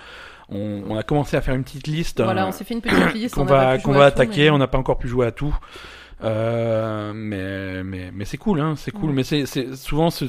On, 0.49 0.81
on 0.89 0.95
a 0.97 1.03
commencé 1.03 1.37
à 1.37 1.41
faire 1.41 1.53
une 1.53 1.63
petite 1.63 1.85
liste 1.85 2.21
Voilà, 2.23 2.45
euh, 2.45 2.47
on 2.47 2.51
s'est 2.51 2.63
fait 2.63 2.73
une 2.73 2.81
petite 2.81 3.13
liste. 3.13 3.35
qu'on 3.35 3.45
va, 3.45 3.77
qu'on 3.77 3.93
attaquer. 3.99 4.45
mais- 4.45 4.49
On 4.49 4.57
n'a 4.57 4.67
pas 4.67 4.79
encore 4.79 4.97
pu 4.97 5.07
jouer 5.07 5.27
à 5.27 5.31
tout. 5.31 5.55
Euh, 6.23 7.13
mais 7.15 7.83
mais, 7.83 8.11
mais 8.11 8.25
c'est 8.25 8.37
cool, 8.37 8.59
hein, 8.61 8.73
c'est 8.75 8.91
cool. 8.91 9.09
Ouais. 9.11 9.15
Mais 9.17 9.23
c'est- 9.23 9.75
souvent 9.75 10.09
ce- 10.09 10.25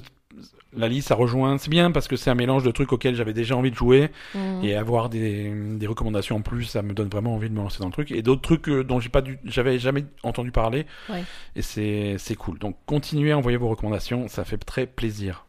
la 0.76 0.88
liste, 0.88 1.08
ça 1.08 1.14
rejoint. 1.14 1.58
C'est 1.58 1.70
bien 1.70 1.90
parce 1.90 2.06
que 2.08 2.16
c'est 2.16 2.30
un 2.30 2.34
mélange 2.34 2.62
de 2.62 2.70
trucs 2.70 2.92
auxquels 2.92 3.14
j'avais 3.16 3.32
déjà 3.32 3.56
envie 3.56 3.70
de 3.70 3.76
jouer. 3.76 4.10
Mhm. 4.34 4.64
Et 4.64 4.74
avoir 4.76 5.08
des, 5.08 5.52
des 5.76 5.86
recommandations 5.86 6.36
en 6.36 6.42
plus, 6.42 6.64
ça 6.64 6.82
me 6.82 6.92
donne 6.92 7.08
vraiment 7.08 7.34
envie 7.34 7.48
de 7.48 7.54
me 7.54 7.60
lancer 7.60 7.78
dans 7.80 7.86
le 7.86 7.92
truc. 7.92 8.12
Et 8.12 8.22
d'autres 8.22 8.42
trucs 8.42 8.68
euh, 8.68 8.84
dont 8.84 9.00
j'ai 9.00 9.08
pas 9.08 9.22
dû, 9.22 9.38
j'avais 9.44 9.78
jamais 9.78 10.04
entendu 10.22 10.52
parler. 10.52 10.86
Ouais. 11.08 11.24
Et 11.56 11.62
c'est, 11.62 12.16
c'est 12.18 12.36
cool. 12.36 12.58
Donc 12.58 12.76
continuez 12.86 13.32
à 13.32 13.38
envoyer 13.38 13.56
vos 13.58 13.68
recommandations, 13.68 14.28
ça 14.28 14.44
fait 14.44 14.58
très 14.58 14.86
plaisir. 14.86 15.46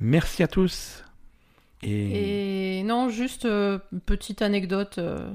Merci 0.00 0.42
à 0.42 0.48
tous. 0.48 1.04
Et, 1.82 2.78
Et 2.78 2.82
non, 2.82 3.10
juste 3.10 3.44
euh, 3.44 3.78
petite 4.06 4.42
anecdote. 4.42 4.96
euh, 4.98 5.30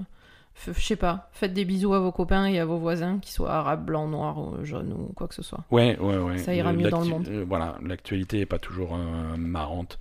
je 0.65 0.71
sais 0.81 0.95
pas, 0.95 1.29
faites 1.31 1.53
des 1.53 1.65
bisous 1.65 1.93
à 1.93 1.99
vos 1.99 2.11
copains 2.11 2.45
et 2.45 2.59
à 2.59 2.65
vos 2.65 2.77
voisins, 2.77 3.19
qu'ils 3.19 3.31
soient 3.33 3.51
arabes, 3.53 3.85
blancs, 3.85 4.09
noirs, 4.09 4.37
ou 4.37 4.65
jaunes 4.65 4.91
ou 4.93 5.13
quoi 5.13 5.27
que 5.27 5.35
ce 5.35 5.41
soit. 5.43 5.63
ouais, 5.71 5.97
ouais, 5.99 6.17
ouais. 6.17 6.37
Ça 6.39 6.53
ira 6.53 6.73
mieux 6.73 6.89
dans 6.89 7.01
le 7.01 7.07
monde. 7.07 7.27
euh, 7.29 7.45
voilà, 7.47 7.77
l'actualité 7.85 8.41
est 8.41 8.45
pas 8.45 8.59
toujours 8.59 8.95
euh, 8.95 9.37
marrante. 9.37 9.97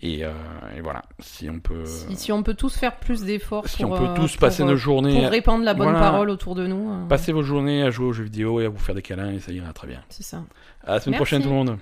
Et, 0.00 0.24
euh, 0.24 0.30
et 0.76 0.80
voilà, 0.82 1.02
si 1.20 1.48
on 1.48 1.58
peut, 1.60 1.84
Si, 1.86 2.16
si 2.16 2.30
on 2.32 2.42
peut 2.42 2.52
tous 2.54 2.76
faire 2.76 2.96
plus 2.96 3.22
d'efforts 3.22 3.66
si 3.66 3.82
pour, 3.82 3.92
on 3.92 3.96
peut 3.96 4.04
euh, 4.04 4.14
tous 4.14 4.32
pour, 4.32 4.40
passer 4.40 4.62
euh, 4.62 4.66
nos 4.66 4.76
journées, 4.76 5.20
pour 5.22 5.30
répandre 5.30 5.64
la 5.64 5.72
bonne 5.72 5.90
Voilà. 5.90 6.00
parole 6.00 6.28
autour 6.30 6.54
de 6.54 6.66
nous, 6.66 6.90
euh, 6.92 7.06
passer 7.08 7.32
vos 7.32 7.42
journées 7.42 7.82
à 7.82 7.90
jouer 7.90 8.06
aux 8.06 8.12
jeux 8.12 8.24
vidéo 8.24 8.60
et 8.60 8.66
à 8.66 8.68
vous 8.68 8.78
faire 8.78 8.94
des 8.94 9.02
câlins, 9.02 9.30
et 9.32 9.38
ça 9.40 9.52
ira 9.52 9.72
très 9.72 9.86
bien. 9.86 10.02
c'est 10.10 10.22
ça. 10.24 10.42
À 10.84 10.94
la 10.94 11.00
semaine 11.00 11.12
Merci. 11.12 11.16
prochaine 11.16 11.42
tout 11.42 11.48
le 11.48 11.54
monde. 11.54 11.78